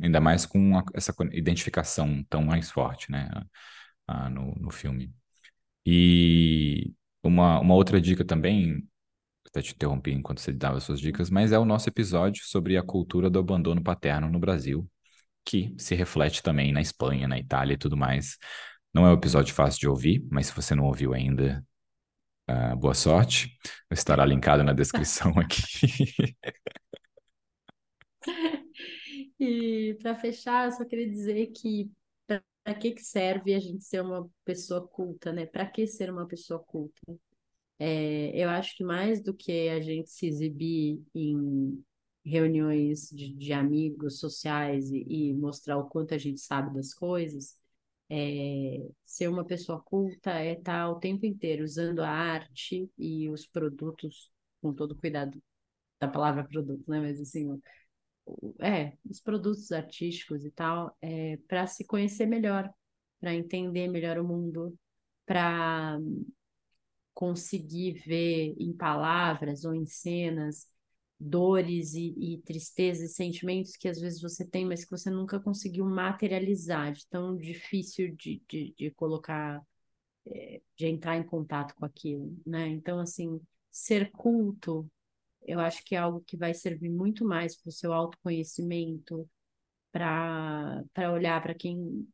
Ainda 0.00 0.20
mais 0.20 0.46
com 0.46 0.78
a- 0.78 0.84
essa 0.94 1.12
identificação 1.32 2.24
tão 2.30 2.42
mais 2.44 2.70
forte, 2.70 3.10
né? 3.10 3.28
ah, 4.08 4.30
no, 4.30 4.54
no 4.56 4.70
filme. 4.70 5.14
E 5.86 6.92
uma, 7.24 7.60
uma 7.60 7.74
outra 7.74 8.00
dica 8.00 8.24
também, 8.24 8.88
até 9.46 9.62
te 9.62 9.74
interrompi 9.74 10.12
enquanto 10.12 10.40
você 10.40 10.52
dava 10.52 10.80
suas 10.80 11.00
dicas, 11.00 11.30
mas 11.30 11.52
é 11.52 11.58
o 11.58 11.64
nosso 11.64 11.88
episódio 11.88 12.44
sobre 12.44 12.76
a 12.76 12.82
cultura 12.82 13.28
do 13.30 13.38
abandono 13.38 13.82
paterno 13.82 14.28
no 14.30 14.38
Brasil, 14.38 14.88
que 15.44 15.74
se 15.78 15.94
reflete 15.94 16.42
também 16.42 16.72
na 16.72 16.80
Espanha, 16.80 17.28
na 17.28 17.38
Itália 17.38 17.74
e 17.74 17.78
tudo 17.78 17.96
mais. 17.96 18.36
Não 18.94 19.06
é 19.06 19.10
um 19.10 19.14
episódio 19.14 19.54
fácil 19.54 19.80
de 19.80 19.88
ouvir, 19.88 20.24
mas 20.30 20.48
se 20.48 20.54
você 20.54 20.74
não 20.74 20.84
ouviu 20.84 21.14
ainda, 21.14 21.64
ah, 22.46 22.74
boa 22.76 22.94
sorte. 22.94 23.56
Estará 23.90 24.24
linkado 24.24 24.64
na 24.64 24.72
descrição 24.72 25.32
aqui. 25.38 26.34
E 29.38 29.96
para 30.02 30.14
fechar, 30.14 30.66
eu 30.66 30.72
só 30.72 30.84
queria 30.84 31.08
dizer 31.08 31.46
que 31.48 31.90
para 32.26 32.74
que 32.74 32.92
que 32.92 33.02
serve 33.02 33.54
a 33.54 33.58
gente 33.58 33.84
ser 33.84 34.02
uma 34.02 34.28
pessoa 34.44 34.86
culta, 34.86 35.32
né? 35.32 35.46
Para 35.46 35.66
que 35.66 35.86
ser 35.86 36.10
uma 36.10 36.26
pessoa 36.26 36.60
culta? 36.60 37.00
É, 37.80 38.30
eu 38.36 38.50
acho 38.50 38.76
que 38.76 38.84
mais 38.84 39.22
do 39.22 39.34
que 39.34 39.70
a 39.70 39.80
gente 39.80 40.10
se 40.10 40.26
exibir 40.26 41.02
em 41.14 41.82
reuniões 42.24 43.08
de, 43.10 43.32
de 43.34 43.52
amigos 43.54 44.20
sociais 44.20 44.90
e, 44.92 45.02
e 45.08 45.34
mostrar 45.34 45.78
o 45.78 45.88
quanto 45.88 46.14
a 46.14 46.18
gente 46.18 46.40
sabe 46.40 46.74
das 46.74 46.92
coisas, 46.94 47.58
é, 48.10 48.86
ser 49.04 49.28
uma 49.28 49.44
pessoa 49.46 49.80
culta 49.80 50.32
é 50.32 50.52
estar 50.54 50.90
o 50.90 51.00
tempo 51.00 51.24
inteiro 51.26 51.64
usando 51.64 52.00
a 52.00 52.10
arte 52.10 52.90
e 52.98 53.30
os 53.30 53.46
produtos 53.46 54.30
com 54.60 54.74
todo 54.74 54.96
cuidado 54.96 55.42
da 56.00 56.08
palavra 56.08 56.44
produto, 56.44 56.84
né? 56.90 57.00
Mas 57.00 57.20
assim, 57.20 57.60
é, 58.60 58.96
os 59.08 59.20
produtos 59.20 59.72
artísticos 59.72 60.44
e 60.44 60.50
tal, 60.50 60.96
é, 61.02 61.38
para 61.48 61.66
se 61.66 61.84
conhecer 61.84 62.26
melhor, 62.26 62.70
para 63.20 63.34
entender 63.34 63.88
melhor 63.88 64.18
o 64.18 64.24
mundo, 64.24 64.76
para 65.26 65.98
conseguir 67.20 68.02
ver 68.06 68.54
em 68.58 68.72
palavras 68.72 69.66
ou 69.66 69.74
em 69.74 69.84
cenas 69.84 70.66
dores 71.18 71.92
e, 71.92 72.14
e 72.18 72.38
tristezas 72.38 73.10
e 73.10 73.14
sentimentos 73.14 73.76
que 73.76 73.86
às 73.86 74.00
vezes 74.00 74.22
você 74.22 74.42
tem, 74.42 74.64
mas 74.64 74.84
que 74.86 74.90
você 74.90 75.10
nunca 75.10 75.38
conseguiu 75.38 75.84
materializar, 75.84 76.94
de 76.94 77.06
tão 77.08 77.36
difícil 77.36 78.16
de, 78.16 78.42
de, 78.48 78.74
de 78.74 78.90
colocar, 78.92 79.62
eh, 80.26 80.62
de 80.74 80.86
entrar 80.86 81.18
em 81.18 81.22
contato 81.22 81.74
com 81.74 81.84
aquilo, 81.84 82.34
né? 82.46 82.68
Então, 82.68 82.98
assim, 82.98 83.38
ser 83.70 84.10
culto, 84.12 84.90
eu 85.42 85.60
acho 85.60 85.84
que 85.84 85.94
é 85.94 85.98
algo 85.98 86.22
que 86.22 86.38
vai 86.38 86.54
servir 86.54 86.88
muito 86.88 87.22
mais 87.22 87.54
para 87.54 87.68
o 87.68 87.72
seu 87.72 87.92
autoconhecimento, 87.92 89.28
para 89.92 90.82
para 90.94 91.12
olhar 91.12 91.42
para 91.42 91.54
quem 91.54 92.08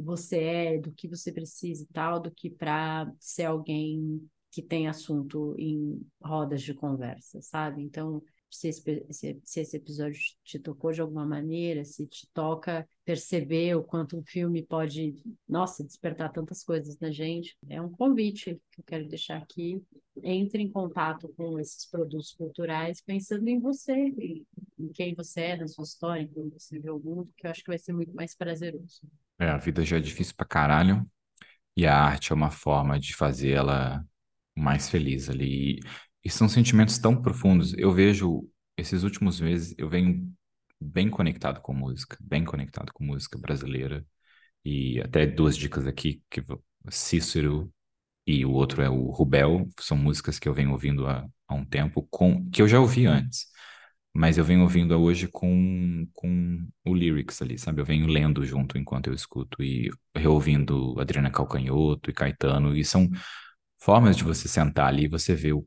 você 0.00 0.38
é, 0.38 0.78
do 0.78 0.92
que 0.92 1.08
você 1.08 1.32
precisa 1.32 1.82
e 1.82 1.86
tal, 1.86 2.20
do 2.20 2.30
que 2.30 2.50
para 2.50 3.12
ser 3.18 3.44
alguém 3.44 4.28
que 4.50 4.62
tem 4.62 4.88
assunto 4.88 5.54
em 5.58 6.04
rodas 6.22 6.62
de 6.62 6.74
conversa, 6.74 7.40
sabe? 7.40 7.82
Então, 7.82 8.22
se 8.50 8.68
esse, 8.68 9.06
se, 9.10 9.40
se 9.44 9.60
esse 9.60 9.76
episódio 9.76 10.18
te 10.42 10.58
tocou 10.58 10.90
de 10.90 11.00
alguma 11.00 11.24
maneira, 11.24 11.84
se 11.84 12.04
te 12.06 12.28
toca 12.34 12.86
perceber 13.04 13.76
o 13.76 13.84
quanto 13.84 14.18
um 14.18 14.24
filme 14.24 14.64
pode, 14.64 15.14
nossa, 15.48 15.84
despertar 15.84 16.32
tantas 16.32 16.64
coisas 16.64 16.98
na 16.98 17.12
gente, 17.12 17.56
é 17.68 17.80
um 17.80 17.90
convite 17.90 18.60
que 18.72 18.80
eu 18.80 18.84
quero 18.84 19.08
deixar 19.08 19.36
aqui. 19.36 19.80
Entre 20.22 20.60
em 20.60 20.68
contato 20.68 21.32
com 21.36 21.58
esses 21.60 21.86
produtos 21.86 22.32
culturais, 22.32 23.00
pensando 23.00 23.46
em 23.48 23.60
você, 23.60 23.94
em 23.94 24.44
em 24.80 24.88
quem 24.88 25.14
você 25.14 25.40
é, 25.42 25.56
na 25.56 25.68
sua 25.68 25.84
história, 25.84 26.22
em 26.22 26.28
como 26.28 26.50
você 26.50 26.78
vê 26.78 26.90
o 26.90 26.98
mundo, 26.98 27.30
que 27.36 27.46
eu 27.46 27.50
acho 27.50 27.62
que 27.62 27.68
vai 27.68 27.78
ser 27.78 27.92
muito 27.92 28.14
mais 28.14 28.34
prazeroso. 28.34 29.02
É, 29.40 29.48
a 29.48 29.56
vida 29.56 29.84
já 29.84 29.96
é 29.96 30.00
difícil 30.00 30.34
pra 30.36 30.46
caralho, 30.46 31.06
e 31.76 31.86
a 31.86 31.96
arte 31.98 32.32
é 32.32 32.34
uma 32.36 32.50
forma 32.50 32.98
de 33.00 33.14
fazer 33.16 33.52
ela 33.52 34.04
mais 34.56 34.90
feliz 34.90 35.30
ali. 35.30 35.78
E, 35.78 35.80
e 36.24 36.30
são 36.30 36.48
sentimentos 36.48 36.98
tão 36.98 37.20
profundos. 37.20 37.74
Eu 37.78 37.92
vejo, 37.92 38.48
esses 38.76 39.02
últimos 39.04 39.40
meses, 39.40 39.74
eu 39.78 39.88
venho 39.88 40.32
bem 40.80 41.10
conectado 41.10 41.60
com 41.62 41.74
música, 41.74 42.18
bem 42.20 42.44
conectado 42.44 42.92
com 42.92 43.04
música 43.04 43.38
brasileira. 43.38 44.06
E 44.64 45.00
até 45.02 45.26
duas 45.26 45.56
dicas 45.56 45.86
aqui, 45.86 46.22
que 46.30 46.42
Cícero 46.90 47.72
e 48.26 48.44
o 48.44 48.52
outro 48.52 48.82
é 48.82 48.88
o 48.90 49.10
Rubel, 49.10 49.68
são 49.80 49.96
músicas 49.96 50.38
que 50.38 50.48
eu 50.48 50.54
venho 50.54 50.72
ouvindo 50.72 51.06
há, 51.06 51.26
há 51.48 51.54
um 51.54 51.64
tempo, 51.64 52.06
com 52.10 52.48
que 52.50 52.62
eu 52.62 52.68
já 52.68 52.80
ouvi 52.80 53.06
antes, 53.06 53.46
mas 54.14 54.38
eu 54.38 54.44
venho 54.44 54.62
ouvindo 54.62 54.98
hoje 55.00 55.28
com, 55.28 56.06
com 56.14 56.66
o 56.84 56.94
lyrics 56.94 57.40
ali, 57.42 57.58
sabe? 57.58 57.80
Eu 57.80 57.84
venho 57.84 58.06
lendo 58.06 58.44
junto 58.44 58.76
enquanto 58.78 59.06
eu 59.08 59.14
escuto 59.14 59.62
e 59.62 59.90
reouvindo 60.14 60.98
Adriana 61.00 61.30
Calcanhoto 61.30 62.10
e 62.10 62.12
Caetano, 62.14 62.76
e 62.76 62.84
são 62.84 63.08
formas 63.78 64.16
de 64.16 64.24
você 64.24 64.48
sentar 64.48 64.88
ali 64.88 65.04
e 65.04 65.08
você 65.08 65.34
ver 65.34 65.54
o, 65.54 65.66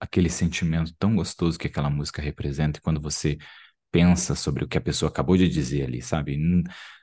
aquele 0.00 0.28
sentimento 0.30 0.94
tão 0.98 1.16
gostoso 1.16 1.58
que 1.58 1.68
aquela 1.68 1.90
música 1.90 2.20
representa, 2.22 2.78
e 2.78 2.82
quando 2.82 3.00
você 3.00 3.38
pensa 3.90 4.34
sobre 4.34 4.64
o 4.64 4.68
que 4.68 4.78
a 4.78 4.80
pessoa 4.80 5.08
acabou 5.10 5.36
de 5.36 5.48
dizer 5.48 5.84
ali, 5.84 6.02
sabe? 6.02 6.36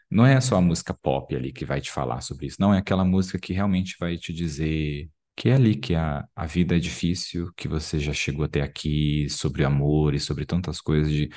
Não 0.09 0.26
é 0.26 0.39
só 0.41 0.57
a 0.57 0.61
música 0.61 0.93
pop 0.93 1.34
ali 1.35 1.53
que 1.53 1.65
vai 1.65 1.80
te 1.81 1.91
falar 1.91 2.22
sobre 2.22 2.47
isso, 2.47 2.57
não, 2.59 2.73
é 2.73 2.80
aquela 2.80 3.05
música 3.05 3.39
que 3.39 3.53
realmente 3.53 3.95
vai 3.99 4.18
te 4.18 4.34
dizer 4.34 5.09
que 5.41 5.49
é 5.49 5.53
ali 5.55 5.76
que 5.76 5.95
a, 5.95 6.23
a 6.35 6.45
vida 6.45 6.76
é 6.77 6.80
difícil, 6.80 7.51
que 7.57 7.68
você 7.68 7.99
já 7.99 8.13
chegou 8.13 8.45
até 8.45 8.61
aqui, 8.61 9.27
sobre 9.27 9.63
amor 9.65 10.13
e 10.13 10.19
sobre 10.19 10.45
tantas 10.45 10.80
coisas, 10.80 11.11
de 11.11 11.31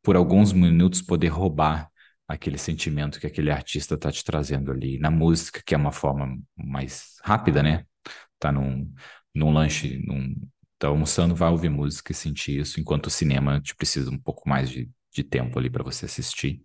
por 0.00 0.14
alguns 0.16 0.52
minutos 0.52 1.02
poder 1.02 1.26
roubar 1.28 1.90
aquele 2.28 2.56
sentimento 2.56 3.18
que 3.20 3.26
aquele 3.26 3.50
artista 3.50 3.98
tá 3.98 4.12
te 4.12 4.22
trazendo 4.24 4.70
ali 4.70 4.96
na 5.00 5.10
música, 5.10 5.60
que 5.66 5.74
é 5.74 5.78
uma 5.78 5.90
forma 5.90 6.38
mais 6.56 7.16
rápida, 7.24 7.64
né? 7.64 7.84
Tá 8.38 8.52
num, 8.52 8.88
num 9.34 9.52
lanche, 9.52 10.00
num, 10.06 10.36
tá 10.78 10.86
almoçando, 10.86 11.34
vai 11.34 11.50
ouvir 11.50 11.68
música 11.68 12.12
e 12.12 12.14
sentir 12.14 12.60
isso, 12.60 12.78
enquanto 12.80 13.06
o 13.08 13.10
cinema 13.10 13.60
te 13.60 13.74
precisa 13.74 14.08
um 14.10 14.18
pouco 14.20 14.48
mais 14.48 14.70
de, 14.70 14.88
de 15.12 15.24
tempo 15.24 15.58
ali 15.58 15.68
para 15.68 15.82
você 15.82 16.06
assistir. 16.06 16.62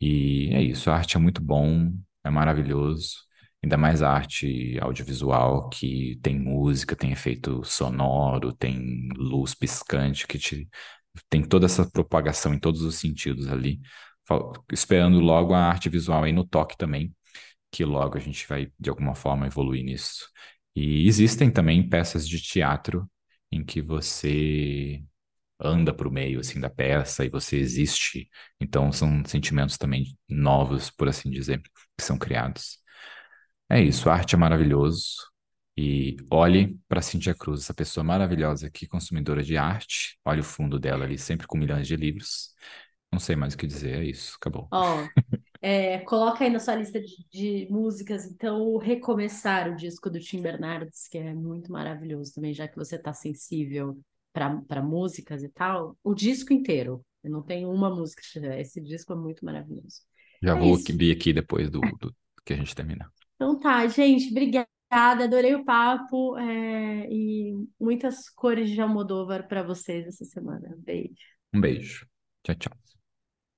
E 0.00 0.50
é 0.52 0.62
isso, 0.62 0.90
a 0.90 0.96
arte 0.96 1.16
é 1.16 1.20
muito 1.20 1.42
bom, 1.42 1.92
é 2.24 2.30
maravilhoso. 2.30 3.29
Ainda 3.62 3.76
mais 3.76 4.02
a 4.02 4.10
arte 4.10 4.78
audiovisual, 4.80 5.68
que 5.68 6.18
tem 6.22 6.38
música, 6.38 6.96
tem 6.96 7.12
efeito 7.12 7.62
sonoro, 7.64 8.52
tem 8.54 9.08
luz 9.16 9.54
piscante, 9.54 10.26
que 10.26 10.38
te, 10.38 10.68
tem 11.28 11.42
toda 11.42 11.66
essa 11.66 11.88
propagação 11.90 12.54
em 12.54 12.58
todos 12.58 12.82
os 12.82 12.96
sentidos 12.96 13.48
ali. 13.48 13.80
Esperando 14.72 15.18
logo 15.20 15.54
a 15.54 15.58
arte 15.68 15.88
visual 15.88 16.22
aí 16.24 16.32
no 16.32 16.44
toque 16.46 16.76
também, 16.76 17.14
que 17.72 17.84
logo 17.84 18.16
a 18.18 18.20
gente 18.20 18.46
vai, 18.48 18.72
de 18.78 18.90
alguma 18.90 19.14
forma, 19.14 19.46
evoluir 19.46 19.84
nisso. 19.84 20.28
E 20.76 21.06
existem 21.08 21.50
também 21.52 21.88
peças 21.88 22.28
de 22.28 22.40
teatro 22.42 23.10
em 23.52 23.64
que 23.64 23.82
você 23.82 25.02
anda 25.60 25.94
para 25.94 26.08
o 26.08 26.12
meio 26.12 26.40
assim 26.40 26.60
da 26.60 26.70
peça 26.70 27.24
e 27.26 27.30
você 27.30 27.58
existe. 27.58 28.30
Então 28.60 28.92
são 28.92 29.24
sentimentos 29.26 29.78
também 29.78 30.18
novos, 30.28 30.90
por 30.90 31.08
assim 31.08 31.30
dizer, 31.30 31.62
que 31.98 32.04
são 32.04 32.18
criados. 32.18 32.79
É 33.70 33.80
isso, 33.80 34.10
arte 34.10 34.34
é 34.34 34.38
maravilhoso. 34.38 35.28
E 35.76 36.16
olhe 36.30 36.78
para 36.88 37.00
Cintia 37.00 37.34
Cruz, 37.34 37.62
essa 37.62 37.72
pessoa 37.74 38.04
maravilhosa 38.04 38.66
aqui, 38.66 38.86
consumidora 38.86 39.42
de 39.42 39.56
arte. 39.56 40.18
Olha 40.24 40.40
o 40.40 40.44
fundo 40.44 40.78
dela 40.78 41.04
ali, 41.04 41.16
sempre 41.18 41.46
com 41.46 41.56
milhões 41.58 41.86
de 41.86 41.96
livros. 41.96 42.52
Não 43.12 43.20
sei 43.20 43.36
mais 43.36 43.54
o 43.54 43.58
que 43.58 43.66
dizer, 43.66 44.00
é 44.00 44.04
isso, 44.04 44.36
acabou. 44.36 44.72
Ó, 44.72 45.10
é, 45.62 45.98
coloca 46.00 46.44
aí 46.44 46.50
na 46.50 46.58
sua 46.60 46.76
lista 46.76 47.00
de, 47.00 47.26
de 47.32 47.68
músicas, 47.70 48.24
então, 48.26 48.62
o 48.62 48.78
Recomeçar, 48.78 49.70
o 49.70 49.76
disco 49.76 50.08
do 50.10 50.20
Tim 50.20 50.40
Bernardes, 50.42 51.08
que 51.08 51.18
é 51.18 51.34
muito 51.34 51.72
maravilhoso 51.72 52.34
também, 52.34 52.54
já 52.54 52.68
que 52.68 52.76
você 52.76 52.98
tá 52.98 53.12
sensível 53.12 53.98
para 54.32 54.82
músicas 54.82 55.42
e 55.42 55.48
tal, 55.48 55.96
o 56.04 56.14
disco 56.14 56.52
inteiro. 56.52 57.04
Eu 57.22 57.30
não 57.30 57.42
tenho 57.42 57.70
uma 57.70 57.90
música, 57.94 58.22
esse 58.60 58.80
disco 58.80 59.12
é 59.12 59.16
muito 59.16 59.44
maravilhoso. 59.44 60.02
Já 60.42 60.54
É 60.54 60.54
vou 60.54 60.74
isso. 60.74 60.92
aqui, 60.92 61.10
aqui 61.12 61.32
depois 61.32 61.70
do, 61.70 61.96
do 61.96 62.14
que 62.44 62.52
a 62.54 62.56
gente 62.56 62.74
terminar. 62.74 63.10
Então 63.40 63.58
tá, 63.58 63.88
gente, 63.88 64.30
obrigada, 64.30 64.68
adorei 65.24 65.54
o 65.54 65.64
papo 65.64 66.36
é, 66.36 67.08
e 67.10 67.54
muitas 67.80 68.28
cores 68.28 68.68
de 68.68 68.78
Almodóvar 68.82 69.48
para 69.48 69.62
vocês 69.62 70.06
essa 70.06 70.26
semana. 70.26 70.76
Beijo. 70.76 71.14
Um 71.54 71.58
beijo. 71.58 72.06
Tchau, 72.42 72.54
tchau. 72.56 72.89